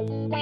[0.00, 0.38] Round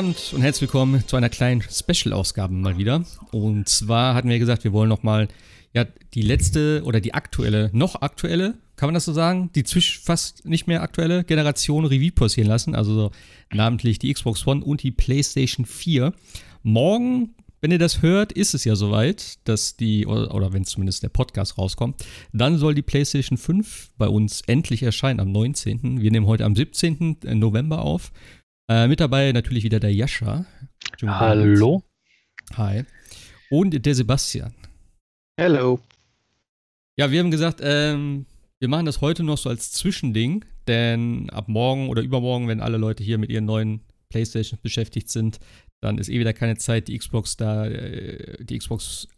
[0.00, 3.04] Abend und herzlich willkommen zu einer kleinen Special-Ausgabe mal wieder.
[3.32, 5.28] Und zwar hatten wir gesagt, wir wollen nochmal
[5.74, 5.84] ja,
[6.14, 10.46] die letzte oder die aktuelle, noch aktuelle, kann man das so sagen, die zwisch fast
[10.46, 12.74] nicht mehr aktuelle Generation Revue passieren lassen.
[12.74, 13.10] Also so
[13.52, 16.14] namentlich die Xbox One und die PlayStation 4.
[16.62, 21.02] Morgen, wenn ihr das hört, ist es ja soweit, dass die, oder, oder wenn zumindest
[21.02, 26.00] der Podcast rauskommt, dann soll die PlayStation 5 bei uns endlich erscheinen am 19.
[26.00, 27.18] Wir nehmen heute am 17.
[27.34, 28.12] November auf.
[28.70, 30.46] Äh, mit dabei natürlich wieder der Jascha.
[31.04, 31.82] Hallo?
[32.54, 32.84] Hi.
[33.50, 34.54] Und der Sebastian.
[35.36, 35.80] Hello.
[36.96, 38.26] Ja, wir haben gesagt, ähm,
[38.60, 42.76] wir machen das heute noch so als Zwischending, denn ab morgen oder übermorgen, wenn alle
[42.76, 45.40] Leute hier mit ihren neuen Playstations beschäftigt sind,
[45.80, 46.86] dann ist eh wieder keine Zeit.
[46.86, 49.08] Die Xbox da, äh, die Xbox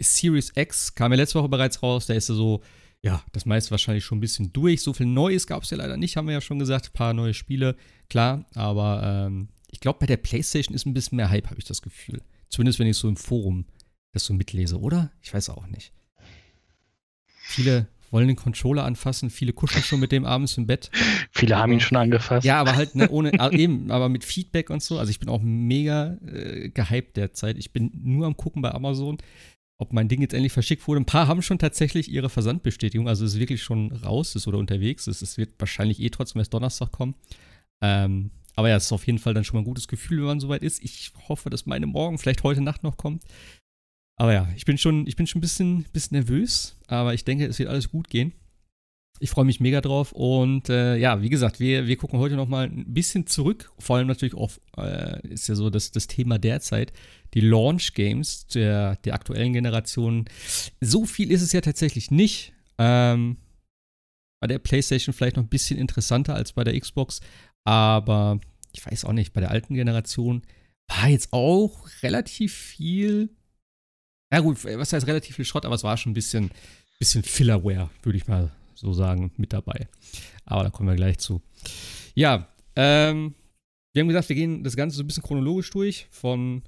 [0.00, 2.06] Series X kam ja letzte Woche bereits raus.
[2.06, 2.60] Da ist ja so,
[3.02, 4.82] ja, das meiste wahrscheinlich schon ein bisschen durch.
[4.82, 6.88] So viel Neues gab es ja leider nicht, haben wir ja schon gesagt.
[6.88, 7.76] Ein paar neue Spiele,
[8.08, 11.64] klar, aber ähm, ich glaube, bei der PlayStation ist ein bisschen mehr Hype, habe ich
[11.64, 12.22] das Gefühl.
[12.48, 13.66] Zumindest wenn ich so im Forum
[14.12, 15.12] das so mitlese, oder?
[15.22, 15.92] Ich weiß auch nicht.
[17.26, 20.90] Viele wollen den Controller anfassen, viele kuscheln schon mit dem abends im Bett.
[21.32, 22.44] Viele haben ihn schon angefasst.
[22.44, 24.98] Ja, aber halt ne, ohne, ah, eben, aber mit Feedback und so.
[24.98, 27.58] Also ich bin auch mega äh, gehypt derzeit.
[27.58, 29.18] Ich bin nur am gucken bei Amazon,
[29.78, 31.00] ob mein Ding jetzt endlich verschickt wurde.
[31.00, 34.58] Ein paar haben schon tatsächlich ihre Versandbestätigung, also es ist wirklich schon raus ist oder
[34.58, 35.22] unterwegs ist.
[35.22, 37.14] Es wird wahrscheinlich eh trotzdem erst Donnerstag kommen.
[37.82, 40.26] Ähm, aber ja, es ist auf jeden Fall dann schon mal ein gutes Gefühl, wenn
[40.26, 40.82] man soweit ist.
[40.82, 43.22] Ich hoffe, dass meine morgen, vielleicht heute Nacht noch kommt.
[44.18, 47.46] Aber ja, ich bin schon, ich bin schon ein bisschen, bisschen nervös, aber ich denke,
[47.46, 48.32] es wird alles gut gehen.
[49.18, 52.48] Ich freue mich mega drauf und äh, ja, wie gesagt, wir, wir gucken heute noch
[52.48, 56.38] mal ein bisschen zurück, vor allem natürlich auf, äh, ist ja so das, das Thema
[56.38, 56.92] derzeit,
[57.34, 60.26] die Launch Games der, der aktuellen Generation.
[60.80, 62.52] So viel ist es ja tatsächlich nicht.
[62.78, 63.38] Ähm,
[64.40, 67.20] bei der PlayStation vielleicht noch ein bisschen interessanter als bei der Xbox,
[67.64, 68.38] aber
[68.72, 70.42] ich weiß auch nicht, bei der alten Generation
[70.88, 73.30] war jetzt auch relativ viel
[74.32, 76.50] ja gut, was heißt relativ viel Schrott, aber es war schon ein bisschen,
[76.98, 79.88] bisschen Fillerware, würde ich mal so sagen, mit dabei.
[80.44, 81.40] Aber da kommen wir gleich zu.
[82.14, 83.34] Ja, ähm,
[83.92, 86.62] wir haben gesagt, wir gehen das Ganze so ein bisschen chronologisch durch, von,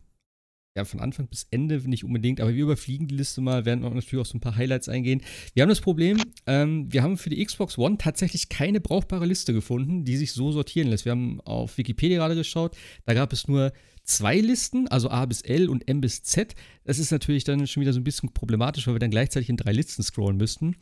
[0.78, 3.92] ja, von Anfang bis Ende nicht unbedingt, aber wir überfliegen die Liste mal, werden auch
[3.92, 5.22] natürlich auf so ein paar Highlights eingehen.
[5.54, 9.52] Wir haben das Problem, ähm, wir haben für die Xbox One tatsächlich keine brauchbare Liste
[9.52, 11.04] gefunden, die sich so sortieren lässt.
[11.04, 13.72] Wir haben auf Wikipedia gerade geschaut, da gab es nur
[14.04, 16.54] zwei Listen, also A bis L und M bis Z.
[16.84, 19.56] Das ist natürlich dann schon wieder so ein bisschen problematisch, weil wir dann gleichzeitig in
[19.56, 20.76] drei Listen scrollen müssten.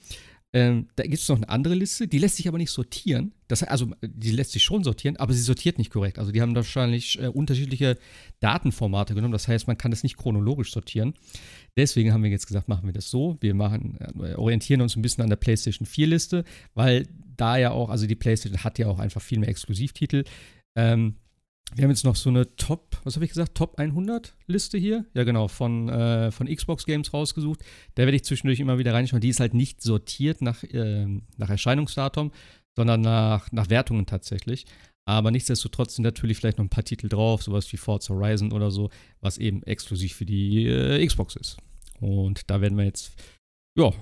[0.52, 3.32] Ähm, da gibt es noch eine andere Liste, die lässt sich aber nicht sortieren.
[3.48, 6.18] Das, also, die lässt sich schon sortieren, aber sie sortiert nicht korrekt.
[6.18, 7.98] Also, die haben wahrscheinlich äh, unterschiedliche
[8.40, 9.32] Datenformate genommen.
[9.32, 11.14] Das heißt, man kann das nicht chronologisch sortieren.
[11.76, 13.36] Deswegen haben wir jetzt gesagt, machen wir das so.
[13.40, 17.90] Wir machen, äh, orientieren uns ein bisschen an der PlayStation 4-Liste, weil da ja auch,
[17.90, 20.24] also die PlayStation hat ja auch einfach viel mehr Exklusivtitel.
[20.76, 21.16] Ähm,
[21.74, 25.04] wir haben jetzt noch so eine Top, was habe ich gesagt, Top 100 Liste hier.
[25.14, 27.60] Ja, genau, von, äh, von Xbox Games rausgesucht.
[27.96, 29.20] Da werde ich zwischendurch immer wieder reinschauen.
[29.20, 31.06] Die ist halt nicht sortiert nach, äh,
[31.36, 32.30] nach Erscheinungsdatum,
[32.76, 34.66] sondern nach, nach Wertungen tatsächlich.
[35.08, 38.70] Aber nichtsdestotrotz sind natürlich vielleicht noch ein paar Titel drauf, sowas wie Forza Horizon oder
[38.70, 38.90] so,
[39.20, 41.56] was eben exklusiv für die äh, Xbox ist.
[42.00, 43.12] Und da werden wir jetzt,
[43.78, 43.92] ja,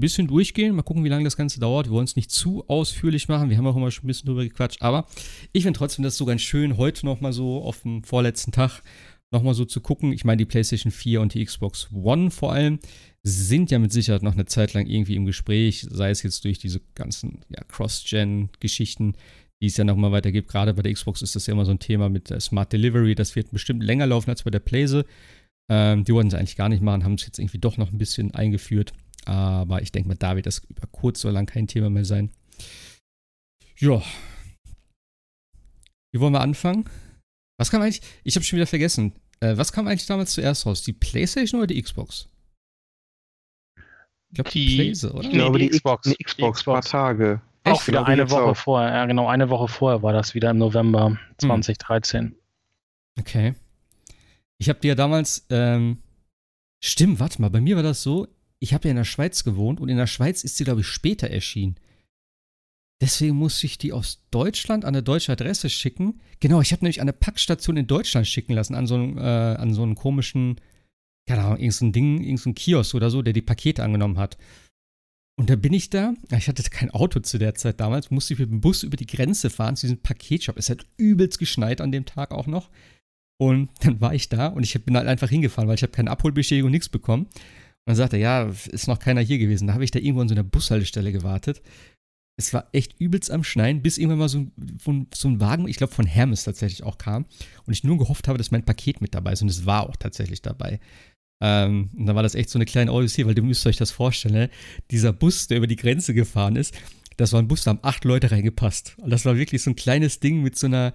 [0.00, 0.74] bisschen durchgehen.
[0.74, 1.86] Mal gucken, wie lange das Ganze dauert.
[1.86, 3.50] Wir wollen es nicht zu ausführlich machen.
[3.50, 4.82] Wir haben auch immer schon ein bisschen drüber gequatscht.
[4.82, 5.06] Aber
[5.52, 8.82] ich finde trotzdem das so ganz schön, heute nochmal so auf dem vorletzten Tag
[9.30, 10.12] nochmal so zu gucken.
[10.12, 12.78] Ich meine, die PlayStation 4 und die Xbox One vor allem
[13.22, 16.58] sind ja mit Sicherheit noch eine Zeit lang irgendwie im Gespräch, sei es jetzt durch
[16.58, 19.14] diese ganzen ja, Cross-Gen-Geschichten,
[19.60, 20.48] die es ja nochmal weitergibt.
[20.48, 23.14] Gerade bei der Xbox ist das ja immer so ein Thema mit Smart Delivery.
[23.14, 25.04] Das wird bestimmt länger laufen als bei der Playse.
[25.68, 27.98] Ähm, die wollten es eigentlich gar nicht machen, haben es jetzt irgendwie doch noch ein
[27.98, 28.92] bisschen eingeführt.
[29.26, 32.30] Aber ich denke mal, da wird das über kurz oder lang kein Thema mehr sein.
[33.78, 34.02] Ja.
[36.12, 36.88] Wie wollen wir anfangen?
[37.58, 38.00] Was kam eigentlich?
[38.24, 39.12] Ich habe schon wieder vergessen.
[39.40, 40.82] Äh, was kam eigentlich damals zuerst raus?
[40.82, 42.28] Die PlayStation oder die Xbox?
[44.28, 45.22] Ich glaube, die, Die- Playse, oder?
[45.24, 46.02] ich glaube, die die Xbox.
[46.08, 46.64] Xbox, die Xbox, Xbox.
[46.64, 47.40] paar Tage.
[47.64, 47.88] Auch Echt?
[47.88, 48.56] wieder Glaube ich eine Woche auch.
[48.56, 48.90] vorher.
[48.94, 52.34] Ja, genau, eine Woche vorher war das wieder im November 2013.
[53.18, 53.54] Okay.
[54.58, 56.02] Ich habe dir ja damals, ähm,
[56.82, 58.28] stimmt, warte mal, bei mir war das so,
[58.60, 60.86] ich habe ja in der Schweiz gewohnt und in der Schweiz ist sie, glaube ich,
[60.86, 61.76] später erschienen.
[63.00, 66.20] Deswegen musste ich die aus Deutschland an eine deutsche Adresse schicken.
[66.40, 69.20] Genau, ich habe nämlich an eine Packstation in Deutschland schicken lassen, an so einen, äh,
[69.20, 70.58] an so einen komischen,
[71.28, 74.38] keine Ahnung, irgendein Ding, irgendein Kiosk oder so, der die Pakete angenommen hat.
[75.38, 78.40] Und da bin ich da, ich hatte kein Auto zu der Zeit damals, musste ich
[78.40, 80.56] mit dem Bus über die Grenze fahren zu diesem Paketshop.
[80.56, 82.70] Es hat übelst geschneit an dem Tag auch noch.
[83.38, 86.10] Und dann war ich da und ich bin halt einfach hingefahren, weil ich habe keine
[86.10, 87.28] Abholbestätigung, nichts bekommen.
[87.86, 89.68] Und dann sagte er, ja, ist noch keiner hier gewesen.
[89.68, 91.62] Da habe ich da irgendwo an so einer Bushaltestelle gewartet
[92.36, 95.78] es war echt übelst am Schneien, bis irgendwann mal so, ein, so ein Wagen, ich
[95.78, 97.24] glaube von Hermes tatsächlich auch kam
[97.64, 99.96] und ich nur gehofft habe, dass mein Paket mit dabei ist und es war auch
[99.96, 100.78] tatsächlich dabei.
[101.42, 103.90] Ähm, und dann war das echt so eine kleine Odyssee, weil ihr müsst euch das
[103.90, 104.50] vorstellen, ne?
[104.90, 106.74] dieser Bus, der über die Grenze gefahren ist,
[107.16, 108.96] das war ein Bus, da haben acht Leute reingepasst.
[108.98, 110.92] Und das war wirklich so ein kleines Ding mit so einer,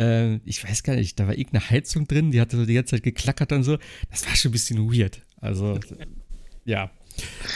[0.00, 2.96] äh, ich weiß gar nicht, da war irgendeine Heizung drin, die hatte so die ganze
[2.96, 3.78] Zeit geklackert und so.
[4.10, 5.24] Das war schon ein bisschen weird.
[5.40, 5.78] Also,
[6.64, 6.90] ja.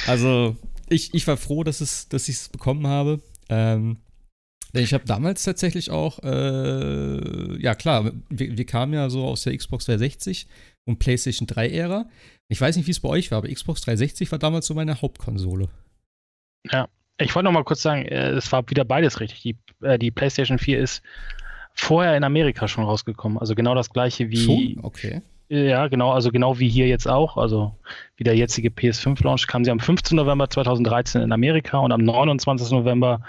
[0.07, 0.57] Also,
[0.89, 3.21] ich, ich war froh, dass, es, dass ich es bekommen habe.
[3.49, 3.99] Ähm,
[4.75, 9.45] denn ich habe damals tatsächlich auch, äh, ja klar, wir, wir, kamen ja so aus
[9.45, 10.49] der Xbox 360
[10.85, 12.07] und PlayStation 3-Ära.
[12.49, 15.01] Ich weiß nicht, wie es bei euch war, aber Xbox 360 war damals so meine
[15.01, 15.69] Hauptkonsole.
[16.71, 19.43] Ja, ich wollte noch mal kurz sagen, äh, es war wieder beides richtig.
[19.43, 19.57] Die,
[19.87, 21.03] äh, die PlayStation 4 ist
[21.75, 23.39] vorher in Amerika schon rausgekommen.
[23.39, 24.37] Also genau das gleiche wie.
[24.37, 24.81] Schon?
[24.83, 25.23] Okay.
[25.49, 27.37] Ja, genau, also genau wie hier jetzt auch.
[27.37, 27.77] Also
[28.17, 30.17] wie der jetzige PS5-Launch kam sie am 15.
[30.17, 32.71] November 2013 in Amerika und am 29.
[32.71, 33.21] November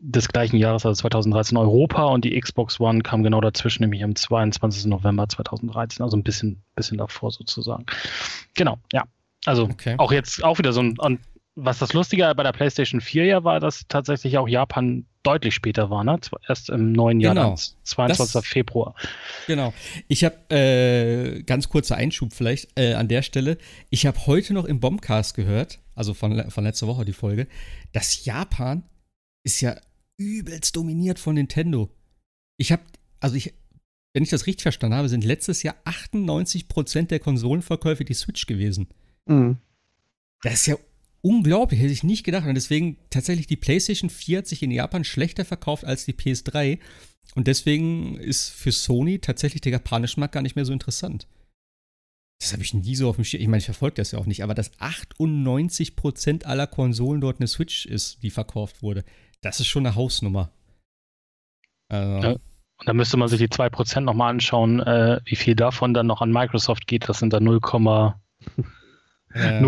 [0.00, 4.16] des gleichen Jahres, also 2013, Europa und die Xbox One kam genau dazwischen, nämlich am
[4.16, 4.86] 22.
[4.86, 7.84] November 2013, also ein bisschen, bisschen davor sozusagen.
[8.54, 9.04] Genau, ja.
[9.44, 9.94] Also okay.
[9.98, 11.20] auch jetzt auch wieder so ein, und
[11.56, 15.90] was das Lustige bei der PlayStation 4 ja war, dass tatsächlich auch Japan deutlich später
[15.90, 16.18] war, ne?
[16.48, 17.54] Erst im neuen Jahr, genau.
[17.82, 18.32] 22.
[18.32, 18.94] Das, Februar.
[19.46, 19.74] Genau.
[20.08, 23.58] Ich habe äh, ganz kurzer Einschub vielleicht äh, an der Stelle.
[23.90, 27.46] Ich habe heute noch im Bombcast gehört, also von, von letzter Woche die Folge,
[27.92, 28.84] dass Japan
[29.44, 29.76] ist ja
[30.16, 31.90] übelst dominiert von Nintendo.
[32.56, 32.82] Ich habe,
[33.20, 33.54] also ich,
[34.14, 38.88] wenn ich das richtig verstanden habe, sind letztes Jahr 98% der Konsolenverkäufe die Switch gewesen.
[39.26, 39.58] Mhm.
[40.42, 40.76] Das ist ja
[41.22, 42.46] unglaublich, hätte ich nicht gedacht.
[42.46, 46.78] Und deswegen tatsächlich die PlayStation 4 hat sich in Japan schlechter verkauft als die PS3.
[47.34, 51.28] Und deswegen ist für Sony tatsächlich der japanische Markt gar nicht mehr so interessant.
[52.40, 53.42] Das habe ich nie so auf dem Schirm.
[53.42, 57.46] Ich meine, ich verfolge das ja auch nicht, aber dass 98% aller Konsolen dort eine
[57.46, 59.04] Switch ist, die verkauft wurde,
[59.42, 60.50] das ist schon eine Hausnummer.
[61.88, 62.28] Also.
[62.28, 62.32] Ja.
[62.32, 66.22] Und da müsste man sich die 2% nochmal anschauen, äh, wie viel davon dann noch
[66.22, 67.10] an Microsoft geht.
[67.10, 68.14] Das sind dann 0,0,
[69.34, 69.60] ja.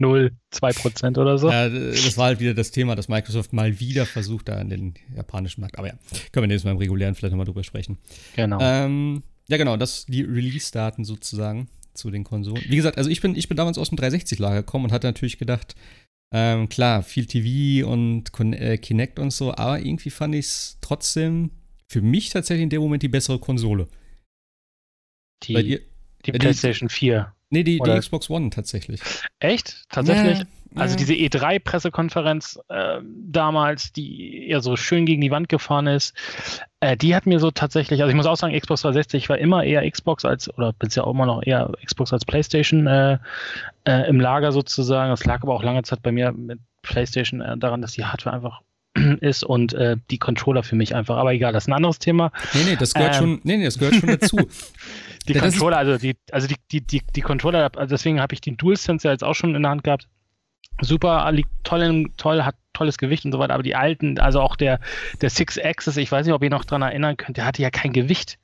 [0.00, 1.50] 0, 0, 0, 2 Prozent oder so.
[1.50, 4.94] Ja, das war halt wieder das Thema, dass Microsoft mal wieder versucht, da an den
[5.14, 5.78] japanischen Markt.
[5.78, 5.94] Aber ja,
[6.32, 7.98] können wir nächstes Mal im regulären vielleicht nochmal drüber sprechen.
[8.34, 8.58] Genau.
[8.60, 12.62] Ähm, ja, genau, das die Release-Daten sozusagen zu den Konsolen.
[12.68, 15.38] Wie gesagt, also ich bin, ich bin damals aus dem 360-Lager gekommen und hatte natürlich
[15.38, 15.74] gedacht,
[16.32, 21.50] ähm, klar, viel TV und äh, Kinect und so, aber irgendwie fand ich es trotzdem
[21.88, 23.88] für mich tatsächlich in dem Moment die bessere Konsole.
[25.42, 25.80] Die, ihr,
[26.24, 27.34] die äh, PlayStation 4.
[27.50, 29.00] Nee, die, die Xbox One tatsächlich.
[29.40, 29.84] Echt?
[29.90, 30.38] Tatsächlich?
[30.38, 30.44] Ja,
[30.76, 30.98] also ja.
[30.98, 36.14] diese E3-Pressekonferenz äh, damals, die eher so schön gegen die Wand gefahren ist,
[36.78, 39.64] äh, die hat mir so tatsächlich, also ich muss auch sagen, Xbox 360 war immer
[39.64, 43.18] eher Xbox als, oder bin ja auch immer noch eher Xbox als PlayStation äh,
[43.84, 45.10] äh, im Lager sozusagen.
[45.10, 48.36] Das lag aber auch lange Zeit bei mir mit PlayStation äh, daran, dass die Hardware
[48.36, 48.60] einfach
[49.20, 51.16] ist und äh, die Controller für mich einfach.
[51.16, 52.32] Aber egal, das ist ein anderes Thema.
[52.54, 54.36] Nee, nee, das gehört ähm, schon, nee, nee, das gehört schon dazu.
[55.28, 58.40] die das Controller, also die, also die, die, die, die Controller, also deswegen habe ich
[58.40, 60.08] den DualSense ja jetzt auch schon in der Hand gehabt.
[60.82, 64.56] Super, liegt toll, toll, hat tolles Gewicht und so weiter, aber die alten, also auch
[64.56, 64.80] der,
[65.20, 67.70] der Six Axis, ich weiß nicht, ob ihr noch dran erinnern könnt, der hatte ja
[67.70, 68.38] kein Gewicht.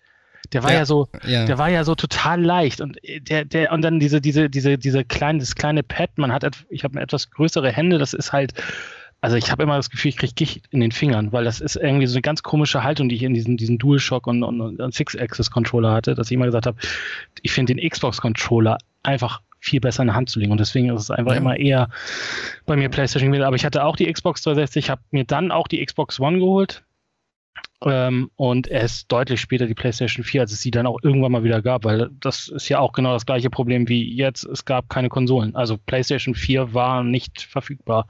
[0.52, 1.44] Der war ja, ja so, ja.
[1.44, 5.04] der war ja so total leicht und der, der, und dann diese, diese, diese, diese
[5.04, 8.52] kleine, das kleine Pad, man hat, ich habe etwas größere Hände, das ist halt,
[9.26, 11.74] also ich habe immer das Gefühl, ich kriege Gicht in den Fingern, weil das ist
[11.74, 14.94] irgendwie so eine ganz komische Haltung, die ich in diesen, diesen DualShock und, und, und
[14.94, 16.78] Six-Axis-Controller hatte, dass ich immer gesagt habe,
[17.42, 20.52] ich finde den Xbox-Controller einfach viel besser in der Hand zu legen.
[20.52, 21.38] Und deswegen ist es einfach ja.
[21.38, 21.88] immer eher
[22.66, 23.46] bei mir PlayStation gewesen.
[23.46, 26.84] Aber ich hatte auch die Xbox 360, habe mir dann auch die Xbox One geholt.
[27.88, 31.44] Ähm, und erst deutlich später die PlayStation 4, als es sie dann auch irgendwann mal
[31.44, 34.44] wieder gab, weil das ist ja auch genau das gleiche Problem wie jetzt.
[34.44, 35.54] Es gab keine Konsolen.
[35.54, 38.08] Also PlayStation 4 war nicht verfügbar,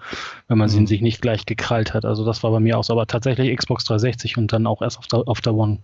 [0.49, 0.73] wenn man mhm.
[0.73, 2.07] sie sich nicht gleich gekrallt hat.
[2.07, 4.99] Also das war bei mir auch so, aber tatsächlich Xbox 360 und dann auch erst
[4.99, 5.79] auf der, auf der One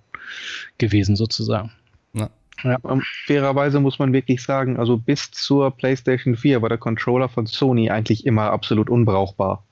[0.78, 1.70] gewesen sozusagen.
[2.14, 2.30] Ja.
[2.64, 2.78] Ja.
[2.88, 7.46] Ähm, fairerweise muss man wirklich sagen, also bis zur PlayStation 4 war der Controller von
[7.46, 9.64] Sony eigentlich immer absolut unbrauchbar.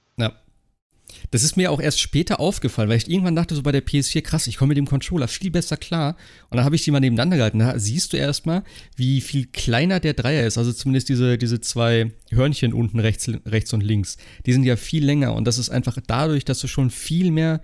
[1.31, 4.23] Das ist mir auch erst später aufgefallen, weil ich irgendwann dachte, so bei der PS4,
[4.23, 6.17] krass, ich komme mit dem Controller viel besser klar.
[6.51, 7.59] Und dann habe ich die mal nebeneinander gehalten.
[7.59, 8.63] Da siehst du erstmal,
[8.97, 10.59] wie viel kleiner der Dreier ist.
[10.59, 14.17] Also zumindest diese, diese zwei Hörnchen unten rechts, rechts und links.
[14.47, 15.35] Die sind ja viel länger.
[15.35, 17.61] Und das ist einfach dadurch, dass du schon viel mehr,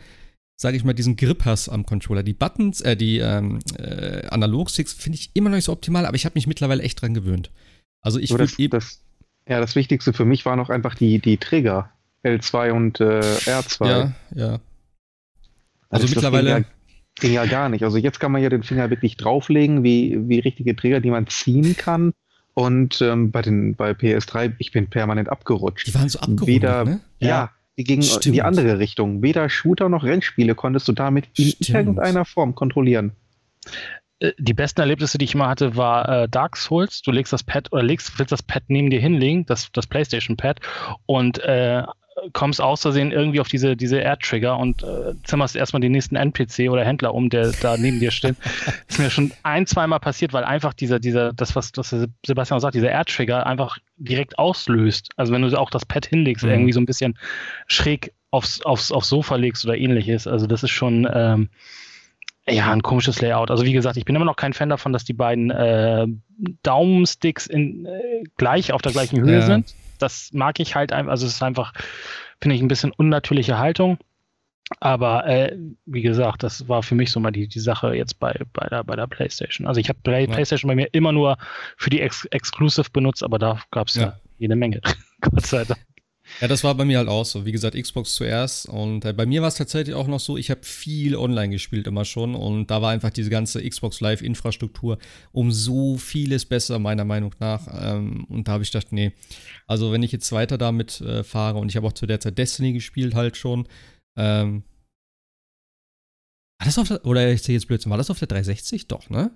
[0.56, 2.22] sage ich mal, diesen Grip hast am Controller.
[2.22, 6.16] Die Buttons, äh, die ähm, äh, Analog-Sticks finde ich immer noch nicht so optimal, aber
[6.16, 7.50] ich habe mich mittlerweile echt dran gewöhnt.
[8.02, 9.02] Also ich das, das,
[9.48, 11.90] Ja, das Wichtigste für mich waren auch einfach die, die Trigger.
[12.26, 13.86] L2 und äh, R2.
[13.86, 14.58] Ja, ja.
[15.88, 16.54] Also, also mittlerweile.
[16.54, 16.68] Ging ja,
[17.20, 17.84] ging ja, gar nicht.
[17.84, 21.26] Also jetzt kann man ja den Finger wirklich drauflegen, wie, wie richtige Trigger, die man
[21.26, 22.12] ziehen kann.
[22.54, 25.86] Und ähm, bei, den, bei PS3, ich bin permanent abgerutscht.
[25.86, 27.00] Die waren so abgerutscht, Weder, ne?
[27.20, 28.26] Ja, ja, die gingen Stimmt.
[28.26, 29.22] in die andere Richtung.
[29.22, 31.68] Weder Shooter noch Rennspiele konntest du damit in Stimmt.
[31.68, 33.12] irgendeiner Form kontrollieren.
[34.20, 37.02] Äh, die besten Erlebnisse, die ich mal hatte, war äh, Dark Souls.
[37.02, 40.36] Du legst das Pad oder legst, willst das Pad neben dir hinlegen, das, das PlayStation
[40.36, 40.60] Pad,
[41.04, 41.82] und äh,
[42.32, 46.70] kommst aus Versehen irgendwie auf diese, diese Air-Trigger und äh, zimmerst erstmal den nächsten NPC
[46.70, 48.36] oder Händler um, der da neben dir steht.
[48.88, 51.94] ist mir schon ein, zweimal passiert, weil einfach dieser, dieser, das, was, was
[52.24, 55.10] Sebastian auch sagt, dieser Air-Trigger einfach direkt auslöst.
[55.16, 56.50] Also wenn du auch das Pad hinlegst, mhm.
[56.50, 57.18] irgendwie so ein bisschen
[57.66, 60.26] schräg aufs, aufs, aufs Sofa legst oder ähnliches.
[60.26, 61.50] Also das ist schon ähm,
[62.48, 63.50] ja ein komisches Layout.
[63.50, 66.06] Also wie gesagt, ich bin immer noch kein Fan davon, dass die beiden äh,
[66.62, 69.42] Daumensticks in, äh, gleich auf der gleichen Höhe ja.
[69.42, 71.12] sind das mag ich halt einfach.
[71.12, 71.72] Also es ist einfach,
[72.40, 73.98] finde ich, ein bisschen unnatürliche Haltung.
[74.80, 78.36] Aber äh, wie gesagt, das war für mich so mal die, die Sache jetzt bei,
[78.52, 79.66] bei, der, bei der PlayStation.
[79.66, 80.32] Also ich habe Play, ja.
[80.32, 81.38] PlayStation bei mir immer nur
[81.76, 84.02] für die Ex Exclusive benutzt, aber da gab es ja.
[84.02, 84.80] ja jede Menge.
[85.20, 85.80] Gott sei Dank.
[86.40, 87.46] Ja, das war bei mir halt auch so.
[87.46, 88.68] Wie gesagt, Xbox zuerst.
[88.68, 91.86] Und äh, bei mir war es tatsächlich auch noch so, ich habe viel online gespielt
[91.86, 92.34] immer schon.
[92.34, 94.98] Und da war einfach diese ganze Xbox Live-Infrastruktur
[95.32, 97.66] um so vieles besser, meiner Meinung nach.
[97.72, 99.12] Ähm, und da habe ich gedacht, nee.
[99.66, 102.38] Also, wenn ich jetzt weiter damit äh, fahre und ich habe auch zu der Zeit
[102.38, 103.66] Destiny gespielt, halt schon.
[104.16, 104.64] Ähm,
[106.58, 108.88] war das auf der, oder ich sehe jetzt Blödsinn, war das auf der 360?
[108.88, 109.30] Doch, ne?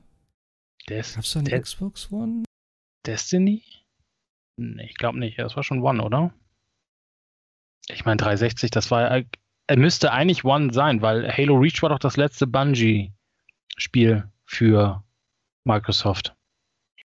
[0.89, 2.45] Des, Gab's da eine Xbox One?
[3.07, 3.63] Destiny?
[4.57, 5.39] Nee, ich glaube nicht.
[5.39, 6.35] Das war schon One, oder?
[7.89, 9.25] Ich meine, 360, das war, er
[9.67, 15.03] äh, müsste eigentlich One sein, weil Halo Reach war doch das letzte Bungie-Spiel für
[15.65, 16.35] Microsoft.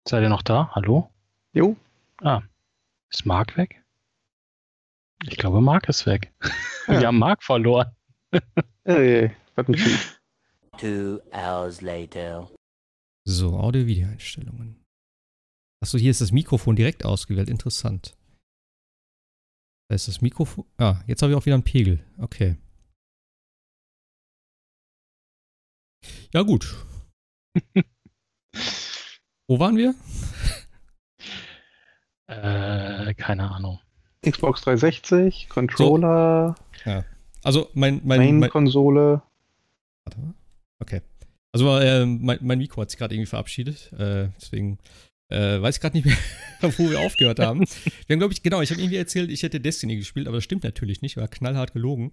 [0.07, 0.71] Seid ihr noch da?
[0.73, 1.09] Hallo?
[1.53, 1.75] Jo.
[2.21, 2.41] Ah,
[3.09, 3.83] ist Mark weg?
[5.27, 6.33] Ich glaube, Mark ist weg.
[6.87, 6.99] Ja.
[6.99, 7.95] Wir haben Mark verloren.
[8.83, 9.75] Hey, was ein
[10.79, 12.49] Two hours later.
[13.23, 14.83] So, Audio-Video-Einstellungen.
[15.79, 17.49] Achso, hier ist das Mikrofon direkt ausgewählt.
[17.49, 18.17] Interessant.
[19.91, 20.63] Da ist das Mikrofon.
[20.77, 21.99] Ah, jetzt habe ich auch wieder einen Pegel.
[22.17, 22.55] Okay.
[26.33, 26.73] Ja, gut.
[29.49, 29.93] Wo waren wir?
[32.27, 33.81] Äh, keine Ahnung.
[34.25, 36.55] Xbox 360, Controller.
[36.85, 36.89] So.
[36.89, 37.03] Ja.
[37.43, 39.21] Also mein, mein, mein Konsole.
[40.05, 40.33] Warte mal.
[40.79, 41.01] Okay.
[41.51, 43.91] Also äh, mein, mein Mikro hat sich gerade irgendwie verabschiedet.
[43.91, 44.79] Äh, deswegen
[45.31, 46.17] äh, weiß gerade nicht mehr,
[46.77, 47.61] wo wir aufgehört haben.
[48.07, 50.43] Wir haben, glaube ich, genau, ich habe irgendwie erzählt, ich hätte Destiny gespielt, aber das
[50.43, 52.11] stimmt natürlich nicht, war knallhart gelogen.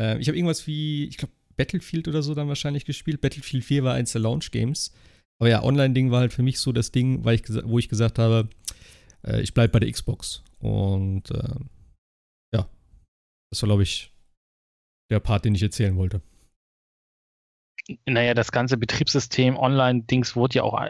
[0.00, 3.20] Äh, ich habe irgendwas wie, ich glaube, Battlefield oder so dann wahrscheinlich gespielt.
[3.20, 4.92] Battlefield 4 war eins der Launch-Games.
[5.40, 8.18] Aber ja, Online-Ding war halt für mich so das Ding, weil ich wo ich gesagt
[8.18, 8.48] habe,
[9.26, 10.42] äh, ich bleibe bei der Xbox.
[10.58, 11.54] Und äh,
[12.54, 12.68] ja,
[13.50, 14.12] das war, glaube ich,
[15.10, 16.22] der Part, den ich erzählen wollte.
[18.06, 20.88] Naja, das ganze Betriebssystem Online-Dings wurde ja auch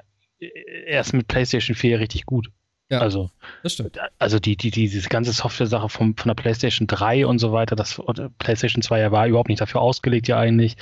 [0.87, 2.49] erst mit PlayStation 4 richtig gut.
[2.91, 3.31] Ja, also,
[3.63, 3.99] das stimmt.
[4.19, 7.77] Also die, die, die, diese ganze Software-Sache von, von der PlayStation 3 und so weiter,
[7.77, 8.01] das
[8.39, 10.77] PlayStation 2 ja war überhaupt nicht dafür ausgelegt, ja eigentlich.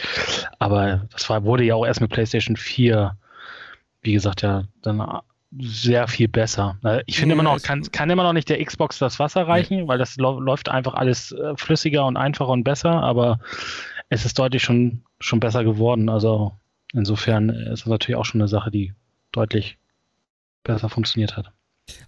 [0.59, 3.16] Aber das war, wurde ja auch erst mit PlayStation 4,
[4.02, 5.00] wie gesagt, ja, dann
[5.59, 6.78] sehr viel besser.
[7.07, 9.78] Ich finde ja, immer noch, kann, kann immer noch nicht der Xbox das Wasser reichen,
[9.81, 9.88] ja.
[9.88, 13.38] weil das läuft einfach alles äh, flüssiger und einfacher und besser, aber
[14.09, 16.09] es ist deutlich schon, schon besser geworden.
[16.09, 16.52] Also
[16.92, 18.95] insofern ist das natürlich auch schon eine Sache, die
[19.32, 19.78] deutlich
[20.64, 21.52] besser funktioniert hat.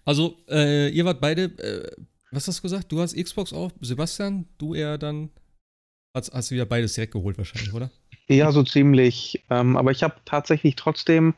[0.05, 1.91] Also, äh, ihr wart beide, äh,
[2.31, 2.93] was hast du gesagt?
[2.93, 5.31] Du hast Xbox auch, Sebastian, du eher dann,
[6.15, 7.91] hast, hast du wieder beides direkt geholt wahrscheinlich, oder?
[8.29, 9.45] Ja, so ziemlich.
[9.51, 11.35] Ähm, aber ich habe tatsächlich trotzdem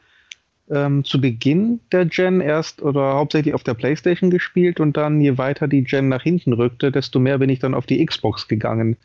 [0.71, 5.39] ähm, zu Beginn der Gen erst oder hauptsächlich auf der PlayStation gespielt und dann, je
[5.39, 8.97] weiter die Gen nach hinten rückte, desto mehr bin ich dann auf die Xbox gegangen.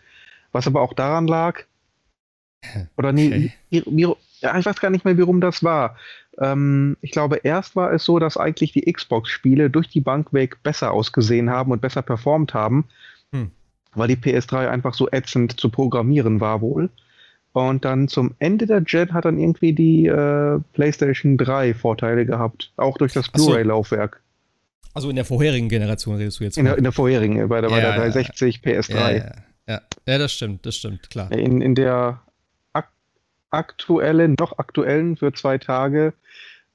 [0.51, 1.63] Was aber auch daran lag,
[2.97, 3.53] oder nee, okay.
[3.69, 5.97] wie, wie, ja, ich weiß gar nicht mehr, wie rum das war.
[6.41, 10.57] Ähm, ich glaube, erst war es so, dass eigentlich die Xbox-Spiele durch die Bank weg
[10.63, 12.85] besser ausgesehen haben und besser performt haben,
[13.31, 13.51] hm.
[13.93, 16.89] weil die PS3 einfach so ätzend zu programmieren war wohl.
[17.53, 22.71] Und dann zum Ende der Gen hat dann irgendwie die äh, PlayStation 3 Vorteile gehabt,
[22.77, 24.21] auch durch das Blu-ray-Laufwerk.
[24.93, 26.57] Also in der vorherigen Generation redest du jetzt.
[26.57, 29.17] In der, in der, vorherigen, bei der, ja, bei der 360 PS3.
[29.17, 29.31] Ja,
[29.67, 31.31] Ja, ja das stimmt, das stimmt, klar.
[31.31, 32.21] In, in der
[33.51, 36.13] aktuellen, noch aktuellen für zwei Tage,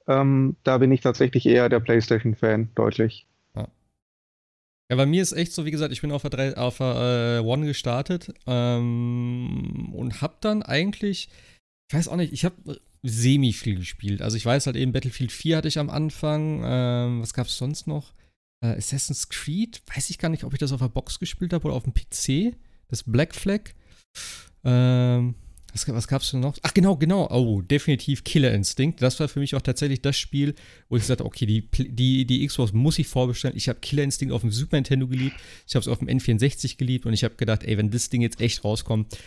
[0.07, 3.27] ähm, da bin ich tatsächlich eher der PlayStation-Fan, deutlich.
[4.89, 7.41] Ja, bei mir ist echt so, wie gesagt, ich bin auf der, 3, auf der
[7.41, 11.29] äh, One gestartet ähm, und hab dann eigentlich,
[11.89, 14.21] ich weiß auch nicht, ich habe semi viel gespielt.
[14.21, 16.61] Also ich weiß halt eben, Battlefield 4 hatte ich am Anfang.
[16.63, 18.13] Ähm, was gab es sonst noch?
[18.61, 21.65] Äh, Assassin's Creed, weiß ich gar nicht, ob ich das auf der Box gespielt habe
[21.65, 22.55] oder auf dem PC.
[22.87, 23.71] Das Black Flag.
[24.63, 25.35] Ähm,
[25.73, 26.57] was, was gab denn noch?
[26.63, 27.29] Ach, genau, genau.
[27.29, 29.01] Oh, definitiv Killer Instinct.
[29.01, 30.55] Das war für mich auch tatsächlich das Spiel,
[30.89, 33.57] wo ich gesagt habe, okay, die, die, die Xbox muss ich vorbestellen.
[33.57, 35.35] Ich habe Killer Instinct auf dem Super Nintendo geliebt.
[35.67, 38.21] Ich habe es auf dem N64 geliebt und ich habe gedacht, ey, wenn das Ding
[38.21, 39.17] jetzt echt rauskommt,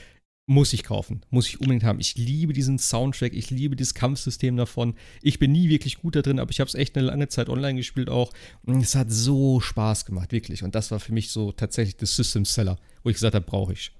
[0.50, 1.20] muss ich kaufen.
[1.30, 2.00] Muss ich unbedingt haben.
[2.00, 3.34] Ich liebe diesen Soundtrack.
[3.34, 4.94] Ich liebe dieses Kampfsystem davon.
[5.22, 7.48] Ich bin nie wirklich gut da drin, aber ich habe es echt eine lange Zeit
[7.48, 8.32] online gespielt auch.
[8.64, 10.64] Und es hat so Spaß gemacht, wirklich.
[10.64, 13.74] Und das war für mich so tatsächlich das System Seller, wo ich gesagt habe, brauche
[13.74, 13.92] ich.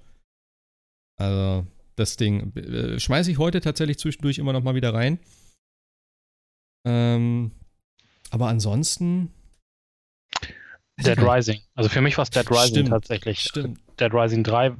[1.17, 5.19] Also, das Ding äh, schmeiße ich heute tatsächlich zwischendurch immer noch mal wieder rein.
[6.85, 7.51] Ähm,
[8.29, 9.33] aber ansonsten.
[10.97, 11.59] Dead Rising.
[11.75, 13.39] Also für mich war es Dead Rising Stimmt, tatsächlich.
[13.39, 13.79] Stimmt.
[13.99, 14.73] Dead Rising 3, äh,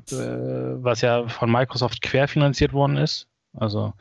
[0.84, 3.28] was ja von Microsoft querfinanziert worden ist.
[3.54, 3.94] Also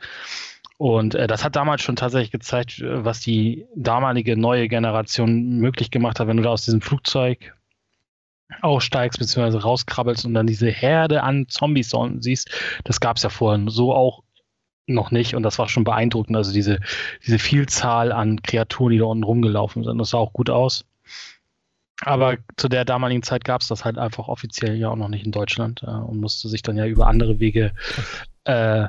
[0.81, 5.91] und äh, das hat damals schon tatsächlich gezeigt, äh, was die damalige neue Generation möglich
[5.91, 7.53] gemacht hat, wenn du da aus diesem Flugzeug
[8.61, 9.57] aussteigst bzw.
[9.57, 12.49] rauskrabbelst und dann diese Herde an Zombies siehst.
[12.83, 14.23] Das gab es ja vorhin so auch
[14.87, 16.35] noch nicht und das war schon beeindruckend.
[16.35, 16.79] Also diese,
[17.25, 20.85] diese Vielzahl an Kreaturen, die da unten rumgelaufen sind, das sah auch gut aus.
[22.03, 25.25] Aber zu der damaligen Zeit gab es das halt einfach offiziell ja auch noch nicht
[25.25, 27.73] in Deutschland äh, und musste sich dann ja über andere Wege
[28.45, 28.87] äh,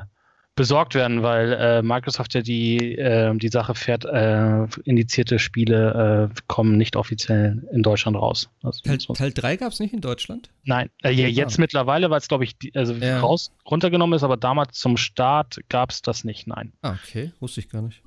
[0.55, 6.41] besorgt werden, weil äh, Microsoft ja die, äh, die Sache fährt, äh, indizierte Spiele äh,
[6.47, 8.49] kommen nicht offiziell in Deutschland raus.
[8.61, 10.49] Also, Teil, Teil 3 gab es nicht in Deutschland?
[10.63, 13.19] Nein, äh, jetzt mittlerweile, weil es glaube ich die, also ja.
[13.19, 16.71] raus, runtergenommen ist, aber damals zum Start gab es das nicht, nein.
[16.81, 18.01] Ah, okay, wusste ich gar nicht.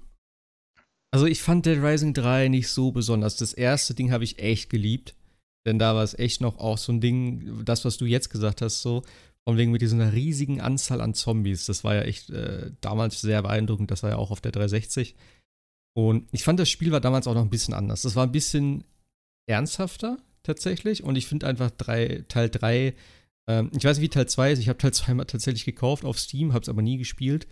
[1.10, 3.36] Also ich fand Dead Rising 3 nicht so besonders.
[3.36, 5.14] Das erste Ding habe ich echt geliebt.
[5.66, 8.62] Denn da war es echt noch auch so ein Ding, das, was du jetzt gesagt
[8.62, 9.02] hast, so,
[9.46, 11.66] von wegen mit dieser riesigen Anzahl an Zombies.
[11.66, 13.92] Das war ja echt äh, damals sehr beeindruckend.
[13.92, 15.14] Das war ja auch auf der 360.
[15.94, 18.02] Und ich fand, das Spiel war damals auch noch ein bisschen anders.
[18.02, 18.82] Das war ein bisschen
[19.46, 21.04] ernsthafter tatsächlich.
[21.04, 22.94] Und ich finde einfach drei, Teil 3,
[23.48, 24.58] ähm, ich weiß nicht, wie Teil 2 ist.
[24.58, 27.46] Ich habe Teil 2 mal tatsächlich gekauft auf Steam, habe es aber nie gespielt.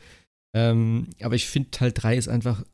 [0.52, 2.64] Ähm, aber ich finde, Teil 3 ist einfach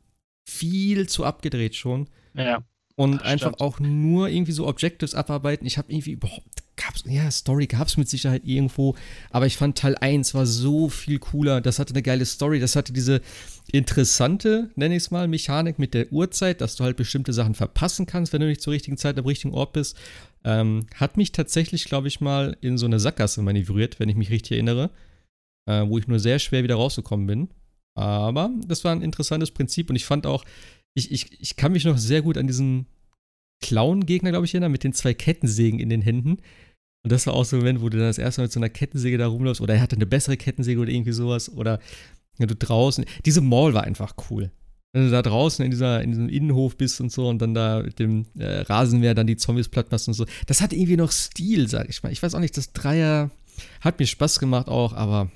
[0.49, 2.07] viel zu abgedreht schon.
[2.33, 2.63] Ja.
[2.95, 3.61] Und einfach stimmt.
[3.61, 5.67] auch nur irgendwie so Objectives abarbeiten.
[5.67, 8.95] Ich habe irgendwie überhaupt gab's, ja, Story gab es mit Sicherheit irgendwo,
[9.29, 11.61] aber ich fand Teil 1 war so viel cooler.
[11.61, 13.21] Das hatte eine geile Story, das hatte diese
[13.71, 18.05] interessante, nenne ich es mal, Mechanik mit der Uhrzeit, dass du halt bestimmte Sachen verpassen
[18.05, 19.97] kannst, wenn du nicht zur richtigen Zeit am richtigen Ort bist.
[20.43, 24.31] Ähm, hat mich tatsächlich, glaube ich, mal in so eine Sackgasse manövriert, wenn ich mich
[24.31, 24.89] richtig erinnere,
[25.67, 27.49] äh, wo ich nur sehr schwer wieder rausgekommen bin.
[27.93, 30.43] Aber das war ein interessantes Prinzip und ich fand auch,
[30.93, 32.87] ich, ich, ich kann mich noch sehr gut an diesen
[33.61, 36.37] Clown-Gegner, glaube ich, erinnern, mit den zwei Kettensägen in den Händen.
[37.03, 38.59] Und das war auch so ein Moment, wo du dann das erste Mal mit so
[38.59, 41.79] einer Kettensäge da rumläufst oder er hatte eine bessere Kettensäge oder irgendwie sowas oder
[42.37, 43.05] ja, du draußen.
[43.25, 44.51] Diese Mall war einfach cool.
[44.93, 47.81] Wenn du da draußen in, dieser, in diesem Innenhof bist und so und dann da
[47.81, 50.25] mit dem äh, Rasenmäher dann die Zombies platt machst und so.
[50.47, 52.11] Das hat irgendwie noch Stil, sag ich mal.
[52.11, 53.31] Ich weiß auch nicht, das Dreier
[53.79, 55.31] hat mir Spaß gemacht auch, aber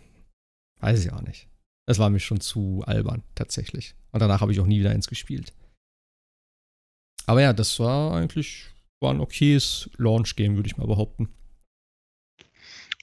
[0.81, 1.47] weiß ich auch nicht.
[1.87, 3.95] Das war mir schon zu albern, tatsächlich.
[4.11, 5.53] Und danach habe ich auch nie wieder eins gespielt.
[7.27, 8.65] Aber ja, das war eigentlich
[9.01, 11.29] war ein okayes Launch-Game, würde ich mal behaupten.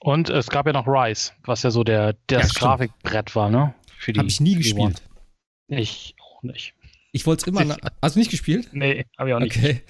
[0.03, 3.73] Und es gab ja noch Rise, was ja so der, das ja, Grafikbrett war, ne?
[3.97, 5.01] Für die, Hab ich nie gespielt.
[5.69, 5.79] One.
[5.79, 6.73] Ich auch nicht.
[7.13, 7.61] Ich wollte es immer.
[7.61, 8.67] Ich, hast du nicht gespielt?
[8.73, 9.55] Nee, habe ich auch nicht.
[9.55, 9.81] Okay.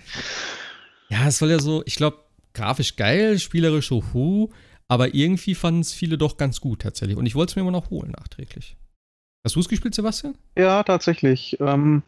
[1.09, 2.19] Ja, es soll ja so, ich glaube,
[2.53, 4.51] grafisch geil, spielerisch so hu,
[4.87, 7.17] aber irgendwie fanden es viele doch ganz gut tatsächlich.
[7.17, 8.77] Und ich wollte es mir immer noch holen nachträglich.
[9.43, 10.35] Hast du es gespielt, Sebastian?
[10.55, 11.57] Ja, tatsächlich.
[11.59, 12.03] Ähm,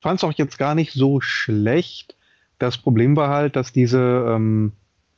[0.00, 2.16] Fand es auch jetzt gar nicht so schlecht.
[2.58, 4.72] Das Problem war halt, dass diese, ähm,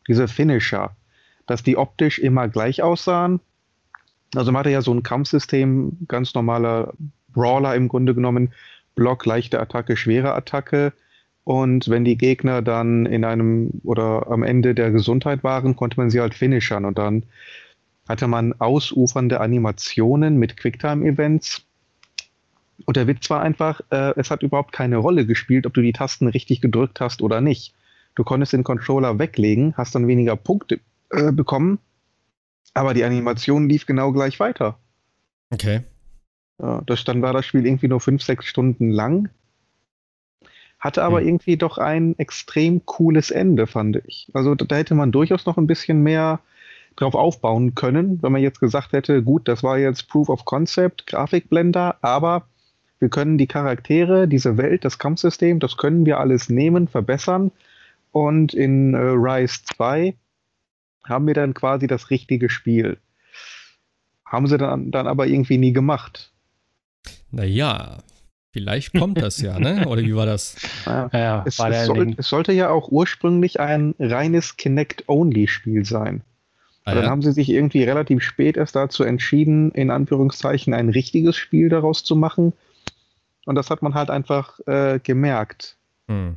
[0.06, 0.94] diese Finisher,
[1.46, 3.40] dass die optisch immer gleich aussahen.
[4.34, 6.92] Also man hatte ja so ein Kampfsystem, ganz normaler
[7.28, 8.52] Brawler im Grunde genommen,
[8.94, 10.92] Block, leichte Attacke, schwere Attacke.
[11.44, 16.10] Und wenn die Gegner dann in einem oder am Ende der Gesundheit waren, konnte man
[16.10, 16.84] sie halt finishern.
[16.84, 17.24] Und dann
[18.08, 21.62] hatte man ausufernde Animationen mit Quicktime-Events.
[22.86, 25.92] Und der Witz war einfach, äh, es hat überhaupt keine Rolle gespielt, ob du die
[25.92, 27.74] Tasten richtig gedrückt hast oder nicht.
[28.14, 30.80] Du konntest den Controller weglegen, hast dann weniger Punkte
[31.14, 31.78] äh, bekommen,
[32.74, 34.78] aber die Animation lief genau gleich weiter.
[35.50, 35.82] Okay.
[36.60, 39.28] Ja, das, dann war das Spiel irgendwie nur fünf, sechs Stunden lang.
[40.78, 41.28] Hatte aber hm.
[41.28, 44.28] irgendwie doch ein extrem cooles Ende, fand ich.
[44.34, 46.40] Also da hätte man durchaus noch ein bisschen mehr
[46.96, 51.06] drauf aufbauen können, wenn man jetzt gesagt hätte, gut, das war jetzt Proof of Concept,
[51.06, 52.46] Grafikblender, aber
[53.00, 57.50] wir können die Charaktere, diese Welt, das Kampfsystem, das können wir alles nehmen, verbessern
[58.12, 60.14] und in äh, Rise 2
[61.04, 62.98] haben wir dann quasi das richtige Spiel.
[64.24, 66.32] Haben sie dann, dann aber irgendwie nie gemacht.
[67.30, 67.98] Naja,
[68.52, 69.84] vielleicht kommt das ja, ne?
[69.88, 70.56] Oder wie war das?
[70.86, 76.22] Ja, ja, es, es, soll, es, sollte ja auch ursprünglich ein reines Kinect-Only-Spiel sein.
[76.84, 77.10] Ah, dann ja.
[77.10, 82.04] haben sie sich irgendwie relativ spät erst dazu entschieden, in Anführungszeichen ein richtiges Spiel daraus
[82.04, 82.52] zu machen.
[83.46, 85.76] Und das hat man halt einfach äh, gemerkt.
[86.08, 86.36] Hm.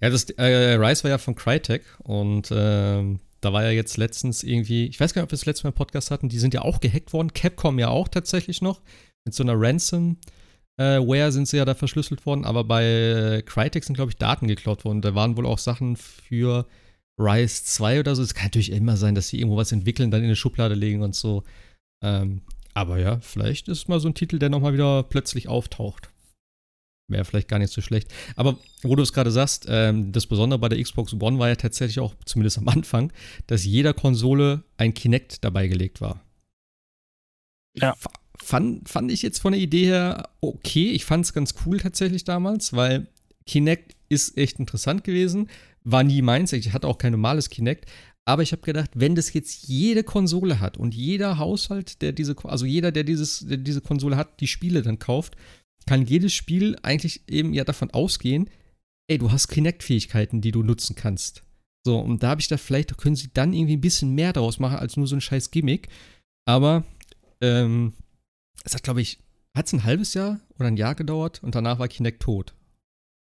[0.00, 4.42] Ja, das äh, Rise war ja von Crytek und äh, da war ja jetzt letztens
[4.42, 6.54] irgendwie, ich weiß gar nicht, ob wir das letzte Mal einen Podcast hatten, die sind
[6.54, 8.80] ja auch gehackt worden, Capcom ja auch tatsächlich noch,
[9.24, 10.18] mit so einer Ransom.
[10.76, 14.48] Äh, sind sie ja da verschlüsselt worden, aber bei äh, Crytek sind, glaube ich, Daten
[14.48, 15.02] geklaut worden.
[15.02, 16.66] Da waren wohl auch Sachen für
[17.18, 18.22] Rise 2 oder so.
[18.22, 21.02] Es kann natürlich immer sein, dass sie irgendwo was entwickeln, dann in eine Schublade legen
[21.02, 21.44] und so.
[22.02, 22.42] Ähm,
[22.74, 26.10] aber ja, vielleicht ist mal so ein Titel, der nochmal wieder plötzlich auftaucht.
[27.08, 28.12] Wäre vielleicht gar nicht so schlecht.
[28.34, 31.56] Aber wo du es gerade sagst, ähm, das Besondere bei der Xbox One war ja
[31.56, 33.12] tatsächlich auch, zumindest am Anfang,
[33.46, 36.20] dass jeder Konsole ein Kinect dabei gelegt war.
[37.74, 37.94] Ja.
[38.42, 40.90] Fand, fand ich jetzt von der Idee her okay.
[40.90, 43.06] Ich fand es ganz cool tatsächlich damals, weil
[43.46, 45.48] Kinect ist echt interessant gewesen.
[45.84, 46.52] War nie meins.
[46.52, 47.86] Ich hatte auch kein normales Kinect.
[48.26, 52.34] Aber ich habe gedacht, wenn das jetzt jede Konsole hat und jeder Haushalt, der diese,
[52.44, 55.36] also jeder, der, dieses, der diese Konsole hat, die Spiele dann kauft,
[55.86, 58.50] kann jedes Spiel eigentlich eben ja davon ausgehen,
[59.08, 61.42] ey, du hast Kinect-Fähigkeiten, die du nutzen kannst.
[61.86, 64.58] So, und da habe ich da vielleicht, können sie dann irgendwie ein bisschen mehr daraus
[64.58, 65.88] machen, als nur so ein scheiß Gimmick.
[66.46, 66.84] Aber,
[67.42, 67.92] ähm,
[68.64, 69.18] es hat, glaube ich,
[69.54, 72.54] hat es ein halbes Jahr oder ein Jahr gedauert und danach war Kinect tot.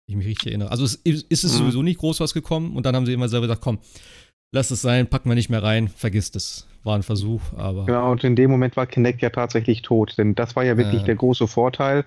[0.07, 0.71] Ich mich richtig erinnere.
[0.71, 1.49] Also es ist, es mhm.
[1.49, 3.79] sowieso nicht groß was gekommen und dann haben sie immer selber gesagt, komm,
[4.53, 6.69] lass es sein, packen wir nicht mehr rein, vergisst es.
[6.83, 7.87] War ein Versuch, aber.
[7.87, 11.03] Genau, und in dem Moment war Kinect ja tatsächlich tot, denn das war ja wirklich
[11.03, 11.07] äh.
[11.07, 12.05] der große Vorteil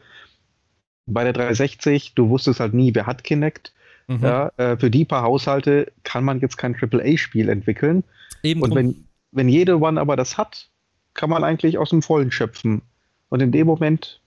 [1.08, 3.74] bei der 360, du wusstest halt nie, wer hat Kinect.
[4.08, 4.24] Mhm.
[4.24, 8.04] Ja, äh, für die paar Haushalte kann man jetzt kein AAA-Spiel entwickeln.
[8.44, 10.70] Eben und wenn, wenn jede One aber das hat,
[11.14, 12.82] kann man eigentlich aus dem Vollen schöpfen.
[13.30, 14.22] Und in dem Moment,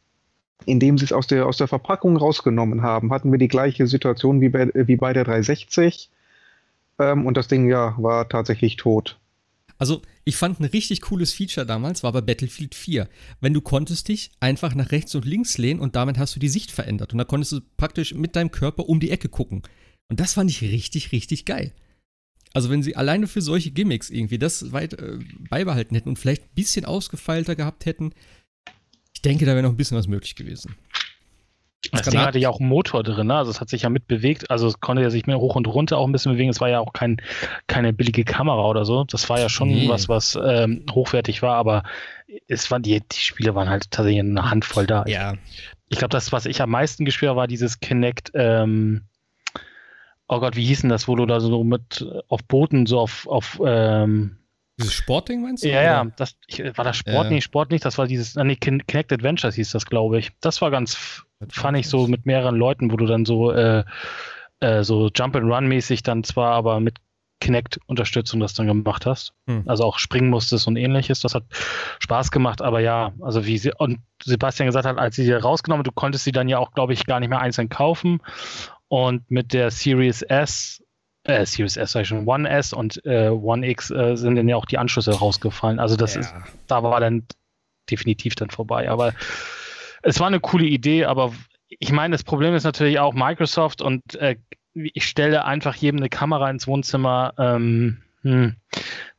[0.66, 3.86] in dem sie es aus der, aus der Verpackung rausgenommen haben, hatten wir die gleiche
[3.86, 6.10] Situation wie bei, wie bei der 360.
[6.98, 9.18] Ähm, und das Ding ja war tatsächlich tot.
[9.80, 13.08] Also, ich fand ein richtig cooles Feature damals, war bei Battlefield 4.
[13.40, 16.50] Wenn du konntest dich einfach nach rechts und links lehnen und damit hast du die
[16.50, 17.12] Sicht verändert.
[17.12, 19.62] Und da konntest du praktisch mit deinem Körper um die Ecke gucken.
[20.10, 21.72] Und das fand ich richtig, richtig geil.
[22.52, 26.42] Also, wenn sie alleine für solche Gimmicks irgendwie das weit äh, beibehalten hätten und vielleicht
[26.42, 28.12] ein bisschen ausgefeilter gehabt hätten,
[29.14, 30.76] ich denke, da wäre noch ein bisschen was möglich gewesen.
[31.92, 33.36] Das, das Ding hatte ja auch einen Motor drin, ne?
[33.36, 35.96] also es hat sich ja mitbewegt, also es konnte ja sich mehr hoch und runter
[35.96, 36.50] auch ein bisschen bewegen.
[36.50, 37.22] Es war ja auch kein,
[37.68, 39.04] keine billige Kamera oder so.
[39.04, 39.88] Das war ja schon nee.
[39.88, 41.82] was, was ähm, hochwertig war, aber
[42.48, 45.04] es waren die, die Spiele waren halt tatsächlich eine Handvoll da.
[45.06, 45.34] Ja.
[45.88, 49.06] Ich glaube, das, was ich am meisten gespielt habe, war dieses Kinect, ähm,
[50.28, 53.26] oh Gott, wie hieß denn das, wo du da so mit auf Booten so auf,
[53.26, 54.36] auf ähm,
[54.80, 55.68] dieses Sportding meinst du?
[55.68, 57.24] Ja, ja, das, ich, war das Sport?
[57.24, 57.30] Ja.
[57.30, 60.30] Nee, Sport nicht, das war dieses, nee, Kinect Adventures hieß das, glaube ich.
[60.40, 63.84] Das war ganz fand ich so mit mehreren Leuten, wo du dann so, äh,
[64.60, 66.98] äh, so Jump-and-Run-mäßig dann zwar, aber mit
[67.40, 69.32] Kinect-Unterstützung das dann gemacht hast.
[69.46, 69.64] Hm.
[69.66, 71.20] Also auch springen musstest und ähnliches.
[71.20, 71.44] Das hat
[72.00, 75.84] Spaß gemacht, aber ja, also wie sie, und Sebastian gesagt hat, als sie sie rausgenommen,
[75.84, 78.20] du konntest sie dann ja auch, glaube ich, gar nicht mehr einzeln kaufen.
[78.88, 80.82] Und mit der Series S,
[81.24, 84.48] äh, Series S, sag ich schon, One S und äh, One X äh, sind dann
[84.48, 85.78] ja auch die Anschlüsse rausgefallen.
[85.78, 86.20] Also das ja.
[86.20, 86.34] ist,
[86.66, 87.26] da war dann
[87.90, 88.90] definitiv dann vorbei.
[88.90, 89.12] Aber
[90.02, 91.32] es war eine coole Idee, aber
[91.68, 94.36] ich meine, das Problem ist natürlich auch Microsoft und äh,
[94.74, 97.34] ich stelle einfach jedem eine Kamera ins Wohnzimmer.
[97.38, 98.56] Ähm, hm,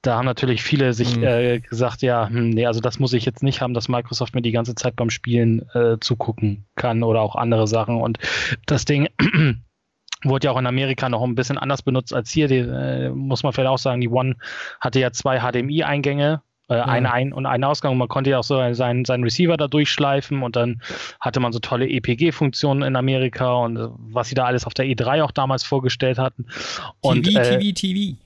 [0.02, 1.24] da haben natürlich viele sich mhm.
[1.24, 4.42] äh, gesagt, ja, hm, nee, also das muss ich jetzt nicht haben, dass Microsoft mir
[4.42, 8.02] die ganze Zeit beim Spielen äh, zugucken kann oder auch andere Sachen.
[8.02, 8.20] Und
[8.66, 9.08] das Ding
[10.24, 12.48] wurde ja auch in Amerika noch ein bisschen anders benutzt als hier.
[12.48, 14.36] Die, äh, muss man vielleicht auch sagen, die One
[14.80, 16.86] hatte ja zwei HDMI-Eingänge äh, ja.
[16.86, 17.92] ein Ein- und ein Ausgang.
[17.92, 20.82] Und man konnte ja auch so seinen, seinen Receiver da durchschleifen und dann
[21.20, 24.86] hatte man so tolle EPG-Funktionen in Amerika und äh, was sie da alles auf der
[24.86, 26.48] E3 auch damals vorgestellt hatten.
[27.02, 28.18] Und, TV, äh, TV, TV.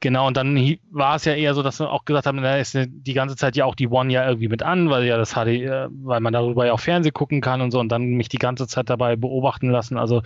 [0.00, 0.56] Genau, und dann
[0.90, 3.54] war es ja eher so, dass wir auch gesagt haben, da ist die ganze Zeit
[3.54, 6.32] ja auch die One ja irgendwie mit an, weil ja das HD, äh, weil man
[6.32, 9.16] darüber ja auch Fernsehen gucken kann und so und dann mich die ganze Zeit dabei
[9.16, 9.98] beobachten lassen.
[9.98, 10.22] Also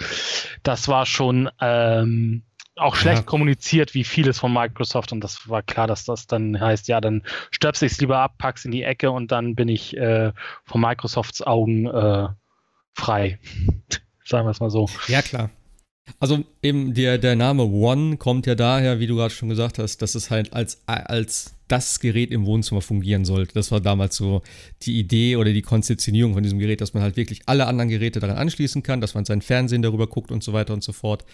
[0.62, 2.44] das war schon ähm,
[2.76, 3.26] auch schlecht ja.
[3.26, 7.22] kommuniziert, wie vieles von Microsoft und das war klar, dass das dann heißt, ja, dann
[7.50, 10.32] stöpsel ich es lieber ab, pack's in die Ecke und dann bin ich äh,
[10.64, 12.28] von Microsofts Augen äh,
[12.94, 13.40] frei.
[14.24, 14.88] Sagen wir es mal so.
[15.08, 15.50] Ja, klar.
[16.20, 20.02] Also eben der, der Name One kommt ja daher, wie du gerade schon gesagt hast,
[20.02, 23.54] dass es halt als, als das Gerät im Wohnzimmer fungieren sollte.
[23.54, 24.42] Das war damals so
[24.82, 28.20] die Idee oder die Konzeptionierung von diesem Gerät, dass man halt wirklich alle anderen Geräte
[28.20, 31.24] daran anschließen kann, dass man seinen Fernsehen darüber guckt und so weiter und so fort.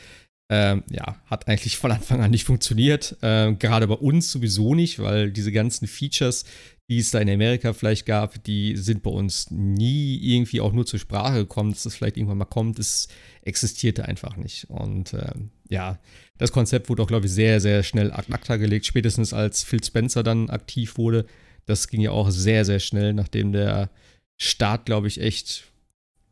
[0.52, 3.16] Ähm, ja, hat eigentlich von Anfang an nicht funktioniert.
[3.22, 6.44] Ähm, gerade bei uns sowieso nicht, weil diese ganzen Features,
[6.90, 10.84] die es da in Amerika vielleicht gab, die sind bei uns nie irgendwie auch nur
[10.86, 12.80] zur Sprache gekommen, dass das vielleicht irgendwann mal kommt.
[12.80, 13.06] Es
[13.42, 14.68] existierte einfach nicht.
[14.68, 16.00] Und ähm, ja,
[16.36, 19.82] das Konzept wurde auch, glaube ich, sehr, sehr schnell ad acta gelegt, spätestens als Phil
[19.84, 21.26] Spencer dann aktiv wurde.
[21.64, 23.88] Das ging ja auch sehr, sehr schnell, nachdem der
[24.36, 25.70] Start, glaube ich, echt.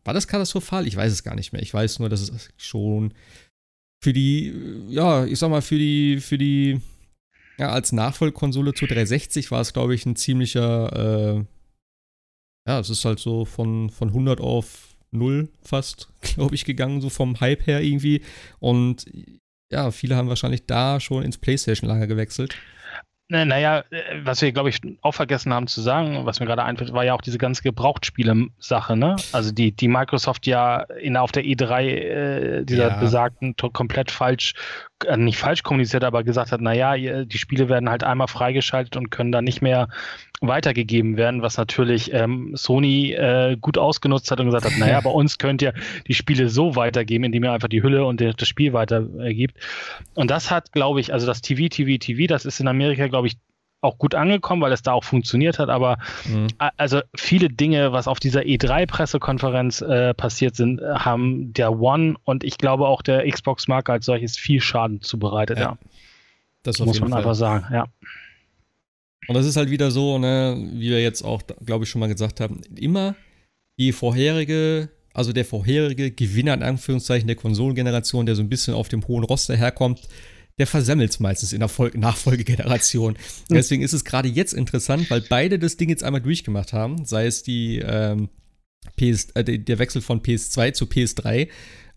[0.02, 0.88] War das katastrophal?
[0.88, 1.62] Ich weiß es gar nicht mehr.
[1.62, 3.14] Ich weiß nur, dass es schon
[4.02, 4.52] für die,
[4.88, 6.80] ja, ich sag mal, für die, für die,
[7.58, 11.44] ja, als Nachfolgekonsole zu 360 war es, glaube ich, ein ziemlicher, äh,
[12.68, 17.10] ja, es ist halt so von, von 100 auf 0 fast, glaube ich, gegangen, so
[17.10, 18.22] vom Hype her irgendwie.
[18.60, 19.06] Und
[19.72, 22.56] ja, viele haben wahrscheinlich da schon ins PlayStation-Lager gewechselt.
[23.30, 26.94] Naja, äh, was wir, glaube ich, auch vergessen haben zu sagen, was mir gerade einfällt,
[26.94, 29.16] war ja auch diese ganze Gebrauchtspiele-Sache, ne?
[29.32, 32.96] Also die, die Microsoft ja in, auf der E3 äh, dieser ja.
[32.96, 34.54] besagten komplett falsch
[35.06, 39.10] äh, nicht falsch kommuniziert, aber gesagt hat, naja, die Spiele werden halt einmal freigeschaltet und
[39.10, 39.88] können dann nicht mehr
[40.40, 45.10] weitergegeben werden, was natürlich ähm, Sony äh, gut ausgenutzt hat und gesagt hat, naja, bei
[45.10, 45.74] uns könnt ihr
[46.06, 49.56] die Spiele so weitergeben, indem ihr einfach die Hülle und das Spiel weitergibt.
[50.14, 53.17] Und das hat, glaube ich, also das TV, TV, TV, das ist in Amerika, glaube
[53.26, 53.38] ich,
[53.81, 56.48] auch gut angekommen, weil es da auch funktioniert hat, aber mhm.
[56.76, 62.59] also viele Dinge, was auf dieser E3-Pressekonferenz äh, passiert sind, haben der One und ich
[62.59, 65.64] glaube auch der Xbox-Marke als solches viel Schaden zubereitet, ja.
[65.64, 65.78] ja.
[66.64, 67.18] Das muss man Fall.
[67.18, 67.87] einfach sagen, ja.
[69.28, 72.09] Und das ist halt wieder so, ne, wie wir jetzt auch, glaube ich, schon mal
[72.09, 73.14] gesagt haben, immer
[73.78, 78.88] die vorherige, also der vorherige Gewinner in Anführungszeichen der Konsolengeneration, der so ein bisschen auf
[78.88, 80.09] dem hohen Roster herkommt,
[80.58, 83.16] der versemmelt es meistens in der Vol Nachfolgegeneration.
[83.50, 87.26] Deswegen ist es gerade jetzt interessant, weil beide das Ding jetzt einmal durchgemacht haben, sei
[87.26, 88.28] es die ähm,
[88.96, 91.48] PS, äh, der Wechsel von PS2 zu PS3,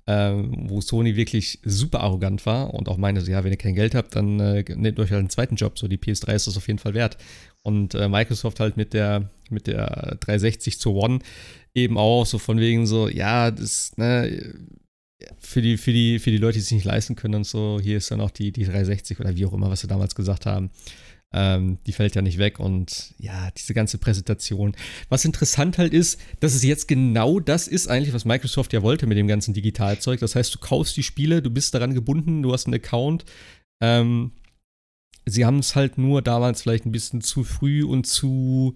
[0.07, 3.95] ähm, wo Sony wirklich super arrogant war und auch meinte, ja, wenn ihr kein Geld
[3.95, 6.67] habt, dann äh, nehmt euch halt einen zweiten Job, so die PS3 ist das auf
[6.67, 7.17] jeden Fall wert.
[7.63, 11.19] Und äh, Microsoft halt mit der, mit der 360 zu One
[11.73, 14.55] eben auch so von wegen so, ja, das, ne,
[15.39, 17.97] für die, für die, für die Leute, die sich nicht leisten können und so, hier
[17.97, 20.71] ist dann auch die, die 360 oder wie auch immer, was sie damals gesagt haben.
[21.33, 24.75] Ähm, die fällt ja nicht weg und ja, diese ganze Präsentation.
[25.07, 29.07] Was interessant halt ist, dass es jetzt genau das ist eigentlich, was Microsoft ja wollte
[29.07, 30.19] mit dem ganzen Digitalzeug.
[30.19, 33.23] Das heißt, du kaufst die Spiele, du bist daran gebunden, du hast einen Account.
[33.81, 34.31] Ähm,
[35.25, 38.75] sie haben es halt nur damals vielleicht ein bisschen zu früh und zu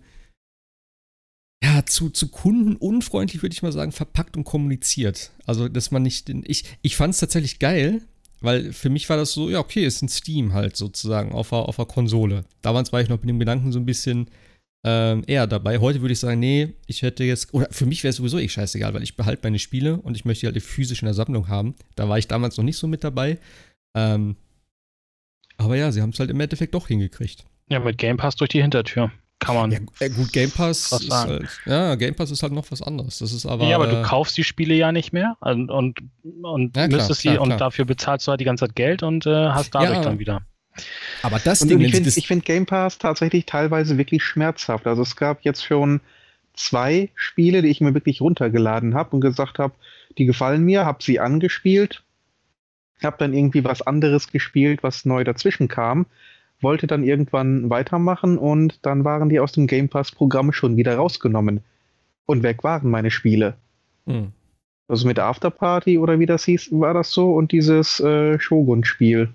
[1.63, 5.31] ja, zu, zu kundenunfreundlich, würde ich mal sagen, verpackt und kommuniziert.
[5.45, 6.29] Also, dass man nicht.
[6.29, 8.01] Ich, ich fand es tatsächlich geil,
[8.41, 11.59] weil für mich war das so, ja, okay, ist ein Steam halt sozusagen auf der,
[11.59, 12.45] auf der Konsole.
[12.61, 14.29] Damals war ich noch mit dem Gedanken so ein bisschen
[14.85, 15.79] ähm, eher dabei.
[15.79, 18.47] Heute würde ich sagen, nee, ich hätte jetzt, oder für mich wäre es sowieso eh
[18.47, 21.47] scheißegal, weil ich behalte meine Spiele und ich möchte die halt physisch in der Sammlung
[21.47, 21.75] haben.
[21.95, 23.39] Da war ich damals noch nicht so mit dabei.
[23.97, 24.35] Ähm,
[25.57, 27.45] aber ja, sie haben es halt im Endeffekt doch hingekriegt.
[27.69, 29.11] Ja, mit Game Pass durch die Hintertür
[29.45, 29.71] kann man.
[29.71, 33.19] Ja, gut, Game Pass ist halt, ja, Game Pass ist halt noch was anderes.
[33.19, 33.65] Das ist aber.
[33.65, 35.99] Ja, aber du äh, kaufst die Spiele ja nicht mehr und, und,
[36.41, 39.25] und ja, müsstest klar, sie und dafür bezahlst du halt die ganze Zeit Geld und
[39.25, 40.41] äh, hast dadurch ja, dann wieder.
[41.21, 44.87] Aber das und Ding, ich finde find Game Pass tatsächlich teilweise wirklich schmerzhaft.
[44.87, 46.01] Also es gab jetzt schon
[46.53, 49.73] zwei Spiele, die ich mir wirklich runtergeladen habe und gesagt habe,
[50.17, 52.03] die gefallen mir, habe sie angespielt,
[53.03, 56.05] habe dann irgendwie was anderes gespielt, was neu dazwischen kam
[56.61, 61.63] wollte dann irgendwann weitermachen und dann waren die aus dem Game Pass-Programm schon wieder rausgenommen.
[62.25, 63.55] Und weg waren meine Spiele.
[64.07, 64.31] Hm.
[64.87, 69.29] Also mit Afterparty oder wie das hieß, war das so und dieses äh, Shogun-Spiel.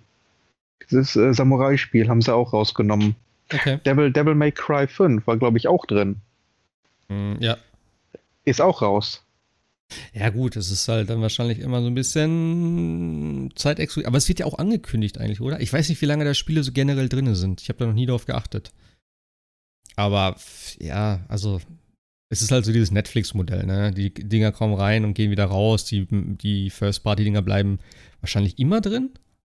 [0.85, 3.16] Dieses äh, Samurai-Spiel haben sie auch rausgenommen.
[3.52, 3.78] Okay.
[3.85, 6.16] Devil, Devil May Cry 5 war, glaube ich, auch drin.
[7.09, 7.56] Hm, ja.
[8.44, 9.24] Ist auch raus.
[10.12, 14.07] Ja, gut, es ist halt dann wahrscheinlich immer so ein bisschen zeitexklusiv.
[14.07, 15.61] Aber es wird ja auch angekündigt eigentlich, oder?
[15.61, 17.61] Ich weiß nicht, wie lange da Spiele so generell drin sind.
[17.61, 18.72] Ich habe da noch nie drauf geachtet.
[19.96, 20.37] Aber
[20.79, 21.61] ja, also
[22.29, 23.92] es ist halt so dieses Netflix-Modell, ne?
[23.92, 25.85] Die Dinger kommen rein und gehen wieder raus.
[25.85, 27.81] Die, die First-Party-Dinger bleiben
[28.20, 29.11] wahrscheinlich immer drin.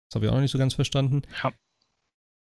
[0.10, 1.22] Das habe ich auch noch nicht so ganz verstanden.
[1.44, 1.54] Ja.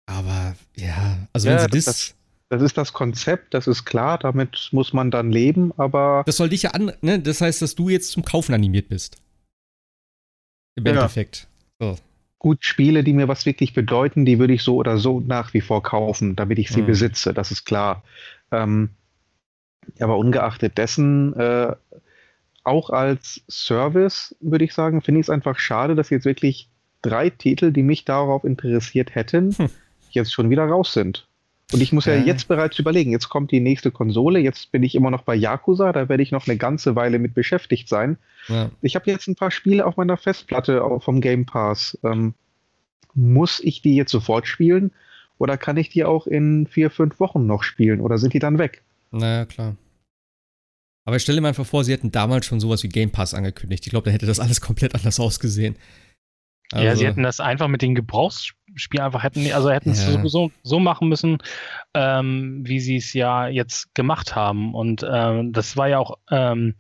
[0.08, 2.15] Aber ja, also ja, wenn sie das, das
[2.49, 6.23] das ist das Konzept, das ist klar, damit muss man dann leben, aber.
[6.25, 7.19] Das soll dich ja an, ne?
[7.19, 9.17] Das heißt, dass du jetzt zum Kaufen animiert bist.
[10.75, 10.93] Im ja.
[10.93, 11.47] Endeffekt.
[11.79, 11.97] So.
[12.38, 15.62] Gut, Spiele, die mir was wirklich bedeuten, die würde ich so oder so nach wie
[15.62, 16.88] vor kaufen, damit ich sie mhm.
[16.88, 18.03] besitze, das ist klar.
[18.51, 18.89] Ähm,
[19.99, 21.73] aber ungeachtet dessen, äh,
[22.63, 26.69] auch als Service, würde ich sagen, finde ich es einfach schade, dass jetzt wirklich
[27.01, 29.69] drei Titel, die mich darauf interessiert hätten, hm.
[30.10, 31.27] jetzt schon wieder raus sind.
[31.73, 34.93] Und ich muss ja jetzt bereits überlegen, jetzt kommt die nächste Konsole, jetzt bin ich
[34.93, 38.17] immer noch bei Yakuza, da werde ich noch eine ganze Weile mit beschäftigt sein.
[38.47, 38.69] Ja.
[38.82, 41.97] Ich habe jetzt ein paar Spiele auf meiner Festplatte vom Game Pass.
[42.04, 42.36] Ähm,
[43.15, 44.91] muss ich die jetzt sofort spielen
[45.38, 48.60] oder kann ich die auch in vier, fünf Wochen noch spielen oder sind die dann
[48.60, 48.84] weg?
[49.12, 49.75] Naja, klar.
[51.06, 53.86] Aber ich stelle mir einfach vor, sie hätten damals schon sowas wie Game Pass angekündigt.
[53.86, 55.75] Ich glaube, da hätte das alles komplett anders ausgesehen.
[56.76, 60.12] Also, ja, sie hätten das einfach mit den Gebrauchsspielen einfach hätten, also hätten es ja.
[60.12, 61.38] sowieso so machen müssen,
[61.94, 64.76] ähm, wie sie es ja jetzt gemacht haben.
[64.76, 66.76] Und ähm, das war ja auch ähm,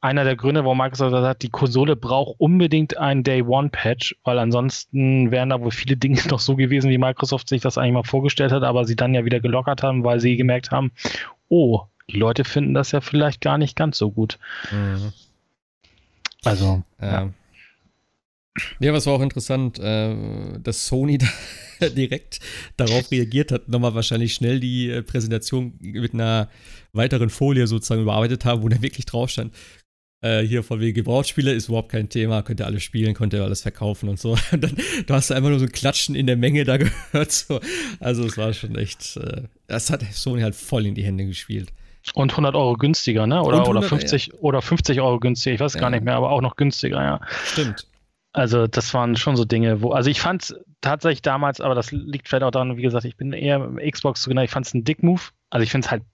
[0.00, 4.16] einer der Gründe, warum Microsoft gesagt hat, die Konsole braucht unbedingt einen Day One Patch,
[4.24, 7.94] weil ansonsten wären da wohl viele Dinge noch so gewesen, wie Microsoft sich das eigentlich
[7.94, 10.92] mal vorgestellt hat, aber sie dann ja wieder gelockert haben, weil sie gemerkt haben,
[11.48, 14.38] oh, die Leute finden das ja vielleicht gar nicht ganz so gut.
[14.70, 15.12] Mhm.
[16.44, 17.28] Also, ja.
[18.80, 18.92] Ja.
[18.92, 20.14] Was war auch interessant, äh,
[20.62, 21.18] dass Sony
[21.80, 22.40] da direkt
[22.76, 26.48] darauf reagiert hat, nochmal wahrscheinlich schnell die äh, Präsentation mit einer
[26.92, 29.52] weiteren Folie sozusagen überarbeitet haben, wo da wirklich drauf stand.
[30.20, 33.44] Äh, hier von wegen Gebrauchsspiele ist überhaupt kein Thema, könnt ihr alles spielen, könnt ihr
[33.44, 34.36] alles verkaufen und so.
[34.52, 36.76] Und dann, du hast einfach nur so ein Klatschen in der Menge da
[37.12, 37.30] gehört.
[37.30, 37.60] So.
[38.00, 41.72] Also es war schon echt, äh, das hat Sony halt voll in die Hände gespielt.
[42.14, 43.42] Und 100 Euro günstiger, ne?
[43.42, 44.34] Oder, 100, oder, 50, ja.
[44.40, 45.80] oder 50 Euro günstiger, ich weiß ja.
[45.80, 47.20] gar nicht mehr, aber auch noch günstiger, ja.
[47.44, 47.86] Stimmt.
[48.38, 52.28] Also das waren schon so Dinge, wo, also ich fand tatsächlich damals, aber das liegt
[52.28, 54.84] vielleicht auch daran, wie gesagt, ich bin eher Xbox zu genau, ich fand es ein
[54.84, 55.22] Dick-Move.
[55.50, 56.04] Also ich finde es halt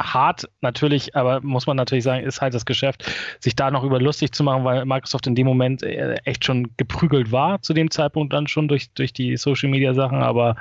[0.00, 3.10] hart natürlich, aber muss man natürlich sagen, ist halt das Geschäft,
[3.40, 6.70] sich da noch über lustig zu machen, weil Microsoft in dem Moment äh, echt schon
[6.76, 10.56] geprügelt war, zu dem Zeitpunkt dann schon durch, durch die Social Media Sachen, aber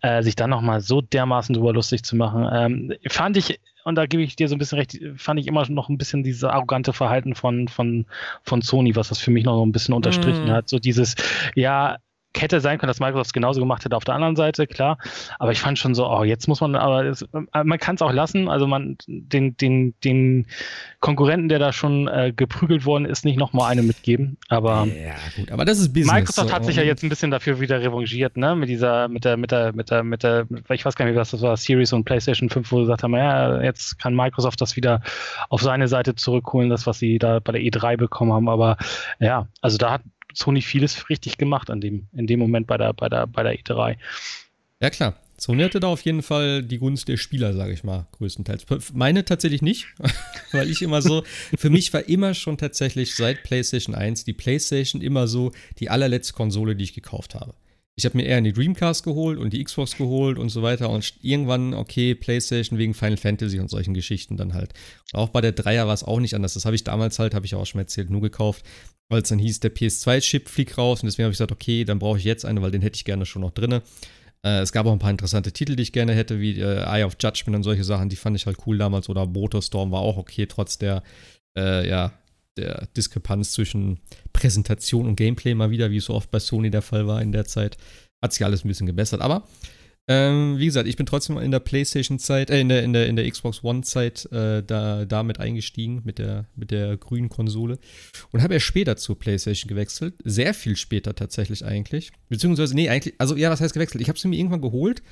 [0.00, 4.04] äh, sich dann nochmal so dermaßen drüber lustig zu machen, ähm, fand ich, und da
[4.04, 6.92] gebe ich dir so ein bisschen recht, fand ich immer noch ein bisschen dieses arrogante
[6.92, 8.04] Verhalten von, von,
[8.42, 10.50] von Sony, was das für mich noch so ein bisschen unterstrichen mm.
[10.50, 10.68] hat.
[10.68, 11.14] So dieses,
[11.54, 11.96] ja,
[12.36, 14.98] hätte sein können, dass Microsoft es genauso gemacht hätte auf der anderen Seite, klar.
[15.38, 18.02] Aber ich fand schon so, oh, jetzt muss man, aber es, äh, man kann es
[18.02, 18.48] auch lassen.
[18.48, 20.46] Also man, den, den, den
[21.00, 24.36] Konkurrenten, der da schon äh, geprügelt worden ist, nicht nochmal eine mitgeben.
[24.48, 26.12] Aber ja, gut, aber das ist Business.
[26.12, 26.54] Microsoft so.
[26.54, 28.54] hat sich ja jetzt ein bisschen dafür wieder revanchiert, ne?
[28.54, 31.30] Mit dieser, mit der, mit der, mit der, mit der, ich weiß gar nicht, was
[31.30, 34.76] das war, Series und PlayStation 5, wo sie gesagt haben, ja, jetzt kann Microsoft das
[34.76, 35.02] wieder
[35.48, 38.48] auf seine Seite zurückholen, das, was sie da bei der E3 bekommen haben.
[38.48, 38.76] Aber
[39.18, 40.02] ja, also da hat
[40.34, 43.58] Sony vieles richtig gemacht an dem, in dem Moment bei der, bei der, bei der
[43.58, 43.96] E3.
[44.80, 45.16] Ja, klar.
[45.40, 48.66] Sony hatte da auf jeden Fall die Gunst der Spieler, sage ich mal, größtenteils.
[48.92, 49.86] Meine tatsächlich nicht,
[50.52, 51.22] weil ich immer so,
[51.56, 56.32] für mich war immer schon tatsächlich seit PlayStation 1 die PlayStation immer so die allerletzte
[56.32, 57.54] Konsole, die ich gekauft habe.
[57.98, 61.14] Ich habe mir eher die Dreamcast geholt und die Xbox geholt und so weiter und
[61.20, 64.72] irgendwann, okay, PlayStation wegen Final Fantasy und solchen Geschichten dann halt.
[65.12, 66.54] Und auch bei der Dreier war es auch nicht anders.
[66.54, 68.64] Das habe ich damals halt, habe ich auch schon erzählt, nur gekauft,
[69.08, 71.98] weil es dann hieß, der PS2-Chip fliegt raus und deswegen habe ich gesagt, okay, dann
[71.98, 73.80] brauche ich jetzt eine, weil den hätte ich gerne schon noch drin.
[74.44, 77.02] Äh, es gab auch ein paar interessante Titel, die ich gerne hätte, wie äh, Eye
[77.02, 79.08] of Judgment und solche Sachen, die fand ich halt cool damals.
[79.08, 81.02] Oder Motorstorm war auch okay, trotz der,
[81.56, 82.12] äh, ja,
[82.58, 84.00] der Diskrepanz zwischen
[84.32, 87.32] Präsentation und Gameplay mal wieder, wie es so oft bei Sony der Fall war in
[87.32, 87.76] der Zeit.
[88.22, 89.20] Hat sich alles ein bisschen gebessert.
[89.20, 89.44] Aber
[90.10, 93.16] ähm, wie gesagt, ich bin trotzdem in der PlayStation-Zeit, äh, in der, in der, in
[93.16, 97.78] der Xbox One-Zeit äh, da, damit eingestiegen, mit der, mit der grünen Konsole.
[98.32, 100.14] Und habe erst später zur PlayStation gewechselt.
[100.24, 102.10] Sehr viel später tatsächlich eigentlich.
[102.30, 104.00] Beziehungsweise, nee, eigentlich, also ja, was heißt gewechselt?
[104.00, 105.02] Ich habe sie mir irgendwann geholt.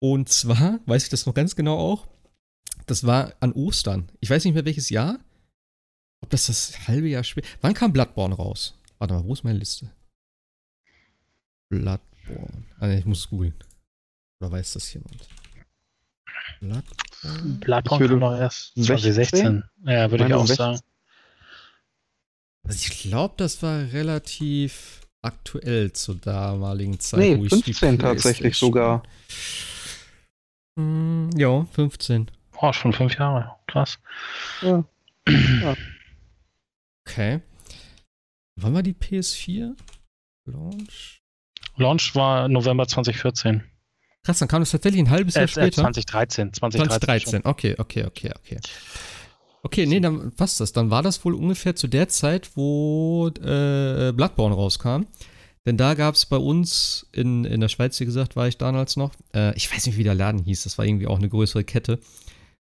[0.00, 2.08] Und zwar, weiß ich das noch ganz genau auch,
[2.86, 4.10] das war an Ostern.
[4.20, 5.20] Ich weiß nicht mehr welches Jahr.
[6.22, 7.48] Ob das das halbe Jahr später.
[7.60, 8.78] Wann kam Bloodborne raus?
[8.98, 9.90] Warte mal, wo ist meine Liste?
[11.68, 12.64] Bloodborne.
[12.78, 13.54] Ah, ich muss googeln.
[14.40, 15.28] Oder weiß das jemand?
[16.60, 17.58] Bloodborne?
[17.60, 19.64] Bloodborne kam noch erst 2016.
[19.84, 20.56] Ja, würde ich auch 16.
[20.56, 20.80] sagen.
[22.64, 27.20] Also ich glaube, das war relativ aktuell zur damaligen Zeit.
[27.20, 29.02] Nee, wo 15 tatsächlich sogar.
[30.76, 32.30] Hm, ja, 15.
[32.60, 33.56] Oh, schon fünf Jahre.
[33.66, 33.98] Krass.
[34.60, 34.84] Ja.
[35.28, 35.76] ja.
[37.06, 37.40] Okay.
[38.56, 39.74] Wann war die PS4?
[40.44, 41.22] Launch?
[41.76, 43.62] Launch war November 2014.
[44.24, 45.82] Krass, dann kam das tatsächlich ein halbes Jahr äh, später.
[45.82, 46.52] 2013.
[46.52, 47.46] 2013, 2013.
[47.46, 48.60] okay, okay, okay, okay.
[49.64, 50.72] Okay, nee, dann passt das.
[50.72, 55.06] Dann war das wohl ungefähr zu der Zeit, wo äh, Bloodborne rauskam.
[55.64, 58.96] Denn da gab es bei uns in, in der Schweiz, wie gesagt, war ich damals
[58.96, 59.12] noch.
[59.32, 60.64] Äh, ich weiß nicht, wie der Laden hieß.
[60.64, 62.00] Das war irgendwie auch eine größere Kette.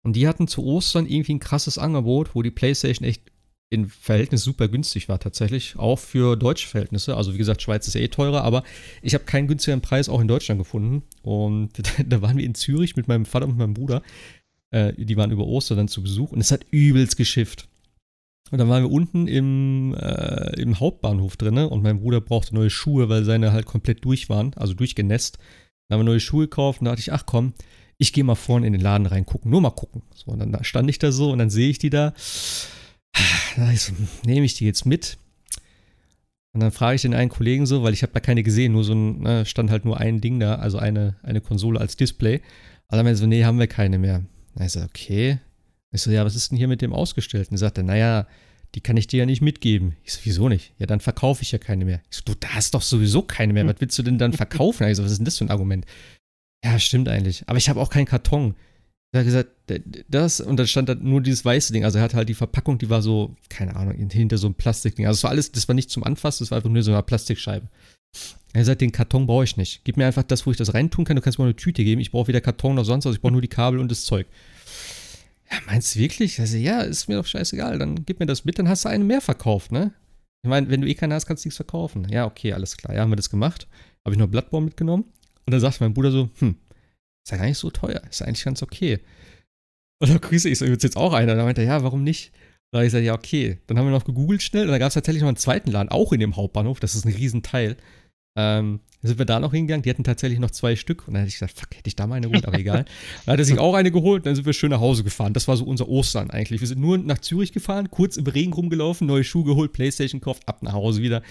[0.03, 3.23] Und die hatten zu Ostern irgendwie ein krasses Angebot, wo die PlayStation echt
[3.73, 7.17] in Verhältnis super günstig war tatsächlich, auch für deutsche Verhältnisse.
[7.17, 8.65] Also wie gesagt, Schweiz ist eh teurer, aber
[9.01, 11.03] ich habe keinen günstigeren Preis auch in Deutschland gefunden.
[11.23, 11.71] Und
[12.07, 14.03] da waren wir in Zürich mit meinem Vater und meinem Bruder.
[14.73, 17.67] Äh, die waren über Ostern dann zu Besuch und es hat übelst geschifft.
[18.51, 22.69] Und dann waren wir unten im, äh, im Hauptbahnhof drin und mein Bruder brauchte neue
[22.69, 25.39] Schuhe, weil seine halt komplett durch waren, also durchgenässt.
[25.89, 27.55] Dann haben wir neue Schuhe gekauft und da dachte ich, ach komm,
[27.97, 30.03] ich gehe mal vorne in den Laden reingucken, nur mal gucken.
[30.15, 32.13] So, und dann stand ich da so und dann sehe ich die da.
[33.73, 33.93] Ich so,
[34.25, 35.19] nehme ich die jetzt mit?
[36.55, 38.85] Und dann frage ich den einen Kollegen so, weil ich habe da keine gesehen, nur
[38.85, 42.37] so ein, ne, stand halt nur ein Ding da, also eine, eine Konsole als Display.
[42.37, 44.23] Und dann meinte so, nee, haben wir keine mehr.
[44.55, 45.39] Dann ich so, okay.
[45.93, 47.57] Ich so, ja, was ist denn hier mit dem Ausgestellten?
[47.57, 48.27] Er, naja,
[48.75, 49.97] die kann ich dir ja nicht mitgeben.
[50.05, 50.73] Ich so, wieso nicht?
[50.79, 52.01] Ja, dann verkaufe ich ja keine mehr.
[52.11, 53.67] Ich so, du, da hast doch sowieso keine mehr.
[53.67, 54.87] Was willst du denn dann verkaufen?
[54.89, 55.87] Ich so, was ist denn das für ein Argument?
[56.65, 57.45] Ja, stimmt eigentlich.
[57.47, 58.55] Aber ich habe auch keinen Karton.
[59.13, 59.51] Er hat gesagt,
[60.09, 61.85] das, und dann stand da nur dieses weiße Ding.
[61.85, 65.07] Also er hatte halt die Verpackung, die war so, keine Ahnung, hinter so einem Plastikding.
[65.07, 67.03] Also es war alles, das war nicht zum Anfassen, das war einfach nur so eine
[67.03, 67.69] Plastikscheibe.
[68.53, 69.83] Er hat gesagt, den Karton brauche ich nicht.
[69.85, 71.17] Gib mir einfach das, wo ich das reintun kann.
[71.17, 72.01] Du kannst mir eine Tüte geben.
[72.01, 73.15] Ich brauche weder Karton noch sonst was.
[73.15, 74.27] Ich brauche nur die Kabel und das Zeug.
[75.51, 76.39] Ja, meinst du wirklich?
[76.41, 77.79] Also, ja, ist mir doch scheißegal.
[77.79, 79.93] Dann gib mir das mit, dann hast du einen mehr verkauft, ne?
[80.43, 82.09] Ich meine, wenn du eh keinen hast, kannst du nichts verkaufen.
[82.11, 82.95] Ja, okay, alles klar.
[82.95, 83.69] Ja, haben wir das gemacht.
[84.05, 85.05] Habe ich noch Bloodborne mitgenommen.
[85.47, 86.57] Und dann sagt mein Bruder so, hm,
[87.25, 88.03] ist ja gar nicht so teuer.
[88.09, 89.01] Ist eigentlich ganz okay.
[90.01, 91.33] Und dann grüße ich so, jetzt jetzt auch einer.
[91.33, 92.33] Und dann meinte er, ja, warum nicht?
[92.73, 93.59] Da habe ich gesagt, ja, okay.
[93.67, 95.91] Dann haben wir noch gegoogelt schnell und da gab es tatsächlich noch einen zweiten Laden,
[95.91, 96.81] auch in dem Hauptbahnhof.
[96.81, 97.77] Das ist ein Riesenteil.
[98.37, 99.83] Ähm, dann sind wir da noch hingegangen.
[99.83, 101.07] Die hatten tatsächlich noch zwei Stück.
[101.07, 102.85] Und dann hätte ich gesagt, fuck, hätte ich da mal eine geholt, aber egal.
[103.27, 104.27] Dann hat er sich auch eine geholt.
[104.27, 105.35] Dann sind wir schön nach Hause gefahren.
[105.35, 106.61] Das war so unser Ostern eigentlich.
[106.61, 110.49] Wir sind nur nach Zürich gefahren, kurz im Regen rumgelaufen, neue Schuhe geholt, Playstation gekauft,
[110.49, 111.23] ab nach Hause wieder.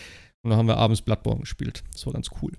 [0.43, 1.83] Und dann haben wir abends Bloodborne gespielt.
[1.91, 2.51] Das war ganz cool.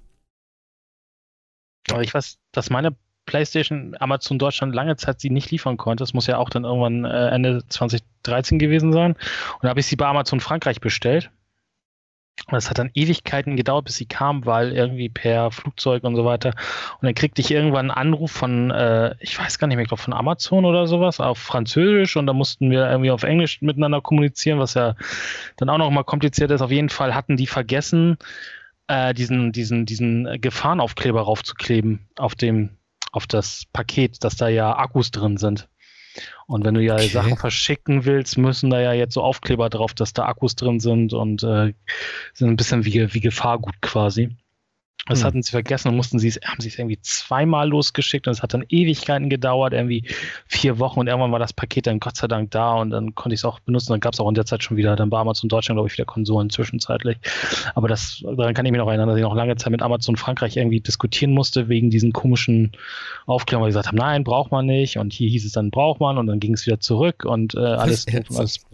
[1.90, 2.96] Aber ich weiß, dass meine
[3.26, 6.02] PlayStation Amazon Deutschland lange Zeit sie nicht liefern konnte.
[6.02, 9.12] Das muss ja auch dann irgendwann äh, Ende 2013 gewesen sein.
[9.12, 11.30] Und da habe ich sie bei Amazon Frankreich bestellt.
[12.48, 16.24] Und es hat dann Ewigkeiten gedauert, bis sie kam, weil irgendwie per Flugzeug und so
[16.24, 16.54] weiter.
[17.00, 19.88] Und dann kriegte ich irgendwann einen Anruf von, äh, ich weiß gar nicht mehr, ich
[19.88, 22.16] glaube von Amazon oder sowas, auf Französisch.
[22.16, 24.96] Und da mussten wir irgendwie auf Englisch miteinander kommunizieren, was ja
[25.56, 26.62] dann auch noch mal kompliziert ist.
[26.62, 28.16] Auf jeden Fall hatten die vergessen,
[28.88, 32.70] äh, diesen, diesen, diesen Gefahrenaufkleber raufzukleben auf dem
[33.12, 35.68] auf das Paket, dass da ja Akkus drin sind.
[36.46, 37.08] Und wenn du ja okay.
[37.08, 41.12] Sachen verschicken willst, müssen da ja jetzt so Aufkleber drauf, dass da Akkus drin sind
[41.12, 41.72] und äh,
[42.34, 44.36] sind ein bisschen wie, wie Gefahrgut quasi.
[45.06, 45.26] Das hm.
[45.26, 48.42] hatten sie vergessen und mussten sie es, haben sie es irgendwie zweimal losgeschickt und es
[48.42, 50.04] hat dann Ewigkeiten gedauert, irgendwie
[50.46, 53.34] vier Wochen und irgendwann war das Paket dann Gott sei Dank da und dann konnte
[53.34, 53.92] ich es auch benutzen.
[53.92, 55.94] Dann gab es auch in der Zeit schon wieder, dann bei Amazon Deutschland, glaube ich,
[55.94, 57.16] wieder Konsolen zwischenzeitlich.
[57.74, 60.14] Aber das, daran kann ich mich noch erinnern, dass ich noch lange Zeit mit Amazon
[60.14, 62.70] Frankreich irgendwie diskutieren musste wegen diesen komischen
[63.26, 65.98] Aufklärungen, weil die gesagt haben, nein, braucht man nicht und hier hieß es dann, braucht
[65.98, 68.06] man und dann ging es wieder zurück und äh, alles.
[68.36, 68.64] alles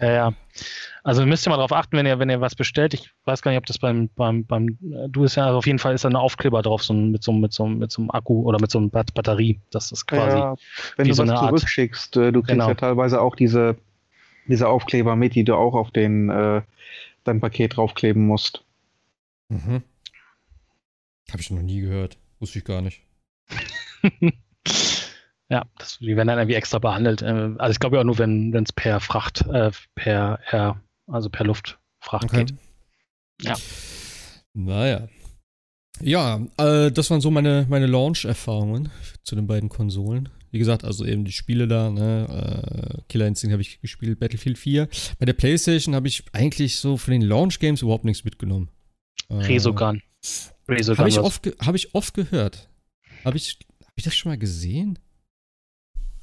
[0.00, 0.32] äh, ja.
[1.06, 2.92] Also müsst ihr mal darauf achten, wenn ihr, wenn ihr was bestellt.
[2.92, 5.66] Ich weiß gar nicht, ob das beim, beim, beim äh, du ist ja, also auf
[5.66, 8.10] jeden Fall ist da ein Aufkleber drauf, so mit, so, mit, so, mit so einem
[8.10, 9.60] Akku oder mit so einer Batterie.
[9.70, 10.36] Das ist quasi.
[10.36, 10.56] Ja,
[10.96, 12.66] wenn du so was zurückschickst, Art, du kriegst genau.
[12.66, 13.76] ja teilweise auch diese,
[14.48, 16.62] diese Aufkleber mit, die du auch auf den, äh,
[17.22, 18.64] dein Paket draufkleben musst.
[19.48, 19.84] Mhm.
[21.30, 22.18] Habe ich noch nie gehört.
[22.40, 23.02] Wusste ich gar nicht.
[25.48, 27.22] Ja, das, die werden dann irgendwie extra behandelt.
[27.22, 31.30] Äh, also ich glaube ja auch nur, wenn es per Fracht, äh, per Air, also
[31.30, 32.44] per Luftfracht okay.
[32.44, 32.54] geht.
[33.42, 33.56] Ja.
[34.54, 35.08] Naja.
[36.00, 38.90] Ja, äh, das waren so meine, meine Launch-Erfahrungen
[39.22, 40.28] zu den beiden Konsolen.
[40.50, 42.98] Wie gesagt, also eben die Spiele da, ne?
[42.98, 44.88] Äh, Killer Instinct habe ich gespielt, Battlefield 4.
[45.18, 48.70] Bei der PlayStation habe ich eigentlich so von den Launch-Games überhaupt nichts mitgenommen.
[49.28, 50.02] Äh, Resogun.
[50.68, 52.68] Resogun habe ich, oft hab ich oft gehört.
[53.24, 54.98] Habe ich, hab ich das schon mal gesehen?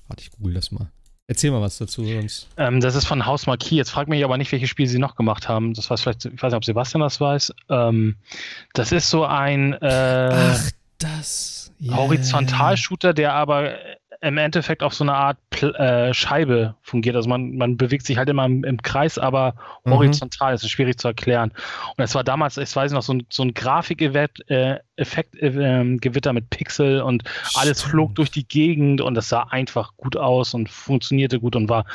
[0.07, 0.91] Warte, ich google das mal.
[1.27, 2.49] Erzähl mal was dazu sonst.
[2.57, 3.77] Ähm, das ist von Haus Marquis.
[3.77, 5.73] Jetzt frag mich aber nicht, welche Spiele sie noch gemacht haben.
[5.73, 7.53] Das war vielleicht, ich weiß nicht, ob Sebastian das weiß.
[7.69, 8.17] Ähm,
[8.73, 11.71] das ist so ein äh, Ach, das.
[11.81, 11.97] Yeah.
[11.97, 13.73] Horizontalshooter, der aber
[14.23, 17.17] im Endeffekt auf so eine Art Pl äh, Scheibe fungiert.
[17.17, 19.91] Also man, man bewegt sich halt immer im, im Kreis, aber mhm.
[19.91, 20.53] horizontal.
[20.53, 21.51] Das ist schwierig zu erklären.
[21.97, 26.31] Und es war damals, ich weiß noch, so ein, so ein Grafikeffekt äh, äh, Gewitter
[26.31, 27.91] mit Pixel und alles Stimmt.
[27.91, 31.85] flog durch die Gegend und das sah einfach gut aus und funktionierte gut und war,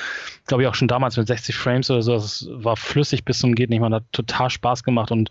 [0.47, 2.15] glaube ich, auch schon damals mit 60 Frames oder so.
[2.15, 3.81] Es war flüssig bis zum geht nicht.
[3.81, 5.31] Man hat total Spaß gemacht und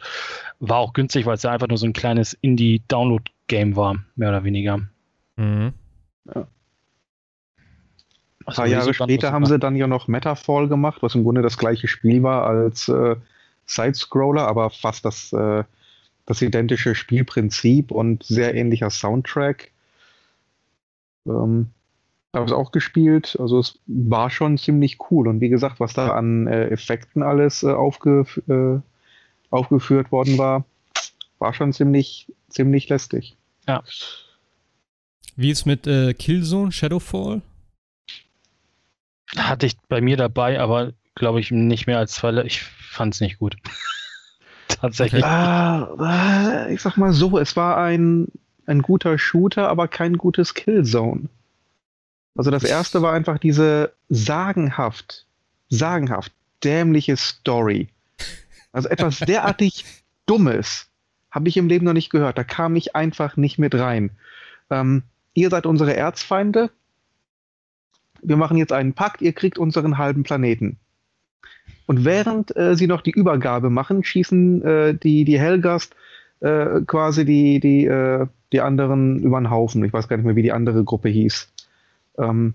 [0.60, 4.44] war auch günstig, weil es ja einfach nur so ein kleines Indie-Download-Game war, mehr oder
[4.44, 4.80] weniger.
[5.36, 5.74] Mhm.
[6.34, 6.48] Ja.
[8.48, 11.58] Ein paar Jahre später haben sie dann ja noch Metafall gemacht, was im Grunde das
[11.58, 13.18] gleiche Spiel war als äh,
[13.66, 15.66] Side-Scroller, aber fast das, äh,
[16.26, 19.72] das identische Spielprinzip und sehr ähnlicher Soundtrack.
[21.26, 21.68] Ähm,
[22.34, 26.10] habe es auch gespielt, also es war schon ziemlich cool und wie gesagt, was da
[26.10, 28.80] an äh, Effekten alles äh, aufgef äh,
[29.50, 30.66] aufgeführt worden war,
[31.40, 33.36] war schon ziemlich, ziemlich lästig.
[33.68, 33.84] Ja.
[35.36, 37.42] Wie ist mit äh, Killzone Shadowfall?
[39.36, 42.32] Hatte ich bei mir dabei, aber glaube ich, nicht mehr als zwei.
[42.44, 43.58] Ich fand es nicht gut.
[44.68, 45.24] Tatsächlich.
[45.24, 48.28] Ah, ich sag mal so, es war ein,
[48.66, 51.30] ein guter Shooter, aber kein gutes Killzone.
[52.36, 55.26] Also das erste war einfach diese sagenhaft,
[55.70, 56.32] sagenhaft
[56.64, 57.90] dämliche Story.
[58.72, 59.86] Also etwas derartig
[60.28, 60.88] Dummes
[61.32, 62.38] habe ich im Leben noch nicht gehört.
[62.38, 64.12] Da kam ich einfach nicht mit rein.
[64.70, 65.04] Ähm,
[65.34, 66.70] ihr seid unsere Erzfeinde.
[68.22, 70.78] Wir machen jetzt einen Pakt, ihr kriegt unseren halben Planeten.
[71.86, 75.96] Und während äh, sie noch die Übergabe machen, schießen äh, die, die Helgast
[76.42, 79.84] äh, quasi die, die, äh, die anderen über den Haufen.
[79.84, 81.52] Ich weiß gar nicht mehr, wie die andere Gruppe hieß.
[82.18, 82.54] Ähm,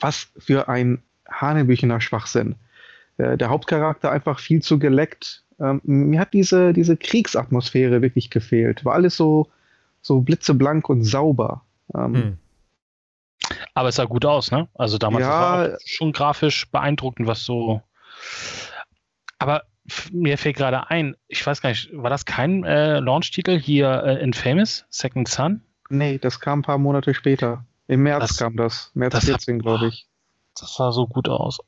[0.00, 0.98] was für ein
[1.28, 2.56] Hanebüchener Schwachsinn.
[3.16, 5.44] Äh, der Hauptcharakter einfach viel zu geleckt.
[5.60, 8.84] Ähm, mir hat diese, diese Kriegsatmosphäre wirklich gefehlt.
[8.84, 9.48] War alles so,
[10.02, 11.62] so blitzeblank und sauber.
[11.94, 12.38] Ähm, hm.
[13.74, 14.68] Aber es sah gut aus, ne?
[14.74, 17.82] Also damals ja, war schon grafisch beeindruckend, was so.
[19.38, 19.64] Aber
[20.12, 24.22] mir fällt gerade ein, ich weiß gar nicht, war das kein äh, Launch-Titel hier äh,
[24.22, 25.60] in Famous, Second Sun?
[25.90, 27.66] Nee, das kam ein paar Monate später.
[27.86, 28.90] Im März das, kam das.
[28.94, 30.06] März das 14, glaube ich.
[30.58, 31.58] Das sah so gut aus.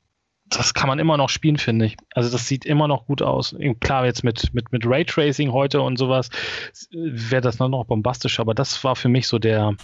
[0.48, 1.96] Das kann man immer noch spielen, finde ich.
[2.14, 3.54] Also das sieht immer noch gut aus.
[3.80, 6.30] Klar, jetzt mit, mit, mit Raytracing heute und sowas
[6.92, 9.74] wäre das noch bombastisch, aber das war für mich so der,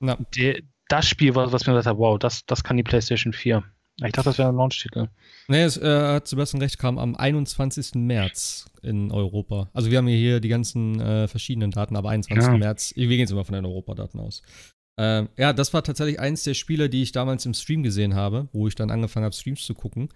[0.00, 3.62] der das Spiel, was, was mir gesagt hat, wow, das, das kann die PlayStation 4.
[4.02, 5.08] Ich dachte, das wäre ein Launch-Titel.
[5.46, 7.94] Nee, es äh, hat Sebastian recht, kam am 21.
[7.94, 9.70] März in Europa.
[9.72, 12.52] Also wir haben hier die ganzen äh, verschiedenen Daten, aber 21.
[12.52, 12.58] Ja.
[12.58, 14.42] März, wir gehen jetzt immer von den Europadaten aus.
[14.98, 18.48] Ähm, ja, das war tatsächlich eins der Spiele, die ich damals im Stream gesehen habe,
[18.52, 20.08] wo ich dann angefangen habe, Streams zu gucken.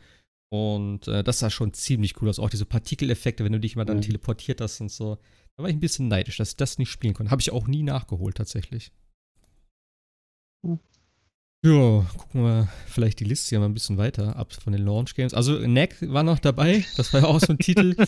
[0.50, 2.38] Und äh, das sah schon ziemlich cool aus.
[2.38, 4.02] Auch diese Partikeleffekte, wenn du dich mal dann mhm.
[4.02, 5.18] teleportiert hast und so.
[5.56, 7.30] Da war ich ein bisschen neidisch, dass ich das nicht spielen konnte.
[7.30, 8.92] Habe ich auch nie nachgeholt, tatsächlich.
[10.62, 10.78] Mhm.
[11.64, 15.14] Ja, gucken wir vielleicht die Liste hier mal ein bisschen weiter ab von den Launch
[15.14, 15.34] Games.
[15.34, 16.84] Also, Neck war noch dabei.
[16.96, 17.94] Das war ja auch so ein Titel.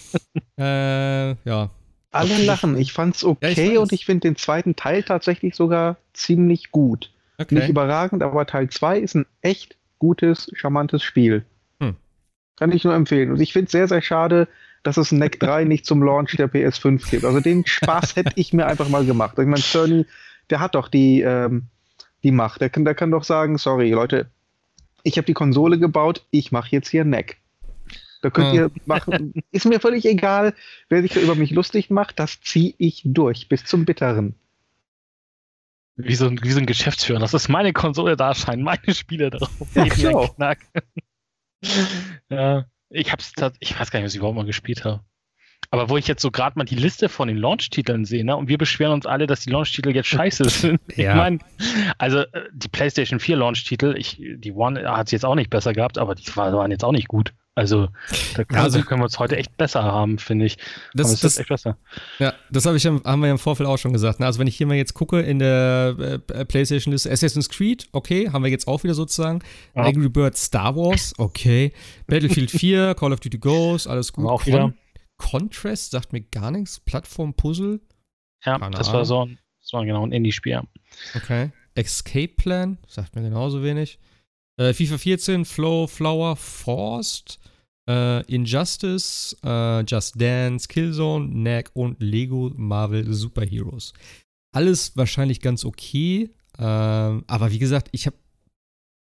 [0.59, 1.70] Äh, ja.
[2.11, 2.44] Alle okay.
[2.44, 2.76] lachen.
[2.76, 7.11] Ich fand's okay ja, und ich finde den zweiten Teil tatsächlich sogar ziemlich gut.
[7.38, 7.55] Okay.
[7.55, 11.46] Nicht überragend, aber Teil 2 ist ein echt gutes, charmantes Spiel.
[11.80, 11.96] Hm.
[12.57, 13.30] Kann ich nur empfehlen.
[13.30, 14.48] Und ich finde es sehr, sehr schade,
[14.82, 17.24] dass es Neck 3 nicht zum Launch der PS5 gibt.
[17.24, 19.38] Also den Spaß hätte ich mir einfach mal gemacht.
[19.38, 20.05] Ich meine, Cerny,
[20.51, 21.68] der hat doch die, ähm,
[22.23, 22.61] die Macht.
[22.61, 24.31] Der kann, der kann doch sagen, sorry, Leute,
[25.03, 27.39] ich habe die Konsole gebaut, ich mache jetzt hier Neck.
[28.23, 28.55] Da könnt oh.
[28.55, 30.55] ihr machen, ist mir völlig egal,
[30.89, 34.35] wer sich da über mich lustig macht, das ziehe ich durch, bis zum Bitteren.
[35.97, 39.31] Wie so, ein, wie so ein Geschäftsführer, das ist meine Konsole, da erscheinen meine Spiele
[39.31, 39.51] drauf.
[39.75, 40.35] Ja, genau.
[42.31, 45.05] ja, ich hab's, ich weiß gar nicht, was ich überhaupt mal gespielt habe.
[45.73, 48.49] Aber wo ich jetzt so gerade mal die Liste von den Launch-Titeln sehe, ne, und
[48.49, 50.81] wir beschweren uns alle, dass die Launch-Titel jetzt scheiße sind.
[50.97, 51.11] ja.
[51.11, 51.39] Ich meine,
[51.99, 55.99] also äh, die PlayStation 4 Launch-Titel, die One hat es jetzt auch nicht besser gehabt,
[55.99, 57.33] aber die waren jetzt auch nicht gut.
[57.57, 57.89] Also
[58.37, 60.57] da können, also, können wir uns heute echt besser haben, finde ich.
[60.95, 61.77] Das, das, ist echt besser.
[62.18, 64.21] Ja, das hab ich, haben wir ja im Vorfeld auch schon gesagt.
[64.21, 64.27] Ne?
[64.27, 68.45] Also wenn ich hier mal jetzt gucke in der äh, PlayStation-Liste, Assassin's Creed, okay, haben
[68.45, 69.41] wir jetzt auch wieder sozusagen.
[69.75, 69.83] Ja.
[69.83, 71.73] Angry Birds Star Wars, okay.
[72.07, 74.27] Battlefield 4, Call of Duty Ghost, alles gut.
[74.27, 74.73] Auch wieder.
[75.21, 76.81] Contrast sagt mir gar nichts.
[76.81, 77.81] Plattform-Puzzle.
[78.45, 78.99] Ja, Keine das Ahnung.
[78.99, 80.62] war so ein, das war genau ein Indie-Spiel.
[81.14, 81.53] Okay.
[81.75, 83.99] Escape Plan, sagt mir genauso wenig.
[84.59, 87.39] Äh, FIFA 14, Flow, Flower, Forced,
[87.89, 93.93] äh, Injustice, äh, Just Dance, Killzone, Knack und Lego Marvel Super Heroes.
[94.53, 98.16] Alles wahrscheinlich ganz okay, ähm, aber wie gesagt, ich habe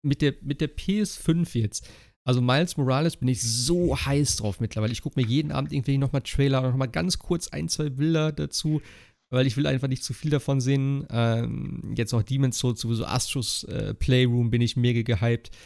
[0.03, 1.89] mit der, mit der PS5 jetzt
[2.29, 4.93] also Miles Morales bin ich so heiß drauf mittlerweile.
[4.93, 8.33] Ich gucke mir jeden Abend irgendwie nochmal Trailer oder nochmal ganz kurz ein, zwei Bilder
[8.33, 8.83] dazu,
[9.31, 11.07] weil ich will einfach nicht zu viel davon sehen.
[11.09, 15.57] Ähm, jetzt auch Demon's Souls, sowieso Astros äh, Playroom bin ich mega gehypt.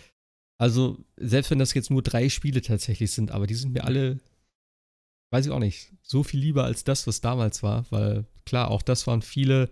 [0.57, 4.21] Also, selbst wenn das jetzt nur drei Spiele tatsächlich sind, aber die sind mir alle,
[5.33, 8.83] weiß ich auch nicht, so viel lieber als das, was damals war, weil klar, auch
[8.83, 9.69] das waren viele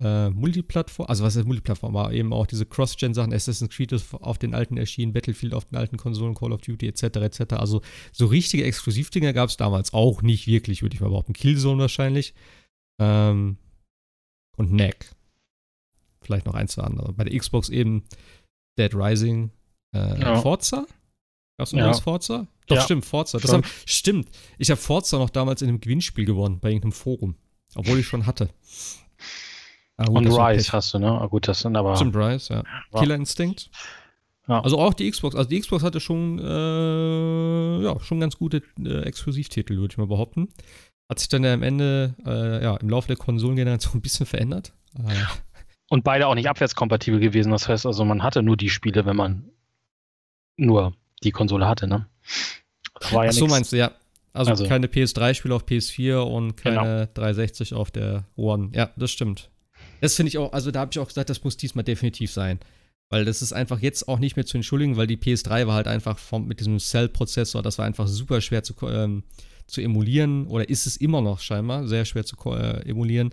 [0.00, 4.38] äh, Multiplattform, also was ist Multiplattform, aber eben auch diese Cross-Gen-Sachen, Assassin's Creed ist auf
[4.38, 7.02] den alten erschienen, Battlefield auf den alten Konsolen, Call of Duty etc.
[7.16, 7.54] etc.
[7.54, 7.82] Also
[8.12, 11.32] so richtige Exklusivdinger gab es damals auch nicht wirklich, würde ich mal behaupten.
[11.32, 12.34] Killzone wahrscheinlich.
[13.00, 13.58] Ähm,
[14.56, 15.10] und Neck.
[16.20, 17.12] Vielleicht noch ein, zwei andere.
[17.12, 18.04] Bei der Xbox eben
[18.78, 19.50] Dead Rising,
[19.94, 20.40] äh, ja.
[20.40, 20.86] Forza.
[21.58, 21.92] Gab es noch ja.
[21.94, 22.46] Forza?
[22.66, 22.82] Doch, ja.
[22.82, 23.38] stimmt, Forza.
[23.38, 24.28] Das hab, stimmt.
[24.58, 27.34] Ich habe Forza noch damals in einem Gewinnspiel gewonnen, bei irgendeinem Forum.
[27.74, 28.50] Obwohl ich schon hatte.
[29.98, 31.10] Ah, gut, und Rise hast du, ne?
[31.10, 31.96] Ah, gut, das sind aber.
[31.96, 32.62] Stimmt, Rise, ja.
[32.92, 33.00] ja.
[33.00, 33.68] Killer Instinct.
[34.46, 34.60] Ja.
[34.60, 35.34] Also auch die Xbox.
[35.34, 40.06] Also die Xbox hatte schon, äh, ja, schon ganz gute äh, Exklusivtitel, würde ich mal
[40.06, 40.48] behaupten.
[41.08, 44.72] Hat sich dann ja am Ende, äh, ja, im Laufe der Konsolengeneration ein bisschen verändert.
[44.96, 45.14] Äh,
[45.90, 47.50] und beide auch nicht abwärtskompatibel gewesen.
[47.50, 49.50] Das heißt also, man hatte nur die Spiele, wenn man
[50.56, 50.94] nur
[51.24, 52.06] die Konsole hatte, ne?
[53.10, 53.52] War ja Ach so nix.
[53.52, 53.90] meinst du, ja.
[54.32, 57.26] Also, also keine PS3-Spiele auf PS4 und keine genau.
[57.26, 58.70] 360 auf der One.
[58.72, 59.50] Ja, das stimmt.
[60.00, 62.58] Das finde ich auch, also da habe ich auch gesagt, das muss diesmal definitiv sein.
[63.10, 65.88] Weil das ist einfach jetzt auch nicht mehr zu entschuldigen, weil die PS3 war halt
[65.88, 69.22] einfach vom, mit diesem Cell-Prozessor, das war einfach super schwer zu, ähm,
[69.66, 73.30] zu emulieren oder ist es immer noch scheinbar sehr schwer zu äh, emulieren.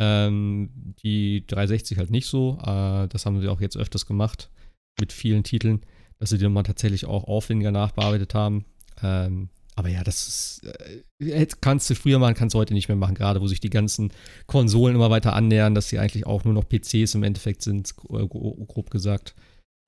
[0.00, 2.58] Ähm, die 360 halt nicht so.
[2.62, 4.50] Äh, das haben sie auch jetzt öfters gemacht
[4.98, 5.82] mit vielen Titeln,
[6.18, 8.64] dass sie die mal tatsächlich auch aufwendiger nachbearbeitet haben.
[9.02, 9.50] Ähm,
[9.80, 10.62] aber ja, das ist,
[11.18, 13.70] äh, kannst du früher machen, kannst du heute nicht mehr machen, gerade wo sich die
[13.70, 14.12] ganzen
[14.46, 18.26] Konsolen immer weiter annähern, dass sie eigentlich auch nur noch PCs im Endeffekt sind, äh,
[18.26, 19.34] grob gesagt.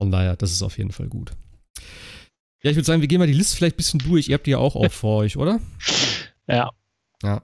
[0.01, 1.33] Von daher, das ist auf jeden Fall gut.
[2.63, 4.29] Ja, ich würde sagen, wir gehen mal die Liste vielleicht ein bisschen durch.
[4.29, 5.59] Ihr habt die ja auch, auch vor euch, oder?
[6.47, 6.71] Ja.
[7.21, 7.43] Ja.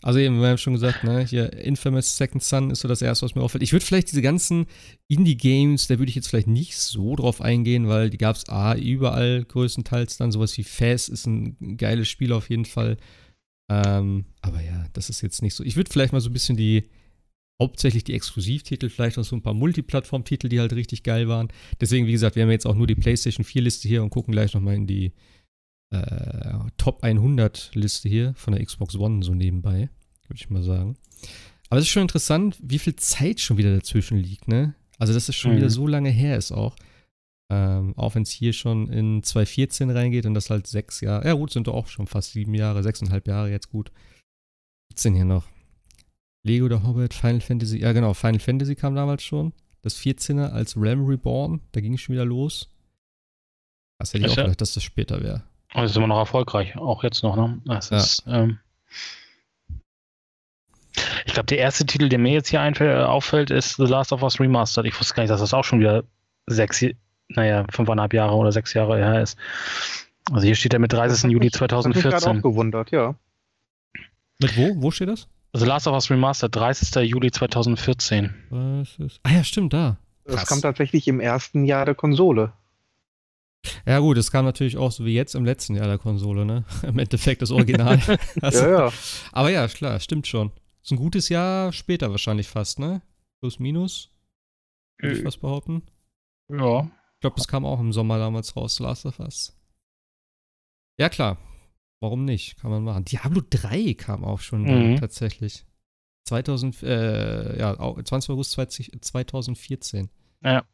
[0.00, 3.24] Also eben, wir haben schon gesagt, ne, hier Infamous Second Son ist so das erste,
[3.24, 3.64] was mir auffällt.
[3.64, 4.66] Ich würde vielleicht diese ganzen
[5.08, 8.76] Indie-Games, da würde ich jetzt vielleicht nicht so drauf eingehen, weil die gab es A,
[8.76, 10.30] überall größtenteils dann.
[10.30, 12.96] Sowas wie Fast ist ein geiles Spiel auf jeden Fall.
[13.68, 15.64] Ähm, aber ja, das ist jetzt nicht so.
[15.64, 16.84] Ich würde vielleicht mal so ein bisschen die,
[17.60, 21.48] hauptsächlich die Exklusivtitel, vielleicht auch so ein paar Multiplattform-Titel, die halt richtig geil waren.
[21.80, 24.54] Deswegen, wie gesagt, wir haben jetzt auch nur die PlayStation 4-Liste hier und gucken gleich
[24.54, 25.12] nochmal in die
[25.90, 29.88] äh, Top 100 Liste hier von der Xbox One so nebenbei,
[30.26, 30.96] würde ich mal sagen.
[31.70, 34.74] Aber es ist schon interessant, wie viel Zeit schon wieder dazwischen liegt, ne?
[34.98, 35.56] Also, dass es schon mhm.
[35.58, 36.76] wieder so lange her ist auch.
[37.50, 41.32] Ähm, auch wenn es hier schon in 2014 reingeht und das halt sechs Jahre, ja
[41.32, 43.90] gut, sind doch auch schon fast sieben Jahre, sechseinhalb Jahre jetzt gut.
[44.92, 45.46] Was denn hier noch?
[46.44, 49.52] Lego der Hobbit, Final Fantasy, ja genau, Final Fantasy kam damals schon.
[49.82, 52.68] Das 14er als Realm Reborn, da ging es schon wieder los.
[53.98, 55.44] Das hätte ich auch gedacht, dass das später wäre.
[55.74, 57.60] Und ist immer noch erfolgreich, auch jetzt noch, ne?
[57.66, 57.98] Das ja.
[57.98, 58.58] ist, ähm,
[61.26, 64.22] ich glaube, der erste Titel, der mir jetzt hier einfällt, auffällt, ist The Last of
[64.22, 64.86] Us Remastered.
[64.86, 66.04] Ich wusste gar nicht, dass das auch schon wieder
[66.46, 66.84] sechs,
[67.28, 69.36] naja, fünfeinhalb Jahre oder sechs Jahre her ist.
[70.32, 71.30] Also hier steht er mit 30.
[71.30, 72.18] Juli 2014.
[72.18, 73.14] Ich habe auch gewundert, ja.
[74.40, 74.74] Mit wo?
[74.82, 75.28] Wo steht das?
[75.54, 77.08] The Last of Us Remastered, 30.
[77.08, 78.34] Juli 2014.
[78.50, 79.20] Was ist?
[79.22, 79.96] Ah ja, stimmt, da.
[80.24, 82.52] Das kam tatsächlich im ersten Jahr der Konsole.
[83.86, 86.64] Ja, gut, es kam natürlich auch so wie jetzt im letzten Jahr der Konsole, ne?
[86.82, 88.00] Im Endeffekt das Original.
[88.42, 88.92] also, ja, ja.
[89.32, 90.52] Aber ja, klar, stimmt schon.
[90.82, 93.02] Ist ein gutes Jahr später wahrscheinlich fast, ne?
[93.40, 94.10] Plus, minus.
[94.98, 95.82] Würde ich äh, fast behaupten.
[96.50, 96.82] Ja.
[97.14, 99.56] Ich glaube, das kam auch im Sommer damals raus, Last of Us.
[100.98, 101.38] Ja, klar.
[102.00, 102.58] Warum nicht?
[102.58, 103.04] Kann man machen.
[103.04, 104.96] Diablo 3 kam auch schon mhm.
[104.96, 105.66] tatsächlich.
[106.26, 108.30] 2000, äh, ja, 20.
[108.30, 110.10] August 2014.
[110.44, 110.64] Ja.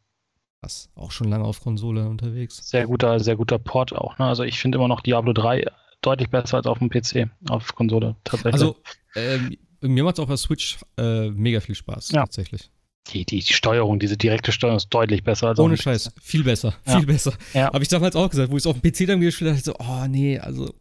[0.65, 0.89] Krass.
[0.95, 2.71] Auch schon lange auf Konsole unterwegs.
[2.71, 4.19] Sehr guter, sehr guter Port auch.
[4.19, 4.25] Ne?
[4.25, 5.67] Also ich finde immer noch Diablo 3
[6.01, 8.55] deutlich besser als auf dem PC, auf Konsole tatsächlich.
[8.55, 8.77] Also
[9.15, 12.23] ähm, mir macht es auf der Switch äh, mega viel Spaß, ja.
[12.23, 12.71] tatsächlich.
[13.09, 16.97] Die, die, Steuerung, diese direkte Steuerung ist deutlich besser als Ohne Scheiß, viel besser, ja.
[16.97, 17.35] viel besser.
[17.53, 17.71] Ja.
[17.71, 19.75] Habe ich damals auch gesagt, wo ich es auf dem PC dann gespielt habe, so,
[19.79, 20.73] oh nee, also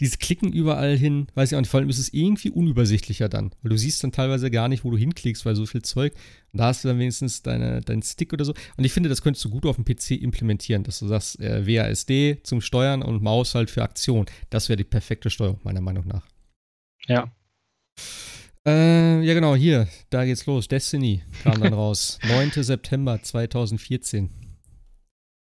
[0.00, 3.54] dieses Klicken überall hin, weiß ich auch nicht, vor allem ist es irgendwie unübersichtlicher dann,
[3.62, 6.14] weil du siehst dann teilweise gar nicht, wo du hinklickst, weil so viel Zeug.
[6.52, 8.54] Und da hast du dann wenigstens deine, deinen Stick oder so.
[8.76, 11.66] Und ich finde, das könntest du gut auf dem PC implementieren, dass du sagst, äh,
[11.66, 14.26] WASD zum Steuern und Maus halt für Aktion.
[14.50, 16.26] Das wäre die perfekte Steuerung, meiner Meinung nach.
[17.06, 17.32] Ja.
[18.66, 20.68] Äh, ja, genau, hier, da geht's los.
[20.68, 22.18] Destiny kam dann raus.
[22.26, 22.50] 9.
[22.62, 24.30] September 2014.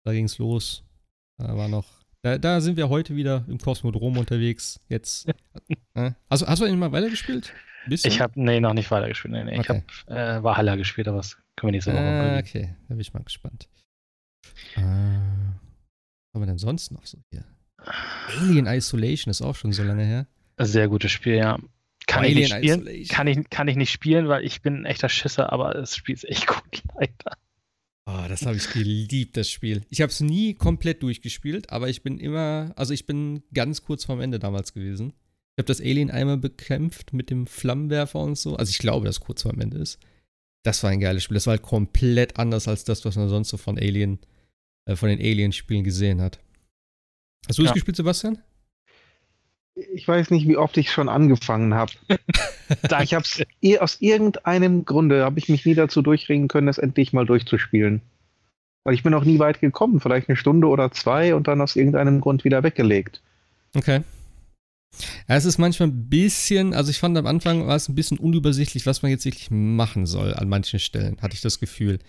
[0.04, 0.82] Da ging's los.
[1.36, 4.80] Da war noch da, da, sind wir heute wieder im Kosmodrom unterwegs.
[4.88, 5.28] Jetzt.
[5.94, 7.52] äh, also, hast du eigentlich mal weitergespielt?
[7.86, 8.10] Bisschen?
[8.10, 9.32] Ich habe, nee, noch nicht weitergespielt.
[9.32, 9.58] Nee, nee.
[9.58, 9.82] Okay.
[9.88, 12.04] Ich habe äh, Valhalla gespielt, aber das können wir nicht so machen.
[12.04, 13.68] Äh, okay, da bin ich mal gespannt.
[14.76, 17.44] Äh, was haben wir denn sonst noch so hier?
[18.38, 20.26] Alien Isolation ist auch schon so lange her.
[20.58, 21.58] Sehr gutes Spiel, ja.
[22.06, 25.08] Kann ich, nicht spielen, kann, ich, kann ich nicht spielen, weil ich bin ein echter
[25.08, 27.36] Schisser, aber das Spiel ist echt gut, leider.
[28.12, 29.82] Oh, das habe ich geliebt, das Spiel.
[29.88, 34.04] Ich habe es nie komplett durchgespielt, aber ich bin immer, also ich bin ganz kurz
[34.04, 35.12] vorm Ende damals gewesen.
[35.54, 38.56] Ich habe das Alien einmal bekämpft mit dem Flammenwerfer und so.
[38.56, 39.98] Also ich glaube, dass kurz vorm Ende ist.
[40.64, 41.34] Das war ein geiles Spiel.
[41.34, 44.18] Das war halt komplett anders als das, was man sonst so von Alien,
[44.86, 46.40] äh, von den Alien-Spielen gesehen hat.
[47.48, 47.74] Hast du es ja.
[47.74, 48.38] gespielt, Sebastian?
[49.74, 51.92] Ich weiß nicht, wie oft ich schon angefangen habe.
[53.02, 57.12] ich habe es aus irgendeinem Grunde habe ich mich nie dazu durchringen können, es endlich
[57.12, 58.02] mal durchzuspielen.
[58.84, 61.76] Weil ich bin noch nie weit gekommen, vielleicht eine Stunde oder zwei und dann aus
[61.76, 63.22] irgendeinem Grund wieder weggelegt.
[63.74, 64.02] Okay.
[65.28, 68.18] Ja, es ist manchmal ein bisschen, also ich fand am Anfang war es ein bisschen
[68.18, 72.00] unübersichtlich, was man jetzt wirklich machen soll an manchen Stellen, hatte ich das Gefühl.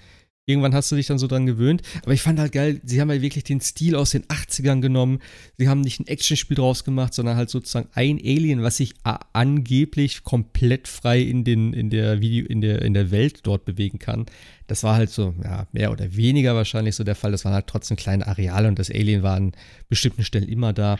[0.51, 1.81] Irgendwann hast du dich dann so dran gewöhnt.
[2.03, 5.19] Aber ich fand halt geil, sie haben halt wirklich den Stil aus den 80ern genommen.
[5.57, 8.93] Sie haben nicht ein Actionspiel draus gemacht, sondern halt sozusagen ein Alien, was sich
[9.33, 13.97] angeblich komplett frei in, den, in, der Video, in, der, in der Welt dort bewegen
[13.97, 14.25] kann.
[14.67, 17.31] Das war halt so, ja, mehr oder weniger wahrscheinlich so der Fall.
[17.31, 19.53] Das waren halt trotzdem kleine Areale und das Alien war an
[19.89, 20.97] bestimmten Stellen immer da.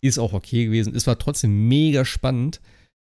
[0.00, 0.94] Ist auch okay gewesen.
[0.94, 2.60] Es war trotzdem mega spannend.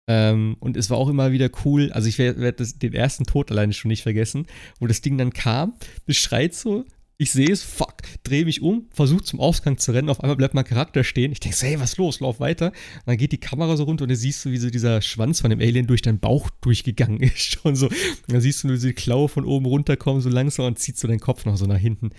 [0.09, 3.50] Ähm, und es war auch immer wieder cool, also ich werde werd den ersten Tod
[3.50, 4.46] alleine schon nicht vergessen,
[4.80, 5.74] wo das Ding dann kam,
[6.07, 6.84] beschreit so,
[7.22, 10.55] ich sehe es, fuck, drehe mich um, versuche zum Ausgang zu rennen, auf einmal bleibt
[10.55, 11.30] mein Charakter stehen.
[11.30, 12.68] Ich denke so, hey, was los, lauf weiter.
[12.70, 15.40] Und dann geht die Kamera so runter und dann siehst du, wie so dieser Schwanz
[15.40, 17.38] von dem Alien durch deinen Bauch durchgegangen ist.
[17.38, 17.86] Schon so.
[17.86, 17.96] Und
[18.26, 21.20] dann siehst du nur diese Klaue von oben runterkommen, so langsam und ziehst so deinen
[21.20, 22.07] Kopf noch so nach hinten.
[22.07, 22.14] Und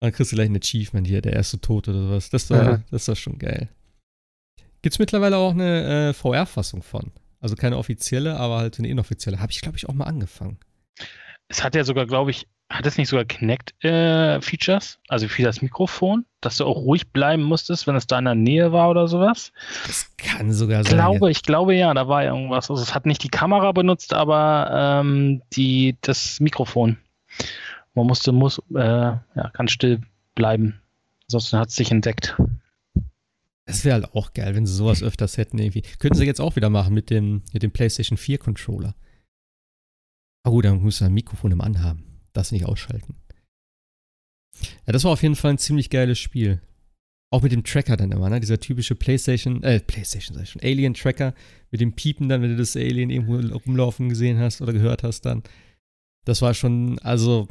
[0.00, 2.30] dann kriegst du gleich ein Achievement hier, der erste Tod oder sowas.
[2.30, 3.68] Das war, das war schon geil.
[4.82, 7.12] Gibt es mittlerweile auch eine äh, VR-Fassung von.
[7.40, 9.40] Also keine offizielle, aber halt eine inoffizielle.
[9.40, 10.58] Habe ich, glaube ich, auch mal angefangen.
[11.48, 14.94] Es hat ja sogar, glaube ich, hat es nicht sogar Kinect-Features?
[14.94, 18.26] Äh, also für das Mikrofon, dass du auch ruhig bleiben musstest, wenn es da in
[18.26, 19.52] der Nähe war oder sowas?
[19.86, 20.92] Das kann sogar sein.
[20.92, 22.70] Ich glaube, ich glaube ja, da war irgendwas.
[22.70, 26.98] Also es hat nicht die Kamera benutzt, aber ähm, die, das Mikrofon.
[27.94, 30.00] Man musste, muss, äh, ja, ganz still
[30.36, 30.80] bleiben.
[31.24, 32.36] Ansonsten hat es sich entdeckt.
[33.70, 35.82] Das wäre halt auch geil, wenn sie sowas öfters hätten irgendwie.
[36.00, 38.96] Könnten sie jetzt auch wieder machen mit dem, mit dem PlayStation 4 Controller.
[40.42, 42.02] Aber gut, dann muss du ein Mikrofon im Anhaben.
[42.32, 43.14] Das nicht ausschalten.
[44.86, 46.60] Ja, das war auf jeden Fall ein ziemlich geiles Spiel.
[47.32, 48.40] Auch mit dem Tracker dann immer, ne?
[48.40, 51.32] Dieser typische PlayStation, äh, PlayStation sag ich schon, Alien-Tracker
[51.70, 55.20] mit dem Piepen dann, wenn du das Alien irgendwo rumlaufen gesehen hast oder gehört hast
[55.20, 55.44] dann.
[56.24, 57.46] Das war schon, also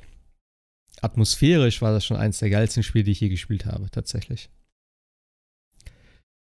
[1.02, 4.50] atmosphärisch war das schon eins der geilsten Spiele, die ich je gespielt habe, tatsächlich.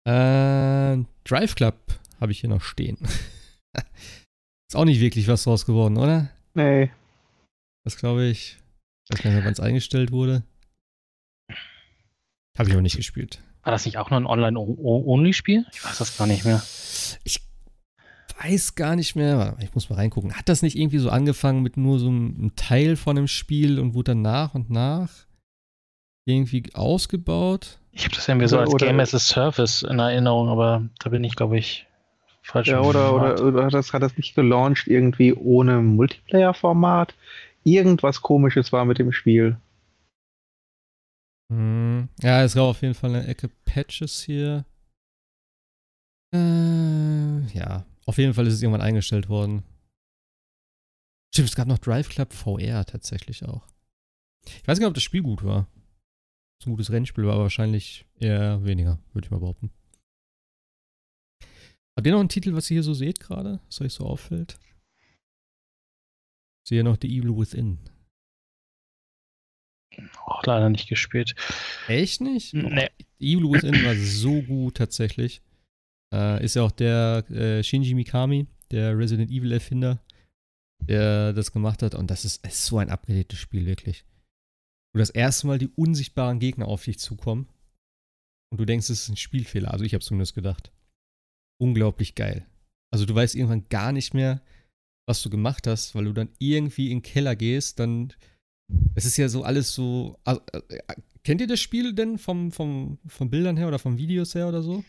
[0.07, 1.75] Äh, Drive Club
[2.21, 2.97] habe ich hier noch stehen.
[4.69, 6.31] Ist auch nicht wirklich was draus geworden, oder?
[6.55, 6.91] Nee.
[7.85, 8.57] Das glaube ich.
[9.05, 10.45] Ich weiß gar nicht wann es eingestellt wurde.
[12.57, 13.43] Habe ich auch nicht gespielt.
[13.63, 15.67] War das nicht auch noch ein Online-Only-Spiel?
[15.73, 16.63] Ich weiß das gar nicht mehr.
[17.25, 17.43] Ich
[18.41, 19.57] weiß gar nicht mehr.
[19.61, 20.37] Ich muss mal reingucken.
[20.37, 23.95] Hat das nicht irgendwie so angefangen mit nur so einem Teil von einem Spiel und
[23.95, 25.26] wurde dann nach und nach
[26.27, 27.79] irgendwie ausgebaut?
[27.93, 31.09] Ich habe das irgendwie so als oder, Game as a Service in Erinnerung, aber da
[31.09, 31.87] bin ich, glaube ich,
[32.43, 32.69] falsch.
[32.69, 37.15] Ja, oder, oder, oder, hat, das, hat das nicht gelauncht irgendwie ohne Multiplayer-Format?
[37.65, 39.57] Irgendwas komisches war mit dem Spiel.
[41.51, 42.09] Hm.
[42.21, 44.65] Ja, es gab auf jeden Fall eine Ecke Patches hier.
[46.35, 49.63] Äh, ja, auf jeden Fall ist es irgendwann eingestellt worden.
[51.33, 53.63] Stimmt, es gab noch Drive Club VR tatsächlich auch.
[54.45, 55.67] Ich weiß gar nicht, ob das Spiel gut war
[56.65, 59.71] ein gutes Rennspiel war, aber wahrscheinlich eher weniger, würde ich mal behaupten.
[61.97, 64.59] Habt ihr noch einen Titel, was ihr hier so seht gerade, was euch so auffällt?
[66.65, 67.79] Ich sehe noch The Evil Within.
[70.27, 71.35] Auch leider nicht gespielt.
[71.89, 72.53] Echt nicht?
[72.53, 72.91] Nee.
[72.91, 75.41] Oh, Evil Within war so gut tatsächlich.
[76.13, 80.03] Äh, ist ja auch der äh, Shinji Mikami, der Resident Evil Erfinder,
[80.83, 81.95] der das gemacht hat.
[81.95, 84.05] Und das ist, ist so ein abgelegtes Spiel, wirklich
[84.97, 87.47] wo das erste Mal die unsichtbaren Gegner auf dich zukommen
[88.51, 89.71] und du denkst, es ist ein Spielfehler.
[89.71, 90.73] Also ich habe zumindest gedacht.
[91.61, 92.47] Unglaublich geil.
[92.91, 94.41] Also du weißt irgendwann gar nicht mehr,
[95.07, 98.15] was du gemacht hast, weil du dann irgendwie in den Keller gehst, dann
[98.95, 100.19] es ist ja so alles so.
[100.25, 100.41] Also,
[101.25, 104.63] kennt ihr das Spiel denn vom, vom, von Bildern her oder von Videos her oder
[104.63, 104.83] so?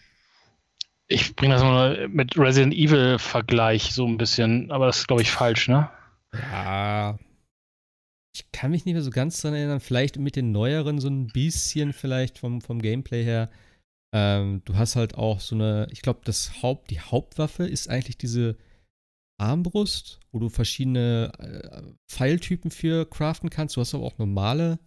[1.10, 5.22] Ich bringe das mal mit Resident Evil Vergleich so ein bisschen, aber das ist, glaube
[5.22, 5.90] ich, falsch, ne?
[6.34, 7.20] Ja,
[8.38, 9.80] ich kann mich nicht mehr so ganz dran erinnern.
[9.80, 13.50] Vielleicht mit den neueren so ein bisschen vielleicht vom, vom Gameplay her.
[14.14, 18.18] Ähm, du hast halt auch so eine, ich glaube, das Haupt, die Hauptwaffe ist eigentlich
[18.18, 18.56] diese
[19.40, 23.76] Armbrust, wo du verschiedene äh, Pfeiltypen für craften kannst.
[23.76, 24.80] Du hast aber auch normale,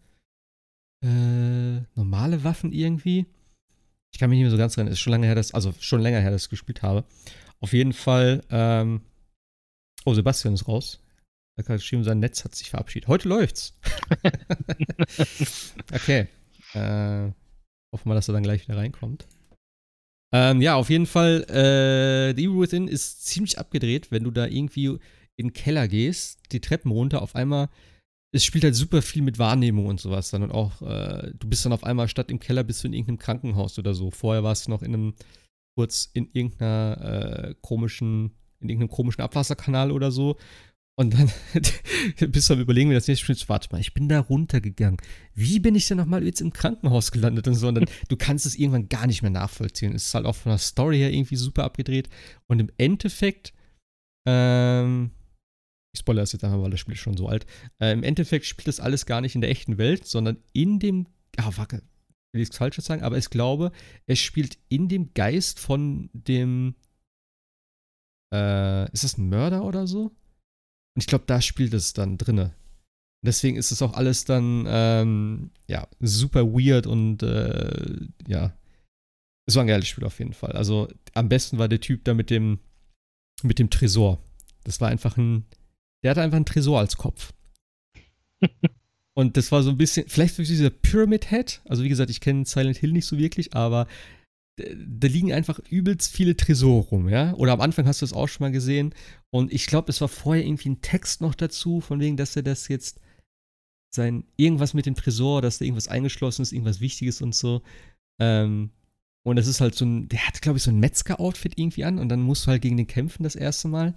[1.05, 3.27] äh, normale Waffen irgendwie.
[4.13, 4.87] Ich kann mich nicht mehr so ganz dran.
[4.87, 7.05] Ist schon lange her, dass, also schon länger her, dass ich gespielt habe.
[7.59, 8.43] Auf jeden Fall.
[8.49, 9.03] Ähm,
[10.05, 11.01] oh, Sebastian ist raus.
[11.69, 13.09] Er hat geschrieben, sein Netz hat sich verabschiedet.
[13.09, 13.75] Heute läuft's.
[15.93, 16.29] okay.
[16.75, 17.33] Äh,
[17.93, 19.27] hoffen wir, dass er dann gleich wieder reinkommt.
[20.33, 24.47] Ähm, ja, auf jeden Fall, äh, The Evil Within ist ziemlich abgedreht, wenn du da
[24.47, 24.87] irgendwie
[25.37, 27.69] in den Keller gehst, die Treppen runter, auf einmal,
[28.33, 31.65] es spielt halt super viel mit Wahrnehmung und sowas dann und auch, äh, du bist
[31.65, 34.13] dann auf einmal statt im Keller bist du in irgendeinem Krankenhaus oder so.
[34.13, 35.15] Vorher warst du noch in einem,
[35.77, 40.37] kurz in irgendeiner äh, komischen, in irgendeinem komischen Abwasserkanal oder so
[40.97, 41.31] und dann
[42.31, 44.99] bist du am Überlegen, wie das nächste Spiel Warte mal, ich bin da runtergegangen.
[45.35, 47.69] Wie bin ich denn nochmal jetzt im Krankenhaus gelandet und so?
[47.69, 49.95] Und dann, du kannst es irgendwann gar nicht mehr nachvollziehen.
[49.95, 52.11] Es ist halt auch von der Story her irgendwie super abgedreht.
[52.49, 53.55] Und im Endeffekt,
[54.29, 55.13] ähm,
[55.95, 57.47] Ich spoilere das jetzt einfach, weil das Spiel ist schon so alt.
[57.81, 61.07] Äh, Im Endeffekt spielt das alles gar nicht in der echten Welt, sondern in dem.
[61.37, 61.83] Ah, wacke.
[62.33, 63.73] Will ich es falsch sagen, aber ich glaube,
[64.07, 66.75] es spielt in dem Geist von dem.
[68.33, 70.13] Äh, ist das ein Mörder oder so?
[70.95, 72.55] Und ich glaube, da spielt es dann drinne.
[73.23, 78.57] Deswegen ist es auch alles dann, ähm, ja, super weird und, äh, ja.
[79.47, 80.53] Es war ein geiles Spiel auf jeden Fall.
[80.53, 82.61] Also, am besten war der Typ da mit dem,
[83.43, 84.19] mit dem Tresor.
[84.65, 85.45] Das war einfach ein,
[86.03, 87.33] der hatte einfach einen Tresor als Kopf.
[89.15, 91.61] und das war so ein bisschen, vielleicht durch dieser Pyramid Head.
[91.67, 93.87] Also, wie gesagt, ich kenne Silent Hill nicht so wirklich, aber
[94.57, 97.35] da liegen einfach übelst viele Tresore rum, ja?
[97.35, 98.95] Oder am Anfang hast du es auch schon mal gesehen.
[99.31, 102.43] Und ich glaube, es war vorher irgendwie ein Text noch dazu, von wegen, dass er
[102.43, 103.01] das jetzt
[103.95, 107.63] sein, irgendwas mit dem Tresor, dass da irgendwas eingeschlossen ist, irgendwas Wichtiges und so.
[108.21, 108.71] Ähm,
[109.23, 111.99] und das ist halt so ein, der hat, glaube ich, so ein Metzger-Outfit irgendwie an
[111.99, 113.95] und dann musst du halt gegen den kämpfen das erste Mal.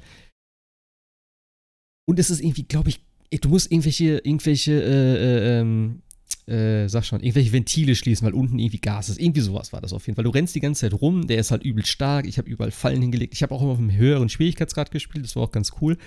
[2.06, 3.02] Und es ist irgendwie, glaube ich,
[3.40, 6.03] du musst irgendwelche, irgendwelche, äh, äh, ähm,
[6.48, 9.20] äh, sag schon, irgendwelche Ventile schließen, weil unten irgendwie Gas ist.
[9.20, 10.26] Irgendwie sowas war das auf jeden Fall.
[10.26, 12.26] Du rennst die ganze Zeit rum, der ist halt übel stark.
[12.28, 13.34] Ich habe überall Fallen hingelegt.
[13.34, 15.98] Ich habe auch immer auf einem höheren Schwierigkeitsgrad gespielt, das war auch ganz cool.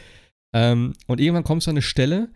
[0.54, 2.30] Ähm, und irgendwann kommst du an eine Stelle,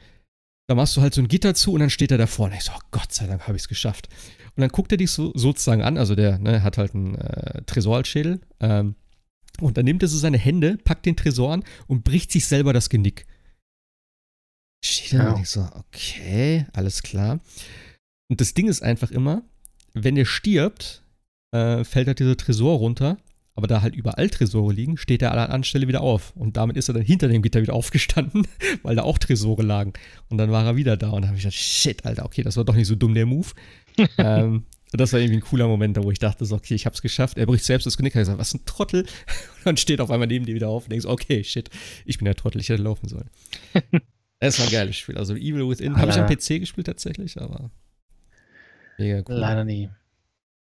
[0.68, 2.54] da machst du halt so ein Gitter zu und dann steht er da vorne.
[2.56, 4.08] Ich so, oh Gott sei Dank habe ich es geschafft.
[4.56, 7.62] Und dann guckt er dich so, sozusagen an, also der ne, hat halt einen äh,
[7.62, 8.40] Tresor als Schädel.
[8.60, 8.94] Ähm,
[9.60, 12.72] und dann nimmt er so seine Hände, packt den Tresor an und bricht sich selber
[12.72, 13.26] das Genick.
[14.82, 15.32] Steht da ja.
[15.32, 17.40] und ich so, okay, alles klar.
[18.28, 19.42] Und das Ding ist einfach immer,
[19.92, 21.02] wenn er stirbt,
[21.52, 23.18] äh, fällt halt dieser Tresor runter
[23.60, 26.34] aber da halt überall Tresore liegen, steht er an einer anderen Stelle wieder auf.
[26.34, 28.46] Und damit ist er dann hinter dem Gitter wieder aufgestanden,
[28.82, 29.92] weil da auch Tresore lagen.
[30.30, 31.10] Und dann war er wieder da.
[31.10, 33.26] Und dann habe ich gedacht, shit, Alter, okay, das war doch nicht so dumm, der
[33.26, 33.48] Move.
[34.18, 37.36] ähm, das war irgendwie ein cooler Moment, wo ich dachte, so, okay, ich hab's geschafft.
[37.36, 38.14] Er bricht selbst das Genick.
[38.14, 39.02] Er sagt, was ein Trottel.
[39.58, 41.68] Und dann steht auf einmal neben dir wieder auf und denkst, okay, shit,
[42.06, 43.28] ich bin der Trottel, ich hätte laufen sollen.
[44.40, 45.18] Es war ein geiles Spiel.
[45.18, 47.70] Also Evil Within habe ich am PC gespielt tatsächlich, aber
[48.98, 49.36] mega cool.
[49.36, 49.90] Leider nie.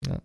[0.08, 0.22] Ja.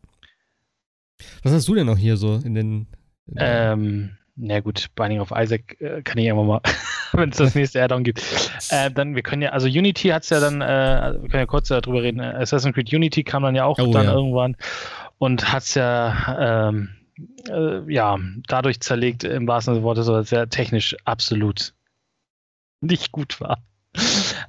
[1.43, 2.87] Was hast du denn noch hier so in den.
[3.27, 6.61] In ähm, na gut, Binding of Isaac äh, kann ich irgendwann mal,
[7.13, 8.23] wenn es das nächste Add-on gibt.
[8.71, 11.47] Äh, dann, wir können ja, also Unity hat es ja dann, äh, wir können ja
[11.47, 12.21] kurz darüber reden.
[12.21, 14.13] Assassin's Creed Unity kam dann ja auch oh, dann ja.
[14.13, 14.57] irgendwann
[15.19, 16.91] und hat es ja, ähm,
[17.49, 21.75] äh, ja, dadurch zerlegt, im wahrsten Sinne des Wortes, es ja technisch absolut
[22.81, 23.63] nicht gut war.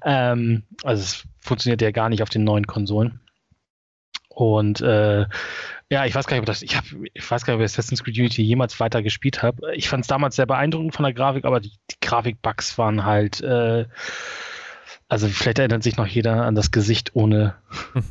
[0.03, 3.19] ähm, also es funktioniert ja gar nicht auf den neuen Konsolen.
[4.29, 5.25] Und äh,
[5.91, 8.03] ja, ich weiß gar nicht, ob das, ich, hab, ich weiß gar nicht, ob Assassin's
[8.03, 9.75] Creed Unity jemals weiter gespielt habe.
[9.75, 13.41] Ich fand es damals sehr beeindruckend von der Grafik, aber die, die Grafikbugs waren halt,
[13.41, 13.85] äh,
[15.09, 17.55] also vielleicht erinnert sich noch jeder an das Gesicht ohne,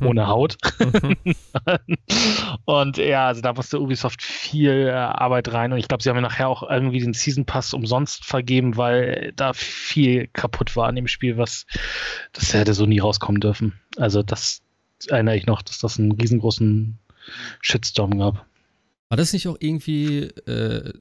[0.01, 0.57] ohne Haut.
[2.65, 6.17] und ja, also da musste Ubisoft viel äh, Arbeit rein und ich glaube, sie haben
[6.17, 10.95] ja nachher auch irgendwie den Season Pass umsonst vergeben, weil da viel kaputt war an
[10.95, 11.65] dem Spiel, was
[12.33, 13.79] das hätte so nie rauskommen dürfen.
[13.95, 14.61] Also das
[15.07, 16.99] erinnere ich noch, dass das einen riesengroßen
[17.61, 18.45] Shitstorm gab.
[19.07, 20.91] War das nicht auch irgendwie äh,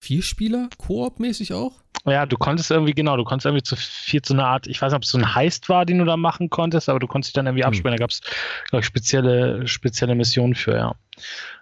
[0.00, 1.83] vier Spieler, Koop-mäßig auch?
[2.06, 4.92] Ja, du konntest irgendwie, genau, du konntest irgendwie zu vier zu einer Art, ich weiß
[4.92, 7.30] nicht, ob es so ein Heist war, den du da machen konntest, aber du konntest
[7.30, 7.68] dich dann irgendwie hm.
[7.68, 7.96] abspielen.
[7.96, 8.20] Da gab es,
[8.68, 10.94] glaube ich, spezielle, spezielle Missionen für, ja.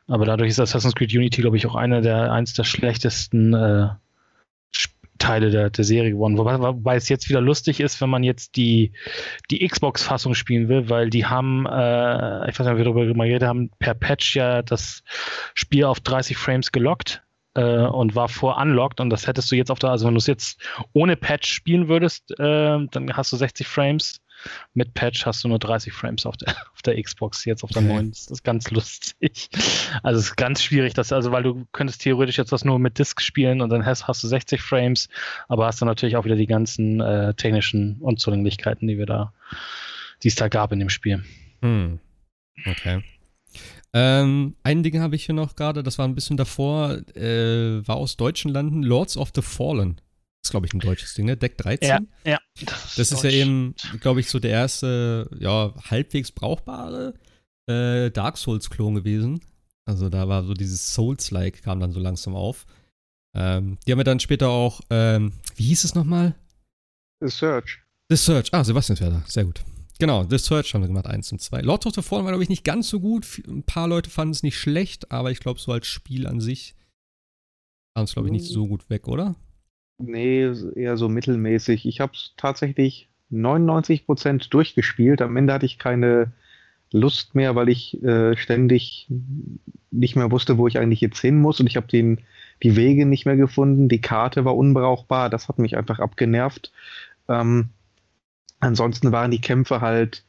[0.09, 3.89] Aber dadurch ist Assassin's Creed Unity, glaube ich, auch einer der, eins der schlechtesten äh,
[5.23, 6.37] Teile der, der Serie geworden.
[6.37, 8.93] Wobei, wobei es jetzt wieder lustig ist, wenn man jetzt die,
[9.51, 13.49] die Xbox-Fassung spielen will, weil die haben, äh, ich weiß nicht, ob wir darüber geredet
[13.49, 15.05] haben, per Patch ja das
[15.55, 17.23] Spiel auf 30 Frames gelockt
[17.55, 20.19] äh, und war vor unlocked und das hättest du jetzt auf der, also wenn du
[20.19, 20.61] es jetzt
[20.93, 24.21] ohne Patch spielen würdest, äh, dann hast du 60 Frames
[24.75, 27.83] mit Patch hast du nur 30 Frames auf der, auf der Xbox, jetzt auf der
[27.83, 28.11] neuen.
[28.11, 29.51] Das ist ganz lustig.
[30.03, 32.99] Also es ist ganz schwierig, dass, also weil du könntest theoretisch jetzt das nur mit
[32.99, 35.09] Disk spielen und dann hast, hast du 60 Frames,
[35.49, 39.33] aber hast dann natürlich auch wieder die ganzen äh, technischen Unzulänglichkeiten, die wir da,
[40.23, 41.23] die es da gab in dem Spiel.
[41.61, 42.01] Hm.
[42.67, 43.03] Okay.
[43.95, 47.97] Ähm, ein Ding habe ich hier noch gerade, das war ein bisschen davor, äh, war
[47.97, 50.01] aus deutschen Landen, Lords of the Fallen
[50.45, 51.37] ist, glaube ich, ein deutsches Ding, ne?
[51.37, 51.89] Deck 13.
[51.89, 52.41] Ja, ja.
[52.65, 57.15] Das, das ist ja eben, glaube ich, so der erste, ja, halbwegs brauchbare
[57.69, 59.41] äh, Dark Souls-Klon gewesen.
[59.85, 62.67] Also da war so dieses Souls-like, kam dann so langsam auf.
[63.35, 66.35] Ähm, die haben wir dann später auch, ähm, wie hieß es nochmal?
[67.21, 67.81] The Search.
[68.11, 69.63] The Search, ah, Sebastian ist da, sehr gut.
[70.03, 71.61] Genau, The Search haben wir gemacht, eins und zwei.
[71.61, 73.41] Lord of the Fallen war, glaube ich, nicht ganz so gut.
[73.47, 76.75] Ein paar Leute fanden es nicht schlecht, aber ich glaube, so als Spiel an sich
[77.95, 79.37] kam es, glaube ich, nicht so gut weg, oder?
[79.99, 81.87] Nee, eher so mittelmäßig.
[81.87, 85.23] Ich habe es tatsächlich 99% durchgespielt.
[85.23, 86.33] Am Ende hatte ich keine
[86.91, 89.07] Lust mehr, weil ich äh, ständig
[89.93, 91.61] nicht mehr wusste, wo ich eigentlich jetzt hin muss.
[91.61, 92.17] Und ich habe die
[92.61, 96.73] Wege nicht mehr gefunden, die Karte war unbrauchbar, das hat mich einfach abgenervt.
[97.29, 97.69] Ähm,
[98.63, 100.25] ansonsten waren die Kämpfe halt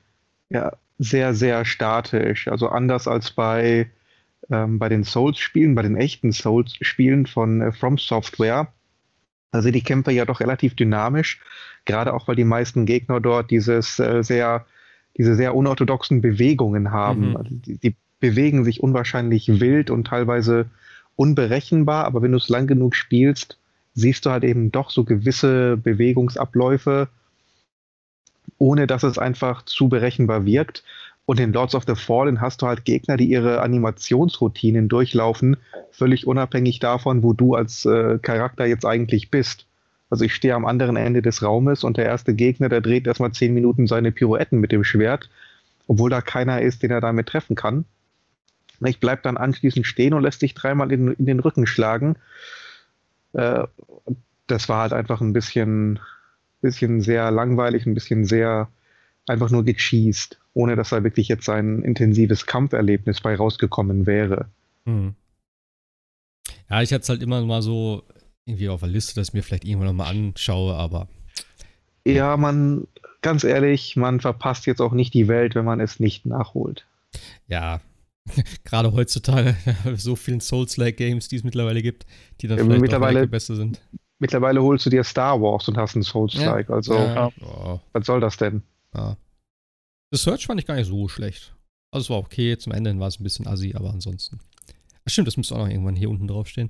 [0.50, 2.48] ja, sehr, sehr statisch.
[2.48, 3.90] Also anders als bei,
[4.50, 8.68] ähm, bei den Souls-Spielen, bei den echten Souls-Spielen von äh, From Software.
[9.52, 11.40] Da sind die Kämpfe ja doch relativ dynamisch,
[11.86, 14.66] gerade auch weil die meisten Gegner dort dieses äh, sehr,
[15.16, 17.30] diese sehr unorthodoxen Bewegungen haben.
[17.30, 17.38] Mhm.
[17.38, 20.66] Also die, die bewegen sich unwahrscheinlich wild und teilweise
[21.16, 23.60] unberechenbar, aber wenn du es lang genug spielst,
[23.94, 27.10] siehst du halt eben doch so gewisse Bewegungsabläufe,
[28.64, 30.86] ohne dass es einfach zu berechenbar wirkt.
[31.26, 35.58] Und in Lords of the Fallen hast du halt Gegner, die ihre Animationsroutinen durchlaufen,
[35.92, 39.66] völlig unabhängig davon, wo du als äh, Charakter jetzt eigentlich bist.
[40.10, 43.34] Also ich stehe am anderen Ende des Raumes und der erste Gegner, der dreht erstmal
[43.34, 45.30] zehn Minuten seine Pirouetten mit dem Schwert,
[45.88, 47.84] obwohl da keiner ist, den er damit treffen kann.
[48.86, 52.16] Ich bleibe dann anschließend stehen und lässt sich dreimal in, in den Rücken schlagen.
[53.34, 53.66] Äh,
[54.48, 56.00] das war halt einfach ein bisschen,
[56.64, 58.70] bisschen sehr langweilig, ein bisschen sehr
[59.28, 64.48] einfach nur gecheased, ohne dass da wirklich jetzt ein intensives Kampferlebnis bei rausgekommen wäre.
[64.86, 65.14] Hm.
[66.70, 68.04] Ja, ich hatte es halt immer mal so
[68.46, 71.08] irgendwie auf der Liste, dass ich mir vielleicht irgendwann nochmal anschaue, aber.
[72.06, 72.88] Ja, man,
[73.22, 76.86] ganz ehrlich, man verpasst jetzt auch nicht die Welt, wenn man es nicht nachholt.
[77.48, 77.80] Ja,
[78.66, 79.56] gerade heutzutage
[79.96, 82.06] so vielen Souls-like-Games, die es mittlerweile gibt,
[82.42, 83.80] die dann Ja, vielleicht mittlerweile- auch besser sind.
[84.24, 86.70] Mittlerweile holst du dir Star Wars und hast einen Souls-like.
[86.70, 87.30] Also, ja.
[87.42, 87.82] Ja.
[87.92, 88.64] was soll das denn?
[88.96, 89.18] Ja.
[90.12, 91.54] The Search fand ich gar nicht so schlecht.
[91.92, 94.40] Also es war okay, zum Ende hin war es ein bisschen assi, aber ansonsten.
[95.04, 96.70] Ach, stimmt, das müsste auch noch irgendwann hier unten draufstehen.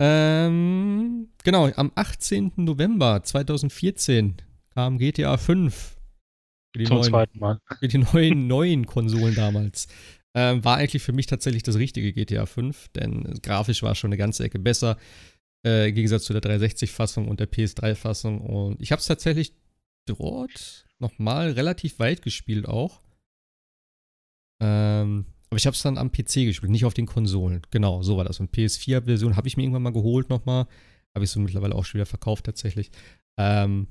[0.00, 2.54] Ähm, genau, am 18.
[2.56, 4.38] November 2014
[4.74, 5.96] kam GTA 5.
[6.72, 7.60] Für die, Zum neuen, zweiten Mal.
[7.78, 9.86] für die neuen, neuen Konsolen damals.
[10.34, 14.08] Ähm, war eigentlich für mich tatsächlich das richtige GTA 5, denn grafisch war es schon
[14.08, 14.96] eine ganze Ecke besser.
[15.66, 18.40] Äh, Im Gegensatz zu der 360-Fassung und der PS3-Fassung.
[18.40, 19.54] Und ich habe es tatsächlich
[20.06, 23.02] dort nochmal relativ weit gespielt auch.
[24.60, 27.62] Ähm, aber ich habe es dann am PC gespielt, nicht auf den Konsolen.
[27.70, 28.40] Genau, so war das.
[28.40, 30.66] Und PS4-Version habe ich mir irgendwann mal geholt nochmal.
[31.14, 32.90] Habe ich so mittlerweile auch schon wieder verkauft tatsächlich.
[33.38, 33.88] Ähm,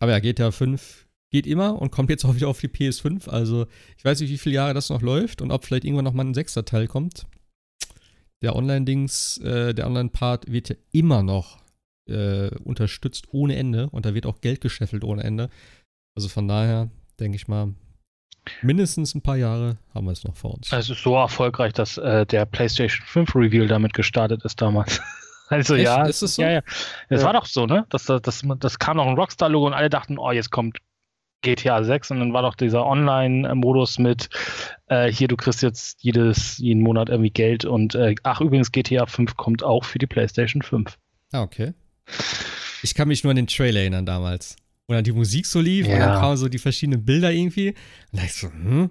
[0.00, 3.28] aber ja, GTA 5 geht immer und kommt jetzt auch wieder auf die PS5.
[3.28, 6.26] Also ich weiß nicht, wie viele Jahre das noch läuft und ob vielleicht irgendwann nochmal
[6.26, 7.26] ein sechster Teil kommt.
[8.42, 11.58] Der Online-Dings, äh, der Online-Part wird ja immer noch
[12.08, 15.50] äh, unterstützt ohne Ende und da wird auch Geld gescheffelt ohne Ende.
[16.16, 16.88] Also von daher
[17.20, 17.74] denke ich mal,
[18.62, 20.72] mindestens ein paar Jahre haben wir es noch vor uns.
[20.72, 25.00] Es ist so erfolgreich, dass äh, der PlayStation 5 Reveal damit gestartet ist damals.
[25.50, 25.86] Also Echt?
[25.86, 26.42] ja, Ist es so?
[26.42, 26.62] ja, ja.
[27.08, 27.28] Es Ja.
[27.28, 27.86] war doch so, ne?
[27.88, 30.76] Das, das, das, das kam noch ein Rockstar-Logo und alle dachten, oh, jetzt kommt
[31.42, 34.28] GTA 6 und dann war doch dieser Online-Modus mit,
[34.86, 39.06] äh, hier, du kriegst jetzt jedes, jeden Monat irgendwie Geld und äh, ach, übrigens, GTA
[39.06, 40.98] 5 kommt auch für die PlayStation 5.
[41.32, 41.74] Ah, okay.
[42.82, 44.56] Ich kann mich nur an den Trailer erinnern damals.
[44.88, 45.98] Wo dann die Musik so lief und Ja.
[46.08, 47.68] dann kamen so die verschiedenen Bilder irgendwie.
[48.12, 48.90] Und da ich so, hm,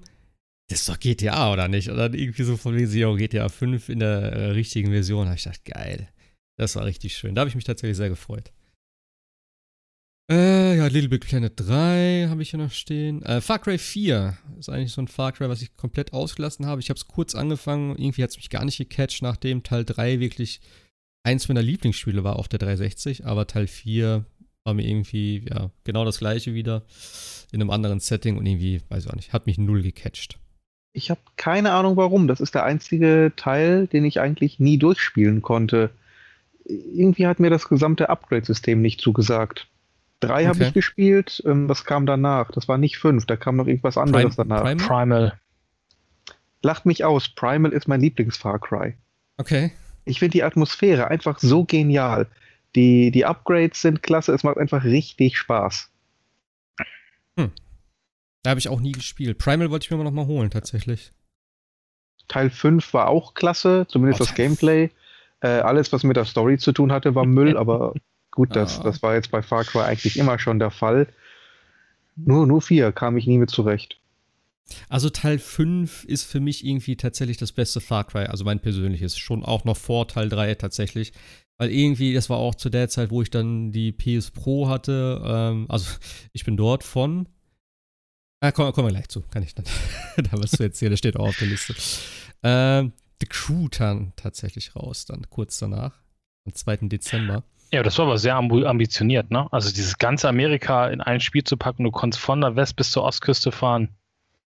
[0.69, 1.89] das ist doch GTA, oder nicht?
[1.89, 5.25] Und dann irgendwie so von wegen, yo, GTA 5 in der äh, richtigen Version.
[5.25, 6.07] Da hab ich gedacht, geil.
[6.57, 7.33] Das war richtig schön.
[7.35, 8.51] Da habe ich mich tatsächlich sehr gefreut.
[10.29, 13.21] Äh, ja, Little Big Planet 3 habe ich hier noch stehen.
[13.23, 16.81] Äh, Far Cry 4 ist eigentlich so ein Far Cry, was ich komplett ausgelassen habe.
[16.81, 20.19] Ich habe es kurz angefangen, irgendwie hat es mich gar nicht gecatcht, nachdem Teil 3
[20.19, 20.59] wirklich
[21.23, 24.25] eins meiner Lieblingsspiele war auf der 360, aber Teil 4
[24.65, 26.83] war mir irgendwie, ja, genau das gleiche wieder
[27.53, 30.39] in einem anderen Setting und irgendwie, weiß ich auch nicht, hat mich null gecatcht.
[30.91, 32.27] Ich habe keine Ahnung warum.
[32.27, 35.91] Das ist der einzige Teil, den ich eigentlich nie durchspielen konnte.
[36.65, 39.67] Irgendwie hat mir das gesamte Upgrade-System nicht zugesagt.
[40.19, 40.67] Drei habe Okay.
[40.69, 42.51] ich gespielt, ähm, was kam danach?
[42.51, 44.63] Das war nicht fünf, da kam noch irgendwas anderes danach.
[44.63, 44.87] Primal?
[44.87, 45.39] Primal.
[46.63, 48.95] Lacht mich aus, Primal ist mein Lieblings-Far Cry.
[49.37, 49.71] Okay.
[50.05, 52.27] Ich finde die Atmosphäre einfach so genial.
[52.75, 55.91] Die, die Upgrades sind klasse, es macht einfach richtig Spaß.
[58.43, 59.37] Da habe ich auch nie gespielt.
[59.39, 61.11] Primal wollte ich mir mal noch mal holen, tatsächlich.
[62.29, 64.89] Teil 5 war auch klasse, zumindest Oh, das Gameplay.
[65.41, 67.93] Äh, alles, was mit der Story zu tun hatte, war Müll, aber
[68.37, 68.83] gut, das, Ah.
[68.83, 71.07] das war jetzt bei Far Cry eigentlich immer schon der Fall.
[72.15, 73.99] Nur, nur 4 kam ich nie mit zurecht.
[74.89, 79.17] Also Teil 5 ist für mich irgendwie tatsächlich das beste Far Cry, also mein persönliches,
[79.17, 81.13] schon auch noch vor Teil 3 tatsächlich.
[81.57, 85.19] Weil irgendwie, das war auch zu der Zeit, wo ich dann die PS Pro hatte.
[85.25, 85.89] Ähm, also
[86.31, 87.27] ich bin dort von.
[88.39, 89.65] Ah, kommen kommen wir gleich zu, kann ich dann.
[90.17, 91.73] da was zu erzählen, das steht auch auf der Liste.
[92.43, 96.03] Ähm, The Crew dann tatsächlich raus, dann kurz danach,
[96.45, 96.87] am 2.
[96.87, 97.43] Dezember.
[97.71, 99.47] Ja, das war aber sehr ambitioniert, ne?
[99.51, 102.91] Also dieses ganze Amerika in ein Spiel zu packen, du konntest von der West bis
[102.91, 103.89] zur Ostküste fahren,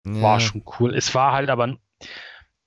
[0.03, 0.39] war Ja.
[0.39, 0.93] schon cool.
[0.95, 1.77] Es war halt aber,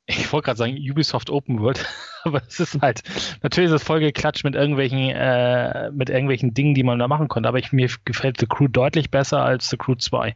[0.07, 1.87] ich wollte gerade sagen, Ubisoft Open World,
[2.25, 3.03] aber es ist halt,
[3.43, 7.29] natürlich ist es voll geklatscht mit irgendwelchen, äh, mit irgendwelchen Dingen, die man da machen
[7.29, 10.35] konnte, aber ich, mir gefällt The Crew deutlich besser als The Crew 2.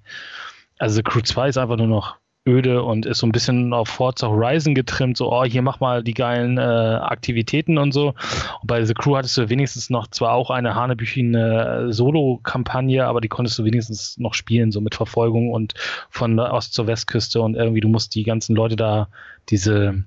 [0.79, 3.89] Also The Crew 2 ist einfach nur noch öde und ist so ein bisschen auf
[3.89, 8.09] Forza Horizon getrimmt, so, oh, hier mach mal die geilen äh, Aktivitäten und so.
[8.09, 13.29] Und bei The Crew hattest du wenigstens noch zwar auch eine hanebüchene Solo-Kampagne, aber die
[13.29, 15.75] konntest du wenigstens noch spielen, so mit Verfolgung und
[16.11, 19.09] von der Ost- zur Westküste und irgendwie, du musst die ganzen Leute da,
[19.49, 20.05] diese,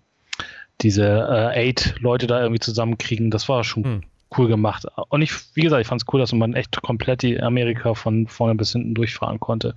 [0.82, 3.32] diese äh, Eight-Leute da irgendwie zusammenkriegen.
[3.32, 4.02] Das war schon hm.
[4.38, 4.86] cool gemacht.
[5.10, 8.28] Und ich, wie gesagt, ich fand es cool, dass man echt komplett die Amerika von
[8.28, 9.74] vorne bis hinten durchfahren konnte.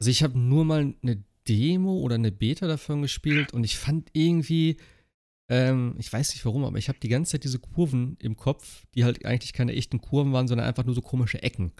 [0.00, 4.10] Also ich habe nur mal eine Demo oder eine Beta davon gespielt und ich fand
[4.12, 4.76] irgendwie,
[5.48, 8.84] ähm, ich weiß nicht warum, aber ich habe die ganze Zeit diese Kurven im Kopf,
[8.94, 11.72] die halt eigentlich keine echten Kurven waren, sondern einfach nur so komische Ecken.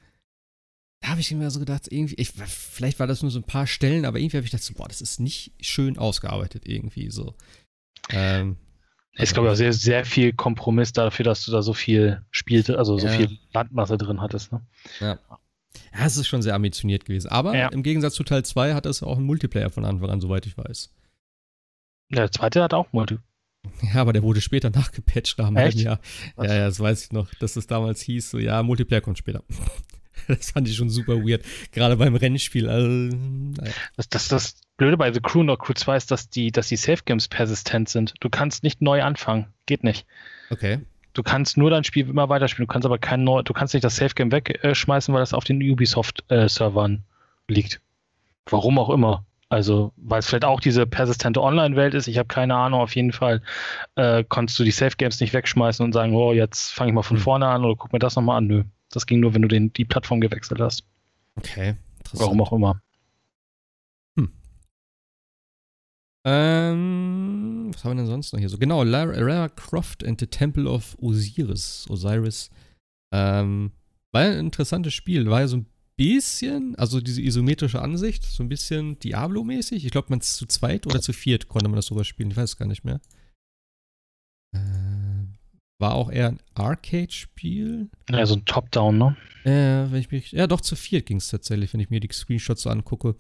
[1.01, 3.69] Da habe ich mir so gedacht, irgendwie, ich, vielleicht war das nur so ein paar
[3.69, 7.35] Stellen, aber irgendwie habe ich gedacht, so, boah, das ist nicht schön ausgearbeitet irgendwie so.
[8.11, 8.57] Ähm,
[9.13, 12.79] ist, glaube ich, auch sehr, sehr viel Kompromiss dafür, dass du da so viel spielte,
[12.79, 13.13] also so ja.
[13.13, 14.53] viel Landmasse drin hattest.
[14.53, 14.61] Ne?
[15.01, 15.19] Ja.
[15.97, 17.29] Ja, es ist schon sehr ambitioniert gewesen.
[17.29, 17.69] Aber ja.
[17.69, 20.57] im Gegensatz zu Teil 2 hat es auch einen Multiplayer von Anfang an, soweit ich
[20.57, 20.93] weiß.
[22.11, 23.25] Der zweite hat auch Multiplayer.
[23.83, 26.01] Ja, aber der wurde später nachgepatcht nach einem halben Jahr.
[26.37, 29.43] Ja, ja, das weiß ich noch, dass es damals hieß, so, ja, Multiplayer kommt später.
[30.29, 31.45] das fand ich schon super weird.
[31.73, 32.69] Gerade beim Rennspiel.
[32.69, 33.73] Also, naja.
[33.97, 36.77] das, das, das Blöde bei The Crew und Crew 2 ist, dass die, dass die
[36.77, 38.15] Safe Games persistent sind.
[38.21, 39.47] Du kannst nicht neu anfangen.
[39.67, 40.07] Geht nicht.
[40.51, 40.81] Okay.
[41.19, 42.69] Du kannst nur dein Spiel immer weiterspielen.
[42.69, 45.43] Du kannst aber kein neu, du kannst nicht das Safe Game wegschmeißen, weil das auf
[45.43, 47.03] den Ubisoft-Servern
[47.49, 47.81] liegt.
[48.49, 49.25] Warum auch immer.
[49.49, 53.11] Also, weil es vielleicht auch diese persistente Online-Welt ist, ich habe keine Ahnung, auf jeden
[53.11, 53.43] Fall
[53.97, 57.03] äh, konntest du die Safe Games nicht wegschmeißen und sagen, oh, jetzt fange ich mal
[57.03, 57.25] von hm.
[57.25, 58.47] vorne an oder guck mir das nochmal an.
[58.47, 58.63] Nö.
[58.93, 60.85] Das ging nur, wenn du den, die Plattform gewechselt hast.
[61.35, 61.75] Okay.
[62.13, 62.81] Warum auch immer.
[66.25, 68.59] Ähm, was haben wir denn sonst noch hier so?
[68.59, 71.87] Genau, Lara, Lara Croft and the Temple of Osiris.
[71.89, 72.51] Osiris.
[73.15, 73.73] Ähm,
[74.13, 75.29] war ein interessantes Spiel.
[75.31, 75.67] War ja so ein
[75.97, 79.85] bisschen, also diese isometrische Ansicht, so ein bisschen Diablo-mäßig.
[79.85, 82.31] Ich glaube, man zu zweit oder zu viert konnte man das sogar spielen.
[82.31, 83.01] Ich weiß es gar nicht mehr.
[84.55, 84.59] Äh,
[85.81, 87.91] war auch eher ein Arcade-Spiel.
[88.11, 89.17] Ja, so ein Top-Down, ne?
[89.45, 92.09] Äh, wenn ich mich, ja, doch zu viert ging es tatsächlich, wenn ich mir die
[92.13, 93.15] Screenshots so angucke.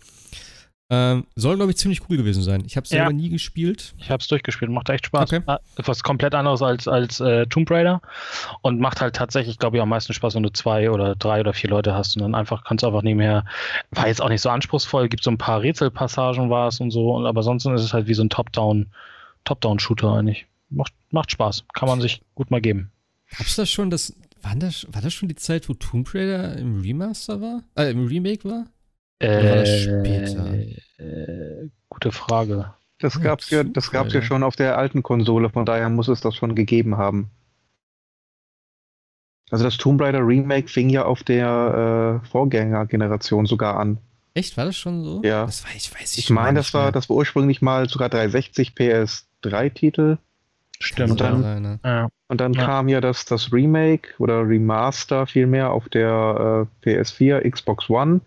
[0.91, 2.63] Ähm, soll, glaube ich, ziemlich cool gewesen sein.
[2.65, 3.17] Ich habe es selber ja.
[3.17, 3.95] nie gespielt.
[3.99, 5.33] Ich habe es durchgespielt, macht echt Spaß.
[5.33, 5.59] Okay.
[5.77, 8.01] Etwas komplett anderes als, als äh, Tomb Raider
[8.63, 11.53] und macht halt tatsächlich, glaube ich, am meisten Spaß, wenn du zwei oder drei oder
[11.53, 13.45] vier Leute hast und dann einfach kannst du einfach nebenher.
[13.91, 17.15] War jetzt auch nicht so anspruchsvoll, gibt so ein paar Rätselpassagen war es und so,
[17.15, 18.87] und, aber sonst ist es halt wie so ein Top-Down,
[19.45, 20.47] Top-Down-Shooter eigentlich.
[20.71, 22.91] Macht, macht Spaß, kann man sich gut mal geben.
[23.37, 26.81] Gab's das schon, das, war das, war das schon die Zeit, wo Tomb Raider im
[26.81, 27.63] Remaster war?
[27.77, 28.65] Äh, im Remake war?
[29.19, 30.55] Äh, später?
[30.99, 32.75] Äh, gute Frage.
[32.99, 36.09] Das gab es ja, das gab's ja schon auf der alten Konsole, von daher muss
[36.09, 37.31] es das schon gegeben haben.
[39.51, 43.99] Also das Tomb Raider Remake fing ja auf der äh, Vorgängergeneration sogar an.
[44.35, 44.57] Echt?
[44.57, 45.23] War das schon so?
[45.25, 45.47] Ja.
[45.47, 50.19] Das war, ich weiß ich meine, das war, das war ursprünglich mal sogar 360 PS3-Titel.
[50.81, 51.13] Stimmt.
[51.13, 52.09] Und dann, ja.
[52.29, 52.65] und dann ja.
[52.65, 58.21] kam ja das, das Remake oder Remaster vielmehr auf der äh, PS4, Xbox One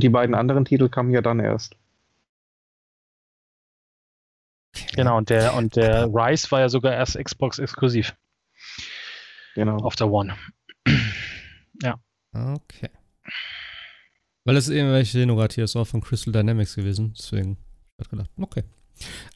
[0.00, 1.76] die beiden anderen Titel kamen ja dann erst.
[4.94, 8.14] Genau, und der, und der Rise war ja sogar erst Xbox exklusiv.
[9.54, 9.76] Genau.
[9.78, 10.36] Auf der One.
[11.82, 11.98] ja.
[12.32, 12.90] Okay.
[14.44, 17.14] Weil es eben, welche Sehung gerade hier ist, auch von Crystal Dynamics gewesen.
[17.16, 17.56] Deswegen
[17.98, 18.64] habe ich gedacht, okay.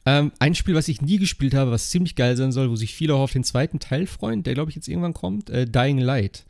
[0.05, 2.93] Ähm, ein Spiel, was ich nie gespielt habe, was ziemlich geil sein soll, wo sich
[2.93, 5.97] viele auch auf den zweiten Teil freuen, der glaube ich jetzt irgendwann kommt, äh, Dying
[5.97, 6.45] Light.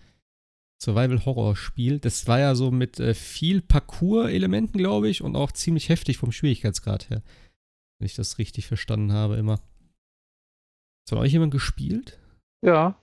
[0.81, 1.99] Survival-Horror-Spiel.
[1.99, 6.31] Das war ja so mit äh, viel Parcours-Elementen, glaube ich, und auch ziemlich heftig vom
[6.31, 7.21] Schwierigkeitsgrad her.
[7.99, 9.59] Wenn ich das richtig verstanden habe, immer.
[11.09, 12.19] Hat euch jemand gespielt?
[12.61, 12.97] Ja.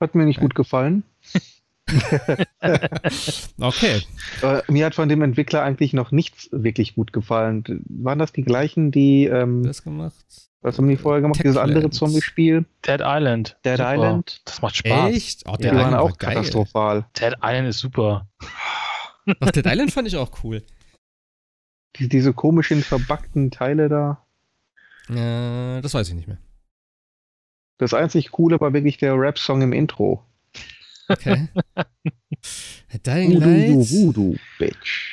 [0.00, 0.42] Hat mir nicht ja.
[0.42, 1.04] gut gefallen.
[3.60, 4.02] okay.
[4.42, 7.84] Äh, mir hat von dem Entwickler eigentlich noch nichts wirklich gut gefallen.
[7.88, 10.51] Waren das die gleichen, die ähm, das gemacht?
[10.62, 11.40] Was haben die vorher gemacht?
[11.42, 12.64] Dieses andere Zombie-Spiel?
[12.86, 13.56] Dead Island.
[13.64, 13.94] Dead super.
[13.94, 14.40] Island.
[14.44, 15.12] Das macht Spaß.
[15.12, 15.42] Echt?
[15.46, 16.34] Oh, die Island waren auch geil.
[16.34, 17.04] katastrophal.
[17.18, 18.28] Dead Island ist super.
[19.40, 20.62] Ach, Dead Island fand ich auch cool.
[21.96, 24.24] Die, diese komischen, verbackten Teile da.
[25.08, 26.38] Äh, das weiß ich nicht mehr.
[27.78, 30.24] Das einzig Coole war wirklich der Rap-Song im Intro.
[31.08, 31.48] Okay.
[33.04, 33.90] Dying Light.
[33.90, 35.10] Voodoo, Bitch.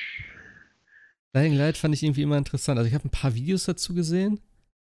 [1.34, 2.77] Dying Light fand ich irgendwie immer interessant.
[2.77, 4.39] Also ich habe ein paar Videos dazu gesehen.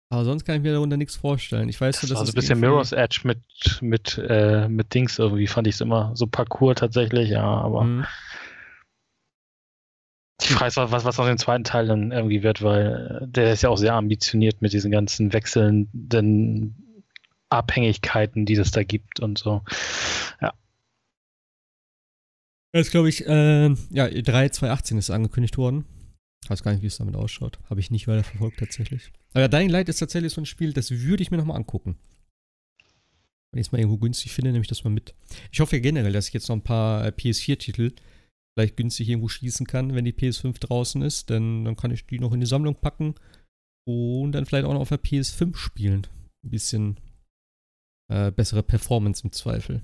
[0.09, 1.67] Aber sonst kann ich mir darunter nichts vorstellen.
[1.67, 3.39] Ich weiß das dass also ein bisschen Mirror's Edge mit,
[3.81, 6.11] mit, äh, mit Dings irgendwie fand ich es immer.
[6.15, 7.83] So Parcours tatsächlich, ja, aber.
[7.83, 8.05] Mhm.
[10.41, 13.63] Frage ist, was, was aus dem zweiten Teil dann irgendwie wird, weil äh, der ist
[13.63, 17.01] ja auch sehr ambitioniert mit diesen ganzen wechselnden
[17.49, 19.63] Abhängigkeiten, die es da gibt und so.
[20.41, 20.53] Ja.
[22.73, 25.85] Jetzt glaube ich, äh, ja, 3 2018 ist angekündigt worden.
[26.43, 27.59] Ich weiß gar nicht, wie es damit ausschaut.
[27.69, 29.11] Habe ich nicht weiter verfolgt tatsächlich.
[29.35, 31.97] Aber Dying Light ist tatsächlich so ein Spiel, das würde ich mir nochmal angucken.
[33.51, 35.13] Wenn ich es mal irgendwo günstig finde, nehme ich das mal mit.
[35.51, 37.93] Ich hoffe generell, dass ich jetzt noch ein paar äh, PS4-Titel
[38.53, 41.29] vielleicht günstig irgendwo schießen kann, wenn die PS5 draußen ist.
[41.29, 43.15] Denn dann kann ich die noch in die Sammlung packen
[43.85, 46.07] und dann vielleicht auch noch auf der PS5 spielen.
[46.43, 46.99] Ein bisschen
[48.07, 49.81] äh, bessere Performance im Zweifel.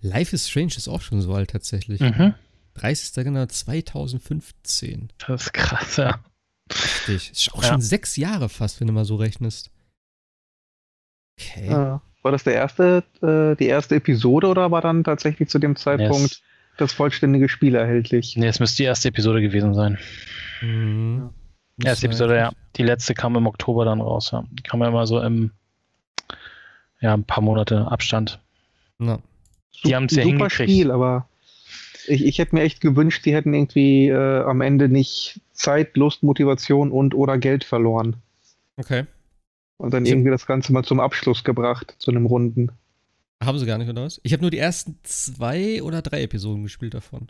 [0.00, 2.00] Life is Strange ist auch schon so alt tatsächlich.
[2.00, 2.34] Mhm.
[2.74, 3.16] 30.
[3.16, 5.12] Januar 2015.
[5.18, 6.24] Das ist krass, ja.
[6.72, 7.30] Richtig.
[7.32, 7.68] Ist auch Ja.
[7.70, 9.70] schon sechs Jahre fast, wenn du mal so rechnest.
[11.38, 11.68] Okay.
[12.22, 16.20] War das der erste, äh, die erste Episode oder war dann tatsächlich zu dem Zeitpunkt
[16.30, 16.42] Yes.
[16.78, 18.36] das vollständige Spiel erhältlich?
[18.36, 19.98] Nee, es müsste die erste Episode gewesen sein.
[20.60, 21.30] Mhm.
[21.84, 22.52] Erste Episode, ja.
[22.76, 24.44] Die letzte kam im Oktober dann raus, ja.
[24.50, 25.52] Die kam ja immer so im,
[27.00, 28.40] ja, ein paar Monate Abstand.
[28.98, 29.20] Na.
[29.84, 30.70] Die haben's ja Super hingekriegt.
[30.70, 31.28] Spiel, aber
[32.08, 36.22] ich, ich hätte mir echt gewünscht, die hätten irgendwie äh, am Ende nicht Zeit, Lust,
[36.22, 38.16] Motivation und oder Geld verloren.
[38.76, 39.04] Okay.
[39.78, 42.70] Und dann irgendwie das Ganze mal zum Abschluss gebracht, zu einem Runden.
[43.42, 44.20] Haben sie gar nicht, oder was?
[44.22, 47.28] Ich habe nur die ersten zwei oder drei Episoden gespielt davon.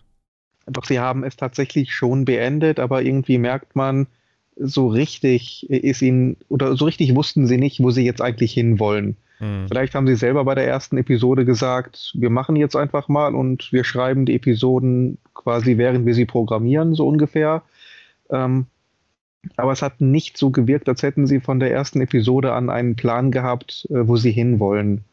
[0.67, 4.07] Doch sie haben es tatsächlich schon beendet, aber irgendwie merkt man,
[4.57, 9.17] so richtig ist ihnen, oder so richtig wussten sie nicht, wo sie jetzt eigentlich hinwollen.
[9.39, 9.67] Mhm.
[9.69, 13.73] Vielleicht haben sie selber bei der ersten Episode gesagt, wir machen jetzt einfach mal und
[13.73, 17.63] wir schreiben die Episoden quasi, während wir sie programmieren, so ungefähr.
[18.31, 18.67] Ähm,
[19.57, 22.97] aber es hat nicht so gewirkt, als hätten sie von der ersten Episode an einen
[22.97, 25.05] Plan gehabt, äh, wo sie hinwollen.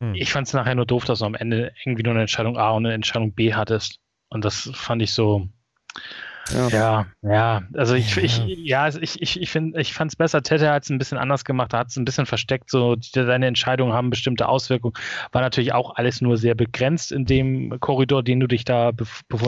[0.00, 0.14] Mhm.
[0.14, 2.70] Ich fand es nachher nur doof, dass du am Ende irgendwie nur eine Entscheidung A
[2.70, 4.00] und eine Entscheidung B hattest.
[4.28, 5.48] Und das fand ich so,
[6.50, 6.68] Ja.
[6.68, 8.22] ja, ja, also ich, Ja.
[8.22, 10.42] ich, ja, also ich, ich, ich finde, ich fand es besser.
[10.42, 13.46] Tete hat es ein bisschen anders gemacht, hat es ein bisschen versteckt, so die, deine
[13.46, 14.94] Entscheidungen haben bestimmte Auswirkungen.
[15.30, 18.92] War natürlich auch alles nur sehr begrenzt in dem Korridor, den du dich da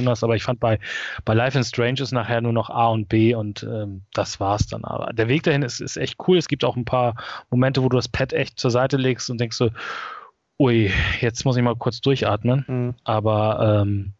[0.06, 0.78] hast, aber ich fand bei,
[1.24, 4.66] bei Life in Strange ist nachher nur noch A und B und ähm, das war's
[4.66, 4.84] dann.
[4.84, 6.38] Aber der Weg dahin ist, ist echt cool.
[6.38, 7.14] Es gibt auch ein paar
[7.50, 9.70] Momente, wo du das Pad echt zur Seite legst und denkst so,
[10.58, 10.90] ui,
[11.20, 12.64] jetzt muss ich mal kurz durchatmen.
[12.66, 12.94] Mhm.
[13.04, 14.14] Aber ähm,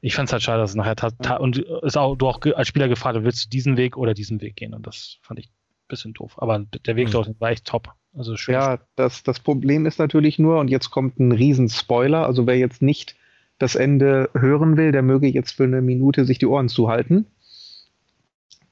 [0.00, 2.88] ich fand es halt schade, dass es nachher und ist auch, du auch als Spieler
[2.88, 4.74] gefragt hast, willst du diesen Weg oder diesen Weg gehen?
[4.74, 6.34] Und das fand ich ein bisschen doof.
[6.38, 7.12] Aber der Weg Mhm.
[7.12, 7.92] dorthin war echt top.
[8.16, 8.54] Also schön.
[8.54, 12.80] Ja, das, das Problem ist natürlich nur, und jetzt kommt ein Riesen-Spoiler, also wer jetzt
[12.80, 13.14] nicht
[13.58, 17.26] das Ende hören will, der möge jetzt für eine Minute sich die Ohren zuhalten.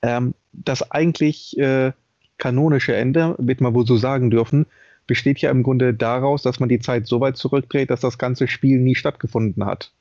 [0.03, 1.93] Ähm, das eigentlich äh,
[2.39, 4.67] kanonische Ende, wird man wohl so sagen dürfen,
[5.07, 8.49] besteht ja im Grunde daraus, dass man die Zeit so weit zurückdreht, dass das ganze
[8.49, 9.93] Spiel nie stattgefunden hat.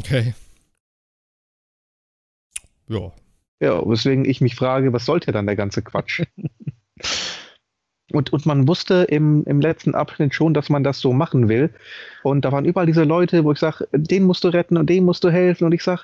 [0.00, 0.34] Okay.
[2.88, 3.12] Ja.
[3.60, 6.22] Ja, weswegen ich mich frage, was sollte dann der ganze Quatsch?
[8.12, 11.70] Und, und man wusste im, im letzten Abschnitt schon, dass man das so machen will.
[12.22, 15.04] Und da waren überall diese Leute, wo ich sage, den musst du retten und dem
[15.04, 15.64] musst du helfen.
[15.64, 16.02] Und ich sage,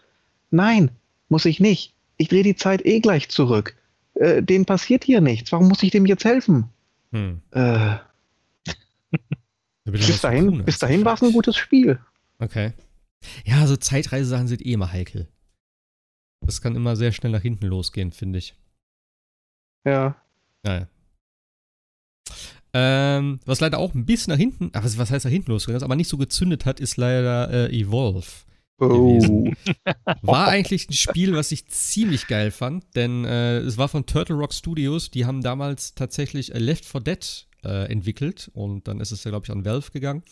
[0.51, 0.90] nein,
[1.28, 1.94] muss ich nicht.
[2.16, 3.74] Ich drehe die Zeit eh gleich zurück.
[4.14, 5.51] Äh, denen passiert hier nichts.
[5.51, 6.68] Warum muss ich dem jetzt helfen?
[7.10, 7.40] Hm.
[7.51, 7.97] Äh,
[9.85, 11.98] bis dahin, bis dahin war es ein gutes Spiel.
[12.39, 12.73] Okay.
[13.44, 15.28] Ja, so Zeitreisesachen sind eh immer heikel.
[16.40, 18.55] Das kann immer sehr schnell nach hinten losgehen, finde ich.
[19.84, 20.16] Ja.
[20.62, 20.88] Naja.
[22.72, 25.78] Ähm, was leider auch ein bisschen nach hinten, ach, was was heißt nach hinten losgegangen
[25.78, 28.26] ist, aber nicht so gezündet hat, ist leider äh, Evolve.
[28.78, 29.51] Oh.
[30.22, 34.36] War eigentlich ein Spiel, was ich ziemlich geil fand, denn äh, es war von Turtle
[34.36, 35.10] Rock Studios.
[35.10, 39.30] Die haben damals tatsächlich äh, Left 4 Dead äh, entwickelt und dann ist es ja,
[39.30, 40.22] glaube ich, an Valve gegangen.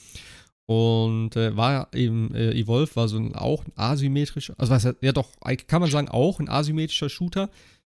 [0.66, 5.12] Und äh, war eben, äh, Evolve war so ein, auch ein asymmetrischer, also was, ja
[5.12, 5.28] doch,
[5.66, 7.50] kann man sagen, auch ein asymmetrischer Shooter,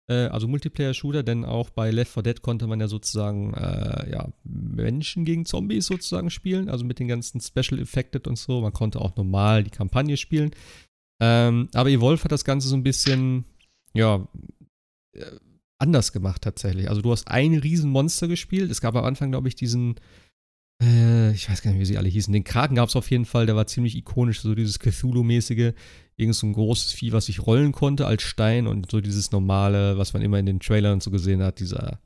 [0.09, 4.29] äh, also Multiplayer-Shooter, denn auch bei Left 4 Dead konnte man ja sozusagen, äh, ja,
[4.45, 8.61] Menschen gegen Zombies sozusagen spielen, also mit den ganzen Special Effected und so.
[8.61, 10.51] Man konnte auch normal die Kampagne spielen.
[11.21, 13.45] Ähm, aber Evolve hat das Ganze so ein bisschen,
[13.95, 14.27] ja,
[15.13, 15.25] äh,
[15.79, 16.89] anders gemacht tatsächlich.
[16.89, 18.71] Also du hast ein Riesenmonster gespielt.
[18.71, 19.97] Es gab am Anfang, glaube ich, diesen,
[20.83, 22.33] äh, ich weiß gar nicht, wie sie alle hießen.
[22.33, 25.73] Den Kraken gab es auf jeden Fall, der war ziemlich ikonisch, so dieses Cthulhu-mäßige,
[26.17, 29.99] irgend so ein großes Vieh, was sich rollen konnte als Stein und so dieses normale,
[29.99, 32.01] was man immer in den Trailern so gesehen hat, dieser,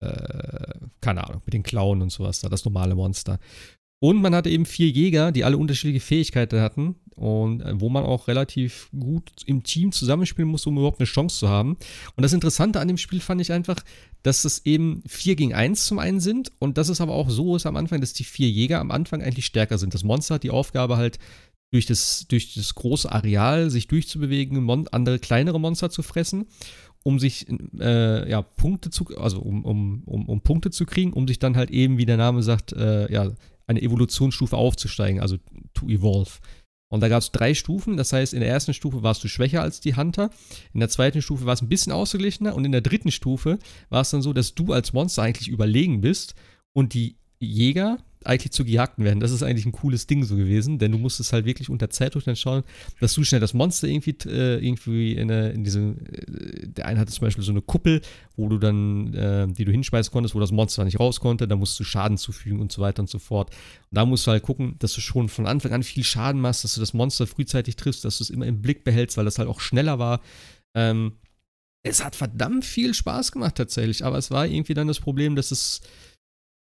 [0.00, 3.38] äh, keine Ahnung, mit den Klauen und sowas da, das normale Monster.
[4.00, 8.04] Und man hatte eben vier Jäger, die alle unterschiedliche Fähigkeiten hatten und äh, wo man
[8.04, 11.76] auch relativ gut im Team zusammenspielen musste, um überhaupt eine Chance zu haben.
[12.16, 13.76] Und das Interessante an dem Spiel fand ich einfach,
[14.22, 17.56] dass es eben 4 gegen 1 zum einen sind und dass es aber auch so
[17.56, 19.92] ist am Anfang, dass die vier Jäger am Anfang eigentlich stärker sind.
[19.92, 21.18] Das Monster hat die Aufgabe halt,
[21.70, 26.46] durch das, durch das große Areal sich durchzubewegen, mon andere kleinere Monster zu fressen,
[27.02, 27.46] um sich
[27.78, 31.56] äh, ja, Punkte zu, also um, um, um, um Punkte zu kriegen, um sich dann
[31.56, 33.30] halt eben, wie der Name sagt, äh, ja,
[33.70, 35.38] eine Evolutionsstufe aufzusteigen, also
[35.72, 36.40] to evolve.
[36.92, 39.62] Und da gab es drei Stufen, das heißt, in der ersten Stufe warst du schwächer
[39.62, 40.30] als die Hunter,
[40.74, 42.54] in der zweiten Stufe war es ein bisschen ausgeglichener.
[42.56, 46.00] Und in der dritten Stufe war es dann so, dass du als Monster eigentlich überlegen
[46.00, 46.34] bist
[46.72, 49.20] und die Jäger eigentlich zu Gejagten werden.
[49.20, 52.24] Das ist eigentlich ein cooles Ding so gewesen, denn du musstest halt wirklich unter Zeitdruck
[52.24, 52.64] dann schauen,
[53.00, 57.00] dass du schnell das Monster irgendwie, äh, irgendwie in, eine, in diese, äh, der eine
[57.00, 58.02] hatte zum Beispiel so eine Kuppel,
[58.36, 61.56] wo du dann, äh, die du hinschmeißen konntest, wo das Monster nicht raus konnte, da
[61.56, 63.50] musst du Schaden zufügen und so weiter und so fort.
[63.50, 66.64] Und da musst du halt gucken, dass du schon von Anfang an viel Schaden machst,
[66.64, 69.38] dass du das Monster frühzeitig triffst, dass du es immer im Blick behältst, weil das
[69.38, 70.20] halt auch schneller war.
[70.74, 71.12] Ähm,
[71.82, 75.50] es hat verdammt viel Spaß gemacht tatsächlich, aber es war irgendwie dann das Problem, dass
[75.50, 75.80] es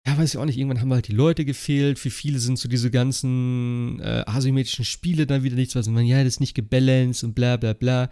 [0.08, 2.00] ja, weiß ich auch nicht, irgendwann haben halt die Leute gefehlt.
[2.00, 6.24] Für viele sind so diese ganzen äh, asymmetrischen Spiele dann wieder nichts, was man, ja,
[6.24, 8.10] das ist nicht gebalanced und bla bla bla.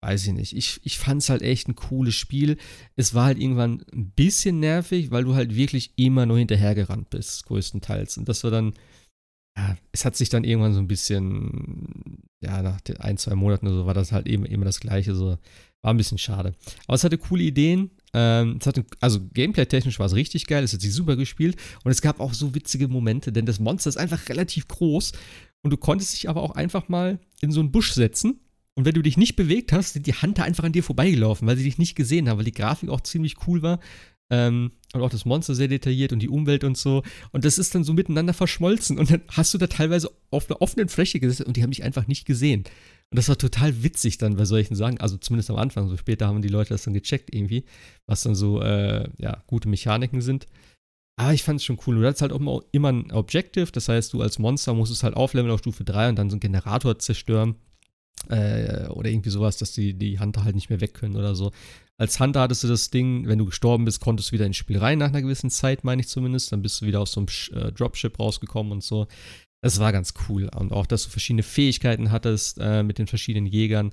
[0.00, 0.56] Weiß ich nicht.
[0.56, 2.56] Ich, ich fand es halt echt ein cooles Spiel.
[2.94, 7.44] Es war halt irgendwann ein bisschen nervig, weil du halt wirklich immer nur hinterhergerannt bist,
[7.46, 8.16] größtenteils.
[8.16, 8.74] Und das war dann,
[9.56, 13.66] ja, es hat sich dann irgendwann so ein bisschen, ja, nach den ein, zwei Monaten
[13.66, 15.16] oder so war das halt eben immer das Gleiche.
[15.16, 15.36] So,
[15.82, 16.54] war ein bisschen schade.
[16.86, 17.90] Aber es hatte coole Ideen.
[18.14, 22.00] Ähm, hatte, also gameplay-technisch war es richtig geil, es hat sich super gespielt und es
[22.00, 25.12] gab auch so witzige Momente, denn das Monster ist einfach relativ groß
[25.62, 28.40] und du konntest dich aber auch einfach mal in so einen Busch setzen
[28.78, 31.56] und wenn du dich nicht bewegt hast, sind die Hunter einfach an dir vorbeigelaufen, weil
[31.56, 33.80] sie dich nicht gesehen haben, weil die Grafik auch ziemlich cool war.
[34.30, 37.02] Ähm, und auch das Monster sehr detailliert und die Umwelt und so.
[37.32, 38.96] Und das ist dann so miteinander verschmolzen.
[38.96, 41.82] Und dann hast du da teilweise auf einer offenen Fläche gesessen und die haben dich
[41.82, 42.62] einfach nicht gesehen.
[43.10, 46.26] Und das war total witzig dann bei solchen Sachen, also zumindest am Anfang, so später
[46.26, 47.64] haben die Leute das dann gecheckt irgendwie,
[48.06, 50.46] was dann so, äh, ja, gute Mechaniken sind.
[51.16, 51.96] Aber ich fand es schon cool.
[51.96, 55.50] Du hattest halt auch immer ein Objective, das heißt, du als Monster musstest halt aufleveln
[55.50, 57.56] auf Stufe 3 und dann so einen Generator zerstören.
[58.28, 61.52] Äh, oder irgendwie sowas, dass die, die Hunter halt nicht mehr weg können oder so.
[61.98, 64.78] Als Hunter hattest du das Ding, wenn du gestorben bist, konntest du wieder ins Spiel
[64.78, 66.52] rein nach einer gewissen Zeit, meine ich zumindest.
[66.52, 69.06] Dann bist du wieder aus so einem äh, Dropship rausgekommen und so.
[69.60, 70.48] Das war ganz cool.
[70.54, 73.92] Und auch, dass du verschiedene Fähigkeiten hattest äh, mit den verschiedenen Jägern.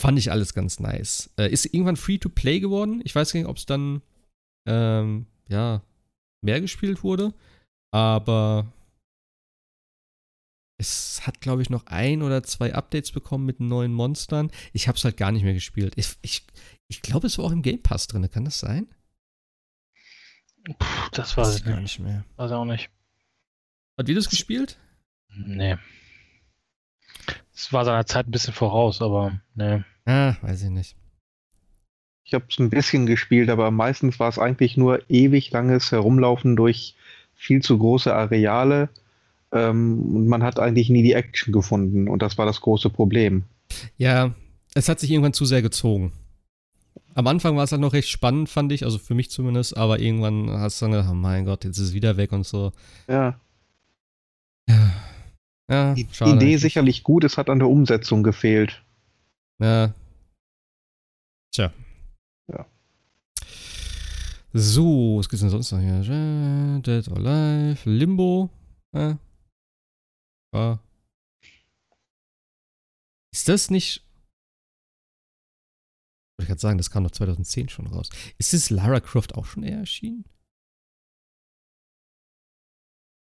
[0.00, 1.30] Fand ich alles ganz nice.
[1.38, 3.00] Äh, ist irgendwann Free-to-Play geworden.
[3.04, 4.02] Ich weiß gar nicht, ob es dann,
[4.66, 5.82] ähm, ja,
[6.42, 7.34] mehr gespielt wurde.
[7.90, 8.72] Aber
[10.78, 14.50] es hat, glaube ich, noch ein oder zwei Updates bekommen mit neuen Monstern.
[14.72, 15.94] Ich habe es halt gar nicht mehr gespielt.
[15.96, 16.46] Ich, ich,
[16.88, 18.30] ich glaube, es war auch im Game Pass drin.
[18.30, 18.86] Kann das sein?
[20.78, 22.24] Puh, das weiß ich gar nicht mehr.
[22.36, 22.90] Weiß auch nicht.
[23.98, 24.78] Hat ihr das gespielt?
[25.46, 25.76] Nee.
[27.54, 29.82] Es war seiner Zeit ein bisschen voraus, aber nee.
[30.04, 30.96] Ah, weiß ich nicht.
[32.24, 36.56] Ich habe es ein bisschen gespielt, aber meistens war es eigentlich nur ewig langes Herumlaufen
[36.56, 36.94] durch
[37.34, 38.90] viel zu große Areale.
[39.50, 43.44] Ähm, und man hat eigentlich nie die Action gefunden und das war das große Problem.
[43.96, 44.34] Ja,
[44.74, 46.12] es hat sich irgendwann zu sehr gezogen.
[47.14, 49.98] Am Anfang war es halt noch recht spannend, fand ich, also für mich zumindest, aber
[49.98, 52.72] irgendwann hast du dann gedacht, oh mein Gott, jetzt ist es wieder weg und so.
[53.08, 53.40] Ja.
[54.68, 54.92] Ja.
[55.70, 56.36] Ja, die schade.
[56.36, 58.82] Idee sicherlich gut, es hat an der Umsetzung gefehlt.
[59.60, 59.94] Ja.
[61.52, 61.72] Tja.
[62.50, 62.66] Ja.
[64.54, 66.80] So, was gibt's denn sonst noch hier?
[66.80, 68.48] Dead or Alive, Limbo.
[68.94, 69.18] Ja.
[70.54, 70.78] ja.
[73.32, 74.02] Ist das nicht.
[76.40, 78.08] Ich gerade sagen, das kam doch 2010 schon raus.
[78.38, 80.24] Ist das Lara Croft auch schon eher erschienen?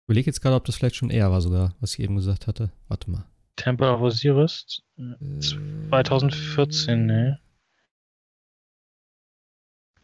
[0.06, 2.46] Ich überlege jetzt gerade, ob das vielleicht schon eher war sogar, was ich eben gesagt
[2.46, 2.70] hatte.
[2.86, 3.24] Warte mal.
[3.56, 4.82] Temple of Osiris?
[5.90, 7.40] 2014, äh, ne?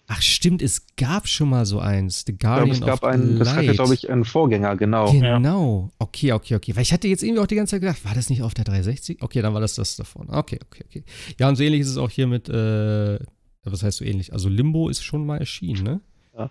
[0.09, 2.25] Ach stimmt, es gab schon mal so eins.
[2.27, 5.13] The Guardian ich glaube, es gab einen, das hatte, glaube ich, einen Vorgänger, genau.
[5.13, 5.93] Genau.
[6.01, 6.75] Okay, okay, okay.
[6.75, 8.65] Weil ich hatte jetzt irgendwie auch die ganze Zeit gedacht, war das nicht auf der
[8.65, 9.23] 360?
[9.23, 10.31] Okay, dann war das das davon.
[10.31, 11.05] Okay, okay, okay.
[11.39, 13.21] Ja, und so ähnlich ist es auch hier mit, äh,
[13.63, 14.33] was heißt so ähnlich?
[14.33, 16.01] Also Limbo ist schon mal erschienen, ne?
[16.37, 16.51] Ja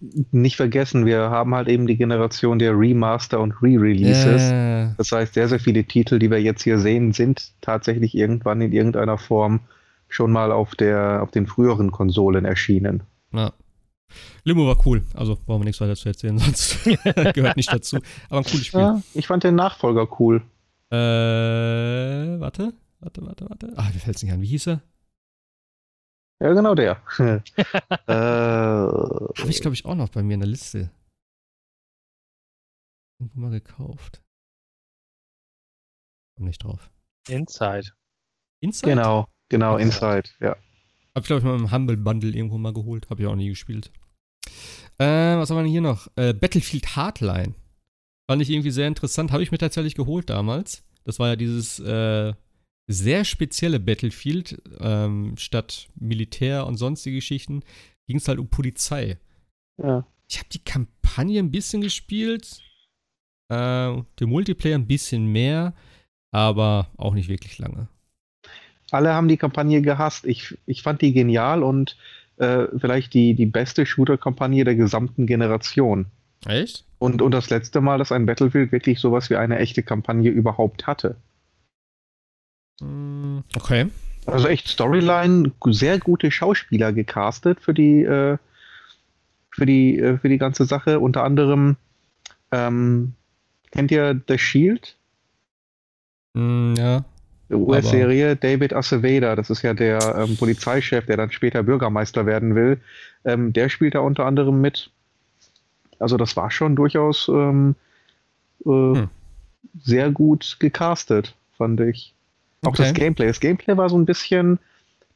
[0.00, 4.50] nicht vergessen, wir haben halt eben die Generation der Remaster und Re-Releases.
[4.50, 4.88] Äh.
[4.96, 8.72] Das heißt, sehr, sehr viele Titel, die wir jetzt hier sehen, sind tatsächlich irgendwann in
[8.72, 9.60] irgendeiner Form
[10.08, 13.02] schon mal auf, der, auf den früheren Konsolen erschienen.
[13.32, 13.52] Ja.
[14.44, 16.84] Limo war cool, also brauchen wir nichts weiter zu erzählen, sonst
[17.34, 17.98] gehört nicht dazu.
[18.28, 18.80] Aber ein cooles Spiel.
[18.80, 20.42] Ja, ich fand den Nachfolger cool.
[20.90, 20.96] Äh,
[22.40, 23.72] warte, warte, warte, warte.
[23.76, 24.40] Ah, mir fällt es nicht an.
[24.40, 24.82] Wie hieß er?
[26.40, 27.02] Ja, genau der.
[27.18, 30.90] äh, Habe ich, glaube ich, auch noch bei mir in der Liste.
[33.18, 34.22] Irgendwo mal gekauft.
[36.36, 36.90] Komm nicht drauf.
[37.28, 37.92] Inside.
[38.60, 38.90] Inside?
[38.90, 40.56] Genau, genau, Inside, ja.
[41.14, 43.08] Hab ich, glaube ich, mal im Humble Bundle irgendwo mal geholt.
[43.08, 43.90] Habe ich auch nie gespielt.
[44.98, 46.08] Äh, was haben wir denn hier noch?
[46.16, 47.54] Äh, Battlefield Hardline.
[48.28, 49.32] Fand ich irgendwie sehr interessant.
[49.32, 50.84] Habe ich mir tatsächlich geholt damals.
[51.04, 52.34] Das war ja dieses äh,
[52.86, 54.62] sehr spezielle Battlefield.
[54.80, 57.62] Ähm, statt Militär und sonstige Geschichten
[58.06, 59.18] ging es halt um Polizei.
[59.82, 60.06] Ja.
[60.28, 62.60] Ich habe die Kampagne ein bisschen gespielt.
[63.48, 65.74] Äh, den Multiplayer ein bisschen mehr,
[66.32, 67.88] aber auch nicht wirklich lange.
[68.90, 70.24] Alle haben die Kampagne gehasst.
[70.24, 71.96] Ich, ich fand die genial und
[72.36, 76.06] äh, vielleicht die, die beste Shooter-Kampagne der gesamten Generation.
[76.44, 76.84] Echt?
[76.98, 80.86] Und, und das letzte Mal, dass ein Battlefield wirklich sowas wie eine echte Kampagne überhaupt
[80.86, 81.16] hatte.
[82.80, 83.86] Mm, Okay.
[84.26, 88.38] Also echt Storyline, sehr gute Schauspieler gecastet für die, äh,
[89.50, 90.98] für die, äh, für die ganze Sache.
[90.98, 91.76] Unter anderem,
[92.50, 93.12] ähm,
[93.70, 94.96] kennt ihr The Shield?
[96.34, 97.04] Mm, ja.
[97.48, 102.56] Die US-Serie David Acevedo, das ist ja der ähm, Polizeichef, der dann später Bürgermeister werden
[102.56, 102.80] will.
[103.24, 104.90] Ähm, der spielt da unter anderem mit.
[106.00, 107.76] Also das war schon durchaus ähm,
[108.64, 109.08] äh, Hm.
[109.80, 112.15] sehr gut gecastet, fand ich.
[112.66, 112.82] Auch Okay.
[112.84, 113.26] das Gameplay.
[113.26, 114.58] Das Gameplay war so ein bisschen,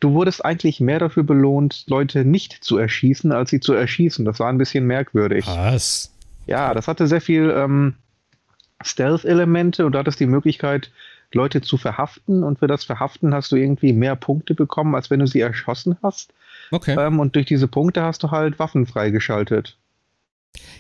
[0.01, 4.25] du wurdest eigentlich mehr dafür belohnt, Leute nicht zu erschießen, als sie zu erschießen.
[4.25, 5.47] Das war ein bisschen merkwürdig.
[5.47, 6.13] Was?
[6.47, 7.95] Ja, das hatte sehr viel ähm,
[8.83, 10.91] Stealth-Elemente und du hattest die Möglichkeit,
[11.33, 15.21] Leute zu verhaften und für das Verhaften hast du irgendwie mehr Punkte bekommen, als wenn
[15.21, 16.33] du sie erschossen hast.
[16.73, 16.97] Okay.
[16.99, 19.77] Ähm, und durch diese Punkte hast du halt Waffen freigeschaltet.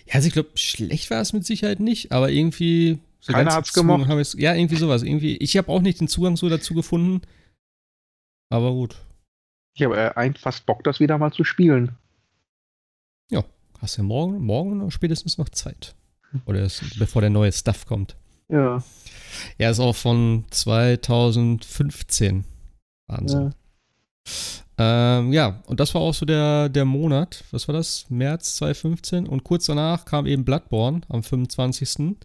[0.07, 2.99] Ja, also ich glaube, schlecht war es mit Sicherheit nicht, aber irgendwie.
[3.21, 5.03] So Keiner hat's ich's- ja, irgendwie sowas.
[5.03, 7.21] Irgendwie, ich habe auch nicht den Zugang so dazu gefunden.
[8.49, 8.97] Aber gut.
[9.75, 11.97] Ich habe äh, ein- fast Bock, das wieder mal zu spielen.
[13.83, 15.95] Hast du ja morgen, morgen spätestens noch Zeit.
[16.45, 18.15] Oder es, bevor der neue Stuff kommt.
[18.51, 18.85] Ja.
[19.57, 22.45] Er ist auch von 2015.
[23.07, 23.55] Wahnsinn.
[24.77, 27.43] Ähm, ja, und das war auch so der, der Monat.
[27.53, 28.05] Was war das?
[28.11, 29.27] März 2015.
[29.27, 32.17] Und kurz danach kam eben Bloodborne am 25.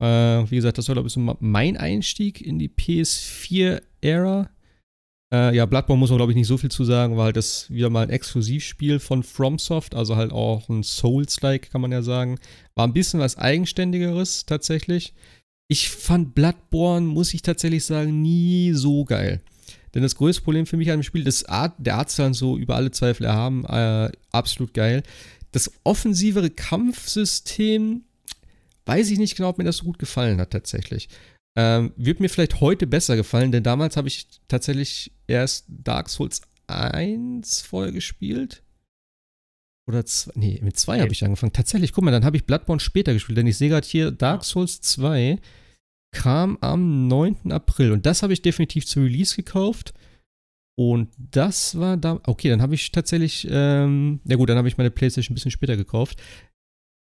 [0.00, 4.50] Äh, wie gesagt, das war, glaube ich, so mein Einstieg in die PS4-Ära.
[5.32, 7.70] Äh, ja, Bloodborne muss man, glaube ich, nicht so viel zu sagen, weil halt das
[7.70, 12.38] wieder mal ein Exklusivspiel von FromSoft, also halt auch ein Souls-like, kann man ja sagen.
[12.74, 15.14] War ein bisschen was Eigenständigeres tatsächlich.
[15.68, 19.42] Ich fand Bloodborne, muss ich tatsächlich sagen, nie so geil.
[19.94, 22.76] Denn das größte Problem für mich an dem Spiel, das Art, der Artstyle so über
[22.76, 25.02] alle Zweifel erhaben, äh, absolut geil.
[25.52, 28.04] Das offensivere Kampfsystem,
[28.88, 31.08] weiß ich nicht genau, ob mir das so gut gefallen hat tatsächlich.
[31.56, 36.42] Ähm, wird mir vielleicht heute besser gefallen, denn damals habe ich tatsächlich erst Dark Souls
[36.66, 38.62] 1 vorher gespielt.
[39.88, 41.02] Oder zwei, nee, mit zwei Nee.
[41.02, 41.52] habe ich angefangen.
[41.52, 44.44] Tatsächlich, guck mal, dann habe ich Bloodborne später gespielt, denn ich sehe gerade hier, Dark
[44.44, 45.38] Souls 2
[46.12, 47.52] kam am 9.
[47.52, 49.94] April und das habe ich definitiv zu Release gekauft.
[50.78, 52.20] Und das war da.
[52.24, 53.48] Okay, dann habe ich tatsächlich.
[53.50, 56.22] Ähm, ja, gut, dann habe ich meine PlayStation ein bisschen später gekauft.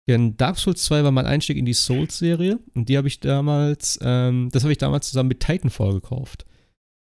[0.08, 3.98] Denn Dark Souls 2 war mein Einstieg in die Souls-Serie und die habe ich damals.
[4.02, 6.46] Ähm, das habe ich damals zusammen mit Titanfall gekauft.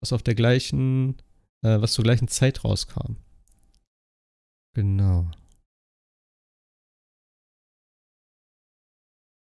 [0.01, 1.17] Was auf der gleichen.
[1.65, 3.17] Äh, was zur gleichen Zeit rauskam.
[4.75, 5.31] Genau.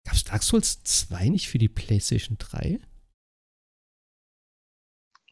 [0.05, 2.81] Gab es Dark Souls 2 nicht für die PlayStation 3?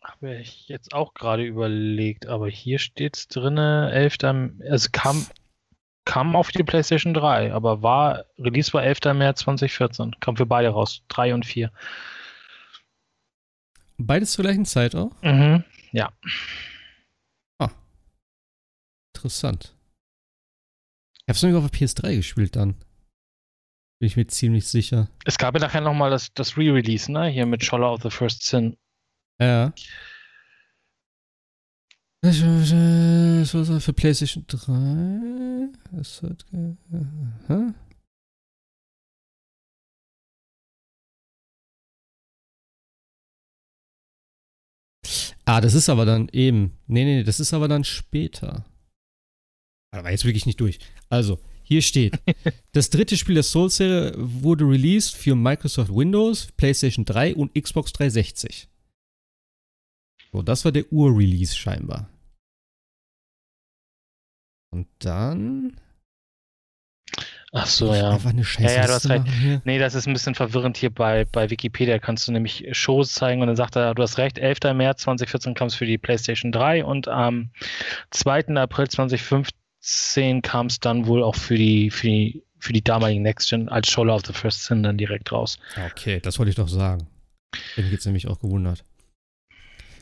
[0.03, 4.17] Habe ich jetzt auch gerade überlegt, aber hier steht es drinne, 11.
[4.69, 5.27] Also kam,
[6.09, 9.01] kam auf die PlayStation 3, aber war, Release war 11.
[9.15, 10.17] März 2014.
[10.21, 11.71] Kam für beide raus, 3 und 4.
[13.99, 15.13] Beides zur gleichen Zeit auch?
[15.21, 15.65] Mhm.
[19.15, 19.75] Interessant.
[21.19, 22.75] Ich hab's nämlich auf der PS3 gespielt dann.
[24.01, 25.11] Bin ich mir ziemlich sicher.
[25.27, 27.27] Es gab ja nachher nochmal das, das Re-Release, ne?
[27.27, 28.79] Hier mit Scholar of the First Sin.
[29.39, 29.75] Ja.
[32.21, 35.69] Das war für PlayStation 3.
[35.93, 36.45] Das hat.
[37.47, 37.73] Hä?
[45.45, 46.77] Ah, das ist aber dann eben.
[46.89, 48.67] Nee, nee, nee, das ist aber dann später.
[49.93, 50.79] Aber jetzt wirklich nicht durch.
[51.09, 52.19] Also, hier steht:
[52.73, 58.69] Das dritte Spiel der Souls-Serie wurde released für Microsoft Windows, PlayStation 3 und Xbox 360.
[60.33, 62.09] So, das war der Ur-Release scheinbar.
[64.71, 65.81] Und dann.
[67.53, 68.11] Ach so, ja.
[68.11, 68.75] Einfach eine Scheiße.
[68.75, 69.27] Ja, ja, du hast recht.
[69.27, 69.63] Hier.
[69.65, 71.99] Nee, das ist ein bisschen verwirrend hier bei, bei Wikipedia.
[71.99, 74.75] Kannst du nämlich Shows zeigen und dann sagt er, du hast recht, 11.
[74.75, 77.51] März 2014 kam es für die PlayStation 3 und am
[78.11, 78.49] 2.
[78.57, 83.49] April 2015 kam es dann wohl auch für die, für die, für die damaligen Next
[83.49, 85.59] Gen als Scholar of the First Sin dann direkt raus.
[85.87, 87.09] Okay, das wollte ich doch sagen.
[87.77, 88.85] Bin ich jetzt nämlich auch gewundert.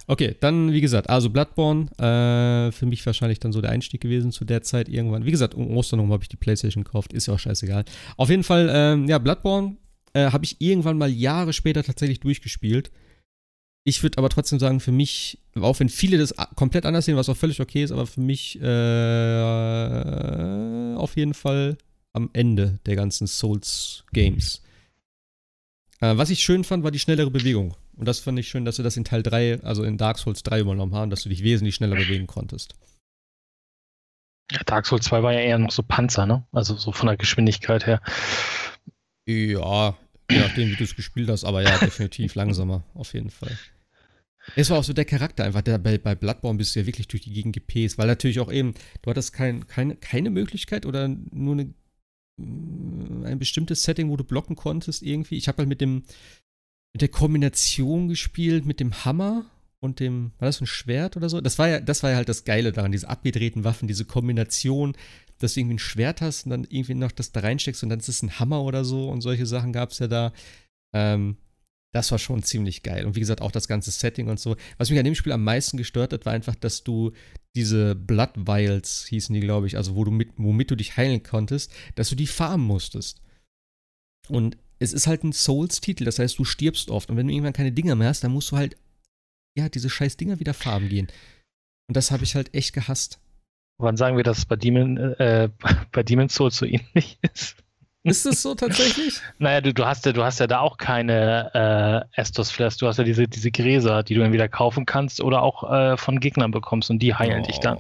[0.08, 4.30] Okay, dann wie gesagt, also Bloodborne, äh, für mich wahrscheinlich dann so der Einstieg gewesen
[4.30, 5.24] zu der Zeit irgendwann.
[5.24, 7.84] Wie gesagt, um Ostern habe ich die Playstation gekauft, ist ja auch scheißegal.
[8.16, 9.76] Auf jeden Fall, ähm, ja, Bloodborne,
[10.12, 12.92] äh, habe ich irgendwann mal Jahre später tatsächlich durchgespielt.
[13.84, 17.28] Ich würde aber trotzdem sagen, für mich, auch wenn viele das komplett anders sehen, was
[17.28, 19.42] auch völlig okay ist, aber für mich äh,
[20.96, 21.78] auf jeden Fall
[22.12, 24.62] am Ende der ganzen Souls-Games.
[26.00, 27.76] Äh, was ich schön fand, war die schnellere Bewegung.
[27.96, 30.42] Und das fand ich schön, dass wir das in Teil 3, also in Dark Souls
[30.42, 32.74] 3 übernommen haben, dass du dich wesentlich schneller bewegen konntest.
[34.52, 36.46] Ja, Dark Souls 2 war ja eher noch so Panzer, ne?
[36.52, 38.00] Also so von der Geschwindigkeit her.
[39.26, 39.96] Ja,
[40.30, 43.56] je nachdem, wie du es gespielt hast, aber ja, definitiv langsamer, auf jeden Fall.
[44.54, 47.08] Es war auch so der Charakter einfach, der bei, bei Bloodborne bist du ja wirklich
[47.08, 51.08] durch die Gegend gepäst, weil natürlich auch eben, du hattest kein, keine, keine Möglichkeit oder
[51.08, 51.74] nur eine,
[52.38, 55.36] ein bestimmtes Setting, wo du blocken konntest irgendwie.
[55.36, 56.04] Ich habe halt mit dem,
[56.96, 59.44] mit der Kombination gespielt, mit dem Hammer
[59.80, 61.42] und dem, war das ein Schwert oder so?
[61.42, 64.96] Das war ja, das war ja halt das Geile daran, diese abgedrehten Waffen, diese Kombination,
[65.38, 67.98] dass du irgendwie ein Schwert hast und dann irgendwie noch das da reinsteckst und dann
[67.98, 70.32] ist es ein Hammer oder so und solche Sachen gab es ja da.
[70.94, 71.36] Ähm,
[71.92, 73.04] das war schon ziemlich geil.
[73.04, 74.56] Und wie gesagt, auch das ganze Setting und so.
[74.78, 77.12] Was mich an dem Spiel am meisten gestört hat, war einfach, dass du
[77.54, 81.22] diese Blood Vials, hießen die, glaube ich, also wo du mit, womit du dich heilen
[81.22, 83.20] konntest, dass du die farmen musstest.
[84.30, 87.10] Und es ist halt ein Souls-Titel, das heißt, du stirbst oft.
[87.10, 88.76] Und wenn du irgendwann keine Dinger mehr hast, dann musst du halt
[89.56, 91.08] ja, diese scheiß Dinger wieder farben gehen.
[91.88, 93.18] Und das habe ich halt echt gehasst.
[93.78, 95.48] Wann sagen wir, dass es bei Demon, äh,
[95.92, 97.56] bei Demon's Souls so ähnlich ist?
[98.04, 99.20] Ist es so tatsächlich?
[99.38, 102.86] naja, du, du, hast ja, du hast ja da auch keine äh, Estos Flares, du
[102.86, 106.52] hast ja diese, diese Gräser, die du entweder kaufen kannst oder auch äh, von Gegnern
[106.52, 107.46] bekommst und die heilen oh.
[107.46, 107.78] dich dann.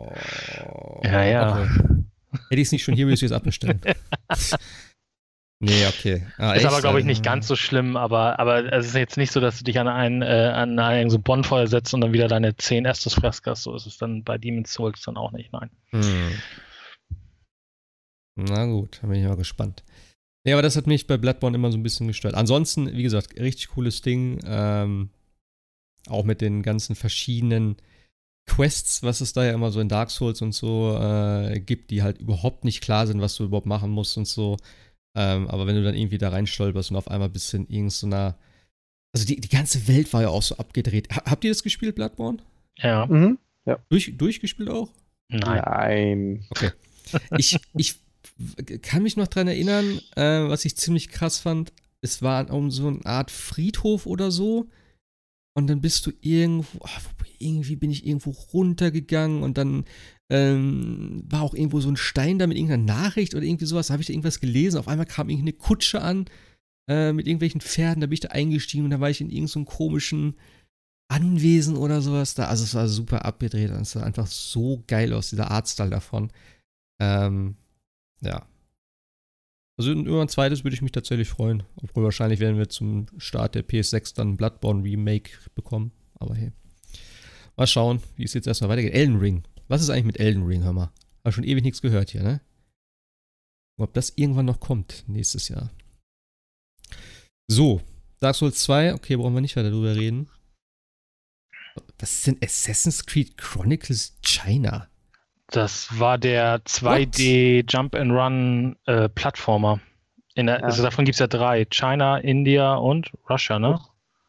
[1.04, 1.62] Ja, ja.
[1.62, 2.04] Okay.
[2.48, 3.80] Hätte ich es nicht schon hier, würde ich es abbestellen.
[5.58, 6.26] Nee, okay.
[6.36, 6.66] Ah, ist echt?
[6.66, 9.58] aber, glaube ich, nicht ganz so schlimm, aber, aber es ist jetzt nicht so, dass
[9.58, 12.84] du dich an ein, äh, an ein so Bonfeuer setzt und dann wieder deine 10
[12.84, 13.62] Estus Frescas.
[13.62, 15.70] So ist es dann bei Demon's Souls dann auch nicht, nein.
[15.90, 16.32] Hm.
[18.36, 19.82] Na gut, da bin ich mal gespannt.
[20.44, 22.34] Nee, aber das hat mich bei Bloodborne immer so ein bisschen gestört.
[22.34, 24.40] Ansonsten, wie gesagt, richtig cooles Ding.
[24.46, 25.08] Ähm,
[26.08, 27.76] auch mit den ganzen verschiedenen
[28.46, 32.02] Quests, was es da ja immer so in Dark Souls und so äh, gibt, die
[32.02, 34.56] halt überhaupt nicht klar sind, was du überhaupt machen musst und so.
[35.16, 38.36] Ähm, aber wenn du dann irgendwie da reinstolperst und auf einmal bist in irgendeiner.
[39.14, 41.08] Also die, die ganze Welt war ja auch so abgedreht.
[41.10, 42.38] Ha habt ihr das gespielt, Bloodborne?
[42.76, 43.06] Ja.
[43.06, 43.38] Mhm.
[43.64, 43.78] ja.
[43.88, 44.90] Durch, durchgespielt auch?
[45.28, 45.62] Nein.
[45.64, 46.46] Nein.
[46.50, 46.70] Okay.
[47.38, 48.00] Ich, ich
[48.82, 51.72] kann mich noch dran erinnern, äh, was ich ziemlich krass fand.
[52.02, 54.68] Es war um so eine Art Friedhof oder so.
[55.54, 59.84] Und dann bist du irgendwo, oh, irgendwie bin ich irgendwo runtergegangen und dann
[60.30, 63.88] ähm, war auch irgendwo so ein Stein da mit irgendeiner Nachricht oder irgendwie sowas.
[63.88, 64.78] Da habe ich da irgendwas gelesen.
[64.78, 66.26] Auf einmal kam irgendeine Kutsche an
[66.88, 68.00] äh, mit irgendwelchen Pferden.
[68.00, 70.34] Da bin ich da eingestiegen und da war ich in irgendeinem so komischen
[71.08, 72.46] Anwesen oder sowas da.
[72.46, 76.32] Also es war super abgedreht und es sah einfach so geil aus, dieser Artstyle davon.
[77.00, 77.56] Ähm,
[78.20, 78.46] ja.
[79.78, 81.62] Also über ein zweites würde ich mich tatsächlich freuen.
[81.76, 85.92] Obwohl wahrscheinlich werden wir zum Start der PS6 dann Bloodborne Remake bekommen.
[86.14, 86.52] Aber hey.
[87.56, 88.94] Mal schauen, wie es jetzt erstmal weitergeht.
[88.94, 89.42] Elden Ring.
[89.68, 90.92] Was ist eigentlich mit Elden Ring, hör mal?
[91.24, 92.40] Hab schon ewig nichts gehört hier, ne?
[93.78, 95.70] Ob das irgendwann noch kommt, nächstes Jahr.
[97.48, 97.80] So,
[98.20, 100.28] Dark Souls 2, okay, brauchen wir nicht weiter drüber reden.
[101.98, 104.88] Was denn Assassin's Creed Chronicles China?
[105.48, 107.72] Das war der 2D What?
[107.72, 109.80] Jump and Run äh, Plattformer.
[110.36, 110.56] Der, ja.
[110.56, 113.78] Also davon gibt es ja drei: China, India und Russia, ne?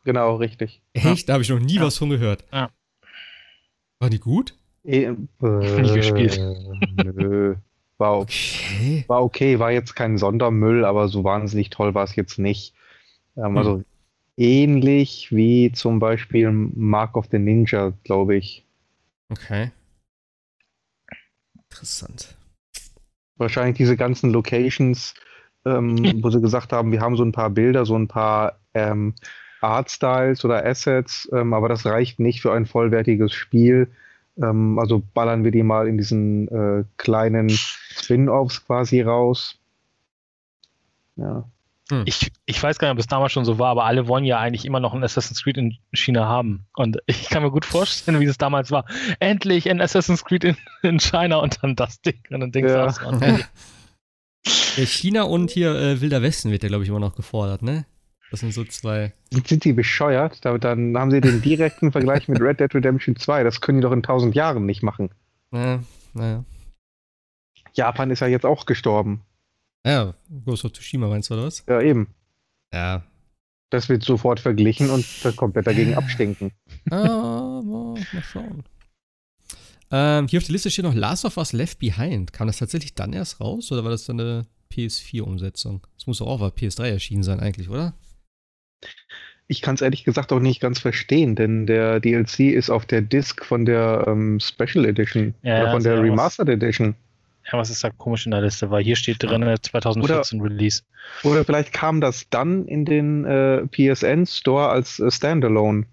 [0.04, 0.82] Genau, richtig.
[0.94, 1.06] Echt?
[1.06, 1.16] Ja.
[1.28, 1.82] Da habe ich noch nie ja.
[1.82, 2.46] was von gehört.
[2.52, 2.70] Ja.
[4.00, 4.56] War die gut?
[4.84, 6.40] E äh, Nie gespielt.
[7.04, 7.56] Nö.
[7.98, 9.04] War okay.
[9.08, 12.76] war okay, war jetzt kein Sondermüll, aber so wahnsinnig toll war es jetzt nicht.
[13.36, 13.86] Ähm, also hm.
[14.38, 18.66] ähnlich wie zum Beispiel Mark of the Ninja, glaube ich.
[19.30, 19.72] Okay.
[21.70, 22.36] Interessant.
[23.38, 25.16] Wahrscheinlich diese ganzen Locations,
[25.66, 29.16] ähm, wo sie gesagt haben, wir haben so ein paar Bilder, so ein paar ähm,
[29.62, 33.90] Artstyles oder Assets, ähm, aber das reicht nicht für ein vollwertiges Spiel.
[34.42, 39.58] Ähm, also ballern wir die mal in diesen äh, kleinen Spin-offs quasi raus.
[41.16, 41.46] Ja.
[41.90, 42.04] Hm.
[42.06, 44.40] Ich, ich weiß gar nicht, ob es damals schon so war, aber alle wollen ja
[44.40, 46.66] eigentlich immer noch ein Assassin's Creed in China haben.
[46.76, 48.86] Und ich kann mir gut vorstellen, wie es damals war.
[49.20, 52.22] Endlich ein Assassin's Creed in, in China und dann das Ding.
[52.30, 52.74] Und dann denkst
[54.78, 54.86] ja.
[54.86, 57.86] China und hier äh, Wilder Westen wird ja, glaube ich, immer noch gefordert, ne?
[58.32, 59.14] Das sind so zwei.
[59.32, 60.44] Sind die bescheuert?
[60.44, 63.44] Dann haben sie den direkten Vergleich mit Red Dead Redemption 2.
[63.44, 65.10] Das können die doch in tausend Jahren nicht machen.
[65.52, 65.84] Naja,
[66.14, 66.44] naja.
[67.74, 69.22] Japan ist ja jetzt auch gestorben.
[69.86, 70.14] Ja,
[70.46, 71.64] Ghost of Tsushima meinst du, oder was?
[71.68, 72.14] Ja, eben.
[72.74, 73.04] Ja.
[73.70, 75.06] Das wird sofort verglichen und
[75.36, 76.52] komplett dagegen abstinken.
[76.90, 78.64] Ah, mal, mal schauen.
[79.90, 82.34] Ähm, hier auf der Liste steht noch Last of Us Left Behind.
[82.34, 85.86] Kam das tatsächlich dann erst raus oder war das dann eine PS4-Umsetzung.
[85.96, 87.94] Das muss doch auch auf PS3 erschienen sein, eigentlich, oder?
[89.48, 93.02] Ich kann es ehrlich gesagt auch nicht ganz verstehen, denn der DLC ist auf der
[93.02, 96.96] Disc von der ähm, Special Edition Ja, oder von ja, der Remastered Edition.
[97.50, 98.70] Ja, was ist da komisch in der Liste?
[98.72, 100.84] Weil hier steht drin 2014 Release.
[101.24, 105.86] Oder vielleicht kam das dann in den äh, PSN Store als äh, Standalone.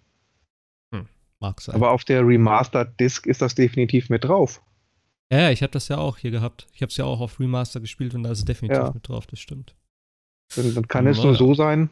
[1.39, 1.75] Mag sein.
[1.77, 4.63] Aber auf der Remastered Disc ist das definitiv mit drauf.
[5.31, 6.67] ja, ich habe das ja auch hier gehabt.
[6.73, 8.91] Ich habe es ja auch auf Remaster gespielt und da ist es definitiv Ja.
[8.93, 9.75] mit drauf, das stimmt.
[10.57, 11.39] Dann, dann kann es nur ja.
[11.39, 11.91] so sein,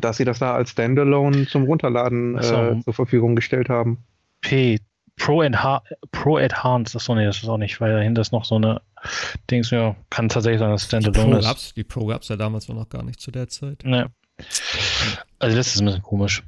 [0.00, 2.54] dass sie das da als Standalone zum Runterladen Ach so.
[2.56, 4.04] äh, zur Verfügung gestellt haben.
[4.40, 4.78] P.
[5.18, 5.82] Pro, Enha
[6.12, 6.94] Pro Enhanced.
[6.94, 8.82] Achso, nee, das ist auch nicht, weil dahinter ist noch so eine
[9.50, 11.76] Dings, ja, kann tatsächlich sein, dass Die Standalone Pro ist.
[11.76, 13.82] die Pro gab's ja damals noch gar nicht zu der Zeit.
[13.84, 14.10] Ne.
[15.38, 16.42] Also das ist ein bisschen komisch.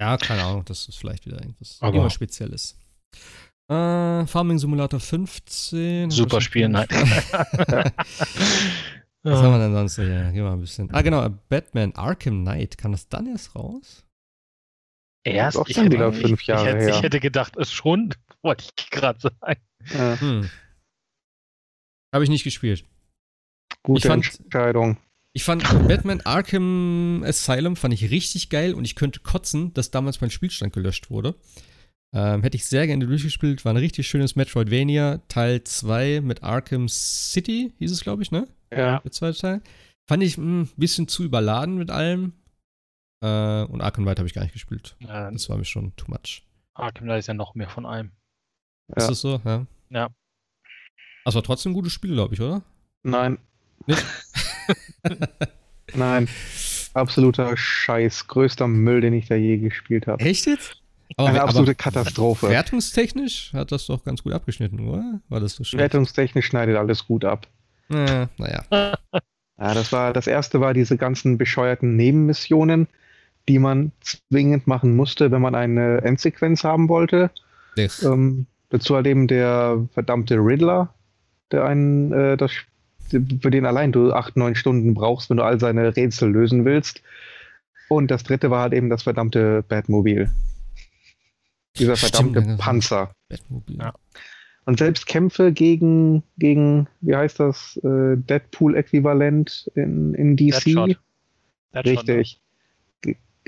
[0.00, 2.78] Ja, keine Ahnung, das ist vielleicht wieder irgendwas Aber- irgendwas Spezielles.
[3.68, 6.04] Äh, Farming Simulator 15.
[6.04, 6.86] hab Super Spiel, nein.
[9.22, 10.22] Was haben wir denn sonst noch hier?
[10.24, 10.90] Gehen wir mal ein bisschen.
[10.94, 12.78] Ah, genau, Batman Arkham Knight.
[12.78, 14.06] Kann das dann erst raus?
[15.24, 16.96] Erst, Auch ich hätte, wieder ich, fünf Jahre ich, hätte, her.
[16.96, 19.60] ich hätte gedacht, es schon, wollte ich gerade sagen.
[19.90, 20.50] Äh, Hm.
[22.14, 22.84] Habe ich nicht gespielt.
[23.82, 24.96] gute Ich fand- Entscheidung.
[25.32, 30.20] Ich fand Batman Arkham Asylum fand ich richtig geil und ich könnte kotzen, dass damals
[30.20, 31.34] mein Spielstand gelöscht wurde.
[32.12, 33.64] Ähm, hätte ich sehr gerne durchgespielt.
[33.64, 35.18] War ein richtig schönes Metroidvania.
[35.28, 38.48] Teil 2 mit Arkham City, hieß es, glaube ich, ne?
[38.72, 38.98] Ja.
[39.00, 39.62] Der zweite Teil.
[40.08, 42.32] Fand ich ein bisschen zu überladen mit allem.
[43.22, 44.96] Äh, und Arkham Knight habe ich gar nicht gespielt.
[45.00, 46.42] Äh, Das war mir schon too much.
[46.74, 48.10] Arkham Knight ist ja noch mehr von einem.
[48.96, 49.08] Ist Ja.
[49.08, 49.40] das so?
[49.44, 49.66] Ja.
[49.90, 50.08] Ja.
[51.24, 52.62] Das war trotzdem ein gutes Spiel, glaube ich, oder?
[53.04, 53.38] Nein.
[53.86, 54.04] Nicht?
[55.94, 56.28] Nein.
[56.94, 58.26] Absoluter Scheiß.
[58.26, 60.24] Größter Müll, den ich da je gespielt habe.
[60.24, 60.79] Echt jetzt?
[61.16, 62.48] Eine absolute Katastrophe.
[62.48, 65.20] wertungstechnisch hat das doch ganz gut abgeschnitten, oder?
[65.28, 65.80] War das so schlecht?
[65.80, 67.46] Wertungstechnisch schneidet alles gut ab.
[67.90, 68.64] Äh, naja.
[68.70, 72.86] Ja, das war das erste war diese ganzen bescheuerten Nebenmissionen,
[73.48, 77.30] die man zwingend machen musste, wenn man eine Endsequenz haben wollte.
[77.76, 80.94] Ähm, dazu halt eben der verdammte Riddler,
[81.50, 82.52] der einen äh, das
[83.10, 87.02] für den allein du acht, neun Stunden brauchst, wenn du all seine Rätsel lösen willst.
[87.88, 90.30] Und das dritte war halt eben das verdammte Batmobil.
[91.78, 92.56] Dieser Stimmt, verdammte ja.
[92.56, 93.12] Panzer.
[93.28, 93.78] Batmobil.
[93.78, 93.94] Ja.
[94.66, 100.64] Und selbst Kämpfe gegen, gegen wie heißt das, äh, Deadpool-Äquivalent in, in DC.
[100.64, 101.00] Deadshot.
[101.74, 102.16] Deadshot, ne?
[102.16, 102.40] Richtig.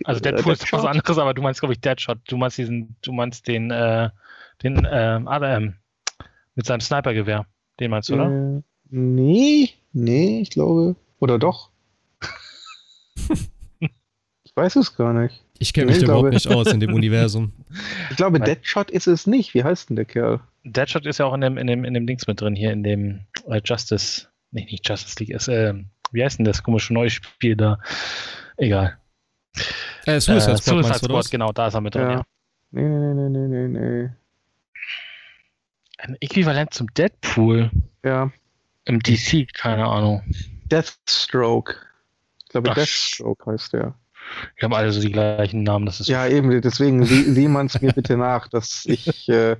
[0.04, 0.90] Also Äh, Deadpool ist was Deadshot?
[0.90, 2.18] anderes, aber du meinst, glaube ich, Deadshot.
[2.28, 4.10] Du meinst diesen, du meinst den, äh,
[4.62, 5.74] den, ähm, ah, ähm,
[6.54, 7.46] mit seinem Snipergewehr.
[7.78, 8.30] Den meinst du, oder?
[8.30, 10.96] Äh, nee, nee, ich glaube.
[11.18, 11.70] Oder doch?
[13.78, 15.44] ich weiß es gar nicht.
[15.62, 17.52] Ich kenne mich Ich überhaupt glaube- nicht aus in dem Universum.
[18.10, 19.54] Ich glaube, Deadshot ist es nicht.
[19.54, 20.40] Wie heißt denn der Kerl?
[20.64, 22.82] Deadshot ist ja auch in dem, in dem, in dem Dings mit drin, hier in
[22.82, 27.10] dem äh, Justice, nee, nicht Justice League, ist, ähm, wie heißt denn das komische neue
[27.10, 27.78] Spiel da?
[28.56, 28.98] Egal.
[30.06, 32.10] Äh, Suicide Äh, Squad oder Squad, genau, da ist er mit drin, Ja.
[32.12, 32.22] ja.
[32.72, 33.68] Nee, nee, nee, nee, nee,
[34.02, 34.10] nee.
[35.98, 37.70] Ein Äquivalent zum Deadpool
[38.04, 38.30] Ja,
[38.86, 40.22] im DC, keine Ahnung.
[40.70, 41.76] Deathstroke.
[42.44, 43.94] Ich glaube, Ach, Deathstroke heißt der.
[44.56, 47.66] Wir haben alle so die gleichen Namen, das ist Ja, eben, deswegen sieh, sieh man
[47.66, 49.56] es mir bitte nach, dass ich äh,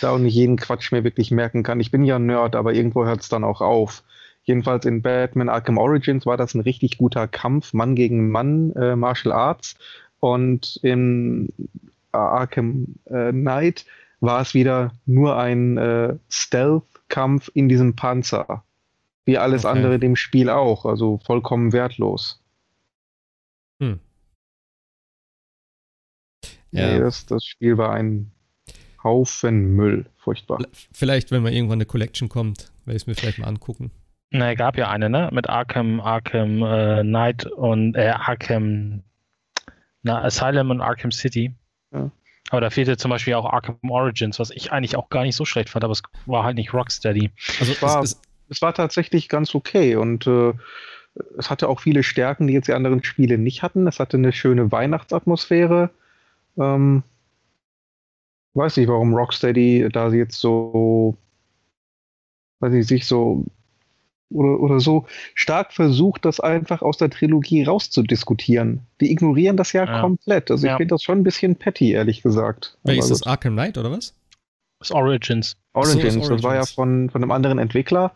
[0.00, 1.80] da auch nicht jeden Quatsch mir wirklich merken kann.
[1.80, 4.02] Ich bin ja ein Nerd, aber irgendwo hört es dann auch auf.
[4.44, 8.94] Jedenfalls in Batman Arkham Origins war das ein richtig guter Kampf, Mann gegen Mann, äh,
[8.94, 9.74] Martial Arts.
[10.20, 11.52] Und in
[12.12, 13.84] Arkham äh, Knight
[14.20, 18.62] war es wieder nur ein äh, Stealth-Kampf in diesem Panzer.
[19.24, 19.76] Wie alles Okay.
[19.76, 22.40] andere dem Spiel auch, also vollkommen wertlos.
[23.80, 24.00] Hm.
[26.72, 26.98] Nee, Ja.
[26.98, 28.32] das, das Spiel war ein
[29.02, 30.06] Haufen Müll.
[30.16, 30.58] Furchtbar.
[30.92, 33.90] Vielleicht, wenn mal irgendwann eine Collection kommt, werde ich es mir vielleicht mal angucken.
[34.30, 35.30] Na, gab ja eine, ne?
[35.32, 39.04] Mit Arkham, Arkham äh, Knight und äh, Arkham
[40.02, 41.54] na, Asylum und Arkham City.
[41.92, 42.10] Ja.
[42.50, 45.44] Aber da fehlte zum Beispiel auch Arkham Origins, was ich eigentlich auch gar nicht so
[45.44, 47.30] schlecht fand, aber es war halt nicht Rocksteady.
[47.60, 50.52] Also, War- es, es, Es war tatsächlich ganz okay und äh,
[51.38, 53.86] es hatte auch viele Stärken, die jetzt die anderen Spiele nicht hatten.
[53.86, 55.90] Es hatte eine schöne Weihnachtsatmosphäre.
[56.58, 57.02] Ähm,
[58.54, 61.16] weiß nicht, warum Rocksteady da sie jetzt so,
[62.60, 63.44] weiß ich, sich so
[64.30, 68.80] oder, oder so stark versucht, das einfach aus der Trilogie rauszudiskutieren.
[69.00, 70.00] Die ignorieren das ja, Ja.
[70.00, 70.50] komplett.
[70.50, 70.76] Also ich Ja.
[70.76, 72.76] finde das schon ein bisschen petty, ehrlich gesagt.
[72.82, 73.26] welches ist das?
[73.26, 74.14] Arkham Knight oder was?
[74.80, 75.56] Das Origins.
[75.74, 76.74] Ach so, Origins, das das war ja Origins.
[76.74, 78.12] von, von einem anderen Entwickler.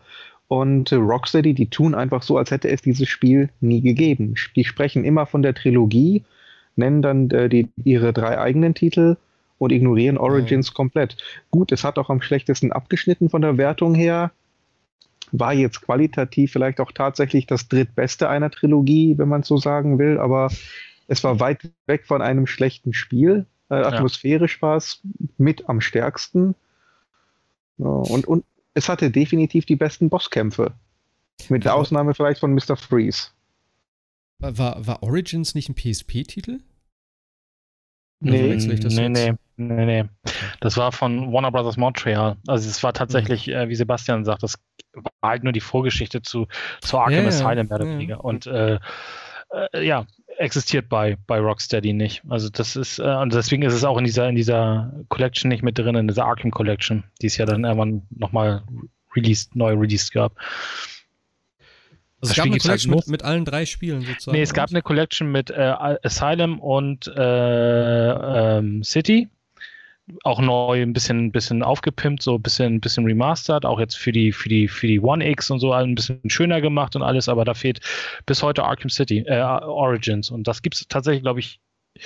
[0.51, 4.35] Und äh, Rocksteady, die tun einfach so, als hätte es dieses Spiel nie gegeben.
[4.57, 6.25] Die sprechen immer von der Trilogie,
[6.75, 9.15] nennen dann äh, die, ihre drei eigenen Titel
[9.59, 11.15] und ignorieren Origins komplett.
[11.51, 14.33] Gut, es hat auch am schlechtesten abgeschnitten von der Wertung her.
[15.31, 20.19] war jetzt qualitativ vielleicht auch tatsächlich das drittbeste einer Trilogie, wenn man so sagen will,
[20.19, 20.51] aber
[21.07, 23.45] es war weit weg von einem schlechten Spiel.
[23.69, 24.99] Äh, atmosphärisch war es
[25.37, 26.55] mit am stärksten.
[27.77, 30.73] Ja, und, und es hatte definitiv die besten Bosskämpfe.
[31.49, 32.75] Mit der Ausnahme vielleicht von Mr.
[32.75, 33.29] Freeze.
[34.39, 36.59] War, war Origins nicht ein PSP-Titel?
[38.23, 40.03] Nee, nee, nee, nee, nee.
[40.59, 42.37] Das war von Warner Brothers Montreal.
[42.47, 43.53] Also es war tatsächlich, mhm.
[43.53, 44.59] äh, wie Sebastian sagt, das
[44.93, 46.47] war halt nur die Vorgeschichte zu,
[46.81, 48.15] zu Arkham Asylum mehr oder weniger.
[48.15, 48.23] Yeah.
[48.23, 48.79] Und äh,
[49.73, 50.05] äh, ja,
[50.41, 52.23] existiert bei, bei Rocksteady nicht.
[52.29, 55.63] Also das ist, äh, und deswegen ist es auch in dieser, in dieser Collection nicht
[55.63, 58.63] mit drin, in dieser Arkham Collection, die es ja dann irgendwann nochmal
[59.15, 60.35] released, neu released gab.
[62.21, 64.37] Also es gab eine halt Collection halt mit, mit, allen drei Spielen sozusagen.
[64.37, 69.29] Nee, es gab eine Collection mit äh, Asylum und äh, ähm, City.
[70.23, 73.97] Auch neu, ein bisschen, ein bisschen aufgepimpt, so ein bisschen, ein bisschen remastered, auch jetzt
[73.97, 77.01] für die, für die, für die One X und so ein bisschen schöner gemacht und
[77.01, 77.79] alles, aber da fehlt
[78.25, 80.29] bis heute Arkham City, äh, Origins.
[80.29, 81.59] Und das gibt es tatsächlich, glaube ich,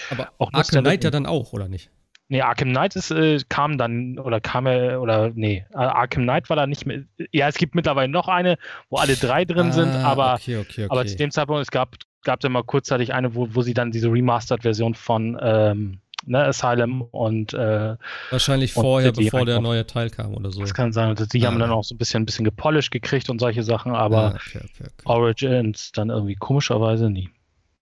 [0.09, 1.89] aber auch Arkham Knight ja dann auch, oder nicht?
[2.27, 6.55] Nee, Arkham Knight ist, äh, kam dann, oder kam er, oder nee, Arkham Knight war
[6.55, 7.03] da nicht mehr.
[7.31, 8.57] Ja, es gibt mittlerweile noch eine,
[8.89, 10.87] wo alle drei drin ah, sind, aber, okay, okay, okay.
[10.89, 13.91] aber zu dem Zeitpunkt, es gab, gab es immer kurzzeitig eine, wo, wo sie dann
[13.91, 17.95] diese Remastered-Version von ähm, ne, Asylum und äh,
[18.29, 20.61] wahrscheinlich und vorher, bevor der neue Teil kam oder so.
[20.61, 21.09] Das kann sein.
[21.09, 21.47] Und die ah.
[21.47, 24.35] haben dann auch so ein bisschen, ein bisschen gepolished gekriegt und solche Sachen, aber ah,
[24.35, 27.29] okay, okay, Origins dann irgendwie komischerweise nie.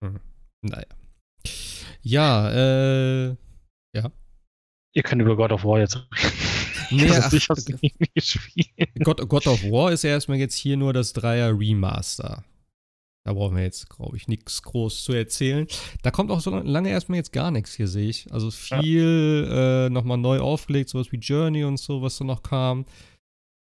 [0.04, 0.20] Hm.
[0.62, 0.86] Naja.
[2.02, 3.28] Ja, äh,
[3.96, 4.12] ja.
[4.94, 6.08] Ihr könnt über God of War jetzt reden.
[6.92, 7.32] Nee, ach,
[9.04, 12.44] God, God of War ist ja erstmal jetzt hier nur das Dreier Remaster.
[13.26, 15.66] Da brauchen wir jetzt, glaube ich, nichts groß zu erzählen.
[16.02, 18.32] Da kommt auch so lange erstmal jetzt gar nichts hier, sehe ich.
[18.34, 19.86] Also viel ja.
[19.86, 22.86] äh, nochmal neu aufgelegt, sowas wie Journey und so, was da noch kam.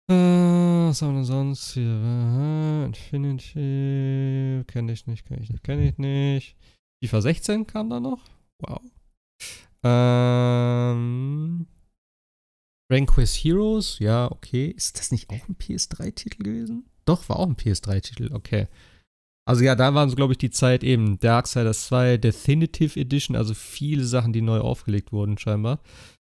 [0.10, 1.90] Äh, was haben wir denn sonst hier?
[1.90, 4.64] Aha, Infinity.
[4.68, 6.58] Kenne ich nicht, kenne ich nicht, kenne ich nicht.
[7.02, 8.24] FIFA 16 kam da noch.
[8.60, 8.82] Wow.
[9.84, 11.68] Ähm,
[12.92, 14.68] Ranquest Heroes, ja, okay.
[14.76, 16.90] Ist das nicht auch ein PS3-Titel gewesen?
[17.06, 18.68] Doch, war auch ein PS3-Titel, okay.
[19.48, 23.54] Also ja, da waren so, glaube ich, die Zeit eben Darksiders 2, Definitive Edition, also
[23.54, 25.80] viele Sachen, die neu aufgelegt wurden, scheinbar.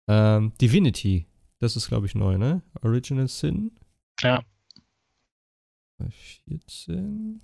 [0.07, 1.27] Ähm, Divinity,
[1.59, 2.63] das ist, glaube ich, neu, ne?
[2.81, 3.71] Original Sin.
[4.21, 4.43] Ja.
[6.47, 7.39] 14.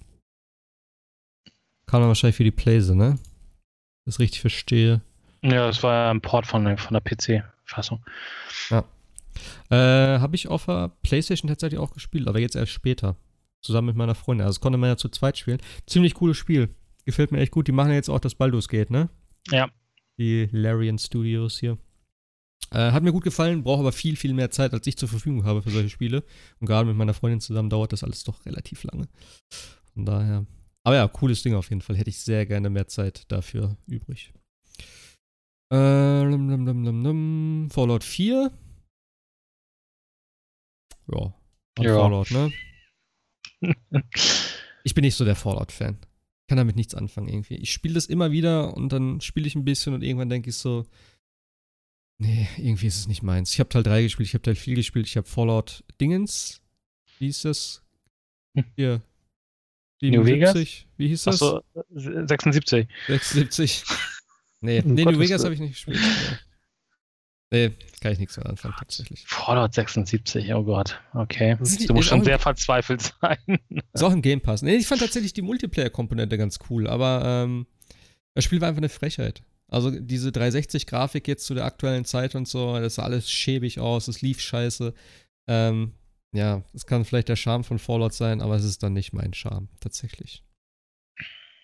[1.86, 3.20] Kam dann wahrscheinlich für die Playse, ne?
[4.06, 5.02] Das richtig verstehe.
[5.44, 8.04] Ja, das war ja ein Port von, von der PC-Fassung.
[8.72, 8.86] Ja.
[9.70, 13.16] Äh, Habe ich auf der PlayStation tatsächlich auch gespielt, aber jetzt erst später.
[13.61, 14.45] Zusammen mit meiner Freundin.
[14.45, 15.60] Also das konnte man ja zu zweit spielen.
[15.86, 16.69] Ziemlich cooles Spiel.
[17.06, 17.68] Gefällt mir echt gut.
[17.68, 19.10] Die machen ja jetzt auch das Baldur's Gate, ne?
[19.49, 19.69] Ja.
[20.18, 21.77] Die Larian Studios hier.
[22.72, 25.44] Äh, hat mir gut gefallen, brauche aber viel, viel mehr Zeit, als ich zur Verfügung
[25.44, 26.23] habe für solche Spiele.
[26.60, 29.07] Und gerade mit meiner Freundin zusammen dauert das alles doch relativ lange.
[29.94, 30.45] Von daher.
[30.84, 31.98] Aber ja, cooles Ding auf jeden Fall.
[31.98, 34.34] Hätte ich sehr gerne mehr Zeit dafür übrig.
[35.72, 38.52] Äh, lum, lum, lum, lum, Fallout 4.
[41.11, 41.34] Ja.
[41.80, 41.95] ja.
[41.95, 42.52] Fallout, ne?
[44.84, 45.98] ich bin nicht so der Fallout-Fan.
[46.02, 47.56] Ich kann damit nichts anfangen irgendwie.
[47.56, 50.57] Ich spiele das immer wieder und dann spiele ich ein bisschen und irgendwann denke ich
[50.57, 50.86] so,
[52.18, 53.53] nee, irgendwie ist es nicht meins.
[53.53, 56.61] Ich habe Teil 3 gespielt, ich habe Teil 4 gespielt, ich habe Fallout Dingens.
[57.18, 57.84] Wie hieß das?
[58.56, 58.65] Hm.
[58.76, 59.02] Hier.
[60.02, 60.18] 77.
[60.18, 60.86] New Vegas?
[60.98, 61.36] Wie hieß das?
[61.36, 62.88] Achso, 76.
[63.07, 63.84] 76.
[64.61, 65.99] Nee, um nee New Vegas habe ich nicht gespielt.
[67.52, 67.72] Nee,
[68.02, 69.26] kann ich nichts mehr anfangen, tatsächlich.
[69.26, 71.02] Fallout 76, oh Gott.
[71.14, 71.58] Okay.
[71.88, 73.38] Du musst schon sehr verzweifelt sein.
[73.94, 74.62] Ist auch ein Game Pass.
[74.62, 77.66] Nee, ich fand tatsächlich die Multiplayer-Komponente ganz cool, aber ähm,
[78.36, 79.42] das Spiel war einfach eine Frechheit.
[79.68, 84.08] Also diese 360-Grafik jetzt zu der aktuellen Zeit und so, das sah alles schäbig aus,
[84.08, 84.94] es lief scheiße.
[85.48, 85.94] Ähm,
[86.32, 89.34] ja, es kann vielleicht der Charme von Fallout sein, aber es ist dann nicht mein
[89.34, 90.44] Charme, tatsächlich.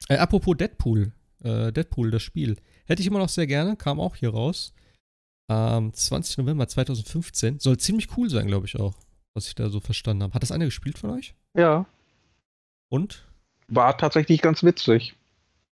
[0.09, 1.13] Äh, apropos Deadpool.
[1.43, 2.57] Äh, Deadpool, das Spiel.
[2.85, 4.73] Hätte ich immer noch sehr gerne, kam auch hier raus.
[5.47, 6.39] Am 20.
[6.39, 7.59] November 2015.
[7.59, 8.95] Soll ziemlich cool sein, glaube ich auch,
[9.33, 10.33] was ich da so verstanden habe.
[10.33, 11.35] Hat das einer gespielt von euch?
[11.55, 11.85] Ja.
[12.89, 13.25] Und?
[13.67, 15.15] War tatsächlich ganz witzig.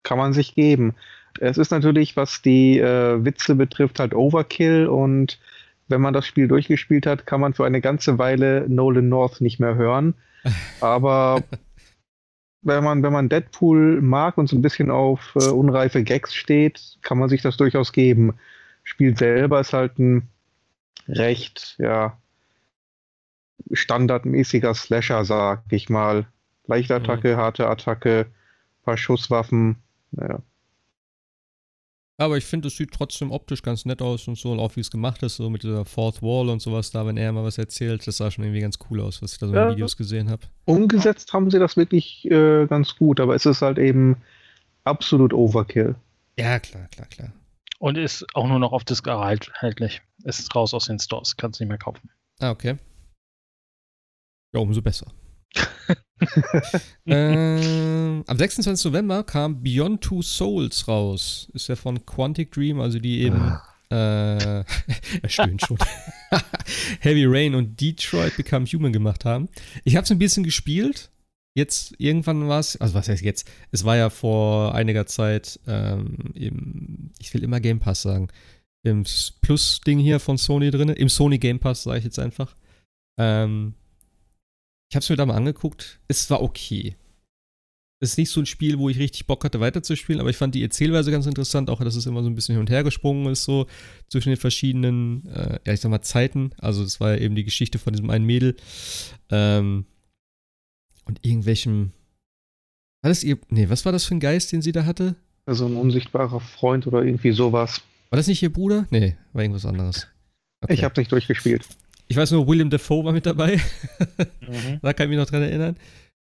[0.04, 0.96] Kann man sich geben.
[1.40, 5.40] Es ist natürlich, was die äh, Witze betrifft, halt Overkill und
[5.88, 9.60] wenn man das Spiel durchgespielt hat, kann man für eine ganze Weile Nolan North nicht
[9.60, 10.16] mehr hören.
[10.82, 11.44] Aber
[12.62, 16.98] wenn man, wenn man Deadpool mag und so ein bisschen auf äh, unreife Gags steht,
[17.02, 18.34] kann man sich das durchaus geben.
[18.88, 20.30] Spiel selber ist halt ein
[21.10, 22.18] recht, ja,
[23.72, 26.26] standardmäßiger Slasher, sag ich mal.
[26.68, 27.38] Leichte Attacke, mhm.
[27.38, 28.28] harte Attacke,
[28.84, 29.76] paar Schusswaffen,
[30.12, 30.42] naja.
[32.18, 34.80] Aber ich finde, es sieht trotzdem optisch ganz nett aus und so, und auch wie
[34.80, 37.58] es gemacht ist, so mit dieser Fourth Wall und sowas da, wenn er mal was
[37.58, 39.70] erzählt, das sah schon irgendwie ganz cool aus, was ich da so in Ja.
[39.70, 40.44] Videos gesehen habe.
[40.66, 44.16] Umgesetzt haben sie das wirklich äh, ganz gut, aber es ist halt eben
[44.86, 45.96] absolut Overkill.
[46.40, 47.34] Ja, klar, klar, klar.
[47.80, 50.02] Und ist auch nur noch auf Disc erhältlich.
[50.24, 52.10] Ist raus aus den Stores, kannst nicht mehr kaufen.
[52.40, 52.78] Ah, okay.
[54.54, 55.12] Ja, umso besser.
[57.06, 58.86] ähm, am 26.
[58.86, 61.50] November kam Beyond Two Souls raus.
[61.54, 63.58] Ist ja von Quantic Dream, also die eben.
[63.90, 63.96] Äh,
[64.64, 64.66] er
[65.28, 65.78] stöhnt schon.
[67.00, 69.48] Heavy Rain und Detroit Become Human gemacht haben.
[69.84, 71.10] Ich habe es ein bisschen gespielt.
[71.58, 73.50] Jetzt irgendwann war es, also was heißt jetzt?
[73.72, 78.28] Es war ja vor einiger Zeit ähm, im, ich will immer Game Pass sagen,
[78.84, 79.06] im
[79.42, 82.56] Plus-Ding hier von Sony drin, im Sony Game Pass, sage ich jetzt einfach.
[83.20, 83.74] Ähm,
[84.92, 86.00] ich habe es mir da mal angeguckt.
[86.08, 86.96] Es war okay.
[88.04, 90.54] Es ist nicht so ein Spiel, wo ich richtig Bock hatte, weiterzuspielen, aber ich fand
[90.54, 93.32] die Erzählweise ganz interessant, auch dass es immer so ein bisschen hin und her gesprungen
[93.32, 93.66] ist, so
[94.10, 96.52] zwischen den verschiedenen, äh, ja, ich sag mal, Zeiten.
[96.60, 98.58] Also, es war ja eben die Geschichte von diesem einen Mädel.
[99.32, 99.88] Ähm,
[101.08, 101.92] und irgendwelchem.
[103.02, 103.38] War das ihr.
[103.50, 105.16] Nee, was war das für ein Geist, den sie da hatte?
[105.46, 107.82] Also ein unsichtbarer Freund oder irgendwie sowas.
[108.10, 108.86] War das nicht ihr Bruder?
[108.90, 110.08] Nee, war irgendwas anderes.
[110.62, 110.74] Okay.
[110.74, 111.66] Ich habe nicht durchgespielt.
[112.08, 113.60] ich weiß nur, William Defoe war mit dabei.
[114.42, 114.80] Mhm.
[114.82, 115.78] da kann ich mich noch dran erinnern.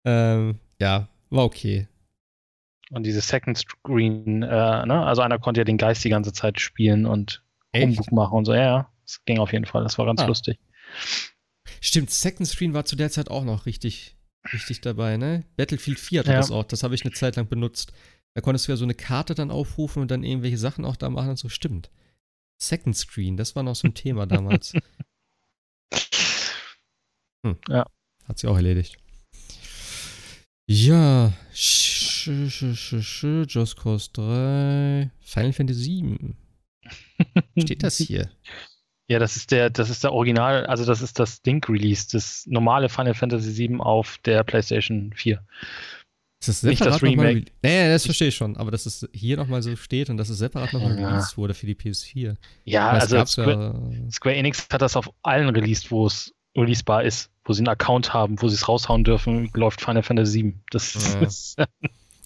[0.06, 1.88] Ähm, ja, war okay.
[2.92, 5.06] Und diese Second Screen, äh, ne?
[5.06, 7.86] Also einer konnte ja den Geist die ganze Zeit spielen und Echt?
[7.88, 8.54] Humbug machen und so.
[8.54, 8.92] Ja, ja.
[9.06, 9.84] Das ging auf jeden Fall.
[9.84, 10.26] Das war ganz Ah.
[10.26, 10.60] lustig.
[11.82, 14.17] Stimmt, Second Screen war zu der Zeit auch noch richtig,
[14.54, 15.44] richtig dabei, ne?
[15.58, 16.38] Battlefield 4 hatte Ja.
[16.38, 16.64] das auch.
[16.66, 17.92] Das habe ich eine Zeit lang benutzt.
[18.36, 21.10] Da konntest du ja so eine Karte dann aufrufen und dann irgendwelche Sachen auch da
[21.10, 21.50] machen und so.
[21.50, 21.90] Stimmt.
[22.62, 24.74] Second Screen, das war noch so ein Thema damals.
[27.46, 27.58] Hm.
[27.70, 27.86] Ja.
[28.26, 28.98] Hat sie auch erledigt.
[30.70, 31.34] Ja.
[31.54, 35.10] Sch, sch, sch, sch, Just Cause 3.
[35.22, 36.36] Final Fantasy 7.
[37.58, 38.30] Steht das hier?
[39.10, 42.90] Ja, das ist der, das ist der Original, also das ist das Ding-Release, das normale
[42.90, 45.42] Final Fantasy VII auf der PlayStation 4.
[46.40, 47.40] Ist das Nicht das Remake.
[47.40, 50.30] re- Nee, das verstehe ich schon, aber dass es hier nochmal so steht und dass
[50.30, 51.08] es separat nochmal Ja.
[51.10, 52.36] released wurde für die PS4.
[52.66, 57.32] Ja, also Square, ja, Square Enix hat das auf allen released, wo es releasebar ist,
[57.46, 60.54] wo sie einen Account haben, wo sie es raushauen dürfen, läuft Final Fantasy VII.
[60.70, 61.20] Das Ja.
[61.22, 61.56] ist,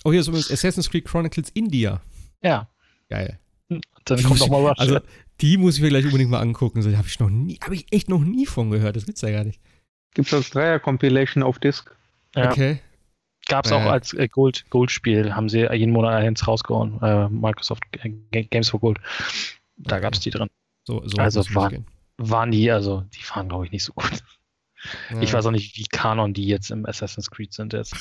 [0.04, 2.02] Oh, hier ist übrigens Assassin's Creed Chronicles India.
[2.42, 2.68] ja,
[3.08, 3.40] Geil.
[4.06, 4.76] dann kommt nochmal Rush.
[4.80, 5.00] Also,
[5.42, 6.82] die muss ich mir gleich unbedingt mal angucken.
[6.82, 8.96] So, habe ich noch nie, habe ich echt noch nie von gehört.
[8.96, 9.60] Das gibt's ja gar nicht.
[10.14, 11.96] Gibt es als Dreier-Compilation auf Disk?
[12.36, 12.50] ja.
[12.52, 12.80] Okay.
[13.48, 13.78] Gab es Ja.
[13.78, 18.44] auch als äh, Gold, Gold-Spiel, haben sie jeden Monat eins rausgehauen, äh, Microsoft äh, Ga-
[18.44, 19.00] Games for Gold.
[19.78, 20.02] Da Okay.
[20.04, 20.48] gab es die drin.
[20.86, 21.86] So, so Also muss ich war- gehen.
[22.18, 24.24] Waren die, also die waren, glaube ich, nicht so gut.
[25.10, 25.22] Ja.
[25.22, 27.96] Ich weiß auch nicht, wie Kanon die jetzt im Assassin's Creed sind jetzt.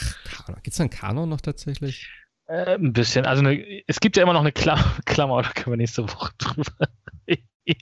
[0.63, 2.11] Gibt es einen Kanon noch tatsächlich?
[2.47, 3.25] Äh, ein bisschen.
[3.25, 6.33] Also eine, es gibt ja immer noch eine Klammer, Klammer, da können wir nächste Woche
[6.39, 6.89] drüber.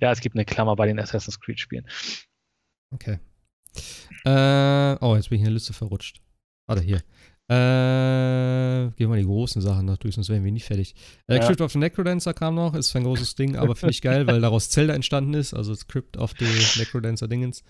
[0.00, 1.86] Ja, es gibt eine Klammer bei den Assassin's Creed-Spielen.
[2.92, 3.18] Okay.
[4.24, 6.22] Äh, oh, jetzt bin ich in der Liste verrutscht.
[6.66, 7.02] Warte, hier.
[7.46, 10.94] Äh, gehen wir mal die großen Sachen noch durch, sonst wären wir nie fertig.
[11.26, 11.46] Äh, Ja.
[11.46, 14.40] Crypt of the Necrodancer kam noch, ist ein großes Ding, aber finde ich geil, weil
[14.40, 16.46] daraus Zelda entstanden ist, also das Crypt of the
[16.80, 17.62] Necrodancer-Dingens.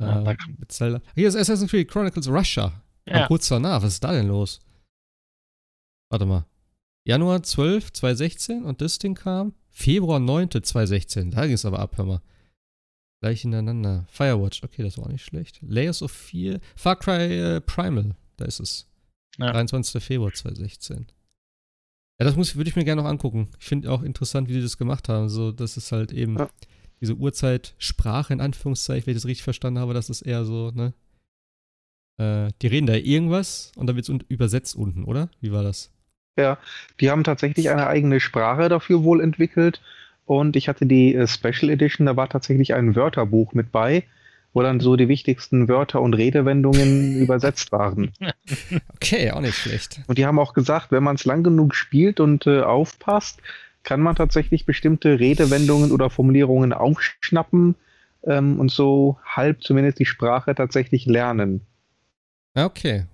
[0.00, 1.00] Ja, Äh, mit Zelda.
[1.14, 2.82] Hier ist Assassin's Creed Chronicles Russia.
[3.06, 3.28] Ja.
[3.28, 4.60] kurz danach, was ist da denn los?
[6.10, 6.44] Warte mal.
[7.06, 11.30] Januar 12, 2016 und das Ding kam Februar 9, 2016.
[11.32, 12.22] Da ging es aber ab, hör mal.
[13.20, 14.06] Gleich hintereinander.
[14.10, 15.60] Firewatch, okay, das war auch nicht schlecht.
[15.62, 16.60] Layers of 4.
[16.76, 18.86] Far Cry äh, Primal, da ist es.
[19.38, 19.52] Ja.
[19.52, 20.02] 23.
[20.02, 21.06] Februar 2016.
[22.20, 23.48] Ja, das muss, würde ich mir gerne noch angucken.
[23.58, 25.28] Ich finde auch interessant, wie die das gemacht haben.
[25.28, 26.48] So, das ist halt eben Ja.
[27.00, 30.94] diese Uhrzeit-Sprache, in Anführungszeichen, wenn ich das richtig verstanden habe, das ist eher so, ne?
[32.18, 35.28] Äh, die reden da irgendwas und dann wird es übersetzt unten, oder?
[35.40, 35.90] Wie war das?
[36.36, 36.58] Ja,
[37.00, 39.80] die haben tatsächlich eine eigene Sprache dafür wohl entwickelt.
[40.26, 44.04] Und ich hatte die äh, Special Edition, da war tatsächlich ein Wörterbuch mit bei,
[44.52, 48.12] wo dann so die wichtigsten Wörter und Redewendungen übersetzt waren.
[48.94, 50.00] Okay, auch nicht schlecht.
[50.06, 53.40] Und die haben auch gesagt, wenn man es lang genug spielt und äh, aufpasst,
[53.82, 57.74] kann man tatsächlich bestimmte Redewendungen oder Formulierungen aufschnappen
[58.24, 61.60] ähm, und so halb zumindest die Sprache tatsächlich lernen.
[62.54, 63.04] Okay.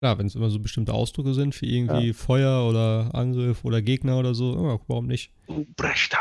[0.00, 4.18] Klar, wenn es immer so bestimmte Ausdrücke sind für irgendwie Feuer oder Angriff oder Gegner
[4.18, 5.32] oder so, ja, warum nicht?
[5.46, 6.18] Du Brechta.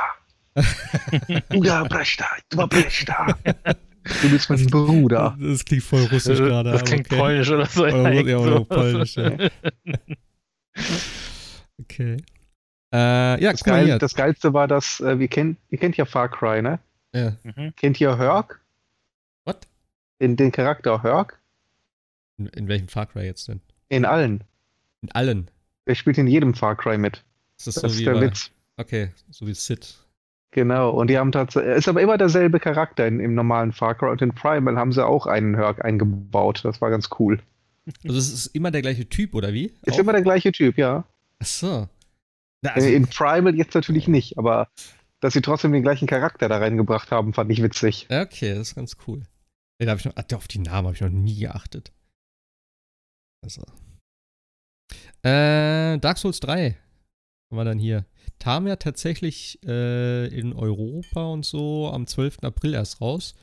[1.49, 2.25] Du da Brechta.
[2.49, 3.37] Du war Brechta.
[4.21, 5.37] Du bist mein Bruder.
[5.39, 6.71] Das klingt voll russisch gerade.
[6.71, 7.19] das klingt okay.
[7.19, 7.83] polnisch oder so.
[7.83, 9.31] Oder, Irgend ja, oder polnisch, ja.
[11.79, 12.17] Okay.
[12.93, 16.29] Äh, ja, Das, Geil, das Geilste war, dass äh, wir kennt, ihr kennt ja Far
[16.29, 16.79] Cry, ne?
[17.13, 17.33] ja.
[17.43, 17.73] Mhm.
[17.75, 18.61] Kennt ihr Herc?
[19.45, 19.67] What?
[20.19, 21.39] Den, den Charakter Herc?
[22.37, 23.61] In, in welchem Far Cry jetzt denn?
[23.89, 24.43] In allen.
[25.01, 25.49] In allen.
[25.87, 27.23] Der spielt in jedem Far Cry mit.
[27.57, 28.51] Ist das, Das so ist wie der bei, Witz.
[28.77, 29.95] Okay, so wie Sid.
[30.51, 34.09] Genau, und die haben tatsächlich, ist aber immer derselbe Charakter in, im normalen Far Cry
[34.09, 36.61] und in Primal haben sie auch einen Herc eingebaut.
[36.63, 37.39] Das war ganz cool.
[38.05, 39.73] Also es ist immer der gleiche Typ, oder wie?
[39.83, 39.99] Ist Auch?
[39.99, 41.05] immer der gleiche Typ, ja.
[41.39, 41.87] Ach so.
[42.61, 44.67] Na, also, Äh, in Primal jetzt natürlich nicht, aber
[45.21, 48.07] dass sie trotzdem den gleichen Charakter da reingebracht haben, fand ich witzig.
[48.09, 49.23] ja, okay, das ist ganz cool.
[49.79, 51.91] Nee, da ich noch, auf die Namen habe ich noch nie geachtet.
[53.43, 53.61] Also.
[55.23, 56.77] Äh, Dark Souls 3
[57.49, 58.05] haben wir dann hier.
[58.39, 62.39] Kam ja tatsächlich äh, in Europa und so am 12.
[62.43, 63.33] April erst raus.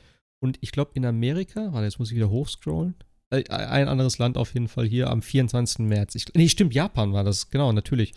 [0.41, 2.95] Und ich glaube in Amerika, warte, jetzt muss ich wieder hochscrollen.
[3.31, 5.81] Äh, ein anderes Land auf jeden Fall hier am 24.
[5.81, 6.15] März.
[6.15, 8.13] Ich, nee, stimmt, Japan war das, genau, natürlich.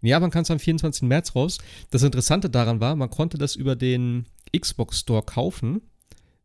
[0.00, 1.02] In Japan kam es am 24.
[1.02, 1.58] März raus.
[1.90, 4.26] Das Interessante daran war, man konnte das über den
[4.56, 5.82] Xbox Store kaufen.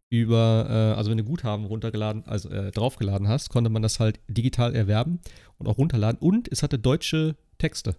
[0.09, 4.19] Über, äh, also wenn du Guthaben runtergeladen, also äh, draufgeladen hast, konnte man das halt
[4.27, 5.19] digital erwerben
[5.57, 6.19] und auch runterladen.
[6.19, 7.95] Und es hatte deutsche Texte.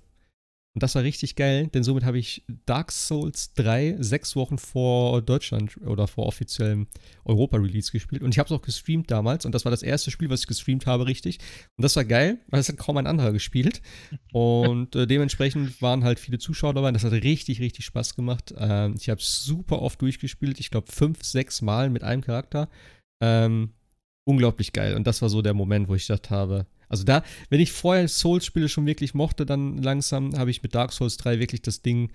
[0.74, 5.22] Und das war richtig geil, denn somit habe ich Dark Souls 3 sechs Wochen vor
[5.22, 6.86] Deutschland oder vor offiziellem
[7.24, 8.22] Europa-Release gespielt.
[8.22, 9.44] Und ich habe es auch gestreamt damals.
[9.44, 11.38] Und das war das erste Spiel, was ich gestreamt habe, richtig.
[11.76, 13.80] Und das war geil, weil es hat kaum ein anderer gespielt.
[14.32, 16.92] Und äh, dementsprechend waren halt viele Zuschauer dabei.
[16.92, 18.54] Das hat richtig, richtig Spaß gemacht.
[18.56, 20.60] Ähm, ich habe es super oft durchgespielt.
[20.60, 22.68] Ich glaube, fünf, sechs Mal mit einem Charakter.
[23.20, 23.72] Ähm,
[24.24, 24.94] unglaublich geil.
[24.94, 28.08] Und das war so der Moment, wo ich gedacht habe, also da, wenn ich vorher
[28.08, 32.12] Souls-Spiele schon wirklich mochte, dann langsam habe ich mit Dark Souls 3 wirklich das Ding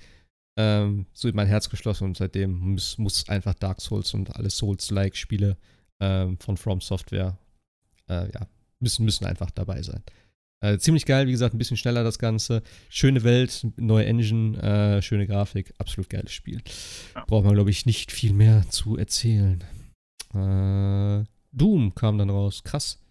[0.57, 4.49] ähm, so in mein Herz geschlossen und seitdem muss, muss einfach Dark Souls und alle
[4.49, 5.57] Souls-like-Spiele
[5.99, 7.37] ähm, von From Software
[8.09, 8.47] äh, ja,
[8.79, 10.03] müssen, müssen einfach dabei sein.
[10.63, 12.63] Äh, ziemlich geil, wie gesagt, ein bisschen schneller das Ganze.
[12.87, 16.61] Schöne Welt, neue Engine, äh, schöne Grafik, absolut geiles Spiel.
[17.27, 19.61] Braucht man, glaube ich, nicht viel mehr zu erzählen.
[20.33, 23.02] Äh, Doom kam dann raus, krass.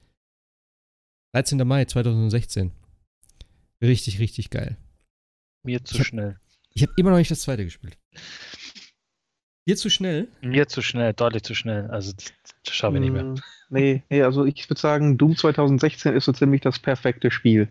[1.33, 1.67] 13.
[1.67, 2.73] Mai 2016.
[3.81, 4.77] Richtig, richtig geil.
[5.65, 6.39] Mir zu Ich hab- schnell.
[6.75, 7.99] Ich habe immer noch nicht das zweite gespielt.
[9.67, 10.29] Hier zu schnell?
[10.41, 11.89] Mir zu schnell, deutlich zu schnell.
[11.91, 12.33] Also das,
[12.65, 13.25] das schaffe ich nicht mehr.
[13.25, 13.41] Mm,
[13.71, 17.69] Nee, nee, also ich würde sagen, Doom 2016 ist so ziemlich das perfekte Spiel.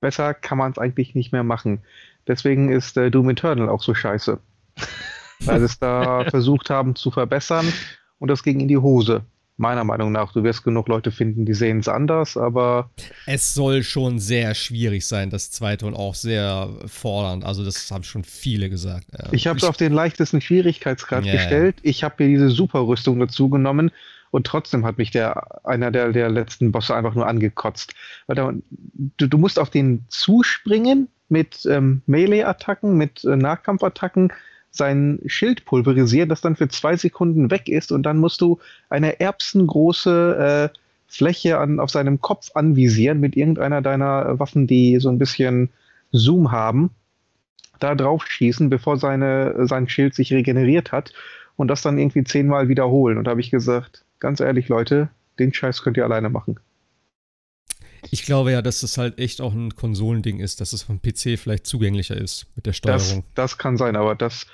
[0.00, 1.82] Besser kann man es eigentlich nicht mehr machen.
[2.28, 4.38] Deswegen ist äh, Doom Eternal auch so scheiße.
[5.40, 7.72] Weil sie es da versucht haben zu verbessern
[8.18, 9.24] und das ging in die Hose.
[9.58, 10.32] Meiner Meinung nach.
[10.32, 12.90] Du wirst genug Leute finden, die sehen es anders, aber
[13.24, 17.44] Es soll schon sehr schwierig sein, das zweite, und auch sehr fordernd.
[17.44, 19.06] Also, das haben schon viele gesagt.
[19.32, 21.32] Ich habe es auf den leichtesten Schwierigkeitsgrad ja.
[21.32, 21.76] gestellt.
[21.82, 23.90] Ich habe mir diese Superrüstung dazu genommen
[24.30, 27.94] und trotzdem hat mich der, einer der, der letzten Bosse einfach nur angekotzt.
[28.26, 28.52] Weil da,
[29.16, 34.32] du, du musst auf den zuspringen mit ähm, Melee-Attacken, mit äh, Nahkampfattacken,
[34.76, 38.58] sein Schild pulverisieren, das dann für zwei Sekunden weg ist und dann musst du
[38.88, 40.78] eine erbsengroße äh,
[41.08, 45.70] Fläche an, auf seinem Kopf anvisieren mit irgendeiner deiner Waffen, die so ein bisschen
[46.12, 46.90] Zoom haben,
[47.78, 51.12] da drauf schießen, bevor seine, sein Schild sich regeneriert hat
[51.56, 53.18] und das dann irgendwie zehnmal wiederholen.
[53.18, 55.08] Und da habe ich gesagt, ganz ehrlich, Leute,
[55.38, 56.58] den Scheiß könnt ihr alleine machen.
[58.10, 61.38] Ich glaube ja, dass das halt echt auch ein Konsolending ist, dass es vom PC
[61.38, 63.24] vielleicht zugänglicher ist mit der Das, Steuerung.
[63.34, 64.46] das kann sein, aber das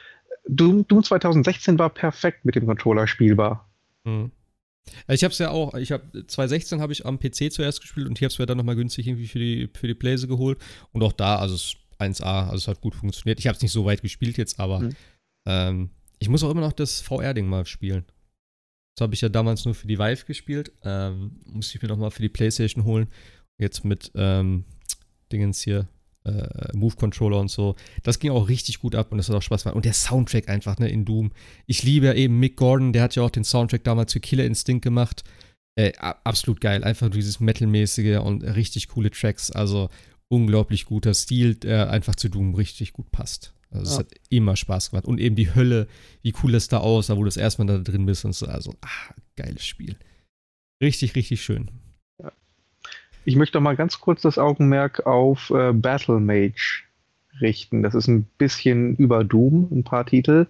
[0.48, 3.70] Doom, Doom 2016 war perfekt mit dem Controller spielbar.
[4.04, 4.32] Mhm.
[5.06, 8.18] Ich habe es ja auch, ich habe 2016 habe ich am PC zuerst gespielt und
[8.18, 10.58] ich habe es mir dann nochmal günstig irgendwie für die, für die Playse geholt.
[10.90, 13.38] Und auch da, also es ist 1A, also es hat gut funktioniert.
[13.38, 14.96] Ich habe es nicht so weit gespielt jetzt, aber Mhm.
[15.46, 18.04] ähm, ich muss auch immer noch das VR-Ding mal spielen.
[18.96, 20.72] Das habe ich ja damals nur für die Vive gespielt.
[20.84, 23.06] Ähm, musste ich mir nochmal für die Playstation holen.
[23.58, 24.64] Jetzt mit ähm,
[25.30, 25.88] Dingens hier,
[26.24, 27.74] äh, Move-Controller und so.
[28.02, 29.76] Das ging auch richtig gut ab und das hat auch Spaß gemacht.
[29.76, 31.32] Und der Soundtrack einfach, ne, in Doom.
[31.66, 34.44] Ich liebe ja eben Mick Gordon, der hat ja auch den Soundtrack damals für Killer
[34.44, 35.24] Instinct gemacht.
[35.74, 36.84] Äh, absolut geil.
[36.84, 39.50] Einfach dieses Metal-mäßige und richtig coole Tracks.
[39.50, 39.88] Also
[40.28, 43.54] unglaublich guter Stil, der einfach zu Doom richtig gut passt.
[43.70, 43.98] Also es Ja.
[44.00, 45.06] hat immer Spaß gemacht.
[45.06, 45.88] Und eben die Hölle,
[46.22, 48.46] wie cool das da aussah, wo du das erstmal da drin bist und so.
[48.46, 49.96] Also, ah, geiles Spiel.
[50.82, 51.70] Richtig, richtig schön.
[53.24, 56.82] Ich möchte noch mal ganz kurz das Augenmerk auf äh, Battle Mage
[57.40, 57.82] richten.
[57.82, 60.46] Das ist ein bisschen über Doom, ein paar Titel.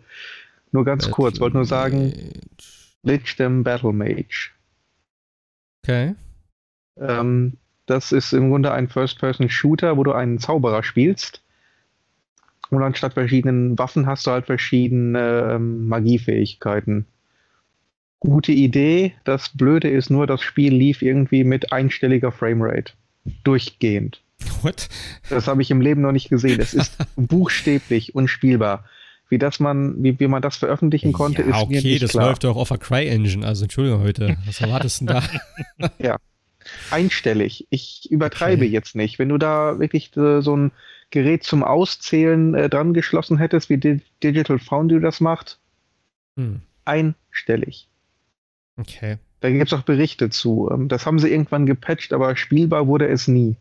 [0.73, 2.15] Nur ganz kurz, wollte nur sagen,
[3.03, 4.51] Lich dem Battle Mage.
[5.83, 6.15] Okay.
[6.97, 11.43] Ähm, das ist im Grunde ein First-Person-Shooter, wo du einen Zauberer spielst.
[12.71, 17.07] Und anstatt verschiedenen Waffen hast du halt verschiedene ähm, Magiefähigkeiten.
[18.25, 19.15] Gute Idee.
[19.25, 22.93] Das Blöde ist nur, das Spiel lief irgendwie mit einstelliger Framerate.
[23.43, 24.23] Durchgehend.
[24.63, 24.89] What?
[25.29, 26.61] Das habe ich im Leben noch nicht gesehen.
[26.61, 28.85] Es ist buchstäblich unspielbar.
[29.29, 32.13] Wie, das man, wie, wie man das veröffentlichen konnte, ja, ist mir okay, nicht das
[32.13, 32.29] klar.
[32.29, 33.45] läuft doch auf der Cry-Engine.
[33.45, 34.37] Also, Entschuldigung heute.
[34.47, 35.23] Was erwartest du denn
[35.99, 36.19] da?
[36.93, 37.67] einstellig.
[37.71, 38.73] Ich übertreibe Okay.
[38.73, 39.19] jetzt nicht.
[39.19, 40.71] Wenn du da wirklich äh, so ein
[41.11, 45.59] Gerät zum Auszählen äh, dran geschlossen hättest, wie Di Digital Foundry das macht,
[46.37, 46.61] Hm.
[46.85, 47.89] einstellig.
[48.77, 49.19] Okay.
[49.41, 50.71] Da gibt es auch Berichte zu.
[50.71, 53.57] Ähm, Das haben sie irgendwann gepatcht, aber spielbar wurde es nie.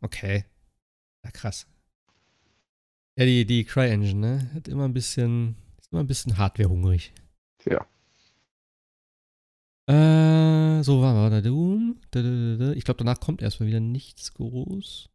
[0.00, 0.44] Okay.
[1.24, 1.66] Ja, krass.
[3.16, 4.50] Ja, die, die CryEngine, ne?
[4.54, 7.12] Hat immer ein bisschen, ist immer ein bisschen hardwarehungrig.
[7.58, 7.86] Tja.
[9.86, 11.96] Äh, so war da Doom.
[12.74, 15.08] Ich glaube, danach kommt erstmal wieder nichts groß.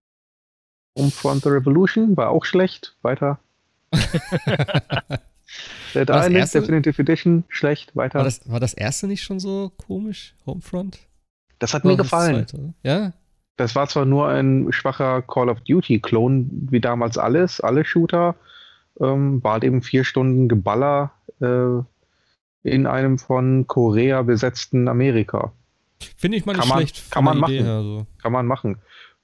[0.97, 2.97] Homefront The Revolution war auch schlecht.
[3.01, 3.39] Weiter.
[5.93, 7.95] War das Island erste- Definitive Edition schlecht.
[7.95, 8.19] Weiter.
[8.19, 10.35] War Das, das, war das erste nicht schon so komisch?
[10.45, 10.99] Homefront?
[11.73, 12.35] hat Oder mir das gefallen.
[12.47, 12.73] zweite, oder?
[12.83, 13.13] Ja?
[13.57, 18.35] Das war zwar nur ein schwacher Call of Duty-Klon, wie damals alles, alle Shooter.
[19.01, 21.11] Ähm, war halt eben vier Stunden Geballer
[21.41, 21.81] äh,
[22.63, 25.51] in einem von Korea besetzten Amerika.
[26.15, 27.11] Finde ich mal nicht Kann schlecht.
[27.11, 27.53] kann man der machen.
[27.65, 28.05] her, so.
[28.21, 28.77] Kann man machen.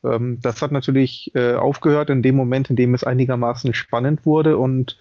[0.06, 4.57] Ähm, das hat natürlich äh, aufgehört in dem Moment, in dem es einigermaßen spannend wurde
[4.57, 4.98] und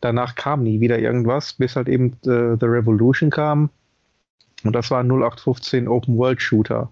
[0.00, 3.70] danach kam nie wieder irgendwas, bis halt eben äh, The Revolution kam.
[4.64, 6.90] Und das war ein 0815 Open World Shooter.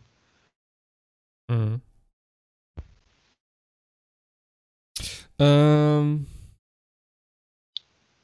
[1.49, 1.81] Mhm.
[5.39, 6.27] Ähm,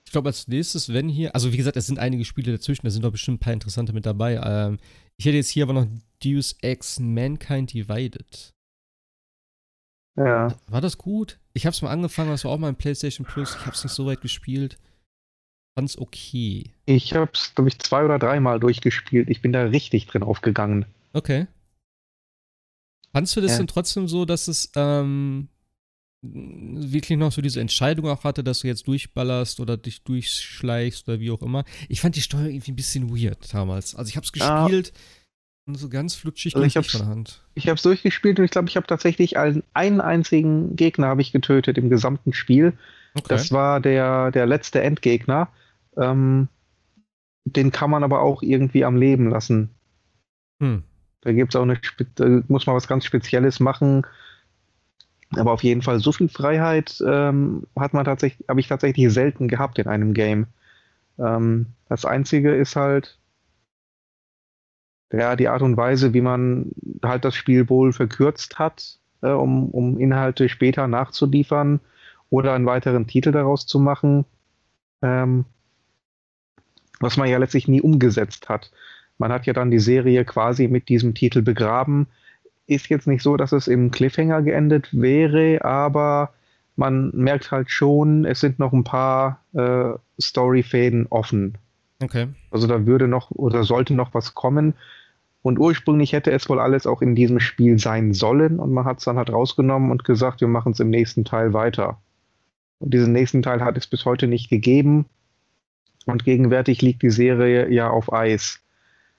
[0.04, 2.90] ich glaube, als nächstes, wenn hier, also wie gesagt, es sind einige Spiele dazwischen, da
[2.90, 4.40] sind doch bestimmt ein paar interessante mit dabei.
[4.44, 4.78] Ähm,
[5.16, 5.86] ich hätte jetzt hier aber noch
[6.24, 8.52] Deus Ex Mankind Divided.
[10.16, 10.54] Ja.
[10.68, 11.38] War das gut?
[11.54, 13.56] Ich hab's mal angefangen, das war auch mal ein PlayStation Plus.
[13.58, 14.78] Ich hab's nicht so weit gespielt.
[15.74, 16.70] Fand's okay.
[16.84, 19.30] Ich habe es, glaube ich, zwei oder dreimal durchgespielt.
[19.30, 20.84] Ich bin da richtig drin aufgegangen.
[21.14, 21.46] Okay.
[23.12, 23.58] Fandst du das Ja.
[23.58, 25.48] denn trotzdem so, dass es ähm,
[26.22, 31.20] wirklich noch so diese Entscheidung auch hatte, dass du jetzt durchballerst oder dich durchschleichst oder
[31.20, 31.64] wie auch immer?
[31.88, 33.94] Ich fand die Steuerung irgendwie ein bisschen weird damals.
[33.94, 34.64] Also ich hab's Ja.
[34.66, 34.98] gespielt und
[35.66, 37.42] so ganz flutschig Also ich hab's- von der Hand.
[37.54, 41.22] Ich habe es durchgespielt und ich glaube, ich habe tatsächlich einen, einen einzigen Gegner habe
[41.22, 42.72] ich getötet im gesamten Spiel.
[43.14, 43.26] Okay.
[43.28, 45.48] Das war der, der letzte Endgegner.
[45.96, 46.48] Ähm,
[47.44, 49.70] den kann man aber auch irgendwie am Leben lassen.
[50.60, 50.82] hm.
[51.24, 51.78] Da gibt's auch eine,
[52.16, 54.04] da muss man was ganz Spezielles machen.
[55.30, 59.46] Aber auf jeden Fall so viel Freiheit ähm, hat man tatsächlich, habe ich tatsächlich selten
[59.46, 60.48] gehabt in einem Game.
[61.20, 63.18] Ähm, das Einzige ist halt,
[65.12, 66.72] ja, die Art und Weise, wie man
[67.02, 71.80] halt das Spiel wohl verkürzt hat, äh, um, um Inhalte später nachzuliefern
[72.30, 74.24] oder einen weiteren Titel daraus zu machen,
[75.02, 75.44] ähm,
[77.00, 78.70] was man ja letztlich nie umgesetzt hat.
[79.18, 82.06] Man hat ja dann die Serie quasi mit diesem Titel begraben.
[82.66, 86.32] Ist jetzt nicht so, dass es im Cliffhanger geendet wäre, aber
[86.76, 91.58] man merkt halt schon, es sind noch ein paar äh, Storyfäden offen.
[92.02, 92.28] Okay.
[92.50, 94.74] Also da würde noch oder sollte noch was kommen.
[95.42, 98.98] Und ursprünglich hätte es wohl alles auch in diesem Spiel sein sollen und man hat
[98.98, 102.00] es dann halt rausgenommen und gesagt, wir machen es im nächsten Teil weiter.
[102.78, 105.06] Und diesen nächsten Teil hat es bis heute nicht gegeben.
[106.06, 108.60] Und gegenwärtig liegt die Serie ja auf Eis.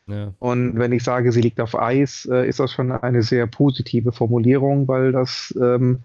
[0.07, 0.33] Ja.
[0.39, 4.11] Und wenn ich sage, sie liegt auf Eis, äh, ist das schon eine sehr positive
[4.11, 5.99] Formulierung, weil das ähm,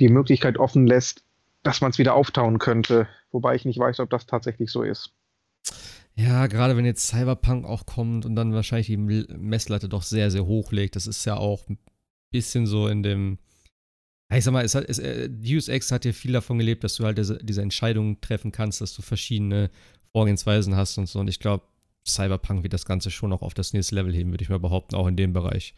[0.00, 1.24] die Möglichkeit offen lässt,
[1.62, 3.08] dass man es wieder auftauen könnte.
[3.32, 5.12] Wobei ich nicht weiß, ob das tatsächlich so ist.
[6.18, 10.46] Ja, gerade wenn jetzt Cyberpunk auch kommt und dann wahrscheinlich die Messlatte doch sehr, sehr
[10.46, 10.96] hoch legt.
[10.96, 11.78] Das ist ja auch ein
[12.32, 13.38] bisschen so in dem.
[14.34, 16.96] Ich sag mal, es hat, es, äh, Deus Ex hat ja viel davon gelebt, dass
[16.96, 19.70] du halt diese, diese Entscheidungen treffen kannst, dass du verschiedene
[20.12, 21.20] Vorgehensweisen hast und so.
[21.20, 21.64] Und ich glaube,
[22.06, 24.96] Cyberpunk wird das Ganze schon noch auf das nächste Level heben, würde ich mal behaupten,
[24.96, 25.74] auch in dem Bereich.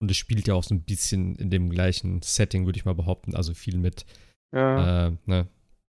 [0.00, 2.94] Und es spielt ja auch so ein bisschen in dem gleichen Setting, würde ich mal
[2.94, 3.36] behaupten.
[3.36, 4.06] Also viel mit
[4.52, 5.48] Ja, äh, ne,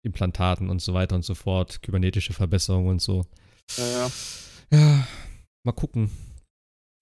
[0.01, 3.25] Implantaten und so weiter und so fort, kybernetische Verbesserungen und so.
[3.77, 4.11] Ja,
[4.71, 5.07] ja.
[5.63, 6.11] Mal gucken.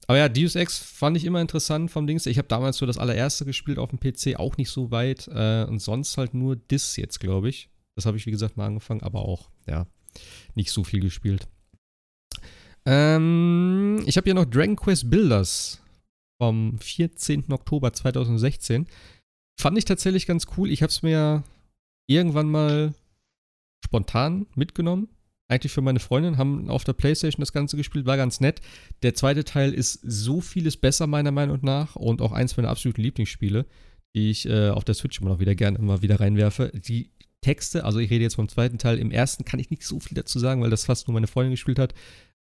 [0.07, 2.25] Aber ja, Deus Ex fand ich immer interessant vom Dings.
[2.25, 5.27] Ich habe damals so das allererste gespielt auf dem PC, auch nicht so weit.
[5.27, 7.69] Äh, und sonst halt nur Dis jetzt, glaube ich.
[7.95, 9.87] Das habe ich, wie gesagt, mal angefangen, aber auch, ja,
[10.55, 11.47] nicht so viel gespielt.
[12.85, 15.81] Ähm, ich habe hier noch Dragon Quest Builders
[16.41, 17.51] vom 14.
[17.51, 18.87] Oktober 2016.
[19.59, 20.71] Fand ich tatsächlich ganz cool.
[20.71, 21.43] Ich habe es mir
[22.09, 22.93] irgendwann mal
[23.85, 25.07] spontan mitgenommen
[25.51, 28.61] eigentlich für meine Freundin, haben auf der Playstation das Ganze gespielt, war ganz nett.
[29.03, 33.01] Der zweite Teil ist so vieles besser, meiner Meinung nach, und auch eins meiner absoluten
[33.01, 33.65] Lieblingsspiele,
[34.15, 36.71] die ich äh, auf der Switch immer noch wieder gerne immer wieder reinwerfe.
[36.73, 37.11] Die
[37.41, 40.15] Texte, also ich rede jetzt vom zweiten Teil, im ersten kann ich nicht so viel
[40.15, 41.93] dazu sagen, weil das fast nur meine Freundin gespielt hat.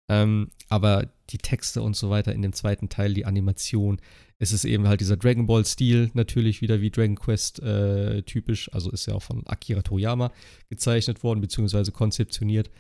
[0.08, 4.00] Ähm, aber die Texte und so weiter in dem zweiten Teil, die Animation,
[4.38, 8.90] es ist eben halt dieser Dragon Ball-Stil, natürlich wieder wie Dragon Quest äh, typisch, also
[8.90, 10.32] ist ja auch von Akira Toriyama
[10.68, 12.70] gezeichnet worden, beziehungsweise konzeptioniert.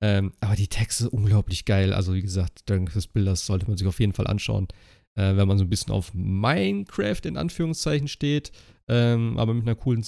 [0.00, 1.92] Ähm, aber die Texte unglaublich geil.
[1.92, 4.68] Also, wie gesagt, Dragon Quest Builders sollte man sich auf jeden Fall anschauen.
[5.18, 8.52] äh, wenn man so ein bisschen auf Minecraft in Anführungszeichen steht,
[8.88, 10.04] ähm, aber mit einer coolen,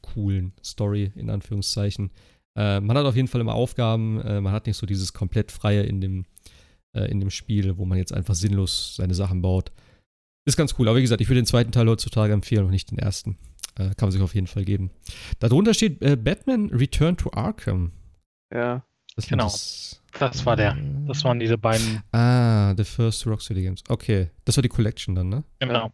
[0.00, 2.10] coolen Story in Anführungszeichen.
[2.56, 5.52] Äh, man hat auf jeden Fall immer Aufgaben, äh, man hat nicht so dieses komplett
[5.52, 6.24] Freie in dem,
[6.96, 9.70] äh, in dem Spiel, wo man jetzt einfach sinnlos seine Sachen baut.
[10.46, 12.90] Ist ganz cool, aber wie gesagt, ich würde den zweiten Teil heutzutage empfehlen und nicht
[12.90, 13.36] den ersten.
[13.76, 14.90] Äh, kann man sich auf jeden Fall geben.
[15.40, 17.92] Darunter steht äh, Batman Return to Arkham.
[18.52, 18.82] Ja.
[19.18, 19.44] Das genau.
[19.46, 20.76] Das, das, war der.
[21.08, 22.04] Das waren diese beiden.
[22.12, 23.82] Ah, The First Rocksteady Games.
[23.88, 24.30] Okay.
[24.44, 25.42] Das war die Collection dann, ne?
[25.58, 25.90] Genau.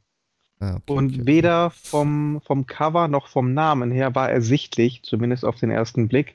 [0.61, 1.27] Ah, okay, und okay.
[1.27, 6.35] weder vom, vom Cover noch vom Namen her war ersichtlich, zumindest auf den ersten Blick,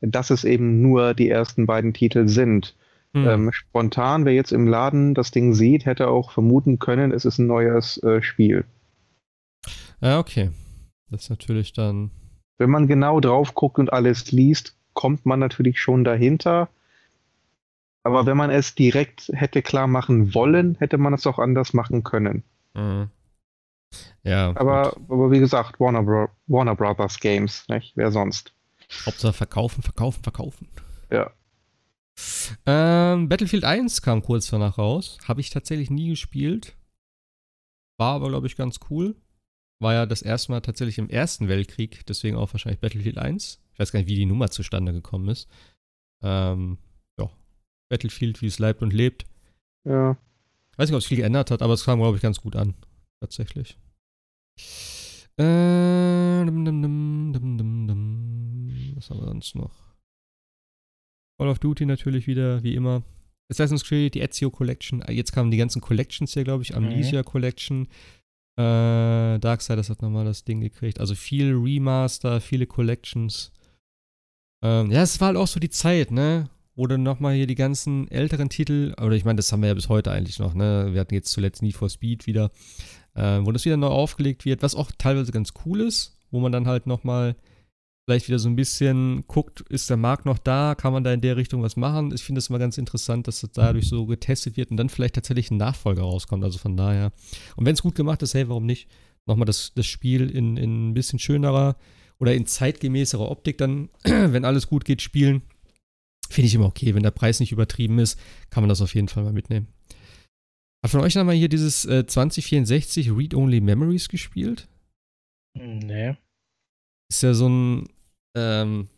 [0.00, 2.74] dass es eben nur die ersten beiden Titel sind.
[3.14, 3.28] Hm.
[3.28, 7.38] Ähm, spontan, wer jetzt im Laden das Ding sieht, hätte auch vermuten können, es ist
[7.38, 8.64] ein neues äh, Spiel.
[10.00, 10.50] Ja, okay.
[11.08, 12.10] Das ist natürlich dann.
[12.58, 16.68] Wenn man genau drauf guckt und alles liest, kommt man natürlich schon dahinter.
[18.02, 22.02] Aber wenn man es direkt hätte klar machen wollen, hätte man es auch anders machen
[22.02, 22.42] können.
[22.74, 23.10] Mhm.
[24.24, 24.48] Ja.
[24.56, 27.92] Aber, aber wie gesagt, Warner, Bro Warner Brothers Games, nicht?
[27.94, 28.52] wer sonst?
[29.04, 30.68] Hauptsache verkaufen, verkaufen, verkaufen.
[31.10, 31.30] Ja.
[32.64, 35.18] Ähm, Battlefield 1 kam kurz danach raus.
[35.28, 36.76] Habe ich tatsächlich nie gespielt.
[37.98, 39.14] War aber, glaube ich, ganz cool.
[39.78, 43.60] War ja das erste Mal tatsächlich im Ersten Weltkrieg, deswegen auch wahrscheinlich Battlefield 1.
[43.76, 45.50] Ich weiß gar nicht, wie die Nummer zustande gekommen ist.
[46.22, 46.78] Ähm,
[47.20, 47.28] ja.
[47.90, 49.26] Battlefield, wie es leibt und lebt.
[49.84, 50.16] Ja.
[50.78, 52.72] Weiß nicht, ob es viel geändert hat, aber es kam, glaube ich, ganz gut an.
[53.20, 53.76] Tatsächlich.
[55.36, 59.74] Äh, dum, dum, dum, Was haben wir sonst noch?
[61.38, 63.02] Call of Duty natürlich wieder, wie immer.
[63.50, 65.02] Assassin's Creed, die Ezio Collection.
[65.02, 66.74] Ah, jetzt kamen die ganzen Collections hier, glaube ich.
[66.74, 67.26] Amnesia mhm.
[67.26, 67.88] Collection.
[68.58, 70.98] Äh, Darksiders hat nochmal das Ding gekriegt.
[70.98, 73.52] Also viel Remaster, viele Collections.
[74.62, 76.48] Ähm, ja, es war halt auch so die Zeit, ne?
[76.74, 79.74] Wo dann nochmal hier die ganzen älteren Titel, oder ich meine, das haben wir ja
[79.74, 80.88] bis heute eigentlich noch, ne?
[80.92, 82.50] Wir hatten jetzt zuletzt Need for Speed wieder,
[83.14, 86.52] äh, wo das wieder neu aufgelegt wird, was auch teilweise ganz cool ist, wo man
[86.52, 87.36] dann halt nochmal
[88.06, 91.20] vielleicht wieder so ein bisschen guckt, ist der Markt noch da, kann man da in
[91.20, 92.12] der Richtung was machen.
[92.14, 95.16] Ich finde es immer ganz interessant, dass das dadurch so getestet wird und dann vielleicht
[95.16, 96.44] tatsächlich ein Nachfolger rauskommt.
[96.44, 97.12] Also von daher.
[97.56, 98.88] Und wenn es gut gemacht ist, hey, warum nicht?
[99.26, 101.76] Nochmal das, das Spiel in, in ein bisschen schönerer
[102.18, 105.42] oder in zeitgemäßerer Optik dann, wenn alles gut geht, spielen.
[106.28, 106.94] Finde ich immer okay.
[106.94, 108.18] Wenn der Preis nicht übertrieben ist,
[108.50, 109.68] kann man das auf jeden Fall mal mitnehmen.
[110.84, 114.68] Hat von euch dann mal hier dieses äh, 2064 Read-Only Memories gespielt?
[115.54, 116.16] Nee.
[117.08, 117.88] Ist ja so ein
[118.36, 118.88] ähm,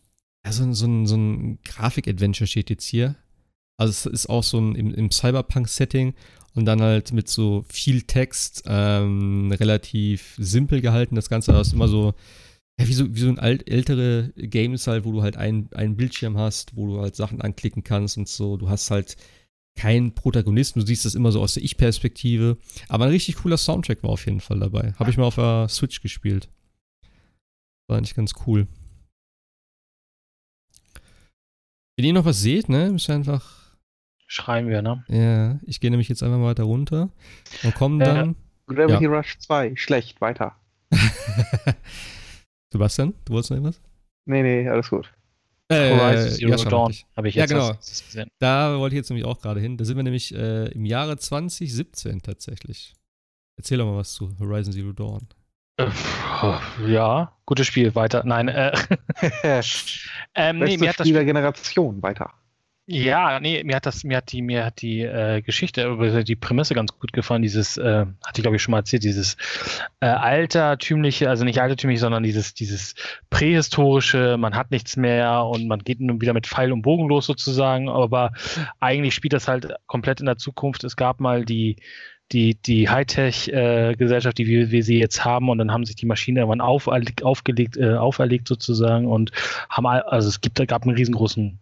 [0.45, 3.17] ja, so, so, ein, so ein Grafik-Adventure steht jetzt hier.
[3.79, 6.15] Also es ist auch so ein im, im Cyberpunk-Setting
[6.55, 11.15] und dann halt mit so viel Text, ähm, relativ simpel gehalten.
[11.15, 12.15] Das Ganze ist immer so,
[12.79, 15.97] ja, wie so, wie so ein alt, ältere Games halt, wo du halt einen, einen
[15.97, 18.57] Bildschirm hast, wo du halt Sachen anklicken kannst und so.
[18.57, 19.17] Du hast halt
[19.77, 22.57] keinen Protagonisten, du siehst das immer so aus der Ich-Perspektive.
[22.89, 24.93] Aber ein richtig cooler Soundtrack war auf jeden Fall dabei.
[24.99, 26.49] Habe ich mal auf der Switch gespielt.
[27.89, 28.69] War eigentlich ganz cool.
[31.97, 33.77] Wenn ihr noch was seht, ne, müsst ihr einfach.
[34.29, 35.05] Schreien wir, ne?
[35.09, 37.11] Ja, ich gehe nämlich jetzt einfach mal weiter runter
[37.65, 38.37] und komme äh, dann.
[38.67, 39.11] Gravity ja.
[39.11, 40.55] Rush 2, schlecht, weiter.
[42.73, 43.81] Sebastian, du wolltest noch irgendwas?
[44.27, 45.13] Nee, nee, alles gut.
[45.71, 47.75] Äh, Horizon Zero ja, Dawn habe ich jetzt ja, genau.
[47.77, 48.31] gesehen.
[48.39, 49.77] Da wollte ich jetzt nämlich auch gerade hin.
[49.77, 52.95] Da sind wir nämlich äh, im Jahre 2017 tatsächlich.
[53.57, 55.29] Erzähl doch mal was zu Horizon Zero Dawn.
[55.79, 55.91] Äh,
[56.87, 58.23] ja, gutes Spiel, weiter.
[58.25, 58.73] Nein, äh.
[60.35, 62.33] ähm, nee, mir hat das Spiel der Generation, weiter.
[62.91, 66.73] Ja, nee, mir hat das, mir hat die, mir hat die äh, Geschichte, die Prämisse
[66.73, 69.37] ganz gut gefallen, dieses, äh, hatte ich glaube ich schon mal erzählt, dieses
[70.01, 72.95] äh, altertümliche, also nicht altertümliche, sondern dieses, dieses
[73.29, 77.27] prähistorische, man hat nichts mehr und man geht nun wieder mit Pfeil und Bogen los
[77.27, 78.33] sozusagen, aber
[78.81, 80.83] eigentlich spielt das halt komplett in der Zukunft.
[80.83, 81.77] Es gab mal die
[82.33, 86.39] die, die Hightech-Gesellschaft, die wir, wir, sie jetzt haben, und dann haben sich die Maschinen
[86.39, 86.89] irgendwann auf,
[87.23, 89.33] aufgelegt, äh, auferlegt sozusagen und
[89.71, 91.59] haben, also es gibt, gab einen riesengroßen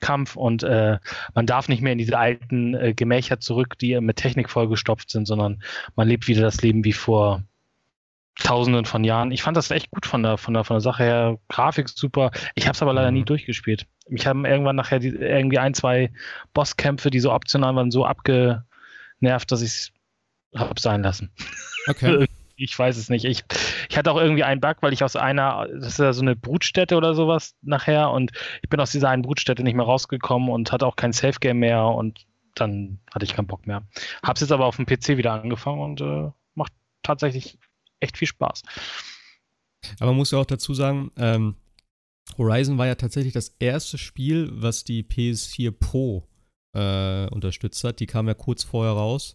[0.00, 0.98] Kampf und äh,
[1.34, 5.26] man darf nicht mehr in diese alten äh, Gemächer zurück, die mit Technik vollgestopft sind,
[5.26, 5.62] sondern
[5.96, 7.42] man lebt wieder das Leben wie vor
[8.36, 9.32] Tausenden von Jahren.
[9.32, 11.38] Ich fand das echt gut von der, von der, von der Sache her.
[11.48, 12.30] Grafik super.
[12.54, 13.26] Ich habe es aber leider nie mhm.
[13.26, 13.86] durchgespielt.
[14.08, 16.10] Mich haben irgendwann nachher die, irgendwie ein, zwei
[16.54, 19.92] Bosskämpfe, die so optional waren, so abgenervt, dass ich es
[20.56, 21.30] habe sein lassen.
[21.86, 22.26] Okay.
[22.60, 23.24] ich weiß es nicht.
[23.24, 23.44] Ich,
[23.88, 26.36] ich hatte auch irgendwie einen Bug, weil ich aus einer, das ist ja so eine
[26.36, 28.32] Brutstätte oder sowas nachher und
[28.62, 31.58] ich bin aus dieser einen Brutstätte nicht mehr rausgekommen und hatte auch kein Safe Game
[31.58, 33.86] mehr und dann hatte ich keinen Bock mehr.
[34.22, 36.72] Hab's jetzt aber auf dem PC wieder angefangen und äh, macht
[37.02, 37.58] tatsächlich
[38.00, 38.62] echt viel Spaß.
[39.98, 41.56] Aber man muss ja auch dazu sagen, ähm,
[42.38, 46.28] Horizon war ja tatsächlich das erste Spiel, was die PS4 Pro
[46.74, 48.00] äh, unterstützt hat.
[48.00, 49.34] Die kam ja kurz vorher raus.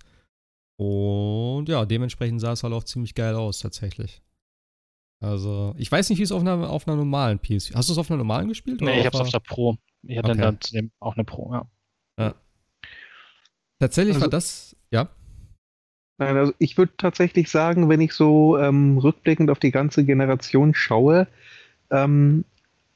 [0.77, 4.22] Und ja, dementsprechend sah es halt auch ziemlich geil aus, tatsächlich.
[5.22, 7.73] Also, ich weiß nicht, wie es auf einer, auf einer normalen PS.
[7.73, 8.81] Hast du es auf einer normalen gespielt?
[8.81, 9.77] Nee, ich hab's auf der Pro.
[10.03, 10.41] Ich hatte Okay.
[10.41, 12.34] dann zudem auch eine Pro, ja.
[13.80, 15.10] Tatsächlich Also- war das, ja.
[16.18, 20.73] Nein, also ich würde tatsächlich sagen, wenn ich so ähm, rückblickend auf die ganze Generation
[20.73, 21.27] schaue,
[21.91, 22.45] ähm,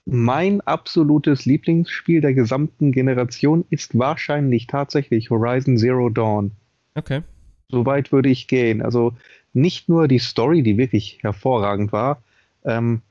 [0.06, 6.52] mein absolutes Lieblingsspiel der gesamten Generation ist wahrscheinlich tatsächlich Horizon Zero Dawn.
[6.96, 7.22] Okay.
[7.72, 8.82] So weit würde ich gehen.
[8.82, 9.14] Also
[9.54, 12.22] nicht nur die Story, die wirklich hervorragend war,
[12.64, 13.02] ähm,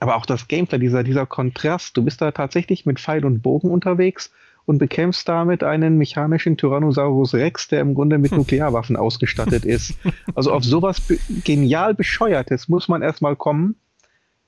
[0.00, 1.96] aber auch das Gameplay, dieser, dieser Kontrast.
[1.96, 4.30] Du bist da tatsächlich mit Pfeil und Bogen unterwegs
[4.66, 9.98] und bekämpfst damit einen mechanischen Tyrannosaurus Rex, der im Grunde mit Nuklearwaffen ausgestattet ist.
[10.34, 13.76] Also auf sowas be genial bescheuertes muss man erstmal kommen.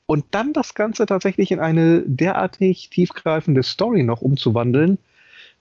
[0.04, 4.98] Und dann das Ganze tatsächlich in eine derartig tiefgreifende Story noch umzuwandeln.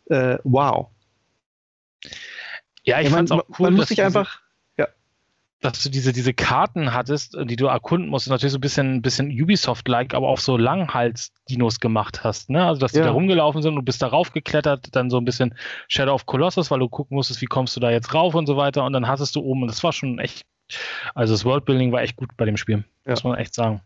[0.10, 0.88] Äh, wow.
[2.84, 4.40] Ja, ich Ja, man, fand's auch cool, man muss dass sich einfach
[5.62, 9.02] dass du diese, diese Karten hattest, die du erkunden musst, und natürlich so ein bisschen,
[9.02, 12.50] bisschen Ubisoft-like, aber auch so Langhals-Dinos gemacht hast.
[12.50, 12.66] Ne?
[12.66, 13.06] Also, dass die Ja.
[13.06, 15.54] da rumgelaufen sind und du bist da raufgeklettert, dann so ein bisschen
[15.90, 18.56] Shadow of Colossus, weil du gucken musstest, wie kommst du da jetzt rauf und so
[18.56, 18.86] weiter.
[18.86, 20.46] Und dann hattest du oben, und das war schon echt,
[21.14, 23.12] also das Worldbuilding war echt gut bei dem Spiel, Ja.
[23.12, 23.82] muss man echt sagen.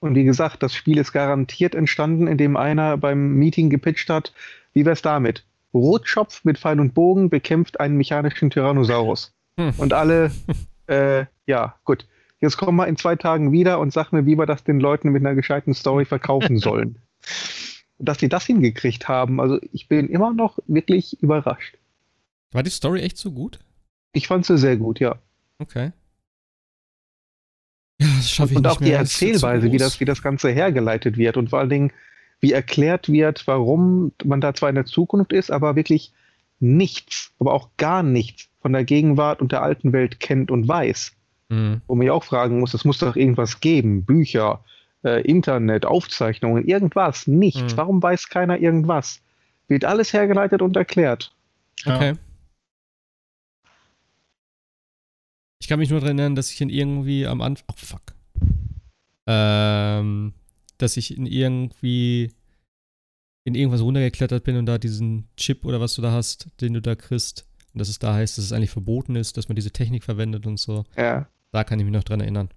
[0.00, 4.32] Und wie gesagt, das Spiel ist garantiert entstanden, indem einer beim Meeting gepitcht hat,
[4.72, 5.44] wie wär's damit?
[5.74, 9.34] Rotschopf mit Pfeil und Bogen bekämpft einen mechanischen Tyrannosaurus.
[9.58, 9.74] Hm.
[9.76, 10.30] Und alle,
[10.86, 12.06] äh, ja, gut.
[12.40, 15.10] Jetzt komm mal in zwei Tagen wieder und sag mir, wie wir das den Leuten
[15.10, 16.98] mit einer gescheiten Story verkaufen sollen.
[17.98, 21.78] Und dass die das hingekriegt haben, also ich bin immer noch wirklich überrascht.
[22.52, 23.60] War die Story echt so gut?
[24.12, 25.18] Ich fand sie sehr gut, ja.
[25.58, 25.92] Okay.
[28.00, 29.04] Ja, das schaffe ich Und nicht auch die mehr.
[29.04, 31.92] Zu Erzählweise, wie das, wie das Ganze hergeleitet wird und vor allen Dingen,
[32.44, 36.12] wie erklärt wird, warum man da zwar in der Zukunft ist, aber wirklich
[36.60, 41.12] nichts, aber auch gar nichts von der Gegenwart und der alten Welt kennt und weiß.
[41.48, 41.80] Mhm.
[41.86, 44.62] Wo man ja auch fragen muss, es muss doch irgendwas geben, Bücher,
[45.04, 47.72] äh, Internet, Aufzeichnungen, irgendwas, nichts.
[47.72, 47.76] Mhm.
[47.78, 49.22] Warum weiß keiner irgendwas?
[49.68, 51.32] Wird alles hergeleitet und erklärt.
[51.86, 51.96] Ja.
[51.96, 52.12] Okay.
[55.62, 57.64] Ich kann mich nur daran erinnern, dass ich in irgendwie am Anfang.
[57.70, 58.02] Oh, fuck.
[59.26, 60.34] Ähm,
[60.78, 62.32] dass ich in irgendwie
[63.46, 66.80] in irgendwas runtergeklettert bin und da diesen Chip oder was du da hast, den du
[66.80, 67.46] da kriegst.
[67.72, 70.46] Und dass es da heißt, dass es eigentlich verboten ist, dass man diese Technik verwendet
[70.46, 70.84] und so.
[70.96, 71.28] Ja.
[71.52, 72.48] Da kann ich mich noch dran erinnern.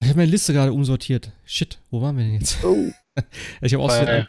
[0.00, 1.32] Ich habe meine Liste gerade umsortiert.
[1.44, 2.62] Shit, wo waren wir denn jetzt?
[2.62, 2.92] Oh,
[3.60, 3.88] Ich habe auch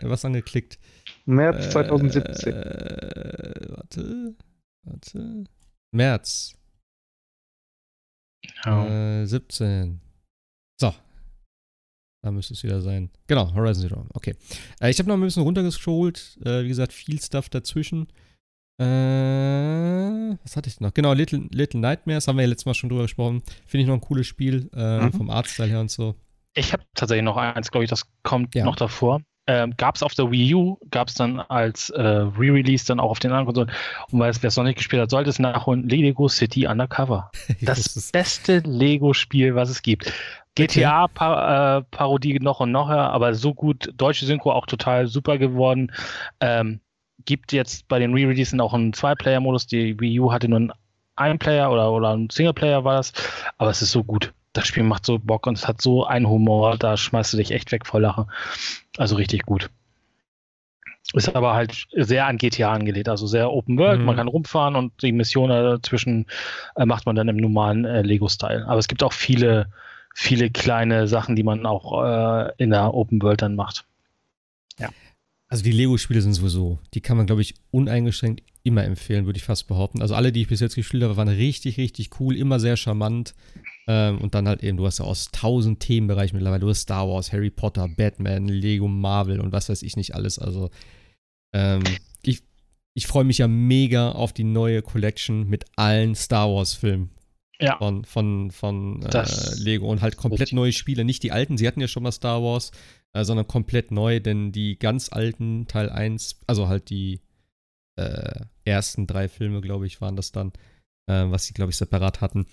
[0.09, 0.79] was angeklickt.
[1.25, 2.53] März 2017.
[2.53, 4.35] Äh, warte.
[4.83, 5.43] Warte.
[5.91, 6.55] März
[8.65, 9.21] Ja.
[9.21, 10.01] äh, 17.
[10.79, 10.93] So.
[12.21, 13.09] Da müsste es wieder sein.
[13.27, 14.05] Genau, Horizon Zero.
[14.13, 14.35] Okay.
[14.81, 16.39] Äh, ich habe noch ein bisschen runtergescrollt.
[16.43, 18.07] Äh, wie gesagt, viel Stuff dazwischen.
[18.79, 20.93] Äh, was hatte ich noch?
[20.93, 23.41] Genau, Little, Little Nightmares, haben wir ja letztes Mal schon drüber gesprochen.
[23.65, 25.13] Finde ich noch ein cooles Spiel, äh, Mhm.
[25.13, 26.15] vom Artstyle her und so.
[26.55, 28.65] Ich habe tatsächlich noch eins, glaube ich, das kommt Ja.
[28.65, 29.21] noch davor.
[29.47, 33.09] Ähm, gab es auf der Wii U, gab es dann als äh, Re-Release dann auch
[33.09, 33.71] auf den anderen Konsolen.
[34.11, 35.89] Und wer es noch nicht gespielt hat, sollte es nachholen.
[35.89, 37.31] Lego City Undercover.
[37.61, 40.13] Das beste Lego-Spiel, was es gibt.
[40.67, 43.91] GTA-Parodie noch und noch, aber so gut.
[43.95, 45.91] Deutsche Synchro auch total super geworden.
[46.39, 46.79] Ähm,
[47.25, 49.67] gibt jetzt bei den Re-Releasen auch einen Zwei-Player-Modus.
[49.67, 50.71] Die Wii U hatte nur einen
[51.15, 53.13] Ein-Player oder, oder ein Singleplayer war das.
[53.57, 54.33] Aber es ist so gut.
[54.53, 57.51] Das Spiel macht so Bock und es hat so einen Humor, da schmeißt du dich
[57.51, 58.25] echt weg vor Lachen.
[58.97, 59.69] Also richtig gut.
[61.13, 63.99] Ist aber halt sehr an GTA angelehnt, also sehr Open World.
[63.99, 64.05] Mhm.
[64.05, 66.27] Man kann rumfahren und die Mission dazwischen
[66.75, 68.65] äh, macht man dann im normalen äh, Lego-Style.
[68.67, 69.67] Aber es gibt auch viele,
[70.13, 73.85] viele kleine Sachen, die man auch äh, in der Open World dann macht.
[75.49, 79.43] Also die Lego-Spiele sind sowieso, die kann man, glaube ich, uneingeschränkt immer empfehlen, würde ich
[79.43, 79.99] fast behaupten.
[79.99, 83.33] Also alle, die ich bis jetzt gespielt habe, waren richtig, richtig cool, immer sehr charmant.
[83.87, 87.09] Ähm, und dann halt eben, du hast ja aus tausend Themenbereichen mittlerweile, du hast Star
[87.09, 90.37] Wars, Harry Potter, Batman, Lego, Marvel und was weiß ich nicht alles.
[90.37, 90.69] Also
[91.51, 91.81] ähm,
[92.21, 92.43] ich,
[92.93, 97.09] ich freue mich ja mega auf die neue Collection mit allen Star Wars-Filmen.
[97.61, 97.77] Ja.
[97.77, 99.25] Von, von, von äh,
[99.57, 100.55] Lego und halt komplett richtig.
[100.55, 101.03] neue Spiele.
[101.03, 102.71] Nicht die alten, sie hatten ja schon mal Star Wars,
[103.13, 107.21] äh, sondern komplett neu, denn die ganz alten Teil 1, also halt die
[107.97, 110.53] äh, ersten drei Filme, glaube ich, waren das dann,
[111.07, 112.45] äh, was sie, glaube ich, separat hatten.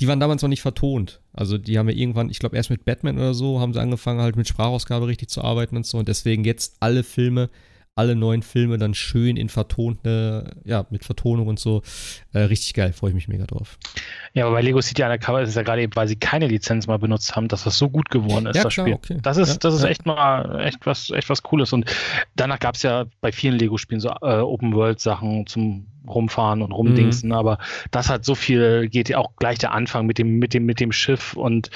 [0.00, 1.20] Die waren damals noch nicht vertont.
[1.32, 4.20] Also die haben ja irgendwann, ich glaube erst mit Batman oder so, haben sie angefangen
[4.20, 5.98] halt mit Sprachausgabe richtig zu arbeiten und so.
[5.98, 7.50] Und deswegen jetzt alle Filme,
[7.94, 11.82] alle neuen Filme dann schön in vertonte, ja, mit Vertonung und so.
[12.32, 13.78] Äh, richtig geil, freue ich mich mega drauf.
[14.32, 16.86] Ja, aber bei Lego City Undercover ist es ja gerade eben, weil sie keine Lizenz
[16.86, 18.94] mal benutzt haben, dass das so gut geworden ist, Ja, das klar, Spiel.
[18.94, 19.18] okay.
[19.22, 19.88] Das ist, Ja, das ist ja.
[19.90, 21.72] echt mal echt was, echt was Cooles.
[21.74, 21.84] Und
[22.34, 27.34] danach gab es ja bei vielen Lego-Spielen so äh, Open-World-Sachen zum rumfahren und rumdingsen, mhm.
[27.34, 27.58] aber
[27.90, 30.80] das hat so viel, geht ja auch gleich der Anfang mit dem, mit dem, mit
[30.80, 31.70] dem Schiff und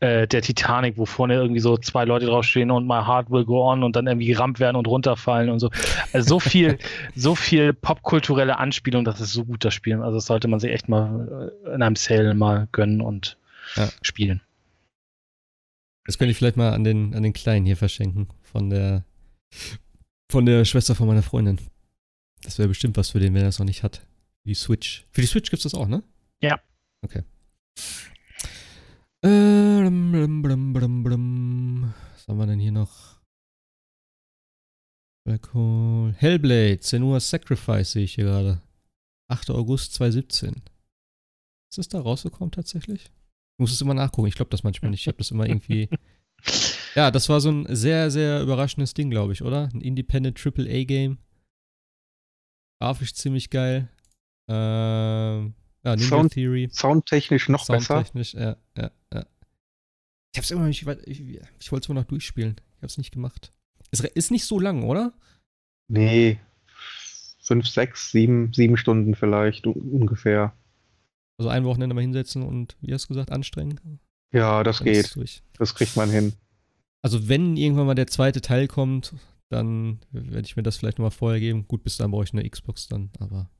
[0.00, 3.70] äh, der Titanic, wo vorne irgendwie so zwei Leute draufstehen und My Heart Will Go
[3.70, 5.70] On und dann irgendwie gerammt werden und runterfallen und so.
[6.12, 6.78] Also so viel,
[7.14, 10.00] so viel popkulturelle Anspielung, das ist so gut, das Spiel.
[10.02, 13.36] Also das sollte man sich echt mal äh, in einem Sale mal gönnen und
[13.76, 13.88] ja.
[14.02, 14.40] spielen.
[16.04, 18.28] Das könnte ich vielleicht mal an den, an den Kleinen hier verschenken.
[18.42, 19.04] Von der,
[20.30, 21.58] von der Schwester von meiner Freundin.
[22.42, 24.06] Das wäre bestimmt was für den, wenn er das noch nicht hat.
[24.44, 25.06] Die Switch.
[25.10, 26.02] Für die Switch gibt es das auch, ne?
[26.42, 26.60] Ja.
[27.02, 27.22] Okay.
[29.24, 30.42] Äh, blum,
[30.72, 33.20] blum, blum, Was haben wir denn hier noch?
[35.24, 36.12] Black Hole.
[36.18, 38.60] Hellblade, Senua Sacrifice sehe ich hier gerade.
[39.28, 39.50] 8.
[39.50, 40.62] August 2017.
[41.70, 43.04] Ist das da rausgekommen tatsächlich?
[43.04, 44.26] Ich muss es immer nachgucken.
[44.26, 45.00] Ich glaube das manchmal nicht.
[45.00, 45.88] Ich habe das immer irgendwie.
[46.96, 49.70] ja, das war so ein sehr, sehr überraschendes Ding, glaube ich, oder?
[49.72, 51.18] Ein Independent AAA-Game.
[52.82, 53.88] Grafisch ziemlich geil.
[54.48, 55.52] Äh, ja,
[55.84, 56.68] Ninja Sound, Theory.
[56.72, 58.58] Soundtechnisch noch Soundtechnisch, besser.
[58.76, 59.26] ja, ja, ja.
[60.32, 61.20] Ich hab's immer nicht, ich,
[61.60, 62.56] ich wollte es immer noch durchspielen.
[62.78, 63.52] Ich hab's nicht gemacht.
[63.92, 65.12] Es ist nicht so lang, oder?
[65.86, 66.40] Nee.
[67.40, 70.52] Fünf, sechs, sieben, sieben Stunden vielleicht ungefähr.
[71.38, 74.00] Also ein Wochenende mal hinsetzen und, wie hast du gesagt, anstrengen?
[74.32, 75.42] Ja, das Dann geht.
[75.56, 76.32] Das kriegt man hin.
[77.00, 79.14] Also wenn irgendwann mal der zweite Teil kommt,
[79.52, 81.66] dann werde ich mir das vielleicht nochmal vorher geben.
[81.68, 83.50] Gut, bis dann brauche ich eine Xbox dann, aber.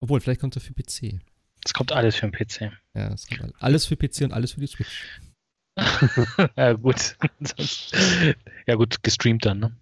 [0.00, 1.20] Obwohl, vielleicht kommt es für PC.
[1.64, 2.72] Es kommt alles für den PC.
[2.94, 5.20] Ja, es kommt alles für PC und alles für die Switch.
[6.56, 7.16] ja, gut.
[8.66, 9.76] ja, gut, gestreamt dann, ne?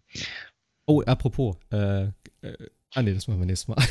[0.87, 2.11] Oh, apropos, äh, äh,
[2.95, 3.83] ah nee, das machen wir nächstes Mal.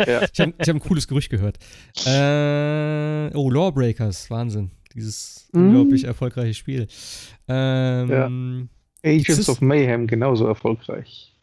[0.06, 0.22] ja.
[0.30, 1.58] Ich habe hab ein cooles Gerücht gehört.
[2.04, 4.70] Äh, oh, Lawbreakers, Wahnsinn.
[4.94, 5.58] Dieses mm.
[5.58, 6.88] unglaublich erfolgreiche Spiel.
[7.46, 8.68] Ähm, ja.
[9.04, 11.34] Agents ist, of Mayhem genauso erfolgreich.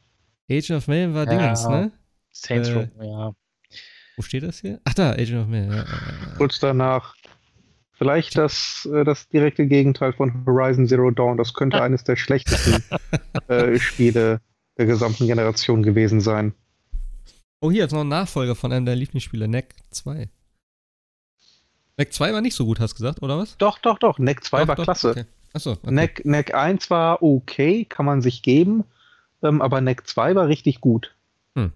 [0.50, 1.92] Agent of Mayhem war ja, Dingens, ne?
[2.32, 3.34] Saints Row, äh, ja.
[4.18, 4.80] Wo steht das hier?
[4.84, 5.72] Ach da, Agent of Mayhem.
[5.72, 5.86] Ja,
[6.38, 7.16] Kurz danach.
[7.98, 11.38] Vielleicht das, äh, das direkte Gegenteil von Horizon Zero Dawn.
[11.38, 12.84] Das könnte eines der schlechtesten
[13.48, 14.42] äh, Spiele
[14.78, 16.54] der gesamten Generation gewesen sein.
[17.62, 20.30] Oh, hier ist noch ein Nachfolger von einem der Lieblingsspiele, Neck 2.
[21.98, 23.58] Neck 2 war nicht so gut, hast du gesagt, oder was?
[23.58, 24.20] Doch, doch, doch.
[24.20, 25.12] Neck 2 doch, war doch, klasse.
[25.12, 25.26] Okay.
[25.56, 25.72] Achso.
[25.72, 25.92] Okay.
[25.92, 28.84] Neck, Neck 1 war okay, kann man sich geben,
[29.42, 31.16] ähm, aber Neck 2 war richtig gut.
[31.58, 31.72] Hm.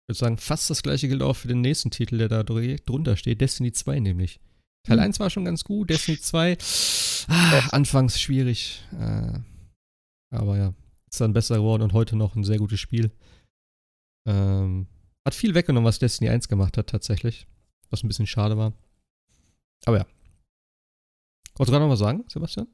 [0.00, 3.18] Ich würde sagen, fast das gleiche gilt auch für den nächsten Titel, der da drunter
[3.18, 4.40] steht, Destiny 2 nämlich.
[4.84, 5.04] Teil hm.
[5.04, 6.56] 1 war schon ganz gut, Destiny 2,
[7.28, 8.82] ah, anfangs schwierig.
[8.98, 9.38] Äh,
[10.30, 10.72] aber ja,
[11.10, 13.10] ist dann besser geworden und heute noch ein sehr gutes Spiel.
[14.26, 14.86] Ähm,
[15.26, 17.46] hat viel weggenommen, was Destiny 1 gemacht hat, tatsächlich.
[17.90, 18.72] Was ein bisschen schade war.
[19.84, 20.06] Aber ja,
[21.56, 22.66] Wolltest du gerade noch was sagen, Sebastian?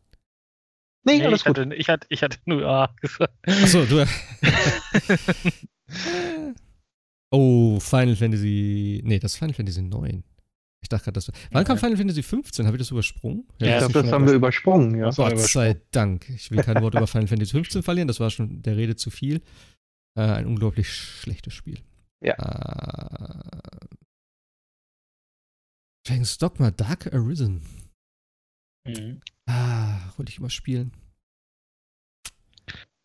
[1.04, 1.58] Nee, nee alles ich gut.
[1.58, 3.34] Hatte, ich, hatte, ich hatte nur A gesagt.
[3.46, 4.00] Achso, du.
[7.30, 9.00] oh, Final Fantasy.
[9.04, 10.22] Nee, das ist Final Fantasy 9.
[10.82, 11.30] Ich dachte gerade, das.
[11.50, 11.64] Wann ja.
[11.64, 12.66] kam Final Fantasy 15?
[12.66, 13.46] Habe ich das übersprungen?
[13.58, 15.10] Ja, ich glaube, das haben wir übersprungen, ja.
[15.10, 16.28] Gott sei Dank.
[16.30, 19.10] Ich will kein Wort über Final Fantasy 15 verlieren, das war schon der Rede zu
[19.10, 19.42] viel.
[20.16, 21.78] Äh, ein unglaublich schlechtes Spiel.
[22.22, 22.34] Ja.
[22.34, 23.60] Äh,
[26.06, 27.62] James Dogma Dark Arisen.
[28.84, 29.20] Mhm.
[29.46, 30.92] Ah, wollte ich immer spielen.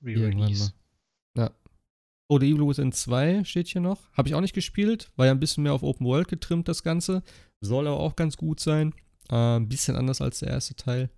[0.02, 0.74] Re-Release.
[1.36, 1.52] Ja.
[2.28, 4.12] Oh, The Evil Within 2 steht hier noch.
[4.14, 5.12] Habe ich auch nicht gespielt.
[5.16, 7.24] War ja ein bisschen mehr auf Open World getrimmt, das Ganze.
[7.62, 8.94] Soll aber auch ganz gut sein.
[9.30, 11.10] Äh, ein bisschen anders als der erste Teil.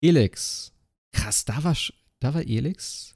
[0.00, 0.72] Elex.
[1.12, 1.76] Krass, da war,
[2.20, 3.14] da war Elex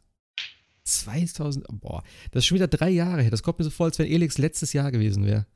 [0.84, 1.66] 2000.
[1.80, 3.30] Boah, das ist schon wieder drei Jahre her.
[3.30, 5.46] Das kommt mir so vor, als wenn Elex letztes Jahr gewesen wäre.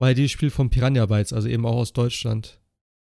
[0.00, 2.60] Weil dieses Spiel von Piranha Bytes, also eben auch aus Deutschland.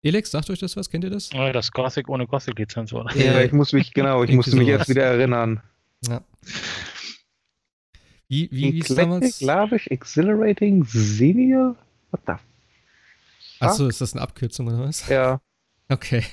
[0.03, 0.89] Elex, sagt euch das was?
[0.89, 1.29] Kennt ihr das?
[1.33, 3.15] Oh, das Gothic ohne Gothic-Lizenz, oder?
[3.15, 5.61] Ja, ich muss mich, genau, ich musste mich jetzt wieder erinnern.
[6.05, 6.21] Ja.
[8.29, 9.41] Wie, wie, wie ist damals?
[9.41, 11.75] Lavish, Exhilarating, Senior?
[12.11, 12.33] What the
[13.59, 15.07] Achso, ist das eine Abkürzung oder was?
[15.07, 15.41] Ja.
[15.89, 16.23] Okay.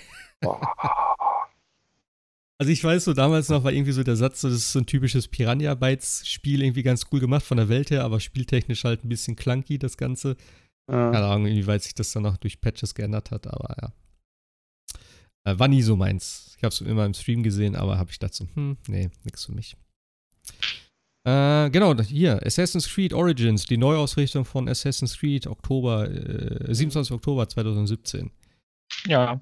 [2.59, 4.78] Also ich weiß so, damals noch war irgendwie so der Satz, so, das ist so
[4.78, 9.09] ein typisches Piranha-Bytes-Spiel, irgendwie ganz cool gemacht von der Welt her, aber spieltechnisch halt ein
[9.09, 10.36] bisschen clunky, das Ganze.
[10.90, 11.11] Ja.
[11.11, 13.93] Keine Ahnung, inwieweit sich das dann noch durch Patches geändert hat, aber ja.
[15.47, 16.55] Äh, war nie so meins.
[16.56, 19.52] Ich habe es immer im Stream gesehen, aber habe ich dazu, hm, nee, nix für
[19.52, 19.77] mich.
[21.27, 27.12] Äh, genau, hier, Assassin's Creed Origins, die Neuausrichtung von Assassin's Creed, Oktober, äh, 27.
[27.12, 28.31] Oktober 2017.
[29.06, 29.40] Ja.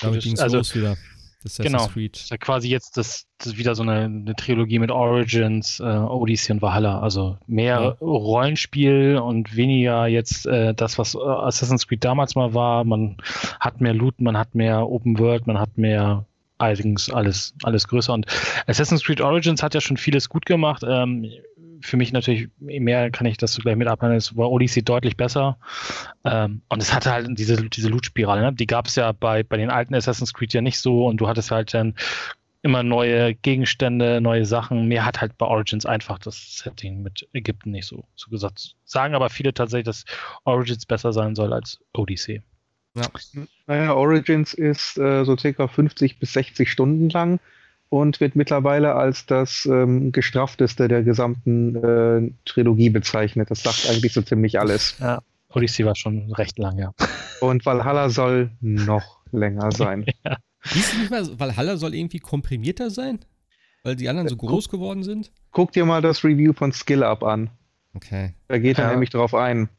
[0.00, 0.96] Damit ging es also, los wieder.
[1.44, 1.86] Assassin's genau.
[1.86, 2.16] Creed.
[2.16, 5.84] Das ist ja quasi jetzt das, das wieder so eine, eine, Trilogie mit Origins, äh,
[5.84, 7.00] Odyssey und Valhalla.
[7.00, 7.88] Also mehr ja.
[8.00, 12.84] Rollenspiel und weniger jetzt äh, das, was äh, Assassin's Creed damals mal war.
[12.84, 13.18] Man
[13.60, 16.24] hat mehr Loot, man hat mehr Open World, man hat mehr
[16.58, 18.12] allerdings alles, alles größer.
[18.12, 18.26] Und
[18.66, 20.82] Assassin's Creed Origins hat ja schon vieles gut gemacht.
[20.86, 21.30] Ähm,
[21.80, 25.58] für mich natürlich mehr kann ich das gleich mit abhandeln, es war Odyssey deutlich besser.
[26.24, 28.52] Ähm, und es hatte halt diese, diese Loot-Spirale, ne?
[28.52, 31.28] die gab es ja bei, bei den alten Assassin's Creed ja nicht so und du
[31.28, 31.94] hattest halt dann
[32.62, 34.88] immer neue Gegenstände, neue Sachen.
[34.88, 38.74] Mir hat halt bei Origins einfach das Setting mit Ägypten nicht so, so gesagt.
[38.84, 40.04] Sagen aber viele tatsächlich, dass
[40.44, 42.42] Origins besser sein soll als Odyssey.
[42.94, 43.06] Ja.
[43.66, 47.38] Naja, Origins ist äh, so circa 50 bis 60 Stunden lang
[47.90, 53.50] und wird mittlerweile als das ähm, gestraffteste der gesamten äh, Trilogie bezeichnet.
[53.50, 54.96] Das sagt eigentlich so ziemlich alles.
[55.08, 55.22] Ja,
[55.54, 56.92] Odyssey war schon recht lang, ja.
[57.40, 60.04] Und Valhalla soll noch länger sein.
[60.24, 60.36] ja.
[60.64, 63.20] Hieß nicht mal, Valhalla soll irgendwie komprimierter sein?
[63.82, 65.32] Weil die anderen so äh, groß guck, geworden sind?
[65.52, 67.50] Guck dir mal das Review von Skill Up an.
[67.94, 68.34] Okay.
[68.48, 68.90] Da geht er ja.
[68.90, 69.70] nämlich drauf ein.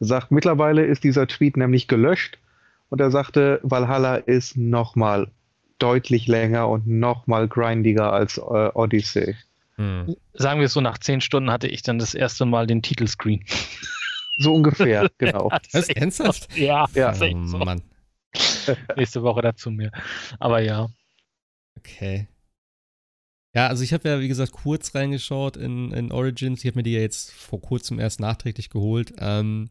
[0.00, 2.38] Er sagt, mittlerweile ist dieser Tweet nämlich gelöscht
[2.88, 5.30] und er sagte, Valhalla ist nochmal
[5.78, 9.36] deutlich länger und nochmal grindiger als äh, Odyssey.
[9.76, 10.16] Hm.
[10.34, 13.44] Sagen wir es so, nach zehn Stunden hatte ich dann das erste Mal den Titelscreen.
[14.40, 15.50] So ungefähr, genau.
[15.72, 16.56] das ist ernsthaft?
[16.56, 17.12] Ja, ja.
[17.12, 17.58] Oh, so.
[17.58, 17.82] Mann.
[18.96, 19.90] Nächste Woche dazu mir.
[20.38, 20.88] Aber ja.
[21.76, 22.28] Okay.
[23.52, 26.62] Ja, also ich habe ja, wie gesagt, kurz reingeschaut in, in Origins.
[26.62, 29.14] Ich habe mir die ja jetzt vor kurzem erst nachträglich geholt.
[29.18, 29.70] Ähm,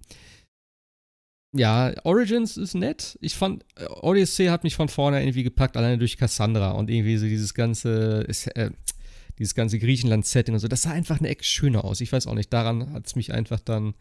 [1.58, 3.18] ja, Origins ist nett.
[3.22, 7.18] Ich fand, äh, Odyssey hat mich von vorne irgendwie gepackt, alleine durch Cassandra und irgendwie
[7.18, 8.72] so dieses ganze, äh,
[9.38, 10.68] dieses ganze Griechenland-Setting und so.
[10.68, 12.02] Das sah einfach eine Ecke schöner aus.
[12.02, 13.94] Ich weiß auch nicht, daran hat es mich einfach dann,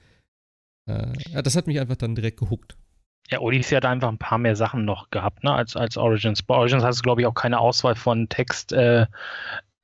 [0.86, 2.76] äh, das hat mich einfach dann direkt gehuckt.
[3.30, 6.42] Ja, Odyssey hat einfach ein paar mehr Sachen noch gehabt, ne, als, als Origins.
[6.42, 9.10] Bei Origins hast du, glaube ich, auch keine Auswahl von Textantworten,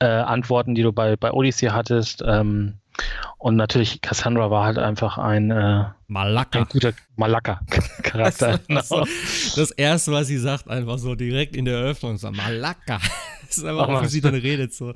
[0.01, 2.23] äh, äh, die du bei, bei Odyssey hattest.
[2.25, 2.79] Ähm,
[3.39, 6.61] und natürlich, Cassandra war halt einfach ein, äh, Malaka.
[6.61, 8.61] ein guter Malaka-Charakter.
[8.69, 9.05] genau.
[9.57, 13.01] das erste, was sie sagt, einfach so direkt in der Eröffnung, so Malaka.
[13.43, 14.95] Das ist einfach, auch, wie sie dann redet, so.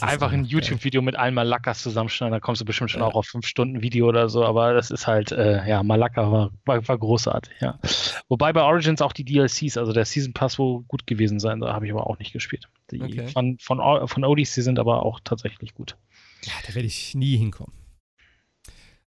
[0.00, 3.06] Einfach ein YouTube-Video mit allen Malakas zusammenschneiden, da kommst du bestimmt schon ja.
[3.06, 6.50] auch auf fünf Stunden Video oder so, aber das ist halt, äh, ja, Malaka war,
[6.66, 7.78] war, war, großartig, ja.
[8.28, 11.72] Wobei bei Origins auch die DLCs, also der Season Pass wohl gut gewesen sein, da
[11.72, 12.68] habe ich aber auch nicht gespielt.
[12.90, 13.28] Die okay.
[13.28, 15.96] von, von, von Odyssey sind aber auch tatsächlich gut.
[16.44, 17.74] Ja, da werde ich nie hinkommen.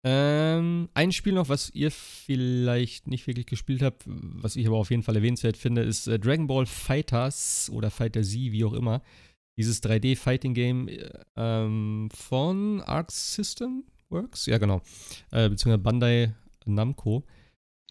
[0.03, 4.89] Ähm, ein Spiel noch, was ihr vielleicht nicht wirklich gespielt habt, was ich aber auf
[4.89, 9.01] jeden Fall erwähnenswert finde, ist äh, Dragon Ball Fighters oder Fighter Z, wie auch immer.
[9.57, 10.89] Dieses 3D-Fighting-Game
[11.35, 14.81] ähm, von Arc System Works, ja genau,
[15.31, 16.35] äh, beziehungsweise Bandai
[16.65, 17.25] Namco.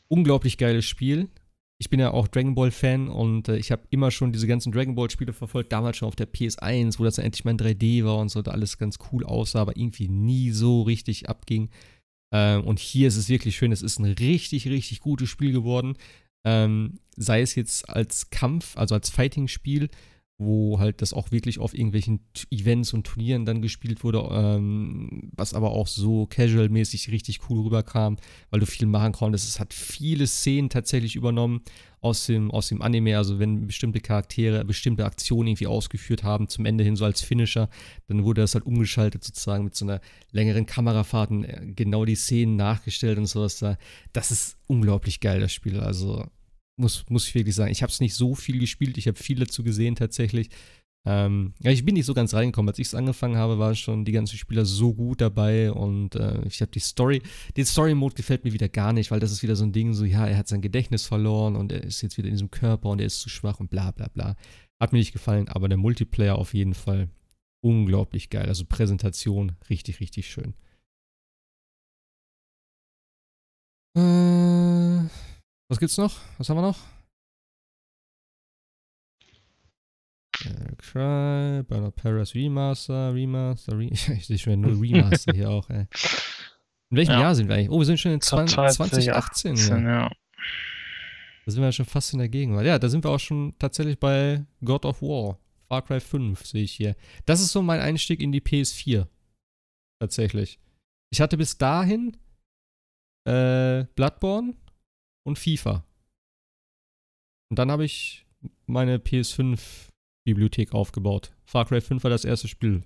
[0.09, 1.29] Unglaublich geiles Spiel
[1.78, 4.73] ich bin ja auch Dragon Ball Fan und äh, ich habe immer schon diese ganzen
[4.73, 7.59] Dragon Ball Spiele verfolgt, damals schon auf der PS1, wo das dann endlich mal in
[7.59, 11.69] 3D war und so, da alles ganz cool aussah, aber irgendwie nie so richtig abging.
[12.32, 15.97] Ähm, und hier ist es wirklich schön, es ist ein richtig, richtig gutes Spiel geworden.
[16.47, 19.90] Ähm, sei es jetzt als Kampf, also als Fighting-Spiel,
[20.39, 25.55] wo halt das auch wirklich auf irgendwelchen Events und Turnieren dann gespielt wurde, ähm, was
[25.55, 28.19] aber auch so casual-mäßig richtig cool rüberkam,
[28.51, 29.49] weil du viel machen konntest.
[29.49, 31.63] Es hat viele Szenen tatsächlich übernommen
[32.01, 36.67] aus dem, aus dem Anime, also wenn bestimmte Charaktere bestimmte Aktionen irgendwie ausgeführt haben, zum
[36.67, 37.71] Ende hin so als Finisher,
[38.07, 40.03] dann wurde das halt umgeschaltet sozusagen mit so einer
[40.33, 43.79] längeren Kamerafahrt und äh, genau die Szenen nachgestellt und sowas da.
[44.13, 45.81] Das ist unglaublich geil, das Spiel.
[45.81, 46.27] Also
[46.77, 47.73] muss, muss ich wirklich sagen.
[47.73, 50.51] Ich habe es nicht so viel gespielt, ich habe viel dazu gesehen tatsächlich.
[51.07, 52.69] Ähm, ja, ich bin nicht so ganz reingekommen.
[52.69, 56.44] Als ich es angefangen habe, waren schon die ganzen Spieler so gut dabei und äh,
[56.47, 57.23] ich habe die Story,
[57.57, 60.05] den Story-Mode gefällt mir wieder gar nicht, weil das ist wieder so ein Ding, so,
[60.05, 63.01] ja, er hat sein Gedächtnis verloren und er ist jetzt wieder in diesem Körper und
[63.01, 64.35] er ist zu schwach und bla bla bla.
[64.81, 67.09] Hat mir nicht gefallen, aber der Multiplayer auf jeden Fall
[67.62, 68.48] unglaublich geil.
[68.48, 70.55] Also Präsentation richtig, richtig schön.
[73.97, 74.66] Äh.
[75.69, 76.15] Was gibt's noch?
[76.39, 76.79] Was haben wir noch?
[80.79, 85.87] Cry, Battle Paris Remaster, Remaster, Re ich sehe schon nur Remaster hier auch, ey.
[86.91, 87.21] In welchem ja.
[87.21, 87.71] Jahr sind wir eigentlich?
[87.71, 89.57] Oh, wir sind schon in 20, 2018.
[89.57, 89.79] ja.
[89.79, 90.11] ja.
[91.45, 92.67] Da sind wir ja schon fast in der Gegenwart.
[92.67, 95.39] Ja, da sind wir auch schon tatsächlich bei God of War.
[95.69, 96.95] Far Cry 5 sehe ich hier.
[97.25, 99.07] Das ist so mein Einstieg in die PS4.
[100.01, 100.61] Tatsächlich.
[101.11, 102.17] Ich hatte bis dahin
[103.29, 104.55] äh, Bloodborne
[105.27, 105.85] und FIFA.
[107.51, 108.24] Und dann habe ich
[108.66, 111.32] meine PS5-Bibliothek aufgebaut.
[111.44, 112.85] Far Cry 5 war das erste Spiel,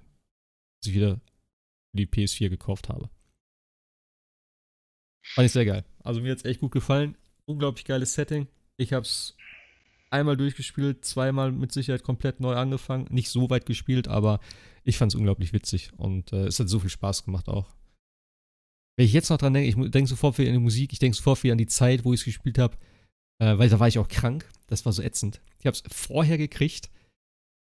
[0.80, 3.10] das ich wieder für die PS4 gekauft habe.
[5.34, 5.84] Fand ich sehr geil.
[6.02, 7.16] Also mir hat es echt gut gefallen.
[7.44, 8.48] Unglaublich geiles Setting.
[8.78, 9.36] Ich habe es
[10.10, 13.06] einmal durchgespielt, zweimal mit Sicherheit komplett neu angefangen.
[13.10, 14.40] Nicht so weit gespielt, aber
[14.84, 17.68] ich fand es unglaublich witzig und äh, es hat so viel Spaß gemacht auch.
[19.00, 21.16] Wenn ich jetzt noch dran denke, ich denke sofort wieder an die Musik, ich denke
[21.16, 22.76] sofort wieder an die Zeit, wo ich es gespielt habe,
[23.38, 24.46] äh, weil da war ich auch krank.
[24.66, 25.40] Das war so ätzend.
[25.58, 26.90] Ich habe es vorher gekriegt,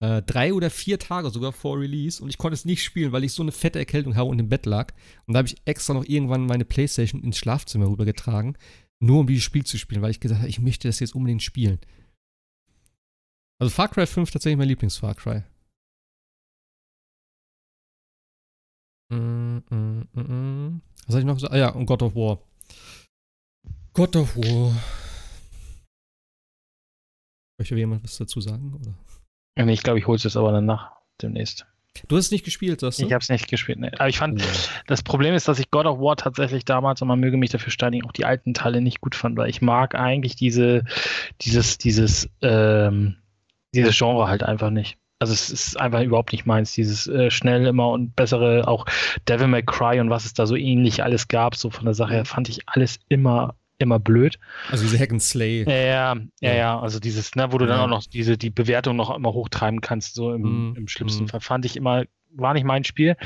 [0.00, 3.24] äh, drei oder vier Tage sogar vor Release und ich konnte es nicht spielen, weil
[3.24, 4.92] ich so eine fette Erkältung habe und im Bett lag.
[5.24, 8.58] Und da habe ich extra noch irgendwann meine Playstation ins Schlafzimmer rübergetragen,
[9.00, 11.42] nur um dieses Spiel zu spielen, weil ich gesagt habe, ich möchte das jetzt unbedingt
[11.42, 11.78] spielen.
[13.58, 15.44] Also Far Cry 5 tatsächlich mein Lieblings-Far Cry.
[19.08, 20.82] Mm, mm, mm, mm.
[21.06, 21.52] Was soll ich noch gesagt?
[21.52, 22.38] Ah ja, und God of War.
[23.92, 24.74] God of War.
[27.58, 28.74] Möchte jemand was dazu sagen?
[28.74, 28.94] Oder?
[29.64, 31.66] Nee, ich glaube, ich hole es jetzt aber dann nach demnächst.
[32.08, 33.06] Du hast es nicht gespielt, sagst du?
[33.06, 33.92] Ich habe es nicht gespielt, ne.
[33.98, 34.46] Aber ich fand, ja.
[34.86, 37.70] das Problem ist, dass ich God of War tatsächlich damals, und man möge mich dafür
[37.70, 40.84] steinigen, auch die alten Teile nicht gut fand, weil ich mag eigentlich diese,
[41.42, 43.16] dieses, dieses, ähm,
[43.74, 44.96] dieses Genre halt einfach nicht.
[45.22, 48.86] Also es ist einfach überhaupt nicht meins, dieses äh, schnell immer und bessere, auch
[49.28, 52.14] Devil May Cry und was es da so ähnlich alles gab, so von der Sache
[52.14, 54.40] her, fand ich alles immer immer blöd.
[54.68, 55.62] Also diese Hack and Slay.
[55.62, 57.70] Ja, ja, ja, also dieses, ne, wo du ja.
[57.70, 61.26] dann auch noch diese, die Bewertung noch immer hochtreiben kannst, so im, mm, im schlimmsten
[61.26, 61.28] mm.
[61.28, 63.16] Fall, fand ich immer, war nicht mein Spiel,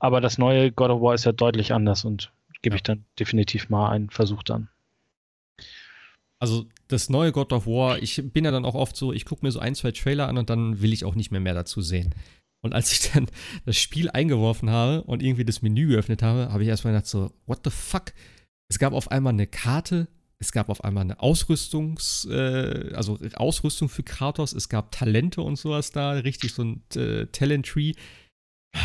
[0.00, 2.32] aber das neue God of War ist ja deutlich anders und
[2.62, 2.78] gebe ja.
[2.78, 4.70] ich dann definitiv mal einen Versuch dann.
[6.40, 9.44] Also das neue God of War, ich bin ja dann auch oft so, ich gucke
[9.44, 11.80] mir so ein, zwei Trailer an und dann will ich auch nicht mehr mehr dazu
[11.80, 12.14] sehen.
[12.62, 13.26] Und als ich dann
[13.64, 17.32] das Spiel eingeworfen habe und irgendwie das Menü geöffnet habe, habe ich erstmal gedacht so,
[17.46, 18.12] what the fuck?
[18.68, 20.08] Es gab auf einmal eine Karte,
[20.38, 25.56] es gab auf einmal eine Ausrüstungs, äh, also Ausrüstung für Kratos, es gab Talente und
[25.56, 27.92] sowas da, richtig so ein äh, Talent Tree.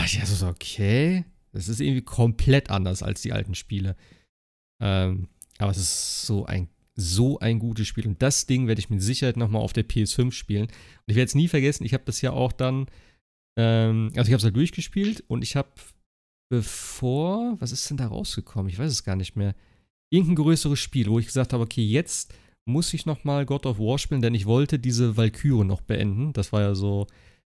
[0.05, 3.95] Ich dachte so, okay, das ist irgendwie komplett anders als die alten Spiele.
[4.81, 5.27] Ähm,
[5.57, 6.69] aber es ist so ein
[6.99, 8.07] so ein gutes Spiel.
[8.07, 10.65] Und das Ding werde ich mit Sicherheit nochmal auf der PS5 spielen.
[10.65, 12.87] Und ich werde es nie vergessen, ich habe das ja auch dann,
[13.57, 15.69] ähm, also ich habe es halt durchgespielt und ich habe
[16.49, 18.69] bevor, was ist denn da rausgekommen?
[18.69, 19.55] Ich weiß es gar nicht mehr
[20.11, 22.33] irgendein größeres Spiel, wo ich gesagt habe, okay, jetzt
[22.65, 26.33] muss ich noch mal God of War spielen, denn ich wollte diese Valkyrie noch beenden.
[26.33, 27.07] Das war ja so,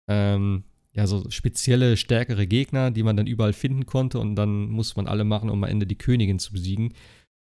[0.09, 4.97] ähm, ja, so spezielle, stärkere Gegner, die man dann überall finden konnte und dann muss
[4.97, 6.93] man alle machen, um am Ende die Königin zu besiegen.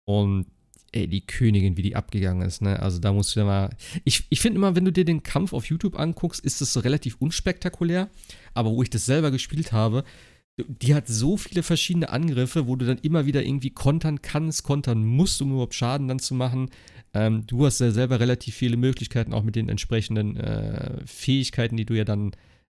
[0.05, 0.47] Und
[0.91, 2.79] ey, die Königin, wie die abgegangen ist, ne?
[2.79, 3.69] Also da musst du ja mal.
[4.03, 6.81] Ich, ich finde immer, wenn du dir den Kampf auf YouTube anguckst, ist das so
[6.81, 8.09] relativ unspektakulär.
[8.53, 10.03] Aber wo ich das selber gespielt habe,
[10.57, 15.03] die hat so viele verschiedene Angriffe, wo du dann immer wieder irgendwie kontern kannst, kontern
[15.03, 16.69] musst, um überhaupt Schaden dann zu machen.
[17.13, 21.85] Ähm, du hast ja selber relativ viele Möglichkeiten, auch mit den entsprechenden äh, Fähigkeiten, die
[21.85, 22.31] du ja dann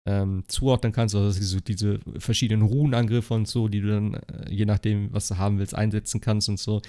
[0.06, 4.66] ähm, zuordnen kannst, also diese, diese verschiedenen Runenangriffe und so, die du dann, äh, je
[4.66, 6.82] nachdem, was du haben willst, einsetzen kannst und so.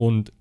[0.00, 0.32] Und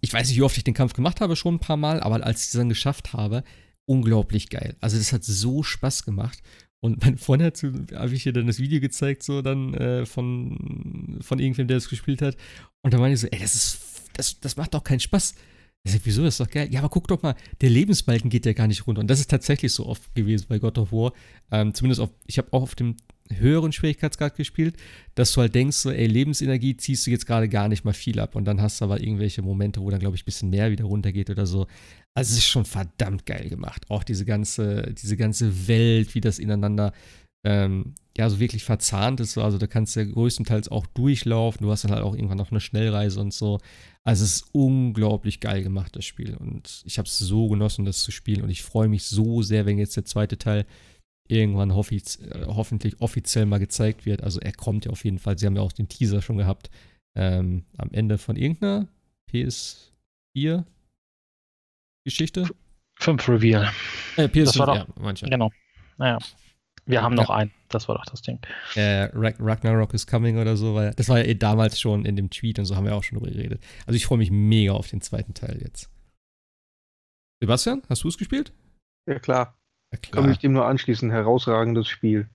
[0.00, 2.24] ich weiß nicht, wie oft ich den Kampf gemacht habe, schon ein paar Mal, aber
[2.24, 3.42] als ich es dann geschafft habe,
[3.84, 4.76] unglaublich geil.
[4.80, 6.42] Also das hat so Spaß gemacht.
[6.80, 11.18] Und mein Freund hat, habe ich dir dann das Video gezeigt, so dann äh, von,
[11.20, 12.36] von irgendwem, der das gespielt hat.
[12.82, 13.80] Und da meine ich so, ey, das ist,
[14.12, 15.34] das, das macht doch keinen Spaß.
[15.84, 16.68] Ich sag, wieso, das ist doch geil.
[16.70, 19.00] Ja, aber guck doch mal, der Lebensbalken geht ja gar nicht runter.
[19.00, 21.12] Und das ist tatsächlich so oft gewesen bei God of War.
[21.50, 22.96] Ähm, zumindest auf, ich habe auch auf dem
[23.30, 24.76] höheren Schwierigkeitsgrad gespielt,
[25.14, 28.20] dass du halt denkst, so, ey, Lebensenergie ziehst du jetzt gerade gar nicht mal viel
[28.20, 28.34] ab.
[28.34, 30.84] Und dann hast du aber irgendwelche Momente, wo dann, glaube ich, ein bisschen mehr wieder
[30.84, 31.66] runtergeht oder so.
[32.14, 33.84] Also es ist schon verdammt geil gemacht.
[33.88, 36.92] Auch diese ganze, diese ganze Welt, wie das ineinander
[37.46, 39.38] ähm, ja so wirklich verzahnt ist.
[39.38, 41.64] Also da kannst du ja größtenteils auch durchlaufen.
[41.64, 43.60] Du hast dann halt auch irgendwann noch eine Schnellreise und so.
[44.04, 46.34] Also es ist unglaublich geil gemacht, das Spiel.
[46.36, 48.42] Und ich habe es so genossen, das zu spielen.
[48.42, 50.66] Und ich freue mich so sehr, wenn jetzt der zweite Teil
[51.28, 54.24] irgendwann hoffiz äh, hoffentlich offiziell mal gezeigt wird.
[54.24, 55.38] Also er kommt ja auf jeden Fall.
[55.38, 56.70] Sie haben ja auch den Teaser schon gehabt.
[57.14, 58.88] Ähm, am Ende von irgendeiner
[59.30, 60.64] PS4
[62.04, 62.48] Geschichte.
[63.00, 63.70] 5 Reveal.
[64.16, 65.26] Äh, PS5, das war doch, ja, manche.
[65.26, 65.52] Genau.
[65.98, 66.18] Naja.
[66.88, 67.36] Wir haben noch ja.
[67.36, 67.50] einen.
[67.68, 68.38] Das war doch das Ding.
[68.74, 70.74] Äh, Ragnarok is coming oder so.
[70.74, 73.04] Weil das war ja eh damals schon in dem Tweet und so haben wir auch
[73.04, 73.62] schon drüber geredet.
[73.86, 75.90] Also ich freue mich mega auf den zweiten Teil jetzt.
[77.40, 78.52] Sebastian, hast du es gespielt?
[79.06, 79.54] Ja, klar.
[79.92, 81.10] Ja, Kann mich dem nur anschließen.
[81.10, 82.28] Herausragendes Spiel.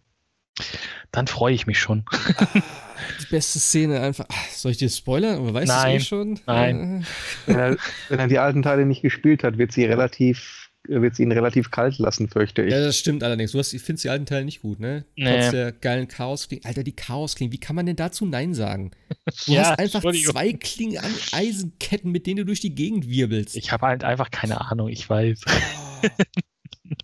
[1.11, 2.05] Dann freue ich mich schon.
[3.21, 4.27] Die beste Szene einfach.
[4.51, 5.37] Soll ich dir spoilern?
[5.37, 6.39] Aber weißt du es eh schon?
[6.45, 7.05] Nein.
[7.47, 7.77] Wenn er,
[8.09, 11.71] wenn er die alten Teile nicht gespielt hat, wird sie relativ wird sie ihn relativ
[11.71, 12.71] kalt lassen, fürchte ich.
[12.71, 13.53] Ja, das stimmt allerdings.
[13.53, 15.05] Du hast, ich finde die alten Teile nicht gut, ne?
[15.15, 15.39] Nee.
[15.39, 16.61] Trotz der geilen Chaos Kling.
[16.63, 17.51] Alter, die Chaos Kling.
[17.51, 18.91] Wie kann man denn dazu Nein sagen?
[19.45, 23.55] Du ja, hast einfach zwei Klingen an Eisenketten, mit denen du durch die Gegend wirbelst.
[23.55, 25.41] Ich habe halt einfach keine Ahnung, ich weiß.
[25.47, 26.07] Oh.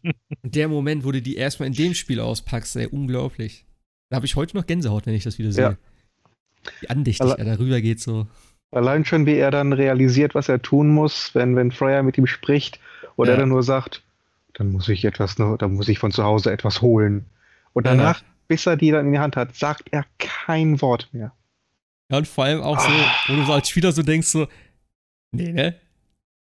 [0.43, 3.65] der Moment, wo du die erstmal in dem Spiel auspackst, ey, unglaublich.
[4.09, 5.63] Da habe ich heute noch Gänsehaut, wenn ich das wieder sehe.
[5.63, 5.77] Ja.
[6.81, 8.27] Wie andächtig Alle er darüber geht so.
[8.71, 12.27] Allein schon, wie er dann realisiert, was er tun muss, wenn, wenn Freya mit ihm
[12.27, 12.79] spricht
[13.19, 13.35] oder ja.
[13.35, 14.01] er dann nur sagt,
[14.53, 17.25] dann muss ich etwas, dann muss ich von zu Hause etwas holen.
[17.73, 18.27] Und danach, ja.
[18.47, 21.33] bis er die dann in die Hand hat, sagt er kein Wort mehr.
[22.09, 23.15] Ja, und vor allem auch so, ah.
[23.27, 24.47] wo du so als Spieler so denkst, so,
[25.31, 25.75] nee, ne?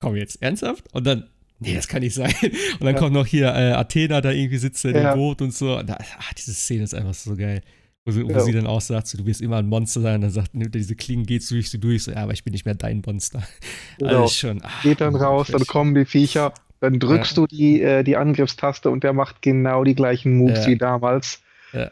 [0.00, 0.92] Komm jetzt, ernsthaft?
[0.92, 1.28] Und dann
[1.60, 2.34] nee, das kann nicht sein.
[2.42, 3.00] Und dann ja.
[3.00, 5.12] kommt noch hier äh, Athena da irgendwie sitzt in ja.
[5.12, 5.80] dem Boot und so.
[5.82, 7.62] Da, ach, diese Szene ist einfach so geil.
[8.04, 8.40] Wo, sie, wo ja.
[8.40, 10.16] sie dann auch sagt, so, du wirst immer ein Monster sein.
[10.16, 12.02] Und dann sagt, nimmt er diese Klingen, geht durch sie durch.
[12.02, 13.42] So, ja, aber ich bin nicht mehr dein Monster.
[13.98, 14.22] Genau.
[14.22, 14.60] Also schon.
[14.62, 16.52] Ach, Geht dann raus, dann kommen die Viecher.
[16.84, 20.76] Dann drückst du die, äh, die Angriffstaste und der macht genau die gleichen Moves wie
[20.76, 21.40] damals.
[21.72, 21.90] Ja.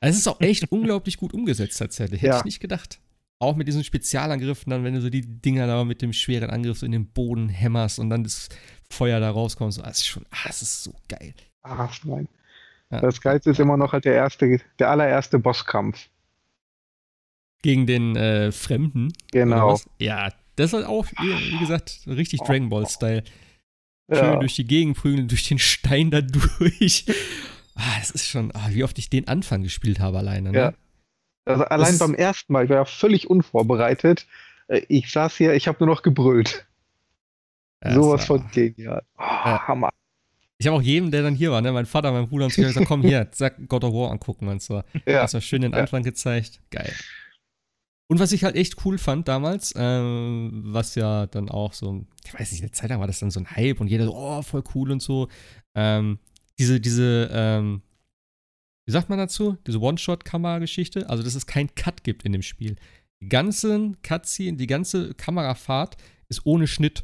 [0.00, 2.20] Es ist auch echt unglaublich gut umgesetzt tatsächlich.
[2.20, 3.00] Hätte ich nicht gedacht.
[3.38, 6.78] Auch mit diesen Spezialangriffen, dann, wenn du so die Dinger da mit dem schweren Angriff
[6.78, 8.50] so in den Boden hämmerst und dann das
[8.90, 11.32] Feuer da rauskommt, so, das ist schon, ah, das ist so geil.
[11.62, 12.28] Ach nein.
[12.90, 13.00] Ja.
[13.00, 16.08] Das Geilste ist immer noch halt der erste, der allererste Bosskampf.
[17.62, 19.14] Gegen den äh, Fremden.
[19.32, 19.80] Genau.
[19.98, 22.44] Ja, das ist halt auch, wie gesagt, richtig oh.
[22.44, 23.24] Dragon Ball-Style.
[24.10, 24.36] Schön ja.
[24.36, 27.06] durch die Gegend prügeln, durch den Stein da durch.
[27.74, 30.52] ah, das ist schon, ah, wie oft ich den Anfang gespielt habe alleine.
[30.52, 30.58] Ne?
[30.58, 30.74] Ja.
[31.46, 34.26] Also allein das beim ersten Mal, ich war ja völlig unvorbereitet.
[34.68, 36.66] Äh, ich saß hier, ich habe nur noch gebrüllt.
[37.82, 39.02] Ja, Sowas von genial.
[39.18, 39.68] Oh, ja.
[39.68, 39.90] Hammer.
[40.58, 42.62] Ich habe auch jedem, der dann hier war, ne, mein Vater, mein Bruder und so,
[42.62, 44.82] gesagt, komm hier, sag God of War angucken und so.
[45.06, 45.22] Ja.
[45.22, 46.60] Hast du schön den Anfang gezeigt.
[46.70, 46.92] Geil.
[48.06, 52.34] Und was ich halt echt cool fand damals, ähm, was ja dann auch so, ich
[52.34, 54.42] weiß nicht, eine Zeit lang war das dann so ein Hype und jeder so, oh,
[54.42, 55.28] voll cool und so.
[55.74, 56.18] Ähm,
[56.58, 57.82] diese, diese, ähm,
[58.86, 59.56] wie sagt man dazu?
[59.66, 61.08] Diese One-Shot-Kamera-Geschichte.
[61.08, 62.76] Also, dass es keinen Cut gibt in dem Spiel.
[63.22, 65.96] Die ganzen Cutscene, die ganze Kamerafahrt
[66.28, 67.02] ist ohne Schnitt.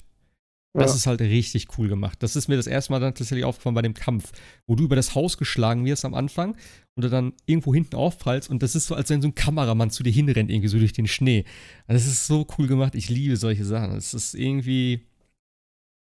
[0.73, 0.97] Das ja.
[0.97, 2.23] ist halt richtig cool gemacht.
[2.23, 4.31] Das ist mir das erste Mal dann tatsächlich aufgefallen bei dem Kampf,
[4.69, 6.57] wo du über das Haus geschlagen wirst am Anfang
[6.95, 9.91] und du dann irgendwo hinten aufprallst und das ist so, als wenn so ein Kameramann
[9.91, 11.45] zu dir hinrennt, irgendwie so durch den Schnee.
[11.89, 12.95] Also das ist so cool gemacht.
[12.95, 13.97] Ich liebe solche Sachen.
[13.97, 15.07] Es ist irgendwie.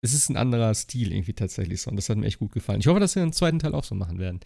[0.00, 2.80] Es ist ein anderer Stil irgendwie tatsächlich so und das hat mir echt gut gefallen.
[2.80, 4.40] Ich hoffe, dass wir den zweiten Teil auch so machen werden.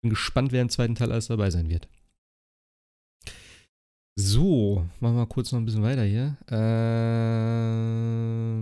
[0.00, 1.88] Bin gespannt, wer im zweiten Teil alles dabei sein wird.
[4.20, 6.36] So, machen wir mal kurz noch ein bisschen weiter hier.
[6.48, 6.58] Äh,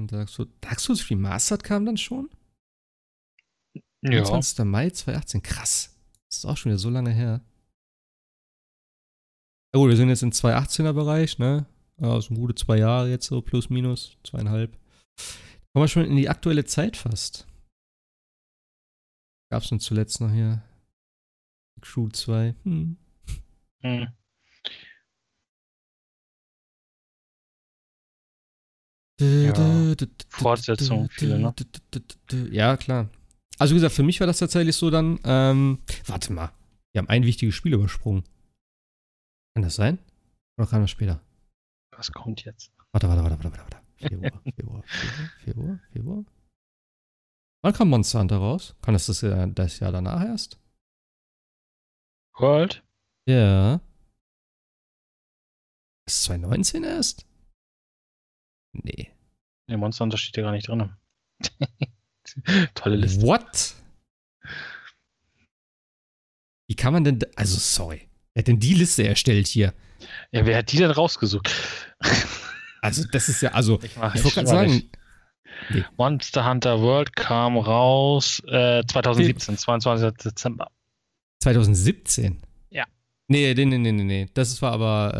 [0.07, 2.28] Dark, Souls, Dark Souls Remastered kam dann schon?
[4.02, 4.23] Ja.
[4.23, 4.67] 20.
[4.67, 5.43] Mai 2018.
[5.43, 5.97] Krass.
[6.28, 7.41] Das ist auch schon wieder so lange her.
[9.75, 11.65] Ja gut, wir sind jetzt im 2018er Bereich, ne?
[11.97, 14.73] Also gute zwei Jahre jetzt so, plus minus, zweieinhalb.
[15.73, 17.47] Kommen wir schon in die aktuelle Zeit fast.
[19.51, 20.62] Gab's denn zuletzt noch hier?
[21.81, 22.55] Crew 2.
[22.65, 22.99] Hm.
[23.83, 24.09] Hm.
[29.19, 29.95] Ja,
[30.28, 31.55] Fortsetzung, viele, ne?
[32.51, 33.09] Ja, klar.
[33.59, 36.53] Also wie gesagt, für mich war das tatsächlich so dann, ähm, warte mal,
[36.93, 38.25] wir haben ein wichtiges Spiel übersprungen.
[39.55, 39.99] Kann das sein?
[40.59, 41.20] Oder kam das später?
[41.97, 42.73] Was kommt jetzt?
[42.93, 43.77] Warte, warte, warte, warte, warte.
[43.97, 46.25] Februar, Februar, Februar, Februar, Februar.
[47.62, 48.77] Wann kam Monster Hunter raus?
[48.83, 50.59] Kann das das Jahr, das Jahr danach erst?
[52.39, 52.85] World?
[53.27, 53.81] Ja.
[56.07, 57.27] Ist 2019 erst?
[58.83, 59.11] Nee.
[59.69, 60.91] Der Monster Hunter steht ja gar nicht drin.
[62.75, 63.23] Tolle Liste.
[63.23, 63.75] What?
[66.69, 69.73] Wie kann man denn, also sorry, wer hat denn die Liste erstellt hier?
[70.33, 71.51] Ja, wer hat die denn rausgesucht?
[72.83, 74.91] also das ist ja, also ich, ich wollte gerade sagen,
[75.71, 75.85] nee.
[75.97, 79.59] Monster Hunter World kam raus äh, 2017, nee.
[79.59, 80.17] 22.
[80.25, 80.71] Dezember.
[81.41, 82.43] 2017?
[82.71, 82.85] Ja.
[83.29, 84.27] Nee, nee, nee, nee, nee.
[84.35, 85.15] Das war aber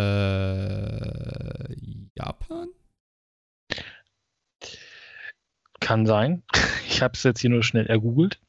[1.71, 1.77] äh,
[2.15, 2.69] Japan?
[5.87, 6.43] Kann sein.
[6.89, 8.41] Ich habe es jetzt hier nur schnell ergoogelt.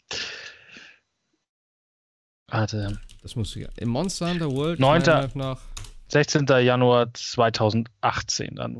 [2.47, 2.97] Warte.
[3.21, 3.67] Das musst du ja.
[3.75, 5.31] Im Monster Hunter World 9.
[5.33, 5.59] nach
[6.07, 6.45] 16.
[6.47, 8.75] Januar 2018 dann.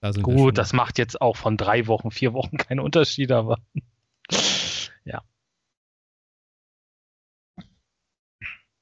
[0.00, 3.58] Da Gut, das macht jetzt auch von drei Wochen, vier Wochen keinen Unterschied, aber
[5.04, 5.22] ja.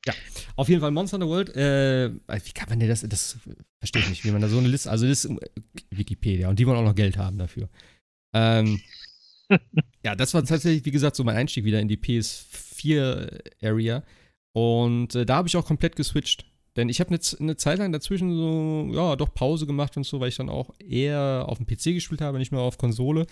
[0.09, 0.15] Ja,
[0.57, 1.55] auf jeden Fall Monster Hunter World.
[1.55, 3.03] Äh, wie kann man denn das?
[3.03, 3.37] Das
[3.78, 4.91] verstehe ich nicht, wie man da so eine Liste.
[4.91, 5.37] Also, das ist
[5.91, 7.69] Wikipedia und die wollen auch noch Geld haben dafür.
[8.33, 8.81] Ähm,
[10.05, 14.03] ja, das war tatsächlich, wie gesagt, so mein Einstieg wieder in die PS4-Area.
[14.53, 16.47] Und äh, da habe ich auch komplett geswitcht.
[16.79, 20.21] Denn ich habe eine, eine Zeit lang dazwischen so, ja, doch Pause gemacht und so,
[20.21, 23.27] weil ich dann auch eher auf dem PC gespielt habe, nicht mehr auf Konsole.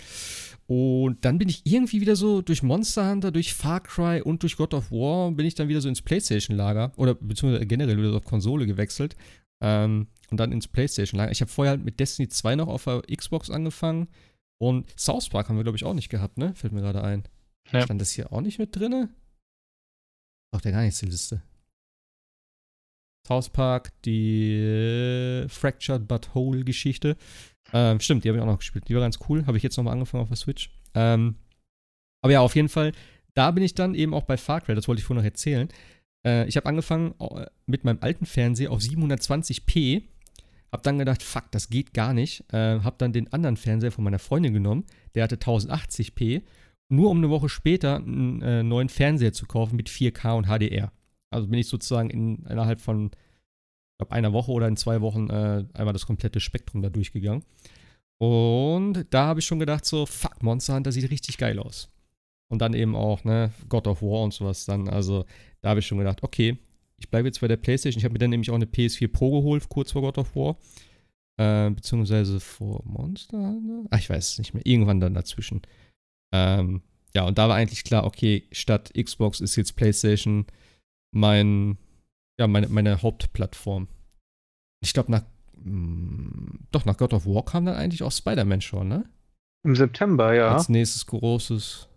[0.66, 4.56] Und dann bin ich irgendwie wieder so durch Monster Hunter, durch Far Cry und durch
[4.56, 8.16] God of War bin ich dann wieder so ins PlayStation-Lager oder beziehungsweise generell wieder so
[8.16, 9.14] auf Konsole gewechselt.
[9.62, 11.30] Ähm, und dann ins PlayStation-Lager.
[11.30, 14.08] Ich habe vorher halt mit Destiny 2 noch auf der Xbox angefangen.
[14.58, 16.52] Und South Park haben wir, glaube ich, auch nicht gehabt, ne?
[16.56, 17.22] Fällt mir gerade ein.
[17.70, 17.82] Ja.
[17.82, 19.08] Stand das hier auch nicht mit drinne?
[20.52, 21.42] Doch, der gar nicht zur Liste.
[23.26, 27.16] South Park, die äh, Fractured But Whole Geschichte.
[27.72, 28.88] Ähm, stimmt, die habe ich auch noch gespielt.
[28.88, 29.44] Die war ganz cool.
[29.46, 30.70] Habe ich jetzt nochmal angefangen auf der Switch.
[30.94, 31.36] Ähm,
[32.22, 32.92] aber ja, auf jeden Fall,
[33.34, 35.68] da bin ich dann eben auch bei Far Cry, das wollte ich vorhin noch erzählen.
[36.26, 40.02] Äh, ich habe angefangen äh, mit meinem alten Fernseher auf 720p
[40.72, 42.44] Hab dann gedacht, fuck, das geht gar nicht.
[42.52, 46.42] Äh, hab dann den anderen Fernseher von meiner Freundin genommen, der hatte 1080p,
[46.88, 50.92] nur um eine Woche später einen äh, neuen Fernseher zu kaufen mit 4K und HDR.
[51.30, 55.28] Also bin ich sozusagen in, innerhalb von, ich glaube, einer Woche oder in zwei Wochen
[55.30, 57.44] äh, einmal das komplette Spektrum da durchgegangen.
[58.18, 61.90] Und da habe ich schon gedacht, so, fuck, Monster Hunter sieht richtig geil aus.
[62.48, 64.88] Und dann eben auch, ne, God of War und sowas dann.
[64.88, 65.24] Also
[65.60, 66.58] da habe ich schon gedacht, okay,
[66.98, 67.98] ich bleibe jetzt bei der PlayStation.
[67.98, 70.56] Ich habe mir dann nämlich auch eine PS4 Pro geholt, kurz vor God of War.
[71.38, 73.84] Äh, beziehungsweise vor Monster Hunter?
[73.90, 74.64] Ach, ich weiß es nicht mehr.
[74.64, 75.62] Irgendwann dann dazwischen.
[76.32, 76.82] Ähm,
[77.14, 80.46] ja, und da war eigentlich klar, okay, statt Xbox ist jetzt PlayStation
[81.16, 81.78] mein,
[82.38, 83.88] ja, meine, meine Hauptplattform.
[84.80, 85.22] Ich glaube, nach,
[85.56, 89.04] mh, hm, doch, nach God of War kam dann eigentlich auch Spider-Man schon, ne?
[89.64, 90.52] Im September, ja.
[90.52, 91.88] Als nächstes großes.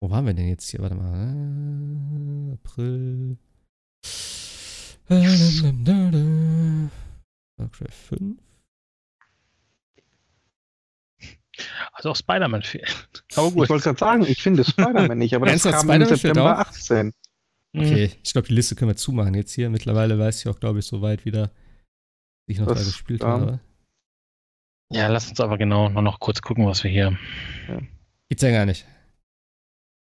[0.00, 0.80] Wo waren wir denn jetzt hier?
[0.80, 2.52] Warte mal.
[2.54, 3.38] April.
[7.56, 8.38] Warcraft 5.
[11.92, 13.24] Also auch Spider-Man fehlt.
[13.34, 13.64] Aber gut.
[13.64, 17.12] Ich wollte gerade sagen, ich finde Spider-Man nicht, aber das kam im September 18.
[17.76, 19.68] Okay, ich glaube, die Liste können wir zumachen jetzt hier.
[19.70, 21.50] Mittlerweile weiß ich auch, glaube ich, so weit wieder,
[22.46, 23.60] ich noch das, da gespielt um, habe.
[24.90, 27.18] Ja, lass uns aber genau noch, noch kurz gucken, was wir hier.
[27.68, 27.78] Ja.
[28.28, 28.86] Gibt's ja gar nicht.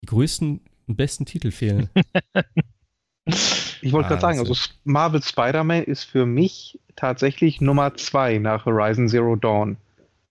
[0.03, 1.89] Die größten und besten Titel fehlen.
[3.25, 9.09] ich wollte gerade sagen, also Marvel Spider-Man ist für mich tatsächlich Nummer zwei nach Horizon
[9.09, 9.77] Zero Dawn,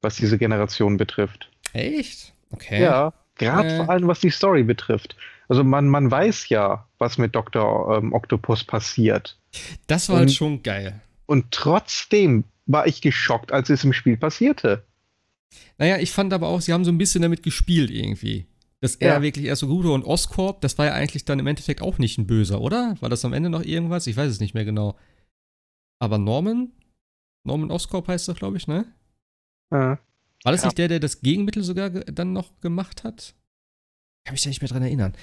[0.02, 1.50] was diese Generation betrifft.
[1.72, 2.34] Echt?
[2.52, 2.82] Okay.
[2.82, 3.78] Ja, gerade äh.
[3.78, 5.16] vor allem was die Story betrifft.
[5.52, 7.98] Also man, man weiß ja, was mit Dr.
[7.98, 9.38] Ähm, Octopus passiert.
[9.86, 11.02] Das war halt und, halt schon geil.
[11.26, 14.86] Und trotzdem war ich geschockt, als es im Spiel passierte.
[15.78, 18.48] Naja, ich fand aber auch, sie haben so ein bisschen damit gespielt irgendwie.
[18.80, 19.22] Dass er ja.
[19.22, 21.98] wirklich erst so gut war und Oscorp, das war ja eigentlich dann im Endeffekt auch
[21.98, 22.96] nicht ein Böser, oder?
[23.02, 24.08] War das am Ende noch irgendwas?
[24.08, 24.98] Ich weiß es nicht mehr genau.
[26.00, 26.72] Aber Norman?
[27.44, 28.86] Norman Oscorp heißt das, glaube ich, ne?
[29.70, 30.00] Ja.
[30.46, 30.68] War das ja.
[30.68, 33.36] nicht der, der das Gegenmittel sogar dann noch gemacht hat?
[34.26, 35.14] Kann mich da nicht mehr dran erinnern.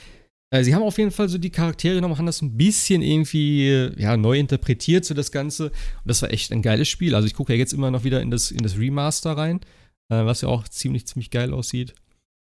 [0.50, 3.68] Äh, sie haben auf jeden Fall so die Charaktere genommen, haben das ein bisschen irgendwie
[3.68, 5.66] äh, ja, neu interpretiert, so das Ganze.
[5.66, 7.14] Und das war echt ein geiles Spiel.
[7.14, 9.60] Also ich gucke ja jetzt immer noch wieder in das, in das Remaster rein,
[10.10, 11.94] äh, was ja auch ziemlich, ziemlich geil aussieht.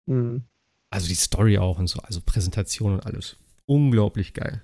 [0.07, 0.43] Mhm.
[0.91, 3.37] Also die Story auch und so, also Präsentation und alles.
[3.65, 4.63] Unglaublich geil.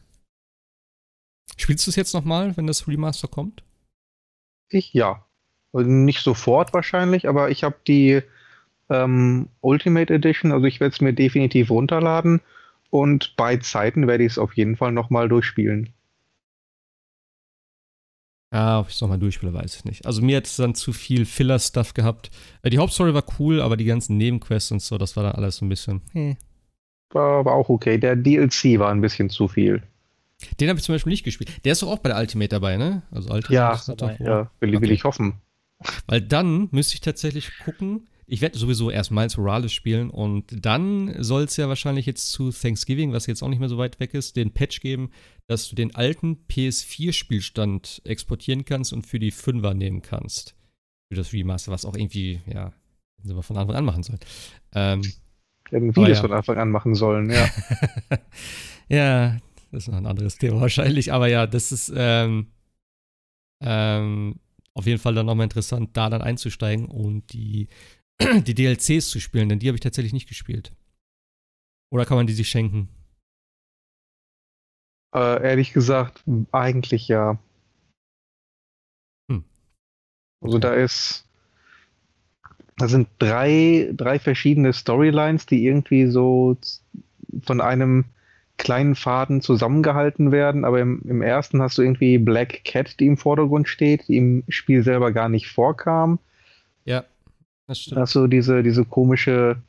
[1.57, 3.63] Spielst du es jetzt nochmal, wenn das Remaster kommt?
[4.69, 5.25] Ich ja.
[5.73, 8.21] Also nicht sofort wahrscheinlich, aber ich habe die
[8.89, 10.51] ähm, Ultimate Edition.
[10.51, 12.41] Also ich werde es mir definitiv runterladen
[12.89, 15.93] und bei Zeiten werde ich es auf jeden Fall nochmal durchspielen.
[18.53, 20.05] Ja, ob ich es nochmal durchspiele, weiß ich nicht.
[20.05, 22.31] Also mir hat es dann zu viel Filler-Stuff gehabt.
[22.61, 25.57] Äh, die Hauptstory war cool, aber die ganzen Nebenquests und so, das war dann alles
[25.57, 26.01] so ein bisschen.
[26.13, 26.37] Hm.
[27.09, 27.97] War, war auch okay.
[27.97, 29.83] Der DLC war ein bisschen zu viel.
[30.59, 31.65] Den habe ich zum Beispiel nicht gespielt.
[31.65, 33.01] Der ist doch auch bei der Ultimate dabei, ne?
[33.11, 35.33] Also Ultimate ja, dabei, ja will, will ich hoffen.
[36.07, 41.15] Weil dann müsste ich tatsächlich gucken, ich werde sowieso erst Miles Morales spielen und dann
[41.23, 44.13] soll es ja wahrscheinlich jetzt zu Thanksgiving, was jetzt auch nicht mehr so weit weg
[44.13, 45.11] ist, den Patch geben,
[45.47, 50.55] dass du den alten PS4-Spielstand exportieren kannst und für die 5er nehmen kannst.
[51.09, 52.73] Für das Remaster, was auch irgendwie, ja,
[53.23, 54.19] wir von Anfang an machen sollen.
[54.73, 55.01] Ähm,
[55.69, 56.21] Hätten wir das ja.
[56.21, 57.49] von Anfang an machen sollen, ja.
[58.89, 59.37] ja,
[59.71, 62.47] das ist noch ein anderes Thema wahrscheinlich, aber ja, das ist, ähm,
[63.61, 64.39] ähm,
[64.73, 67.67] auf jeden Fall dann nochmal interessant, da dann einzusteigen und die
[68.21, 70.71] die DLCs zu spielen, denn die habe ich tatsächlich nicht gespielt.
[71.91, 72.89] Oder kann man die sich schenken?
[75.13, 77.37] Äh, ehrlich gesagt, eigentlich ja.
[79.29, 79.43] Hm.
[80.41, 81.25] Also da ist,
[82.77, 86.57] da sind drei, drei verschiedene Storylines, die irgendwie so
[87.43, 88.05] von einem
[88.57, 93.17] kleinen Faden zusammengehalten werden, aber im, im ersten hast du irgendwie Black Cat, die im
[93.17, 96.19] Vordergrund steht, die im Spiel selber gar nicht vorkam.
[96.85, 97.03] Ja.
[97.67, 98.01] Das stimmt.
[98.01, 99.61] Hast du diese, diese komische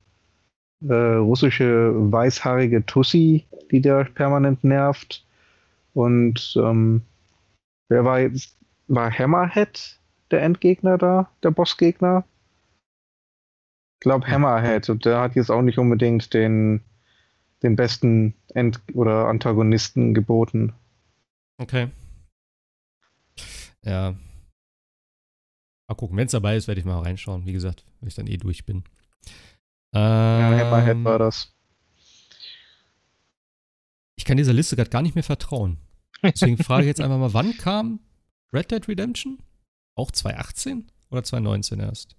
[0.82, 5.24] äh, russische weißhaarige Tussi, die da permanent nervt.
[5.94, 7.02] Und ähm,
[7.88, 8.56] wer war jetzt?
[8.88, 9.98] War Hammerhead
[10.30, 12.24] der Endgegner da, der Bossgegner?
[13.96, 16.82] Ich glaube Hammerhead und der hat jetzt auch nicht unbedingt den,
[17.64, 20.72] den besten End- oder Antagonisten geboten.
[21.58, 21.88] Okay.
[23.82, 24.14] Ja,
[25.88, 27.46] Mal gucken, wenn es dabei ist, werde ich mal reinschauen.
[27.46, 28.84] Wie gesagt, wenn ich dann eh durch bin.
[29.92, 31.54] Ähm, ja, Hammerhead war das.
[34.16, 35.78] Ich kann dieser Liste gerade gar nicht mehr vertrauen.
[36.22, 38.00] Deswegen frage ich jetzt einfach mal, wann kam
[38.52, 39.38] Red Dead Redemption?
[39.94, 42.16] Auch 2018 oder 2019 erst?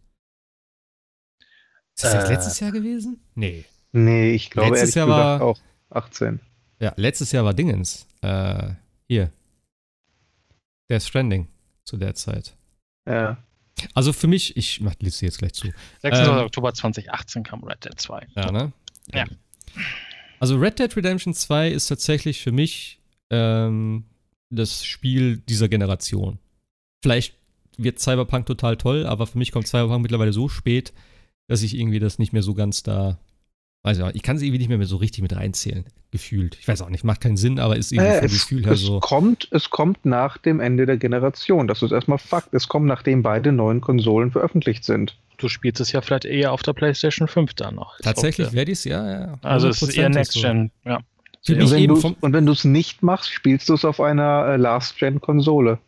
[1.96, 3.20] Ist das äh, letztes Jahr gewesen?
[3.36, 3.66] Nee.
[3.92, 6.40] Nee, ich glaube letztes Jahr war auch 18.
[6.80, 8.08] Ja, letztes Jahr war Dingens.
[8.22, 8.74] Äh,
[9.08, 9.32] hier.
[10.90, 11.48] Der Stranding
[11.84, 12.56] zu der Zeit.
[13.08, 13.38] Ja.
[13.94, 15.68] Also für mich, ich mach die Liste jetzt gleich zu.
[16.02, 16.28] 26.
[16.28, 18.28] Ähm, Oktober 2018 kam Red Dead 2.
[18.36, 18.72] Ja, ne?
[19.14, 19.26] Ja.
[20.40, 23.00] Also Red Dead Redemption 2 ist tatsächlich für mich
[23.30, 24.06] ähm,
[24.50, 26.40] das Spiel dieser Generation.
[27.04, 27.36] Vielleicht
[27.78, 30.94] wird Cyberpunk total toll, aber für mich kommt Cyberpunk mittlerweile so spät,
[31.48, 33.20] dass ich irgendwie das nicht mehr so ganz da.
[33.84, 36.58] Weiß ich, ich kann es irgendwie nicht mehr so richtig mit reinzählen, gefühlt.
[36.60, 38.74] Ich weiß auch nicht, macht keinen Sinn, aber ist irgendwie äh, vom es, Gefühl her
[38.74, 39.00] es so.
[39.00, 41.68] Kommt, es kommt nach dem Ende der Generation.
[41.68, 42.54] Das ist erstmal Fakt.
[42.54, 45.18] Es kommt, nachdem beide neuen Konsolen veröffentlicht sind.
[45.38, 47.98] Du spielst es ja vielleicht eher auf der PlayStation 5 dann noch.
[48.00, 49.34] Tatsächlich werde ich es, ja, ja.
[49.44, 50.90] Also es ist eher Next Gen, so.
[50.90, 51.00] ja.
[51.50, 55.80] Und wenn, und wenn du es nicht machst, spielst du es auf einer äh, Last-Gen-Konsole.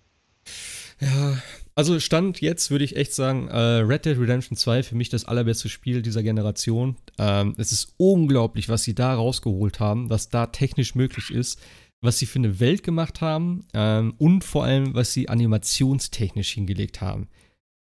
[1.02, 1.38] Ja,
[1.80, 5.24] also Stand jetzt würde ich echt sagen, äh, Red Dead Redemption 2 für mich das
[5.24, 6.98] allerbeste Spiel dieser Generation.
[7.18, 11.58] Ähm, es ist unglaublich, was sie da rausgeholt haben, was da technisch möglich ist,
[12.02, 17.00] was sie für eine Welt gemacht haben ähm, und vor allem, was sie animationstechnisch hingelegt
[17.00, 17.30] haben.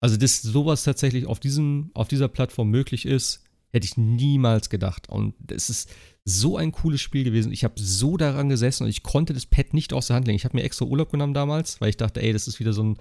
[0.00, 5.10] Also, dass sowas tatsächlich auf, diesem, auf dieser Plattform möglich ist, hätte ich niemals gedacht.
[5.10, 5.90] Und es ist
[6.24, 7.52] so ein cooles Spiel gewesen.
[7.52, 10.36] Ich habe so daran gesessen und ich konnte das Pad nicht aus der Hand legen.
[10.36, 12.82] Ich habe mir extra Urlaub genommen damals, weil ich dachte, ey, das ist wieder so
[12.82, 12.98] ein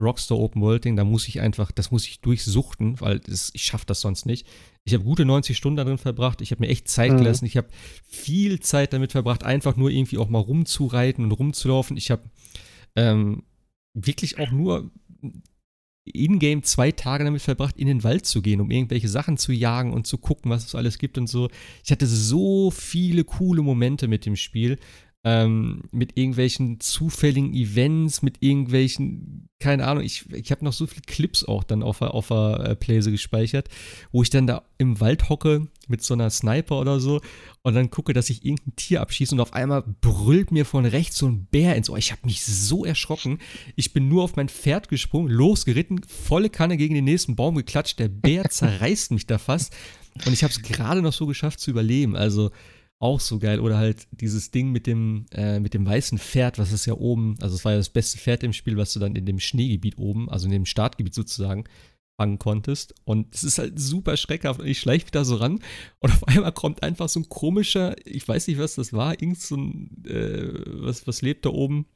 [0.00, 3.62] Rockstar Open World Ding, da muss ich einfach, das muss ich durchsuchten, weil das, ich
[3.64, 4.46] schaffe das sonst nicht.
[4.84, 7.18] Ich habe gute 90 Stunden darin verbracht, ich habe mir echt Zeit mhm.
[7.18, 7.68] gelassen, ich habe
[8.06, 11.96] viel Zeit damit verbracht, einfach nur irgendwie auch mal rumzureiten und rumzulaufen.
[11.96, 12.22] Ich habe
[12.94, 13.44] ähm,
[13.94, 14.90] wirklich auch nur
[16.04, 19.92] in-game zwei Tage damit verbracht, in den Wald zu gehen, um irgendwelche Sachen zu jagen
[19.92, 21.48] und zu gucken, was es alles gibt und so.
[21.84, 24.78] Ich hatte so viele coole Momente mit dem Spiel
[25.26, 31.02] ähm, mit irgendwelchen zufälligen Events, mit irgendwelchen, keine Ahnung, ich, ich habe noch so viele
[31.04, 33.68] Clips auch dann auf, auf der äh, Playse gespeichert,
[34.12, 37.20] wo ich dann da im Wald hocke mit so einer Sniper oder so
[37.62, 41.16] und dann gucke, dass ich irgendein Tier abschieße und auf einmal brüllt mir von rechts
[41.16, 41.98] so ein Bär ins Ohr.
[41.98, 43.40] Ich habe mich so erschrocken.
[43.74, 47.98] Ich bin nur auf mein Pferd gesprungen, losgeritten, volle Kanne gegen den nächsten Baum geklatscht.
[47.98, 49.74] Der Bär zerreißt mich da fast
[50.24, 52.14] und ich habe es gerade noch so geschafft zu überleben.
[52.14, 52.52] Also
[52.98, 53.60] auch so geil.
[53.60, 57.36] Oder halt dieses Ding mit dem, äh, mit dem weißen Pferd, was ist ja oben,
[57.40, 59.98] also es war ja das beste Pferd im Spiel, was du dann in dem Schneegebiet
[59.98, 61.64] oben, also in dem Startgebiet sozusagen,
[62.18, 62.94] fangen konntest.
[63.04, 64.60] Und es ist halt super schreckhaft.
[64.60, 65.60] Und ich schleiche da so ran
[66.00, 69.40] und auf einmal kommt einfach so ein komischer, ich weiß nicht, was das war, irgend
[69.40, 70.52] so ein, äh,
[70.82, 71.86] was, was lebt da oben?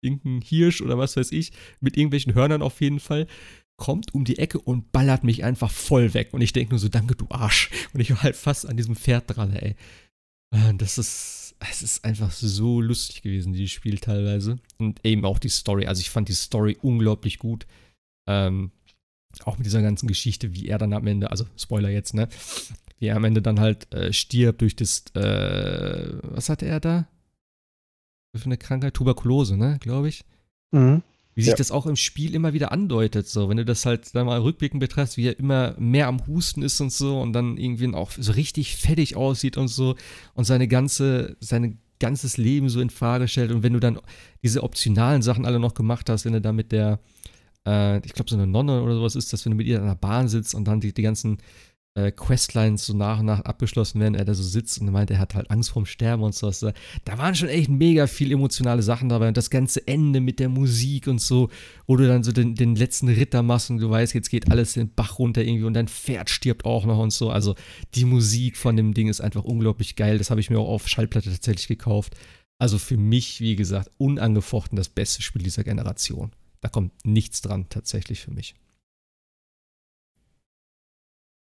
[0.00, 3.28] Irgendein Hirsch oder was weiß ich, mit irgendwelchen Hörnern auf jeden Fall
[3.76, 6.28] kommt um die Ecke und ballert mich einfach voll weg.
[6.32, 7.70] Und ich denke nur so, danke, du Arsch.
[7.92, 9.74] Und ich war halt fast an diesem Pferd dran, ey.
[10.52, 14.56] Äh, das ist, es ist einfach so lustig gewesen, dieses Spiel teilweise.
[14.78, 15.86] Und eben auch die Story.
[15.86, 17.66] Also ich fand die Story unglaublich gut.
[18.28, 18.70] Ähm,
[19.44, 22.28] auch mit dieser ganzen Geschichte, wie er dann am Ende, also Spoiler jetzt, ne?
[22.98, 27.08] Wie er am Ende dann halt äh, stirbt durch das, äh, was hatte er da?
[28.36, 28.94] Für eine Krankheit?
[28.94, 29.78] Tuberkulose, ne?
[29.80, 30.24] Glaube ich.
[30.70, 31.02] Mhm.
[31.34, 31.56] Wie sich ja.
[31.56, 34.80] das auch im Spiel immer wieder andeutet, so, wenn du das halt dann mal rückblickend
[34.80, 38.32] betrachtest, wie er immer mehr am Husten ist und so und dann irgendwie auch so
[38.32, 39.96] richtig fettig aussieht und so
[40.34, 43.98] und seine ganze, sein ganzes Leben so in Frage stellt und wenn du dann
[44.42, 46.98] diese optionalen Sachen alle noch gemacht hast, wenn du da mit der,
[47.66, 49.86] äh, ich glaube so eine Nonne oder sowas ist, dass wenn du mit ihr in
[49.86, 51.38] der Bahn sitzt und dann die, die ganzen
[51.94, 55.18] äh, Questlines so nach und nach abgeschlossen werden, er da so sitzt und meint, er
[55.18, 56.60] hat halt Angst vorm Sterben und sowas.
[56.60, 60.48] Da waren schon echt mega viel emotionale Sachen dabei und das ganze Ende mit der
[60.48, 61.50] Musik und so,
[61.86, 64.74] wo du dann so den, den letzten Ritter machst und du weißt, jetzt geht alles
[64.74, 67.30] den Bach runter irgendwie und dein Pferd stirbt auch noch und so.
[67.30, 67.54] Also
[67.94, 70.18] die Musik von dem Ding ist einfach unglaublich geil.
[70.18, 72.14] Das habe ich mir auch auf Schallplatte tatsächlich gekauft.
[72.58, 76.30] Also für mich, wie gesagt, unangefochten das beste Spiel dieser Generation.
[76.60, 78.54] Da kommt nichts dran tatsächlich für mich.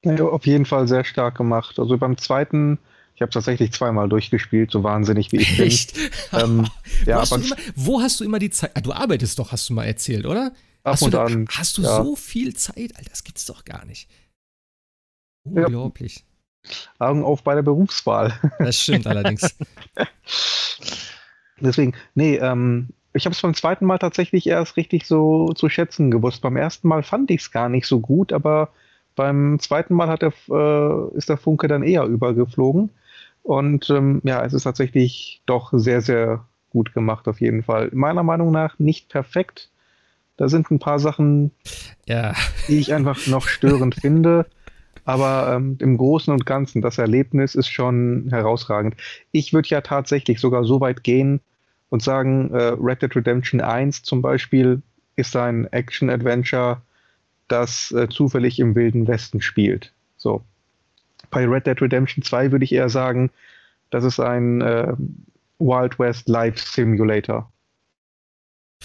[0.05, 1.77] Ja, auf jeden Fall sehr stark gemacht.
[1.77, 2.79] Also beim zweiten,
[3.15, 5.65] ich habe tatsächlich zweimal durchgespielt, so wahnsinnig wie ich bin.
[5.67, 5.93] Echt?
[6.31, 6.67] Ähm,
[7.05, 8.71] ja, wo, hast immer, wo, hast du immer die Zeit?
[8.75, 10.53] Ah, du arbeitest doch, hast du mal erzählt, oder?
[10.83, 11.45] Ab hast und du, an.
[11.51, 12.01] Hast du ja.
[12.01, 12.95] so viel Zeit?
[12.95, 14.09] Alter, das gibt's doch gar nicht.
[15.43, 16.23] Unglaublich.
[16.63, 17.09] Ja.
[17.09, 18.33] Augen auf bei der Berufswahl.
[18.59, 19.55] Das stimmt allerdings.
[21.59, 26.11] Deswegen, nee, ähm, ich habe es beim zweiten Mal tatsächlich erst richtig so zu schätzen
[26.11, 26.41] gewusst.
[26.41, 28.69] Beim ersten Mal fand ich es gar nicht so gut, aber
[29.19, 32.89] beim zweiten Mal hat der, äh, ist der Funke dann eher übergeflogen.
[33.43, 37.89] Und ähm, ja, es ist tatsächlich doch sehr, sehr gut gemacht, auf jeden Fall.
[37.91, 39.71] Meiner Meinung nach nicht perfekt.
[40.37, 41.51] Da sind ein paar Sachen,
[42.05, 42.33] ja.
[42.69, 44.45] die ich einfach noch störend finde.
[45.03, 48.95] Aber ähm, im Großen und Ganzen, das Erlebnis ist schon herausragend.
[49.33, 51.41] Ich würde ja tatsächlich sogar so weit gehen
[51.89, 54.81] und sagen, äh, Red Dead Redemption 1 zum Beispiel
[55.17, 56.81] ist ein Action-Adventure,
[57.51, 59.93] das äh, zufällig im Wilden Westen spielt.
[60.17, 60.43] So.
[61.29, 63.29] Bei Red Dead Redemption 2 würde ich eher sagen,
[63.89, 64.93] das ist ein äh,
[65.59, 67.51] Wild West Life Simulator.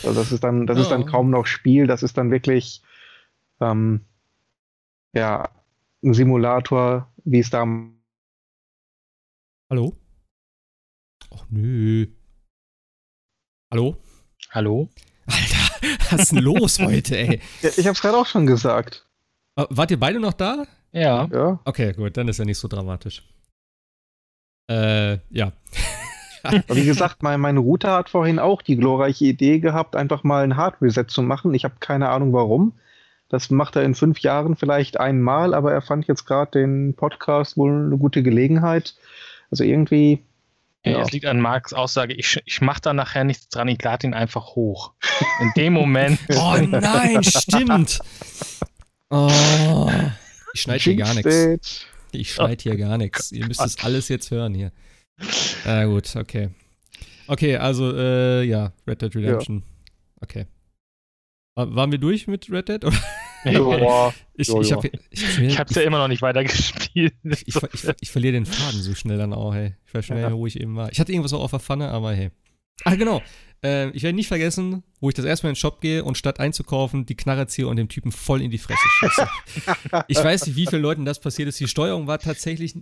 [0.02, 1.06] Also das ist dann, das ist dann Ja.
[1.06, 2.82] kaum noch Spiel, das ist dann wirklich
[3.60, 4.00] ähm,
[5.14, 5.48] ja,
[6.02, 7.64] ein Simulator, wie es da
[9.70, 9.96] Hallo?
[11.30, 12.06] Och nö.
[13.72, 13.96] Hallo?
[14.50, 14.88] Hallo?
[15.26, 15.73] Alter,
[16.10, 17.40] was ist denn los heute, ey?
[17.62, 19.06] Ja, ich habe es gerade auch schon gesagt.
[19.56, 20.66] Äh, Wart ihr beide noch da?
[20.92, 21.28] Ja.
[21.32, 21.58] Ja.
[21.64, 23.22] Okay, gut, dann ist ja nicht so dramatisch.
[24.70, 25.52] Äh, ja.
[26.42, 30.44] Aber wie gesagt, mein, mein Router hat vorhin auch die glorreiche Idee gehabt, einfach mal
[30.44, 31.54] ein Hard Reset zu machen.
[31.54, 32.72] Ich habe keine Ahnung warum.
[33.30, 37.56] Das macht er in fünf Jahren vielleicht einmal, aber er fand jetzt gerade den Podcast
[37.56, 38.94] wohl eine gute Gelegenheit.
[39.50, 40.22] Also irgendwie.
[40.84, 40.92] Ja.
[40.92, 41.02] Ja.
[41.02, 44.14] Es liegt an Marks Aussage, ich, ich mache da nachher nichts dran, ich lade ihn
[44.14, 44.92] einfach hoch.
[45.40, 46.18] In dem Moment.
[46.36, 48.00] Oh nein, stimmt.
[49.10, 49.90] Oh.
[50.52, 51.86] Ich schneide hier gar nichts.
[52.12, 53.32] Ich schneide hier gar nichts.
[53.32, 54.72] Ihr müsst das alles jetzt hören hier.
[55.64, 56.50] Na gut, okay.
[57.26, 59.62] Okay, also, äh, ja, Red Dead Redemption.
[60.20, 60.46] Okay.
[61.54, 62.84] Wa- Waren wir durch mit Red Dead?
[63.44, 64.14] Joa.
[64.34, 64.76] Ich, Ja, ich, ja.
[64.76, 67.14] hab, ich, hab's ja immer noch nicht weitergespielt.
[67.24, 69.74] ich, ich, ich, verliere den Faden so schnell dann auch, hey.
[69.86, 70.32] Ich weiß schon Ja.
[70.32, 70.90] wo ich eben war.
[70.90, 72.30] Ich hatte irgendwas auch auf der Pfanne, aber hey.
[72.84, 73.22] Ach, genau.
[73.62, 76.18] Äh, ich werde nicht vergessen, wo ich das erste Mal in den Shop gehe und
[76.18, 79.28] statt einzukaufen, die Knarre ziehe und dem Typen voll in die Fresse schieße.
[80.08, 81.60] ich weiß nicht, wie vielen Leuten das passiert ist.
[81.60, 82.74] Die Steuerung war tatsächlich.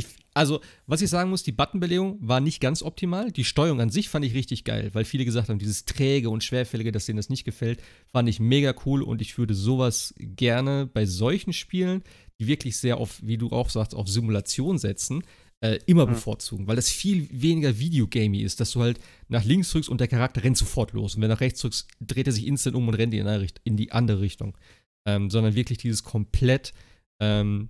[0.00, 3.30] Ich, also, was ich sagen muss, die Buttonbelegung war nicht ganz optimal.
[3.32, 6.42] Die Steuerung an sich fand ich richtig geil, weil viele gesagt haben, dieses träge und
[6.44, 10.86] schwerfällige, dass denen das nicht gefällt, fand ich mega cool und ich würde sowas gerne
[10.86, 12.02] bei solchen Spielen,
[12.38, 15.22] die wirklich sehr auf, wie du auch sagst, auf Simulation setzen,
[15.62, 16.12] äh, immer Mhm.
[16.12, 18.98] bevorzugen, weil das viel weniger Videogamey ist, dass du halt
[19.28, 21.14] nach links drückst und der Charakter rennt sofort los.
[21.14, 23.92] Und wenn du nach rechts drückst, dreht er sich instant um und rennt in, die
[23.92, 24.56] andere Richtung.
[25.06, 26.72] Ähm, sondern wirklich dieses komplett
[27.20, 27.68] ähm,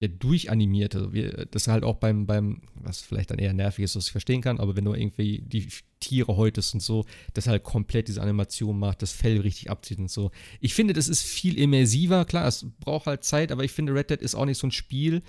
[0.00, 1.12] ja, durchanimierte.
[1.12, 4.42] Wir, das halt auch beim, beim, was vielleicht dann eher nervig ist, was ich verstehen
[4.42, 5.68] kann, aber wenn du irgendwie die
[6.00, 10.10] Tiere häutest und so, das halt komplett diese Animation macht, das Fell richtig abzieht und
[10.10, 10.30] so.
[10.60, 12.24] Ich finde, das ist viel immersiver.
[12.24, 14.72] Klar, es braucht halt Zeit, aber ich finde, Red Dead ist auch nicht so ein
[14.72, 15.22] Spiel,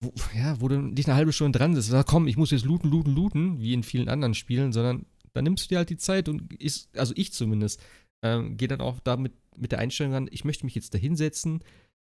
[0.00, 1.88] wo, ja, wo du dich eine halbe Stunde dran sitzt.
[1.88, 5.44] Sag, komm, ich muss jetzt looten, looten, looten, wie in vielen anderen Spielen, sondern dann
[5.44, 7.80] nimmst du dir halt die Zeit und ist, also ich zumindest,
[8.22, 11.62] ähm, gehe dann auch damit mit der Einstellung ran, ich möchte mich jetzt da hinsetzen.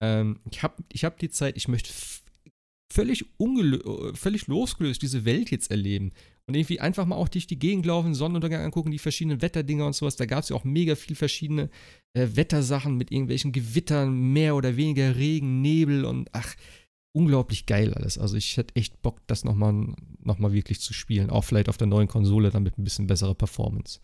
[0.01, 1.91] Ähm, ich habe ich hab die Zeit, ich möchte
[2.93, 6.13] völlig, äh, völlig losgelöst diese Welt jetzt erleben.
[6.47, 9.95] Und irgendwie einfach mal auch durch die Gegend laufen, Sonnenuntergang angucken, die verschiedenen Wetterdinger und
[9.95, 10.17] sowas.
[10.17, 11.69] Da gab es ja auch mega viel verschiedene
[12.15, 16.55] äh, Wettersachen mit irgendwelchen Gewittern, mehr oder weniger Regen, Nebel und ach,
[17.15, 18.17] unglaublich geil alles.
[18.17, 21.29] Also ich hätte echt Bock, das nochmal noch mal wirklich zu spielen.
[21.29, 24.01] Auch vielleicht auf der neuen Konsole, dann mit ein bisschen besserer Performance.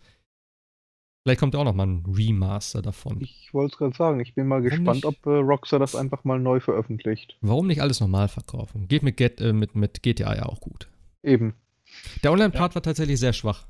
[1.25, 3.19] Vielleicht kommt auch nochmal ein Remaster davon.
[3.19, 5.05] Ich wollte es gerade sagen, ich bin mal gespannt, nicht?
[5.05, 7.35] ob äh, Rockstar das einfach mal neu veröffentlicht.
[7.41, 8.87] Warum nicht alles normal verkaufen?
[8.87, 10.87] Geht mit, Get, äh, mit, mit GTA ja auch gut.
[11.23, 11.55] Eben.
[12.21, 13.65] Der Online-Part war tatsächlich sehr schwach.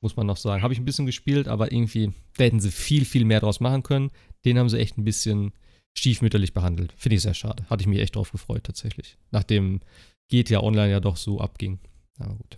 [0.00, 0.64] Muss man noch sagen.
[0.64, 3.84] Habe ich ein bisschen gespielt, aber irgendwie, da hätten sie viel, viel mehr draus machen
[3.84, 4.10] können.
[4.44, 5.52] Den haben sie echt ein bisschen
[5.96, 6.94] stiefmütterlich behandelt.
[6.96, 7.64] Finde ich sehr schade.
[7.70, 9.18] Hatte ich mich echt drauf gefreut, tatsächlich.
[9.30, 9.82] Nachdem
[10.30, 11.78] GTA Online ja doch so abging.
[12.18, 12.56] Aber gut.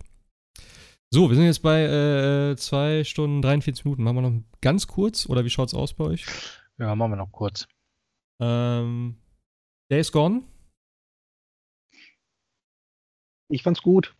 [1.13, 4.03] So, wir sind jetzt bei 2 Stunden 43 Minuten.
[4.03, 6.25] Machen wir noch ganz kurz oder wie schaut's aus bei euch?
[6.77, 7.67] Ja, machen wir noch kurz.
[8.41, 9.17] Ähm,
[9.91, 10.43] Days Gone?
[13.49, 14.15] Ich fand's gut.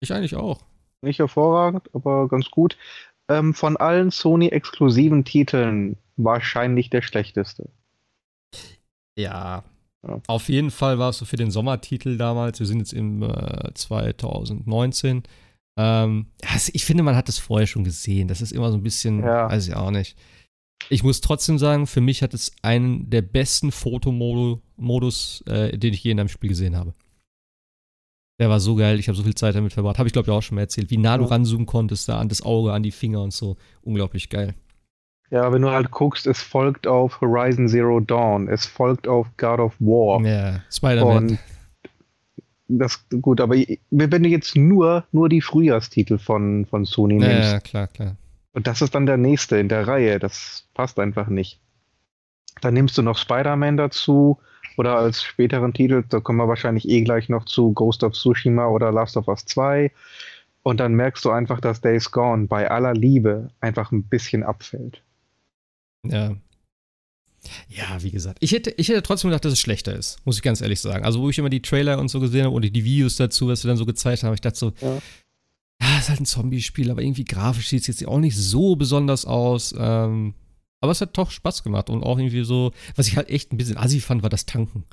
[0.00, 0.64] Ich eigentlich auch.
[1.02, 2.78] Nicht hervorragend, aber ganz gut.
[3.28, 7.70] Ähm, von allen Sony-exklusiven Titeln wahrscheinlich der schlechteste.
[9.18, 9.64] Ja.
[10.06, 10.20] Ja.
[10.28, 12.60] Auf jeden Fall war es so für den Sommertitel damals.
[12.60, 15.24] Wir sind jetzt im äh, 2019.
[15.80, 18.26] Ähm, es- ich finde, man hat es vorher schon gesehen.
[18.28, 19.48] Das ist immer so ein bisschen, Ja.
[19.48, 20.18] weiß ich auch nicht.
[20.90, 26.02] Ich muss trotzdem sagen, für mich hat es einen der besten Fotomodus, äh, den ich
[26.04, 26.94] je in einem Spiel gesehen habe.
[28.40, 29.98] Der war so geil, ich habe so viel Zeit damit verbracht.
[29.98, 31.30] Habe ich, glaube ich, auch schon mal erzählt, wie nah du Ja.
[31.30, 33.56] ranzoomen konntest, da an das Auge, an die Finger und so.
[33.82, 34.54] Unglaublich geil.
[35.30, 39.58] Ja, wenn du halt guckst, es folgt auf Horizon Zero Dawn, es folgt auf God
[39.60, 40.24] of War.
[40.24, 41.38] Ja, Spider-Man.
[42.68, 43.56] Das gut, aber
[43.90, 48.16] wenn du jetzt nur, nur die Frühjahrstitel von, von Sony Ja, nimmst, ja, klar, klar.
[48.52, 51.58] und das ist dann der nächste in der Reihe, das passt einfach nicht.
[52.60, 54.38] Dann nimmst du noch Spider-Man dazu
[54.76, 58.66] oder als späteren Titel, da kommen wir wahrscheinlich eh gleich noch zu Ghost of Tsushima
[58.66, 59.90] oder Last of Us 2.
[60.62, 65.02] Und dann merkst du einfach, dass Days Gone bei aller Liebe einfach ein bisschen abfällt.
[66.04, 66.36] Ja.
[67.68, 68.38] Ja, wie gesagt.
[68.40, 71.04] Ich hätte, ich hätte trotzdem gedacht, dass es schlechter ist, muss ich ganz ehrlich sagen.
[71.04, 73.64] Also, wo ich immer die Trailer und so gesehen habe und die Videos dazu, was
[73.64, 74.98] wir dann so gezeigt haben, ich dachte so, Ja.
[75.80, 79.24] ja, ist halt ein Zombie-Spiel, aber irgendwie grafisch sieht es jetzt auch nicht so besonders
[79.24, 79.74] aus.
[79.78, 80.34] Ähm,
[80.80, 83.56] aber es hat doch Spaß gemacht und auch irgendwie so, was ich halt echt ein
[83.56, 84.84] bisschen assi fand, war das Tanken.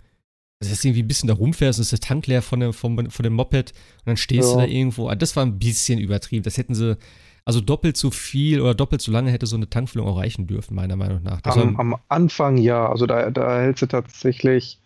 [0.62, 2.74] Also, dass du irgendwie ein bisschen da rumfährst und ist der Tank leer von dem,
[2.74, 4.66] von, von dem Moped und dann stehst du Ja.
[4.66, 5.10] da irgendwo.
[5.10, 6.44] Ah, Das war ein bisschen übertrieben.
[6.44, 6.98] Das hätten sie,
[7.46, 10.74] Also doppelt so viel oder doppelt so lange hätte so eine Tankfüllung auch reichen dürfen,
[10.74, 11.42] meiner Meinung nach.
[11.44, 14.80] Am, am, Anfang ja, also da, da hältst du tatsächlich,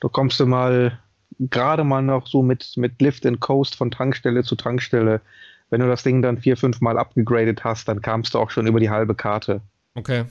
[0.00, 0.98] du kommst du mal
[1.40, 5.22] gerade mal noch so mit, mit Lift and Coast von Tankstelle zu Tankstelle.
[5.70, 8.66] Wenn du das Ding dann vier, fünf Mal abgegradet hast, dann kamst du auch schon
[8.66, 9.62] über die halbe Karte.
[9.94, 10.24] Okay.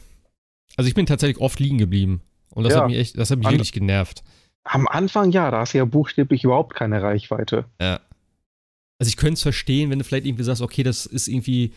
[0.77, 2.21] Also ich bin tatsächlich oft liegen geblieben.
[2.51, 2.81] Und das Ja.
[2.81, 4.23] hat mich echt, das hat mich An- wirklich genervt.
[4.63, 7.65] Am Anfang ja, da hast du ja buchstäblich überhaupt keine Reichweite.
[7.81, 7.99] Ja.
[8.99, 11.73] Also ich könnte es verstehen, wenn du vielleicht irgendwie sagst, okay, das ist irgendwie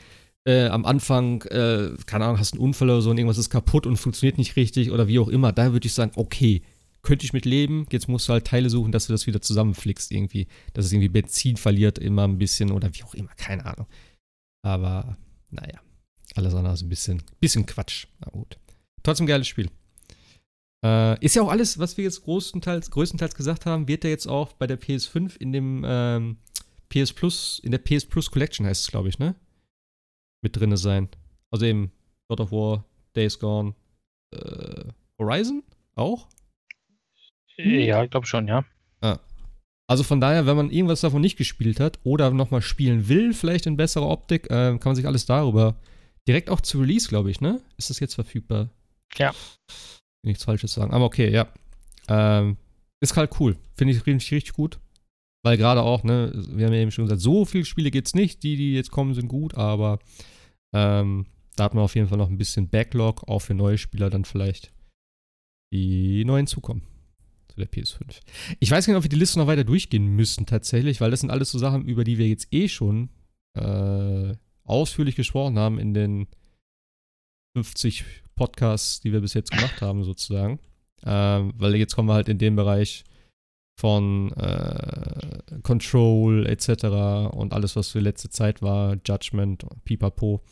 [0.47, 3.87] äh, am Anfang, äh, keine Ahnung, hast einen Unfall oder so und irgendwas ist kaputt
[3.87, 5.53] und funktioniert nicht richtig oder wie auch immer.
[5.53, 6.63] Da würde ich sagen, okay,
[7.03, 7.87] könnte ich mit leben.
[7.91, 10.47] Jetzt musst du halt Teile suchen, dass du das wieder zusammenflickst irgendwie.
[10.73, 13.87] Dass es irgendwie Benzin verliert immer ein bisschen oder wie auch immer, keine Ahnung.
[14.63, 15.17] Aber
[15.51, 15.81] naja,
[16.35, 18.07] alles andere ist ein bisschen, bisschen Quatsch.
[18.21, 18.59] Na gut.
[19.03, 19.71] Trotzdem geiles Spiel.
[20.85, 24.27] Äh, ist ja auch alles, was wir jetzt größtenteils, größtenteils gesagt haben, wird ja jetzt
[24.27, 26.37] auch bei der PS5 in dem ähm,
[26.89, 29.35] PS Plus, in der PS Plus Collection heißt es, glaube ich, ne?
[30.43, 31.09] Mit drinne sein.
[31.51, 31.93] Also eben
[32.29, 32.85] God of War,
[33.15, 33.75] Days Gone,
[34.33, 34.85] äh,
[35.19, 35.63] Horizon
[35.95, 36.29] auch.
[37.57, 38.65] Ja, ich glaube schon, ja.
[39.89, 43.67] Also von daher, wenn man irgendwas davon nicht gespielt hat oder nochmal spielen will, vielleicht
[43.67, 45.77] in besserer Optik, äh, kann man sich alles darüber
[46.27, 47.61] direkt auch zu Release, glaube ich, ne?
[47.77, 48.71] Ist das jetzt verfügbar?
[49.17, 49.33] Ja.
[50.25, 50.93] Nichts Falsches sagen.
[50.93, 51.47] Aber okay, ja.
[52.09, 52.57] Ähm,
[53.01, 53.57] ist halt cool.
[53.77, 54.81] Finde ich richtig, richtig gut.
[55.45, 58.43] Weil gerade auch, ne, wir haben ja eben schon gesagt, so viele Spiele gibt's nicht.
[58.43, 59.99] Die, die jetzt kommen, sind gut, aber
[60.75, 64.11] ähm, da hat man auf jeden Fall noch ein bisschen Backlog, auch für neue Spieler
[64.11, 64.73] dann vielleicht,
[65.73, 66.83] die neu hinzukommen
[67.49, 68.21] zu der PS5.
[68.61, 71.31] Ich weiß nicht, ob wir die Liste noch weiter durchgehen müssen tatsächlich, weil das sind
[71.31, 73.11] alles so Sachen, über die wir jetzt eh schon
[73.55, 74.35] äh,
[74.65, 76.27] ausführlich gesprochen haben in den
[77.57, 80.59] 50 Podcasts, die wir bis jetzt gemacht haben, sozusagen.
[81.05, 83.05] Ähm, weil jetzt kommen wir halt in den Bereich
[83.79, 86.85] von äh, Control etc.
[87.35, 90.43] und alles, was für letzte Zeit war, Judgment, Pipapo.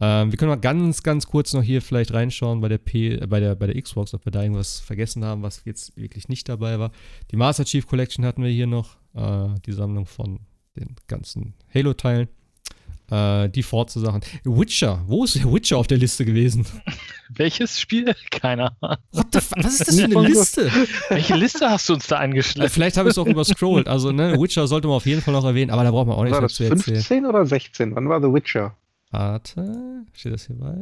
[0.00, 3.26] Ähm, wir können mal ganz, ganz kurz noch hier vielleicht reinschauen bei der, P äh,
[3.26, 6.48] bei, der, bei der Xbox, ob wir da irgendwas vergessen haben, was jetzt wirklich nicht
[6.48, 6.92] dabei war.
[7.30, 10.40] Die Master Chief Collection hatten wir hier noch, äh, die Sammlung von
[10.76, 12.28] den ganzen Halo-Teilen.
[13.10, 14.22] Äh, die Forza-Sachen.
[14.44, 16.64] Witcher, wo ist der Witcher auf der Liste gewesen?
[17.34, 18.14] Welches Spiel?
[18.30, 18.76] Keiner.
[18.80, 18.98] What
[19.32, 19.64] the fuck?
[19.64, 20.70] Was ist das für eine Liste?
[21.08, 22.70] Welche Liste hast du uns da Äh, eingeschleppt?
[22.72, 23.88] Vielleicht habe ich es auch überscrollt.
[23.88, 26.24] Also, ne, Witcher sollte man auf jeden Fall noch erwähnen, aber da braucht man auch
[26.24, 26.94] nicht War mehr zu erzählen.
[26.94, 27.94] 15 oder 16?
[27.94, 28.74] Wann war The Witcher?
[29.10, 30.76] Warte, steht das hier bei?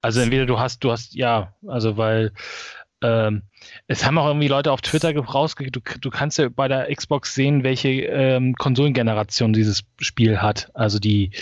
[0.06, 2.30] Also entweder du hast, du hast, ja, also weil
[3.02, 3.42] ähm,
[3.88, 5.68] es haben auch irgendwie Leute auf Twitter ge- rausge...
[5.72, 10.70] Du, du kannst ja bei der Xbox sehen, welche ähm, Konsolengeneration dieses Spiel hat.
[10.74, 11.32] Also die,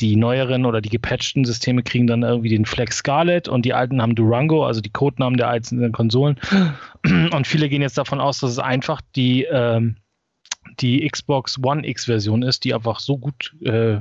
[0.00, 4.02] die neueren oder die gepatchten Systeme kriegen dann irgendwie den Flex Scarlet und die alten
[4.02, 6.40] haben Durango, also die Codenamen der einzelnen Konsolen.
[7.04, 9.96] Und viele gehen jetzt davon aus, dass es einfach die, ähm,
[10.80, 14.00] die Xbox One X-Version ist, die einfach so gut äh,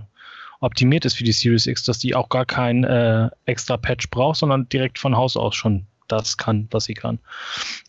[0.59, 4.37] optimiert ist für die Series X, dass die auch gar kein äh, extra Patch braucht,
[4.39, 7.19] sondern direkt von Haus aus schon das kann, was sie kann.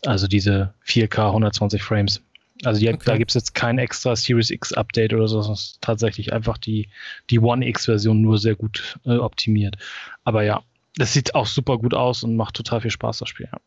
[0.05, 2.21] Also diese 4K 120 Frames.
[2.65, 2.99] Also die, Okay.
[3.05, 6.89] da gibt es jetzt kein extra Series X Update oder so, sondern tatsächlich einfach die,
[7.29, 9.77] die One X-Version nur sehr gut äh, optimiert.
[10.25, 10.61] Aber ja,
[10.95, 13.47] Das sieht auch super gut aus und macht total viel Spaß, das Spiel.
[13.49, 13.59] Ja.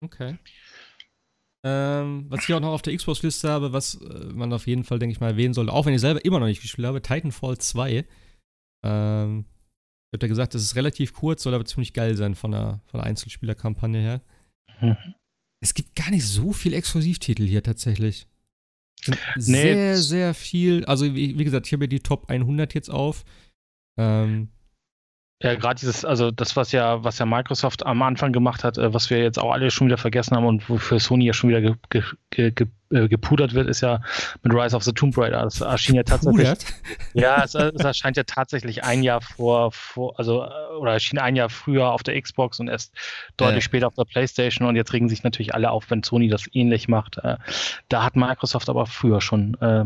[0.00, 0.38] Okay.
[1.68, 5.00] Ähm, was ich auch noch auf der Xbox-Liste habe, was äh, man auf jeden Fall,
[5.00, 7.58] denke ich mal, erwähnen sollte, auch wenn ich selber immer noch nicht gespielt habe, Titanfall
[7.58, 8.04] 2.
[8.84, 12.52] Ähm, ich habe ja gesagt, das ist relativ kurz, soll aber ziemlich geil sein von
[12.52, 14.22] der, von der Einzelspielerkampagne her.
[14.80, 14.96] Mhm.
[15.60, 18.28] Es gibt gar nicht so viel Exklusivtitel hier tatsächlich.
[19.08, 20.84] Nee, sehr, sehr viel.
[20.84, 23.24] Also, wie, wie gesagt, ich habe ja die Top 100 jetzt auf.
[23.98, 24.50] Ähm,
[25.42, 28.94] ja, gerade dieses, also das, was ja, was ja Microsoft am Anfang gemacht hat, äh,
[28.94, 31.60] was wir jetzt auch alle schon wieder vergessen haben und wofür Sony ja schon wieder
[31.60, 31.74] ge,
[32.30, 34.00] ge, ge, äh, gepudert wird, ist ja
[34.42, 35.42] mit Rise of the Tomb Raider.
[35.42, 36.48] Das erschien ja tatsächlich.
[37.12, 41.36] Ja, es, es, erscheint ja tatsächlich ein Jahr vor, vor, also äh, oder erschien ein
[41.36, 42.94] Jahr früher auf der Xbox und erst
[43.36, 43.66] deutlich äh.
[43.66, 46.88] später auf der PlayStation und jetzt regen sich natürlich alle auf, wenn Sony das ähnlich
[46.88, 47.18] macht.
[47.18, 47.36] Äh,
[47.90, 49.84] da hat Microsoft aber früher schon äh,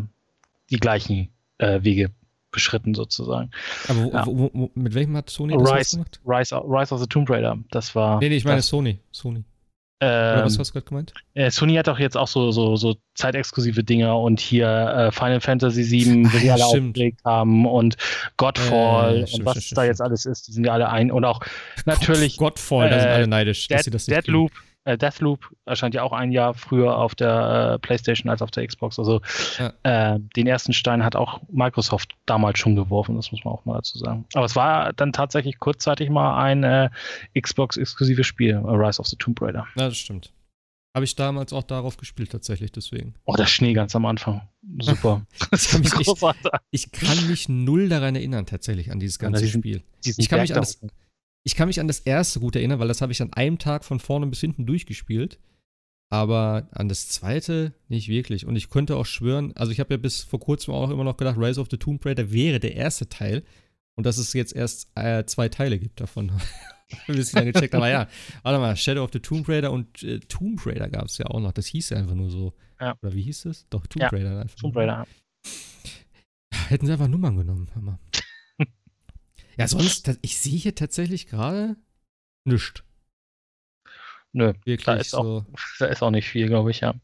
[0.70, 2.10] die gleichen Wege
[2.50, 3.50] beschritten sozusagen.
[3.88, 4.26] Aber wo, ja.
[4.26, 6.20] wo, wo, mit welchem hat Sony das Rise, gemacht?
[6.26, 7.58] Rise, Rise of the Tomb Raider.
[7.70, 8.18] Das war.
[8.18, 8.98] Nee, nee, ich meine das, Sony.
[9.12, 9.44] Sony.
[10.02, 11.12] Ähm, Oder was hast du gerade gemeint?
[11.34, 15.42] Äh, Sony hat auch jetzt auch so, so, so zeitexklusive Dinger und hier äh, Final
[15.42, 17.98] Fantasy VII, die ja, alle aufgelegt haben und
[18.38, 21.26] Godfall äh, und was stimmt, da jetzt alles ist, die sind ja alle ein und
[21.26, 21.40] auch
[21.84, 22.38] natürlich.
[22.38, 24.50] Godfall, da sind alle neidisch, Dead, dass sie das Deadloop,
[24.84, 28.66] äh, Deathloop erscheint ja auch ein Jahr früher auf der äh, PlayStation als auf der
[28.66, 28.98] Xbox.
[28.98, 29.20] Also
[29.58, 29.72] ja.
[30.14, 33.74] äh, den ersten Stein hat auch Microsoft damals schon geworfen, das muss man auch mal
[33.74, 34.24] dazu sagen.
[34.34, 36.90] Aber es war dann tatsächlich kurzzeitig mal ein äh,
[37.38, 39.66] Xbox-exklusives Spiel, Rise of the Tomb Raider.
[39.76, 40.32] Ja, das stimmt.
[40.92, 43.14] Habe ich damals auch darauf gespielt, tatsächlich, deswegen.
[43.24, 44.42] Oh, der Schnee ganz am Anfang.
[44.80, 45.24] Super.
[45.52, 45.92] ich, kann mich,
[46.70, 49.84] ich, ich, kann mich null daran erinnern, tatsächlich, an dieses ganze ja, Spiel.
[50.04, 50.80] ich kann mich an das,
[51.44, 53.84] ich kann mich an das erste gut erinnern, weil das habe ich an einem Tag
[53.84, 55.38] von vorne bis hinten durchgespielt.
[56.12, 58.44] Aber an das zweite nicht wirklich.
[58.44, 61.16] Und ich könnte auch schwören, also ich habe ja bis vor kurzem auch immer noch
[61.16, 63.44] gedacht, Rise of the Tomb Raider wäre der erste Teil.
[63.96, 66.32] Und dass es jetzt erst äh, zwei Teile gibt davon.
[67.06, 68.08] Bis ich dann gecheckt aber ja,
[68.42, 71.38] warte mal, Shadow of the Tomb Raider und äh, Tomb Raider gab es ja auch
[71.38, 71.52] noch.
[71.52, 72.54] Das hieß ja einfach nur so.
[72.80, 72.96] Ja.
[73.02, 73.68] Oder wie hieß es?
[73.70, 74.56] Doch, Tomb ja, Raider einfach.
[74.56, 75.06] Tomb Raider.
[76.68, 78.00] Hätten sie einfach Nummern genommen, Hammer.
[79.60, 81.76] Ja, sonst, ich sehe hier tatsächlich gerade
[82.46, 82.82] nichts.
[84.32, 85.18] Nö, Wirklich da ist, so.
[85.18, 85.44] auch,
[85.78, 86.94] da ist auch nicht viel, glaube ich, ja.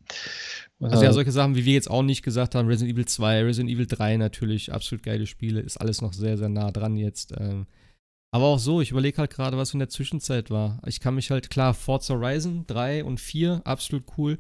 [0.81, 3.75] Also ja, solche Sachen, wie wir jetzt auch nicht gesagt haben, Resident Evil 2, Resident
[3.75, 7.35] Evil 3 natürlich, absolut geile Spiele, ist alles noch sehr, sehr nah dran jetzt.
[7.39, 7.67] Ähm.
[8.31, 10.81] Aber auch so, ich überlege halt gerade, was in der Zwischenzeit war.
[10.87, 14.39] Ich kann mich halt, klar, Forza Horizon 3 und 4, absolut cool.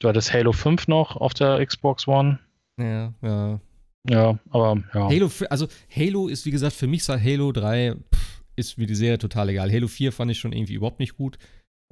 [0.00, 2.40] Du hattest Halo 5 noch auf der Xbox One.
[2.76, 3.60] Ja, ja.
[4.08, 5.08] Ja, aber ja.
[5.08, 8.94] Halo, also Halo ist, wie gesagt, für mich seit Halo 3 pff, ist wie die
[8.94, 9.70] Serie total egal.
[9.70, 11.38] Halo 4 fand ich schon irgendwie überhaupt nicht gut.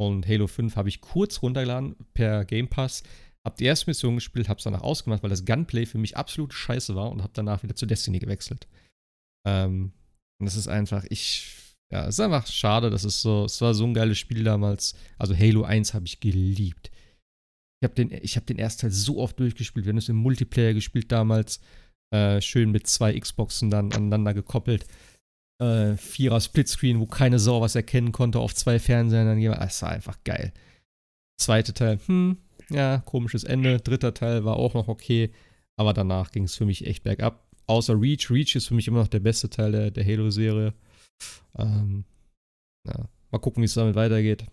[0.01, 3.03] Und Halo 5 habe ich kurz runtergeladen per Game Pass.
[3.45, 6.95] Hab die erste Mission gespielt, hab's danach ausgemacht, weil das Gunplay für mich absolut scheiße
[6.95, 8.69] war und hab danach wieder zu Destiny gewechselt.
[9.47, 9.93] Ähm,
[10.41, 13.75] und das ist einfach, ich, ja, es ist einfach schade, das ist so, es war
[13.75, 14.95] so ein geiles Spiel damals.
[15.19, 16.91] Also Halo 1 habe ich geliebt.
[17.81, 19.87] Ich habe den, hab den ersten Teil so oft durchgespielt.
[19.87, 21.61] Wir haben es im Multiplayer gespielt damals.
[22.11, 24.87] Äh, schön mit zwei Xboxen dann aneinander gekoppelt.
[25.61, 29.61] Äh, Vierer Splitscreen, wo keine Sau was erkennen konnte, auf zwei Fernsehern dann jemand.
[29.61, 30.53] Das war einfach geil.
[31.41, 32.39] Zweiter Teil, hm,
[32.71, 33.81] ja, komisches Ende.
[33.81, 35.33] Dritter Teil war auch noch okay,
[35.77, 37.45] aber danach ging es für mich echt bergab.
[37.67, 38.31] Außer Reach.
[38.31, 40.73] Reach ist für mich immer noch der beste Teil der, der Halo-Serie.
[41.59, 42.05] Ähm,
[42.87, 44.47] ja, mal gucken, wie es damit weitergeht.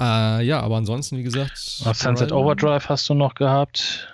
[0.00, 1.56] Äh, ja, aber ansonsten, wie gesagt.
[1.56, 4.08] Sunset Overdrive hast du noch gehabt.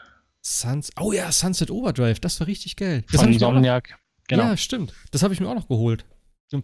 [0.46, 3.02] Suns oh ja, Sunset Overdrive, das war richtig geil.
[3.10, 3.98] Das Von Insomniac.
[4.28, 4.44] Genau.
[4.44, 4.94] Ja, stimmt.
[5.10, 6.04] Das habe ich mir auch noch geholt.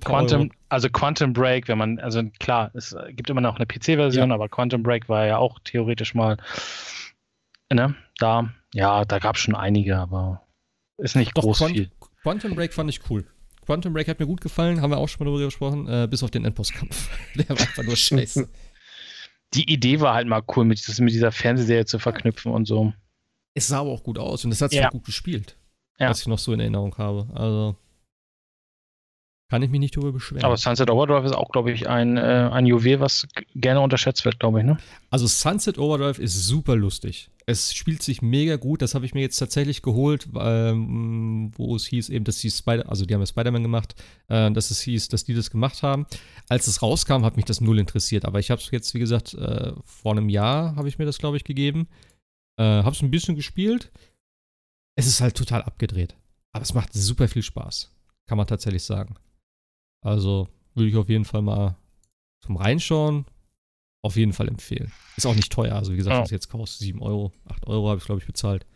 [0.05, 4.35] Quantum, also Quantum Break, wenn man, also klar, es gibt immer noch eine PC-Version, ja.
[4.37, 6.37] aber Quantum Break war ja auch theoretisch mal,
[7.73, 10.47] ne, da, ja, da gab es schon einige, aber
[10.99, 11.91] ist nicht Doch, groß Quant viel.
[12.23, 13.27] Quantum Break fand ich cool.
[13.67, 16.23] Quantum Break hat mir gut gefallen, haben wir auch schon mal darüber gesprochen, äh, bis
[16.23, 17.11] auf den Endbosskampf.
[17.35, 18.49] Der war einfach nur scheiße.
[19.55, 22.93] Die Idee war halt mal cool, mit, mit dieser Fernsehserie zu verknüpfen und so.
[23.55, 24.89] Es sah aber auch gut aus und es hat sich ja.
[24.89, 25.57] auch gut gespielt.
[25.99, 26.09] Ja.
[26.09, 27.29] Was ich noch so in Erinnerung habe.
[27.35, 27.77] Also
[29.53, 30.47] kann ich mich nicht darüber beschweren.
[30.47, 34.41] Aber Sunset Overdrive ist auch, glaube ich, ein, äh, ein Juwel, was gerne unterschätzt wird,
[34.41, 34.79] glaube ich, ne?
[35.11, 37.29] Also Sunset Overdrive ist super lustig.
[37.45, 38.81] Es spielt sich mega gut.
[38.81, 42.89] Das habe ich mir jetzt tatsächlich geholt, ähm, wo es hieß eben, dass die Spider,
[42.89, 43.95] also die haben ja Spider-Man gemacht,
[44.29, 46.07] äh, dass es hieß, dass die das gemacht haben.
[46.49, 48.25] Als es rauskam, hat mich das null interessiert.
[48.25, 51.19] Aber ich habe es jetzt, wie gesagt, äh, vor einem Jahr habe ich mir das,
[51.19, 51.89] glaube ich, gegeben.
[52.59, 53.91] Äh, hab's ein bisschen gespielt.
[54.97, 56.17] Es ist halt total abgedreht.
[56.53, 57.95] Aber es macht super viel Spaß.
[58.27, 59.17] Kann man tatsächlich sagen.
[60.05, 61.77] Also würde ich auf jeden Fall mal
[62.45, 63.27] zum Reinschauen
[64.03, 64.93] auf jeden Fall empfehlen.
[65.17, 65.77] Ist auch nicht teuer.
[65.77, 66.23] Also wie gesagt, ja.
[66.23, 68.67] was jetzt kostet 7 Euro, 8 Euro habe ich, glaube ich, bezahlt.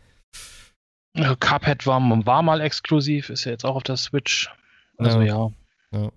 [1.39, 4.49] Cuphead war, war mal exklusiv, ist ja jetzt auch auf der Switch.
[4.97, 5.51] Also ja.
[5.91, 6.01] ja.
[6.03, 6.11] ja.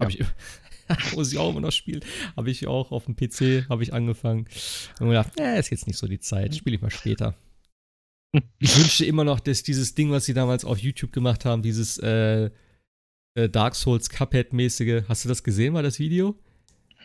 [0.00, 0.24] Habe ich,
[1.14, 2.04] muss ich auch immer noch spielen.
[2.36, 4.46] Habe ich auch auf dem PC, habe ich angefangen.
[5.00, 7.34] Und gedacht, äh, ist jetzt nicht so die Zeit, spiele ich mal später.
[8.58, 11.96] Ich wünschte immer noch, dass dieses Ding, was sie damals auf YouTube gemacht haben, dieses
[11.96, 12.50] äh,
[13.34, 16.38] äh, Dark Souls Cuphead-mäßige, hast du das gesehen, mal das Video?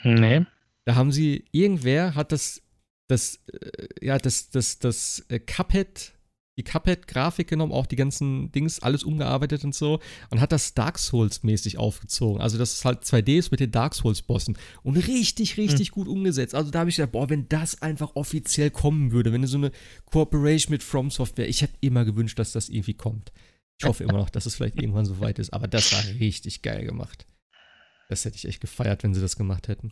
[0.03, 0.45] Nee.
[0.83, 2.61] Da haben sie, irgendwer hat das,
[3.07, 6.13] das, äh, ja, das, das, das äh, Cuphead
[6.57, 9.99] die Cuphead-Grafik genommen, auch die ganzen Dings, alles umgearbeitet und so
[10.29, 12.41] und hat das Dark Souls-mäßig aufgezogen.
[12.41, 15.93] Also, das ist halt 2D ist mit den Dark Souls-Bossen und richtig, richtig mhm.
[15.93, 16.53] gut umgesetzt.
[16.53, 19.71] Also, da habe ich gedacht, boah, wenn das einfach offiziell kommen würde, wenn so eine
[20.05, 23.31] Cooperation mit From Software, ich hätte immer gewünscht, dass das irgendwie kommt.
[23.79, 26.61] Ich hoffe immer noch, dass es vielleicht irgendwann so weit ist, aber das war richtig
[26.61, 27.25] geil gemacht.
[28.09, 29.91] Das hätte ich echt gefeiert, wenn sie das gemacht hätten.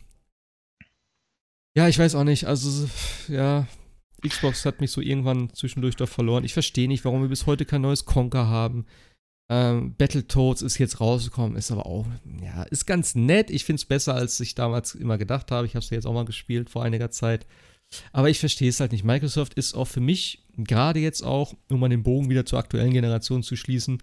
[1.74, 2.44] Ja, ich weiß auch nicht.
[2.46, 2.88] Also,
[3.28, 3.66] ja,
[4.26, 6.44] Xbox hat mich so irgendwann zwischendurch doch verloren.
[6.44, 8.86] Ich verstehe nicht, warum wir bis heute kein neues Conker haben.
[9.50, 12.06] Ähm, Battletoads ist jetzt rausgekommen, ist aber auch,
[12.42, 13.50] ja, ist ganz nett.
[13.50, 15.66] Ich finde es besser, als ich damals immer gedacht habe.
[15.66, 17.46] Ich habe es ja jetzt auch mal gespielt vor einiger Zeit.
[18.12, 19.04] Aber ich verstehe es halt nicht.
[19.04, 22.92] Microsoft ist auch für mich, gerade jetzt auch, um mal den Bogen wieder zur aktuellen
[22.92, 24.00] Generation zu schließen,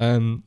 [0.00, 0.42] ähm,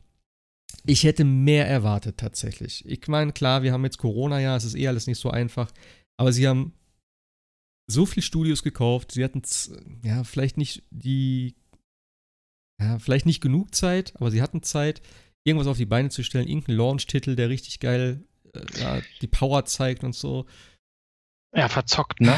[0.86, 2.84] ich hätte mehr erwartet tatsächlich.
[2.86, 5.72] Ich meine, klar, wir haben jetzt Corona-Jahr, es ist eh alles nicht so einfach.
[6.18, 6.74] Aber sie haben
[7.88, 9.12] so viele Studios gekauft.
[9.12, 9.42] Sie hatten
[10.04, 11.56] ja vielleicht nicht die,
[12.82, 15.02] ja, vielleicht nicht genug Zeit, aber sie hatten Zeit,
[15.44, 19.66] irgendwas auf die Beine zu stellen, irgendeinen Launch-Titel, der richtig geil äh, ja, die Power
[19.66, 20.46] zeigt und so.
[21.54, 22.38] Ja, verzockt, ne?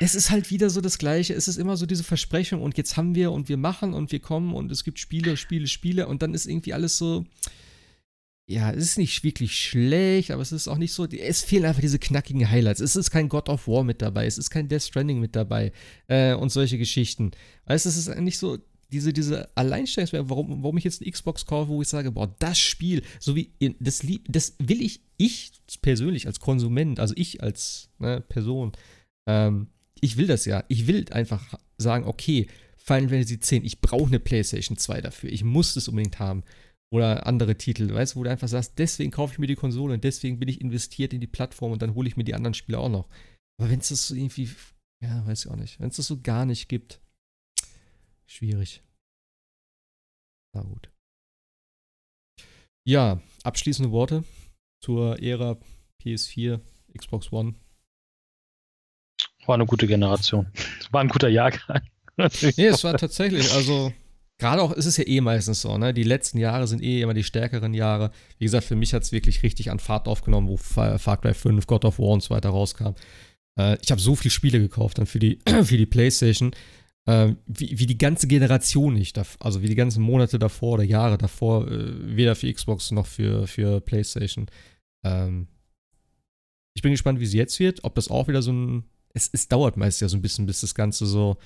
[0.00, 1.34] Es ist halt wieder so das Gleiche.
[1.34, 4.20] Es ist immer so diese Versprechung und jetzt haben wir und wir machen und wir
[4.20, 7.24] kommen und es gibt Spiele, Spiele, Spiele und dann ist irgendwie alles so
[8.50, 11.04] ja, es ist nicht wirklich schlecht, aber es ist auch nicht so.
[11.04, 12.80] Es fehlen einfach diese knackigen Highlights.
[12.80, 15.70] Es ist kein God of War mit dabei, es ist kein Death Stranding mit dabei
[16.06, 17.32] äh, und solche Geschichten.
[17.66, 18.56] Weißt du, es ist nicht so
[18.90, 22.58] diese, diese Alleinstellungsmerkmale, warum, warum ich jetzt eine Xbox kaufe, wo ich sage, boah, das
[22.58, 25.52] Spiel, so wie, das, das will ich, ich
[25.82, 28.72] persönlich als Konsument, also ich als ne, Person,
[29.28, 29.68] ähm,
[30.00, 30.64] ich will das ja.
[30.68, 32.46] Ich will einfach sagen, okay,
[32.78, 35.30] Final Fantasy X, ich brauche eine PlayStation 2 dafür.
[35.30, 36.44] Ich muss es unbedingt haben.
[36.90, 39.94] Oder andere Titel, weißt du, wo du einfach sagst, deswegen kaufe ich mir die Konsole
[39.94, 42.54] und deswegen bin ich investiert in die Plattform und dann hole ich mir die anderen
[42.54, 43.08] Spiele auch noch.
[43.60, 44.48] Aber wenn es das so irgendwie,
[45.02, 47.00] ja, weiß ich auch nicht, wenn es das so gar nicht gibt,
[48.26, 48.82] schwierig.
[50.54, 50.90] Na gut.
[52.86, 54.24] Ja, abschließende Worte
[54.82, 55.58] zur Ära
[56.02, 56.60] PS4,
[56.96, 57.54] Xbox One.
[59.44, 60.50] War eine gute Generation.
[60.90, 61.82] War ein guter Jahrgang.
[62.16, 63.92] nee, es war tatsächlich, also
[64.38, 65.92] gerade auch, ist es ja eh meistens so, ne?
[65.92, 68.12] Die letzten Jahre sind eh immer die stärkeren Jahre.
[68.38, 71.66] Wie gesagt, für mich hat es wirklich richtig an Fahrt aufgenommen, wo Far Cry 5,
[71.66, 72.94] God of War und so weiter rauskam.
[73.58, 76.52] Äh, ich habe so viele Spiele gekauft dann für die, für die PlayStation,
[77.06, 79.18] äh, wie, wie die ganze Generation nicht.
[79.40, 83.46] Also wie die ganzen Monate davor oder Jahre davor, äh, weder für Xbox noch für,
[83.48, 84.46] für PlayStation.
[85.04, 85.48] Ähm,
[86.74, 88.84] ich bin gespannt, wie es jetzt wird, ob das auch wieder so ein.
[89.14, 91.38] Es, es dauert meist ja so ein bisschen, bis das Ganze so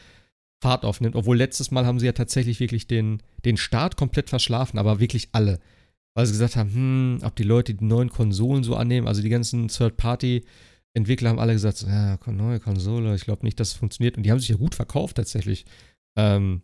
[0.63, 1.17] Fahrt aufnimmt.
[1.17, 5.29] Obwohl letztes Mal haben sie ja tatsächlich wirklich den, den Start komplett verschlafen, aber wirklich
[5.33, 5.59] alle.
[6.15, 9.29] Weil sie gesagt haben, hm, ob die Leute die neuen Konsolen so annehmen, also die
[9.29, 14.17] ganzen Third-Party-Entwickler haben alle gesagt, ja, neue Konsole, ich glaube nicht, dass es funktioniert.
[14.17, 15.65] Und die haben sich ja gut verkauft tatsächlich.
[16.17, 16.63] Ähm,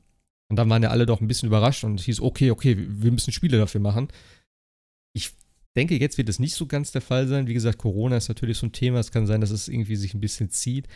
[0.49, 3.10] und dann waren ja alle doch ein bisschen überrascht und es hieß, okay, okay, wir
[3.10, 4.09] müssen Spiele dafür machen.
[5.12, 5.33] Ich
[5.77, 7.49] denke, jetzt wird es nicht so ganz der Fall sein.
[7.49, 9.01] Wie gesagt, Corona ist natürlich so ein Thema.
[9.01, 10.86] Es kann sein, dass es irgendwie sich ein bisschen zieht.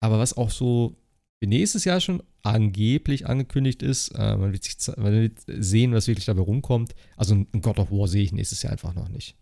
[0.00, 0.96] Aber was auch so
[1.46, 4.08] nächstes Jahr schon angeblich angekündigt ist.
[4.10, 6.94] Äh, man, wird sich, man, wird sehen, was wirklich dabei rumkommt.
[7.16, 9.36] Also ein God of War sehe ich nächstes Jahr einfach noch nicht.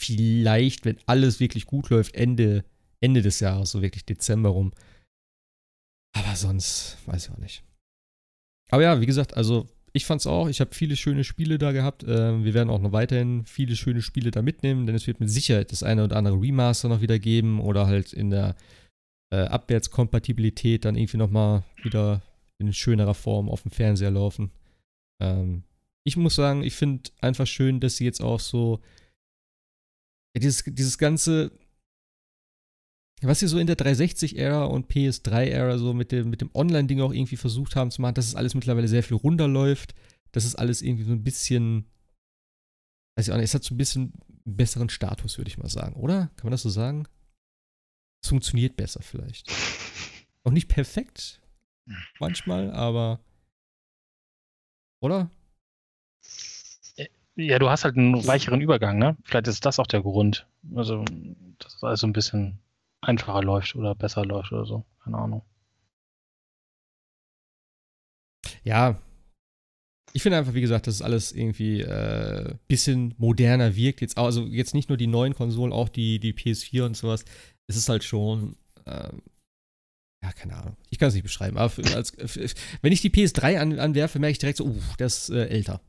[0.00, 2.64] Vielleicht, wenn alles wirklich gut läuft, Ende,
[3.00, 4.72] Ende des Jahres, so wirklich Dezember rum.
[6.16, 7.64] Aber sonst weiß ich auch nicht.
[8.70, 10.48] Aber ja, wie gesagt, also ich fand's auch.
[10.48, 12.02] Ich habe viele schöne Spiele da gehabt.
[12.02, 15.30] Äh, wir werden auch noch weiterhin viele schöne Spiele da mitnehmen, denn es wird mit
[15.30, 18.56] Sicherheit das eine oder andere Remaster noch wieder geben oder halt in der
[19.34, 22.22] äh, Abwärtskompatibilität dann irgendwie nochmal wieder
[22.58, 24.52] in schönerer Form auf dem Fernseher laufen.
[25.20, 25.64] Ähm,
[26.06, 28.80] ich muss sagen, ich finde einfach schön, dass sie jetzt auch so
[30.36, 31.50] dieses, dieses ganze,
[33.22, 37.12] was sie so in der 360-Ära und PS3-Ära so mit dem, mit dem Online-Ding auch
[37.12, 39.94] irgendwie versucht haben zu machen, dass es alles mittlerweile sehr viel runterläuft,
[40.32, 41.86] dass es alles irgendwie so ein bisschen,
[43.16, 44.12] weiß ich auch nicht, es hat so ein bisschen
[44.44, 46.30] besseren Status, würde ich mal sagen, oder?
[46.36, 47.08] Kann man das so sagen?
[48.24, 49.52] Es funktioniert besser vielleicht.
[50.44, 51.42] Auch nicht perfekt
[52.18, 53.20] manchmal, aber
[55.02, 55.30] oder?
[57.36, 59.18] Ja, du hast halt einen weicheren Übergang, ne?
[59.24, 60.46] Vielleicht ist das auch der Grund.
[60.74, 61.04] Also,
[61.58, 62.60] dass es alles so ein bisschen
[63.02, 64.86] einfacher läuft oder besser läuft oder so.
[65.02, 65.42] Keine Ahnung.
[68.62, 68.98] Ja.
[70.14, 74.00] Ich finde einfach, wie gesagt, dass es alles irgendwie äh, bisschen moderner wirkt.
[74.00, 77.24] Jetzt, also jetzt nicht nur die neuen Konsolen, auch die, die PS4 und sowas.
[77.66, 79.22] Es ist halt schon, ähm,
[80.22, 80.76] ja, keine Ahnung.
[80.90, 81.58] Ich kann es nicht beschreiben.
[81.58, 82.48] Aber für, als, für,
[82.82, 85.80] wenn ich die PS3 an, anwerfe, merke ich direkt so, uh, das ist äh, älter.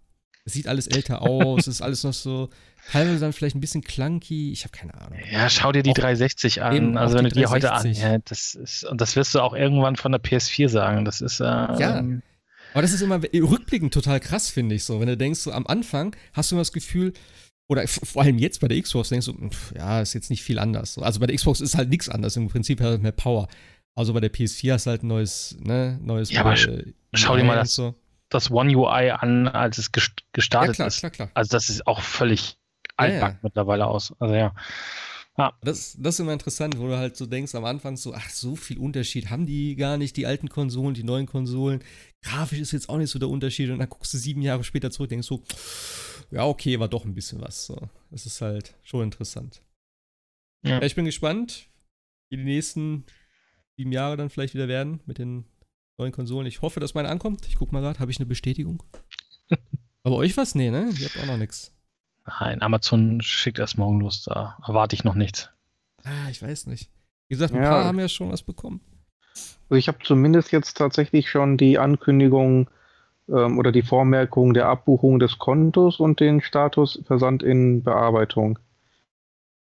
[0.44, 2.50] Es sieht alles älter aus, es ist alles noch so,
[2.92, 5.18] teilweise dann vielleicht ein bisschen clunky, ich habe keine Ahnung.
[5.32, 6.76] Ja, schau dir die auch, 360 an.
[6.76, 9.56] Eben, also wenn du die heute an, ja, das ist, und das wirst du auch
[9.56, 11.04] irgendwann von der PS4 sagen.
[11.04, 12.04] Das ist, äh, ja.
[12.74, 15.00] Aber das ist immer rückblickend total krass, finde ich so.
[15.00, 17.14] Wenn du denkst, so am Anfang hast du immer das Gefühl,
[17.68, 20.60] oder vor allem jetzt bei der Xbox denkst du, pff, ja, ist jetzt nicht viel
[20.60, 20.98] anders.
[20.98, 22.36] Also bei der Xbox ist halt nichts anders.
[22.36, 23.48] Im Prinzip hat mehr Power.
[23.96, 26.30] Also bei der PS4 hast du halt ein neues, ne, neues.
[26.32, 27.96] Ja, aber äh, schau dir mal das, so.
[28.30, 31.00] das One UI an, als es gestartet ja, klar, ist.
[31.00, 31.32] Klar, klar.
[31.34, 32.58] Also das ist auch völlig
[32.98, 33.40] altback ja, ja.
[33.42, 34.14] mittlerweile aus.
[34.20, 34.54] Also ja.
[35.38, 35.54] Ja.
[35.62, 38.56] Das, das ist immer interessant, wo du halt so denkst am Anfang so, ach, so
[38.56, 41.84] viel Unterschied haben die gar nicht, die alten Konsolen, die neuen Konsolen.
[42.22, 44.92] Grafisch ist jetzt auch nicht so der Unterschied und dann guckst du sieben Jahre später
[44.92, 45.44] zurück und denkst so,
[46.36, 47.66] ja, okay, war doch ein bisschen was.
[47.66, 47.90] So.
[48.12, 49.62] Das ist halt schon interessant.
[50.66, 50.82] Ja.
[50.82, 51.70] Ich bin gespannt,
[52.30, 53.06] wie die nächsten
[53.78, 55.46] sieben Jahre dann vielleicht wieder werden mit den
[55.98, 56.46] neuen Konsolen.
[56.46, 57.48] Ich hoffe, dass meine ankommt.
[57.48, 58.84] Ich guck mal gerade, habe ich eine Bestätigung?
[60.04, 60.56] Aber euch was?
[60.56, 60.90] Nee, ne?
[61.00, 61.72] Ihr habt auch noch nichts.
[62.26, 65.50] Nein, Amazon schickt erst morgen los, da erwarte ich noch nichts.
[66.04, 66.90] Ah, ich weiß nicht.
[67.30, 67.70] Wie gesagt, ein ja.
[67.70, 68.82] paar haben ja schon was bekommen.
[69.70, 72.70] Also ich habe zumindest jetzt tatsächlich schon die Ankündigung
[73.30, 78.60] ähm, oder die Vormerkung der Abbuchung des Kontos und den Status Versand in Bearbeitung.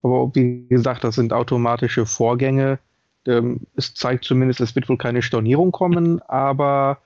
[0.02, 2.78] Aber wie gesagt, das sind automatische Vorgänge.
[3.26, 6.98] Ähm, es zeigt zumindest, es wird wohl keine Stornierung kommen, aber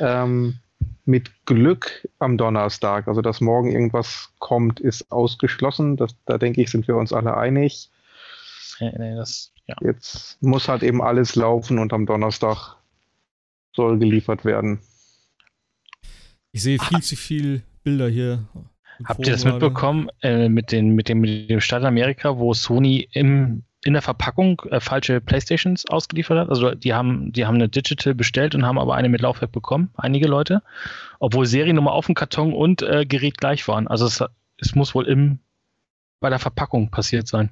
[0.00, 0.58] ähm,
[1.04, 3.08] mit Glück am Donnerstag.
[3.08, 5.96] Also, dass morgen irgendwas kommt, ist ausgeschlossen.
[5.96, 7.90] Das, da denke ich, sind wir uns alle einig.
[8.80, 9.76] Nee, nee, das, ja.
[9.80, 12.76] Jetzt muss halt eben alles laufen und am Donnerstag
[13.74, 14.80] soll geliefert werden.
[16.52, 17.00] Ich sehe viel ah.
[17.00, 18.46] zu viele Bilder hier.
[19.04, 23.08] Habt ihr das mitbekommen äh, mit, den, mit, dem, mit dem Staat Amerika, wo Sony
[23.12, 26.48] im in der Verpackung äh, falsche Playstations ausgeliefert hat.
[26.50, 29.90] Also die haben, die haben eine Digital bestellt und haben aber eine mit Laufwerk bekommen,
[29.96, 30.62] einige Leute,
[31.18, 33.88] obwohl Seriennummer auf dem Karton und äh, Gerät gleich waren.
[33.88, 34.22] Also es,
[34.58, 35.40] es muss wohl im,
[36.20, 37.50] bei der Verpackung passiert sein.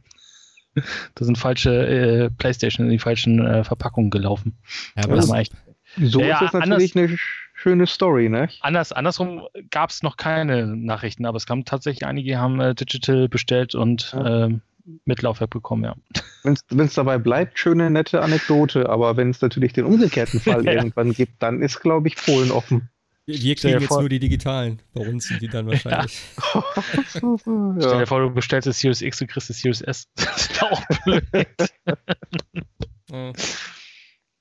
[1.14, 4.56] da sind falsche äh, Playstations in die falschen äh, Verpackungen gelaufen.
[4.96, 5.52] Ja, aber das echt,
[5.98, 7.18] so ja, ist das natürlich anders, eine
[7.60, 8.48] schöne Story, ne?
[8.60, 12.74] Anders, andersrum gab es noch keine Nachrichten, aber es kamen tatsächlich einige, die haben äh,
[12.74, 14.44] Digital bestellt und ja.
[14.44, 14.62] ähm,
[15.05, 15.94] mit Laufwerk bekommen, ja.
[16.42, 20.72] Wenn es dabei bleibt, schöne, nette Anekdote, aber wenn es natürlich den umgekehrten Fall ja.
[20.72, 22.89] irgendwann gibt, dann ist, glaube ich, Polen offen.
[23.26, 24.80] Wir kriegen jetzt nur die digitalen.
[24.94, 26.20] Bei uns sind die dann wahrscheinlich.
[26.52, 27.39] Ja.
[27.78, 30.08] Stell dir vor, du bestellst das Series X und kriegst das Series S.
[30.16, 31.47] Das ist auch blöd.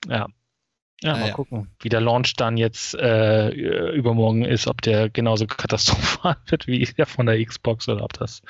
[0.07, 0.27] ja.
[1.01, 1.33] Ja, mal ja.
[1.33, 3.51] gucken, wie der Launch dann jetzt äh,
[3.93, 8.41] übermorgen ist, ob der genauso katastrophal wird wie der von der Xbox oder ob das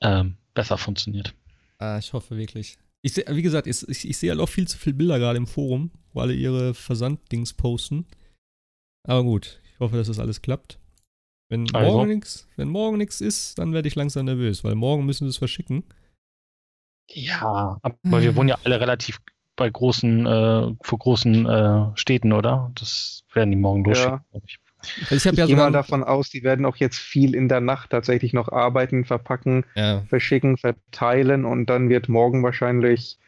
[0.00, 1.34] ähm, besser funktioniert.
[1.78, 2.76] Ah, ich hoffe wirklich.
[3.00, 5.38] Ich seh, wie gesagt, ich, ich, ich sehe halt auch viel zu viele Bilder gerade
[5.38, 8.06] im Forum, wo alle ihre Versanddings posten.
[9.04, 10.78] Aber gut, ich hoffe, dass das alles klappt.
[11.48, 11.92] Wenn also.
[11.92, 15.30] morgen nichts, wenn morgen nichts ist, dann werde ich langsam nervös, weil morgen müssen sie
[15.30, 15.84] es verschicken.
[17.10, 19.20] Ja, aber wir wohnen ja alle relativ
[19.56, 22.70] bei großen, äh, vor großen äh, Städten, oder?
[22.74, 24.24] Das werden die morgen losschicken, ja.
[24.30, 24.58] glaube ich.
[25.10, 27.60] Also ich, ich ja gehe mal davon aus, die werden auch jetzt viel in der
[27.60, 30.02] Nacht tatsächlich noch arbeiten, verpacken, ja.
[30.08, 33.18] verschicken, verteilen und dann wird morgen wahrscheinlich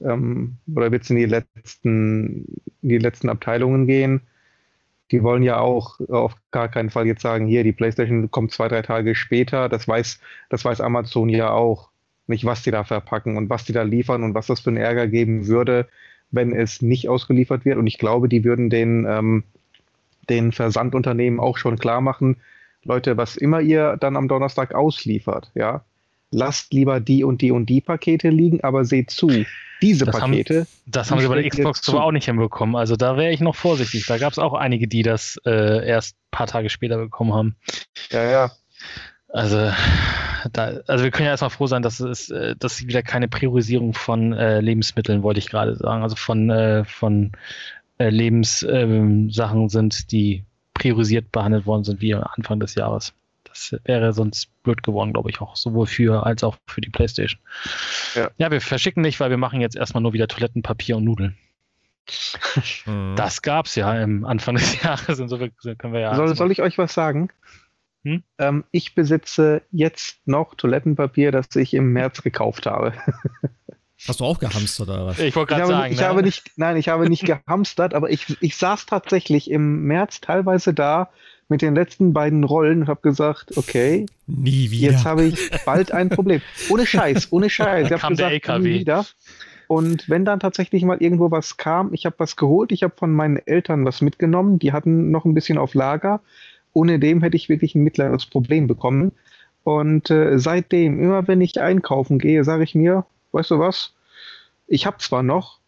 [0.00, 2.46] ähm, oder wird es in die letzten,
[2.82, 4.22] in die letzten Abteilungen gehen.
[5.10, 8.68] Die wollen ja auch auf gar keinen Fall jetzt sagen, hier, die PlayStation kommt zwei,
[8.68, 9.68] drei Tage später.
[9.68, 11.90] Das weiß, das weiß Amazon ja auch
[12.26, 14.78] nicht, was die da verpacken und was die da liefern und was das für einen
[14.78, 15.88] Ärger geben würde,
[16.30, 17.78] wenn es nicht ausgeliefert wird.
[17.78, 19.44] Und ich glaube, die würden den ähm,
[20.28, 22.36] den Versandunternehmen auch schon klar machen,
[22.84, 25.84] Leute, was immer ihr dann am Donnerstag ausliefert, ja,
[26.30, 29.44] lasst lieber die und die und die Pakete liegen, aber seht zu,
[29.80, 30.60] diese das Pakete.
[30.60, 31.98] Haben, das haben sie bei der Xbox zu.
[31.98, 32.76] auch nicht hinbekommen.
[32.76, 34.06] Also da wäre ich noch vorsichtig.
[34.06, 37.56] Da gab es auch einige, die das äh, erst ein paar Tage später bekommen haben.
[38.10, 38.52] Ja, ja.
[39.34, 39.72] Also,
[40.52, 43.92] da, also wir können ja erstmal froh sein, dass es äh, dass wieder keine Priorisierung
[43.92, 47.32] von äh, Lebensmitteln, wollte ich gerade sagen, also von, äh, von
[47.98, 53.12] äh, Lebenssachen ähm, sind, die priorisiert behandelt worden sind wie am Anfang des Jahres.
[53.42, 57.40] Das wäre sonst blöd geworden, glaube ich, auch sowohl für als auch für die PlayStation.
[58.14, 58.30] Ja.
[58.38, 61.36] ja, wir verschicken nicht, weil wir machen jetzt erstmal nur wieder Toilettenpapier und Nudeln.
[62.86, 63.14] Mhm.
[63.16, 65.18] Das gab es ja im Anfang des Jahres.
[65.18, 66.14] Insofern können wir ja.
[66.14, 67.30] Soll, soll ich euch was sagen?
[68.04, 68.22] Hm?
[68.38, 72.92] Ähm, ich besitze jetzt noch Toilettenpapier, das ich im März gekauft habe.
[74.06, 75.18] Hast du auch gehamstert oder was?
[75.18, 75.92] Ich wollte gerade sagen.
[75.92, 76.06] Ich ne?
[76.06, 80.74] habe nicht, nein, ich habe nicht gehamstert, aber ich, ich saß tatsächlich im März teilweise
[80.74, 81.10] da
[81.48, 84.92] mit den letzten beiden Rollen und habe gesagt, okay, Nie wieder.
[84.92, 86.42] jetzt habe ich bald ein Problem.
[86.68, 87.86] Ohne Scheiß, ohne Scheiß.
[87.86, 88.68] Ich habe kam der gesagt, LKW.
[88.68, 89.06] nie wieder.
[89.66, 93.12] Und wenn dann tatsächlich mal irgendwo was kam, ich habe was geholt, ich habe von
[93.12, 96.20] meinen Eltern was mitgenommen, die hatten noch ein bisschen auf Lager.
[96.74, 99.12] Ohne dem hätte ich wirklich ein mittleres Problem bekommen.
[99.62, 103.94] Und äh, seitdem, immer wenn ich einkaufen gehe, sage ich mir, weißt du was,
[104.66, 105.60] ich habe zwar noch,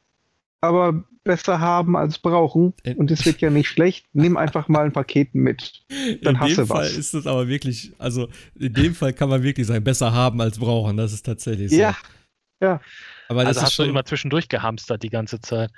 [0.60, 2.74] aber besser haben als brauchen.
[2.96, 4.06] Und es wird ja nicht schlecht.
[4.12, 5.82] Nimm einfach mal ein Paket mit.
[6.22, 6.92] Dann in hast dem du Fall was.
[6.96, 10.58] ist es aber wirklich, also in dem Fall kann man wirklich sagen, besser haben als
[10.58, 10.96] brauchen.
[10.96, 11.76] Das ist tatsächlich so.
[11.76, 12.80] Ja,
[13.28, 15.70] aber das Also ist hast du schon, immer zwischendurch gehamstert die ganze Zeit.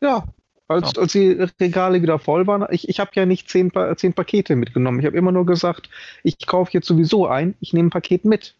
[0.00, 0.24] ja.
[0.66, 1.28] Als, als die
[1.60, 4.98] Regale wieder voll waren, ich, ich habe ja nicht zehn, Pa- zehn Pakete mitgenommen.
[5.00, 5.90] Ich habe immer nur gesagt,
[6.22, 8.54] ich kaufe jetzt sowieso ein, ich nehme ein Paket mit.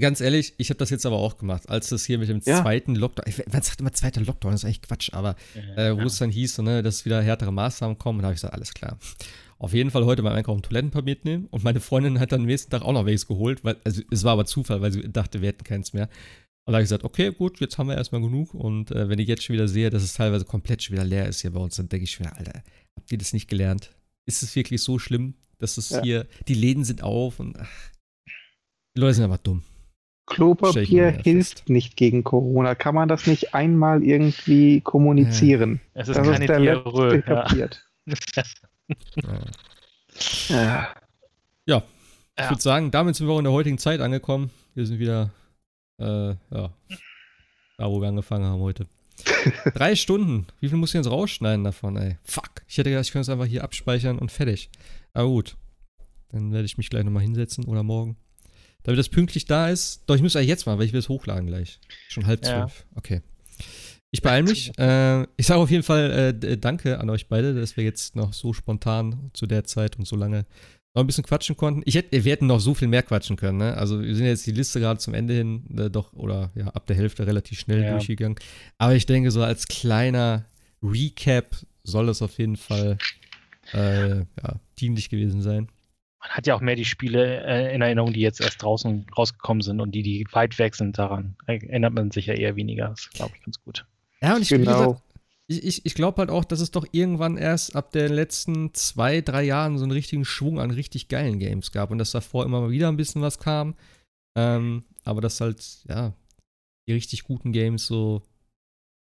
[0.00, 2.62] ganz ehrlich, ich habe das jetzt aber auch gemacht, als das hier mit dem Ja.
[2.62, 5.36] zweiten Lockdown, man sagt immer zweiter Lockdown, das ist eigentlich Quatsch, aber
[5.76, 8.40] äh, wo es dann hieß, so, ne, dass wieder härtere Maßnahmen kommen, da habe ich
[8.40, 8.96] gesagt, alles klar.
[9.58, 12.70] Auf jeden Fall heute beim Einkaufen Toilettenpapier mitnehmen und meine Freundin hat dann am nächsten
[12.70, 15.48] Tag auch noch welches geholt, weil, also es war aber Zufall, weil sie dachte, wir
[15.50, 16.08] hätten keins mehr.
[16.64, 19.18] Und da habe ich gesagt, okay, gut, jetzt haben wir erstmal genug und äh, wenn
[19.18, 21.58] ich jetzt schon wieder sehe, dass es teilweise komplett schon wieder leer ist hier bei
[21.60, 22.62] uns, dann denke ich schon wieder, Alter,
[22.96, 23.90] habt ihr das nicht gelernt?
[24.26, 26.02] Ist es wirklich so schlimm, dass es Ja.
[26.02, 27.68] hier, die Läden sind auf und ach,
[28.96, 29.64] die Leute sind einfach dumm.
[30.26, 31.68] Klopapier hilft fest.
[31.68, 32.76] nicht gegen Corona.
[32.76, 35.80] Kann man das nicht einmal irgendwie kommunizieren?
[35.94, 37.14] Es ist das keine ist der Diarrhoe.
[37.16, 37.42] letzte Ja.
[37.42, 37.84] kapiert.
[40.48, 40.88] Ja.
[41.66, 41.82] Ja.
[42.38, 44.50] Ich würde sagen, damit sind wir auch in der heutigen Zeit angekommen.
[44.74, 45.30] Wir sind wieder,
[46.02, 46.72] äh, ja,
[47.78, 48.86] da wo wir angefangen haben heute.
[49.74, 50.46] Drei Stunden.
[50.60, 52.18] Wie viel muss ich jetzt rausschneiden davon, ey?
[52.24, 52.62] Fuck.
[52.68, 54.70] Ich hätte gedacht, ich könnte es einfach hier abspeichern und fertig.
[55.12, 55.56] Aber gut.
[56.30, 58.16] Dann werde ich mich gleich nochmal hinsetzen oder morgen.
[58.84, 60.02] Damit das pünktlich da ist.
[60.06, 61.78] Doch, ich muss eigentlich jetzt mal, weil ich will es hochladen gleich.
[62.08, 62.66] Schon halb Ja.
[62.66, 62.86] zwölf.
[62.94, 63.20] Okay.
[64.10, 64.72] Ich beeile mich.
[64.78, 68.32] Äh, ich sage auf jeden Fall äh, danke an euch beide, dass wir jetzt noch
[68.32, 70.46] so spontan zu der Zeit und so lange
[70.94, 71.82] noch ein bisschen quatschen konnten.
[71.86, 73.58] Ich hätte, wir hätten noch so viel mehr quatschen können.
[73.58, 73.76] Ne?
[73.76, 76.86] Also wir sind jetzt die Liste gerade zum Ende hin äh, doch oder ja ab
[76.86, 77.92] der Hälfte relativ schnell Ja.
[77.92, 78.36] durchgegangen.
[78.78, 80.44] Aber ich denke so als kleiner
[80.82, 82.98] Recap soll das auf jeden Fall
[83.72, 85.68] äh, ja, dienlich gewesen sein.
[86.20, 89.60] Man hat ja auch mehr die Spiele äh, in Erinnerung, die jetzt erst draußen rausgekommen
[89.62, 91.36] sind und die, die weit weg sind daran.
[91.46, 92.88] Erinnert man sich ja eher weniger.
[92.90, 93.84] Das glaube ich, ganz gut.
[94.20, 94.92] Ja, und ich, Genau.
[94.92, 95.02] gesagt,
[95.52, 99.20] ich, ich, ich glaube halt auch, dass es doch irgendwann erst ab den letzten zwei,
[99.20, 102.60] drei Jahren so einen richtigen Schwung an richtig geilen Games gab und dass davor immer
[102.60, 103.74] mal wieder ein bisschen was kam.
[104.36, 106.14] Ähm, aber dass halt, ja,
[106.86, 108.22] die richtig guten Games so,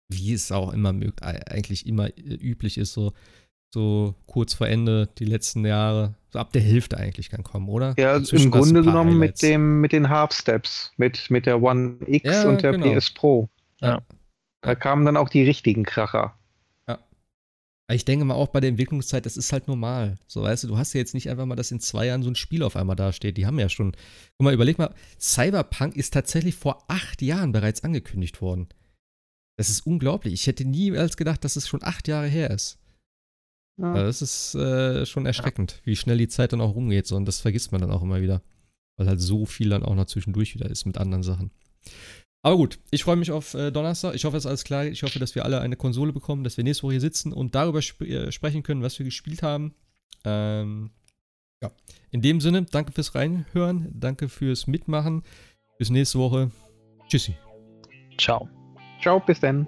[0.09, 3.13] wie es auch immer eigentlich immer äh, üblich ist, so,
[3.73, 7.93] so kurz vor Ende, die letzten Jahre, so ab der Hälfte eigentlich kann kommen, oder?
[7.97, 11.45] Ja, Dazwischen im hast du Grunde genommen mit, dem, mit den Half Steps, mit, mit
[11.45, 12.93] der One X Ja, und der genau.
[12.93, 13.49] PS Pro.
[13.79, 14.01] Ja.
[14.61, 16.38] Da kamen dann auch die richtigen Kracher.
[17.91, 20.17] Aber Ich denke mal auch bei der Entwicklungszeit, das ist halt normal.
[20.25, 22.30] So, weißt du, du hast ja jetzt nicht einfach mal, dass in zwei Jahren so
[22.30, 23.35] ein Spiel auf einmal dasteht.
[23.35, 23.91] Die haben ja schon.
[24.38, 28.69] Guck mal, überleg mal, Cyberpunk ist tatsächlich vor acht Jahren bereits angekündigt worden.
[29.57, 30.33] Das ist unglaublich.
[30.33, 32.80] Ich hätte niemals gedacht, dass es schon acht Jahre her ist.
[33.77, 33.91] Ja.
[33.91, 37.07] Also das ist äh, schon erschreckend, wie schnell die Zeit dann auch rumgeht.
[37.07, 38.41] So, und das vergisst man dann auch immer wieder.
[38.95, 41.51] Weil halt so viel dann auch noch zwischendurch wieder ist mit anderen Sachen.
[42.43, 44.15] Aber gut, ich freue mich auf äh, Donnerstag.
[44.15, 44.85] Ich hoffe, es ist alles klar.
[44.85, 47.53] Ich hoffe, dass wir alle eine Konsole bekommen, dass wir nächste Woche hier sitzen und
[47.53, 49.75] darüber sp äh, sprechen können, was wir gespielt haben.
[50.25, 50.91] Ähm,
[51.61, 51.71] ja.
[52.09, 55.23] In dem Sinne, danke fürs Reinhören, danke fürs Mitmachen.
[55.77, 56.51] Bis nächste Woche.
[57.07, 57.35] Tschüssi.
[58.17, 58.49] Ciao.
[59.01, 59.67] Ciao, bis dann.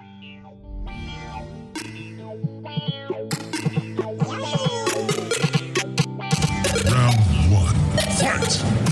[6.85, 7.19] Round
[7.51, 7.75] one.
[8.17, 8.82] Fight!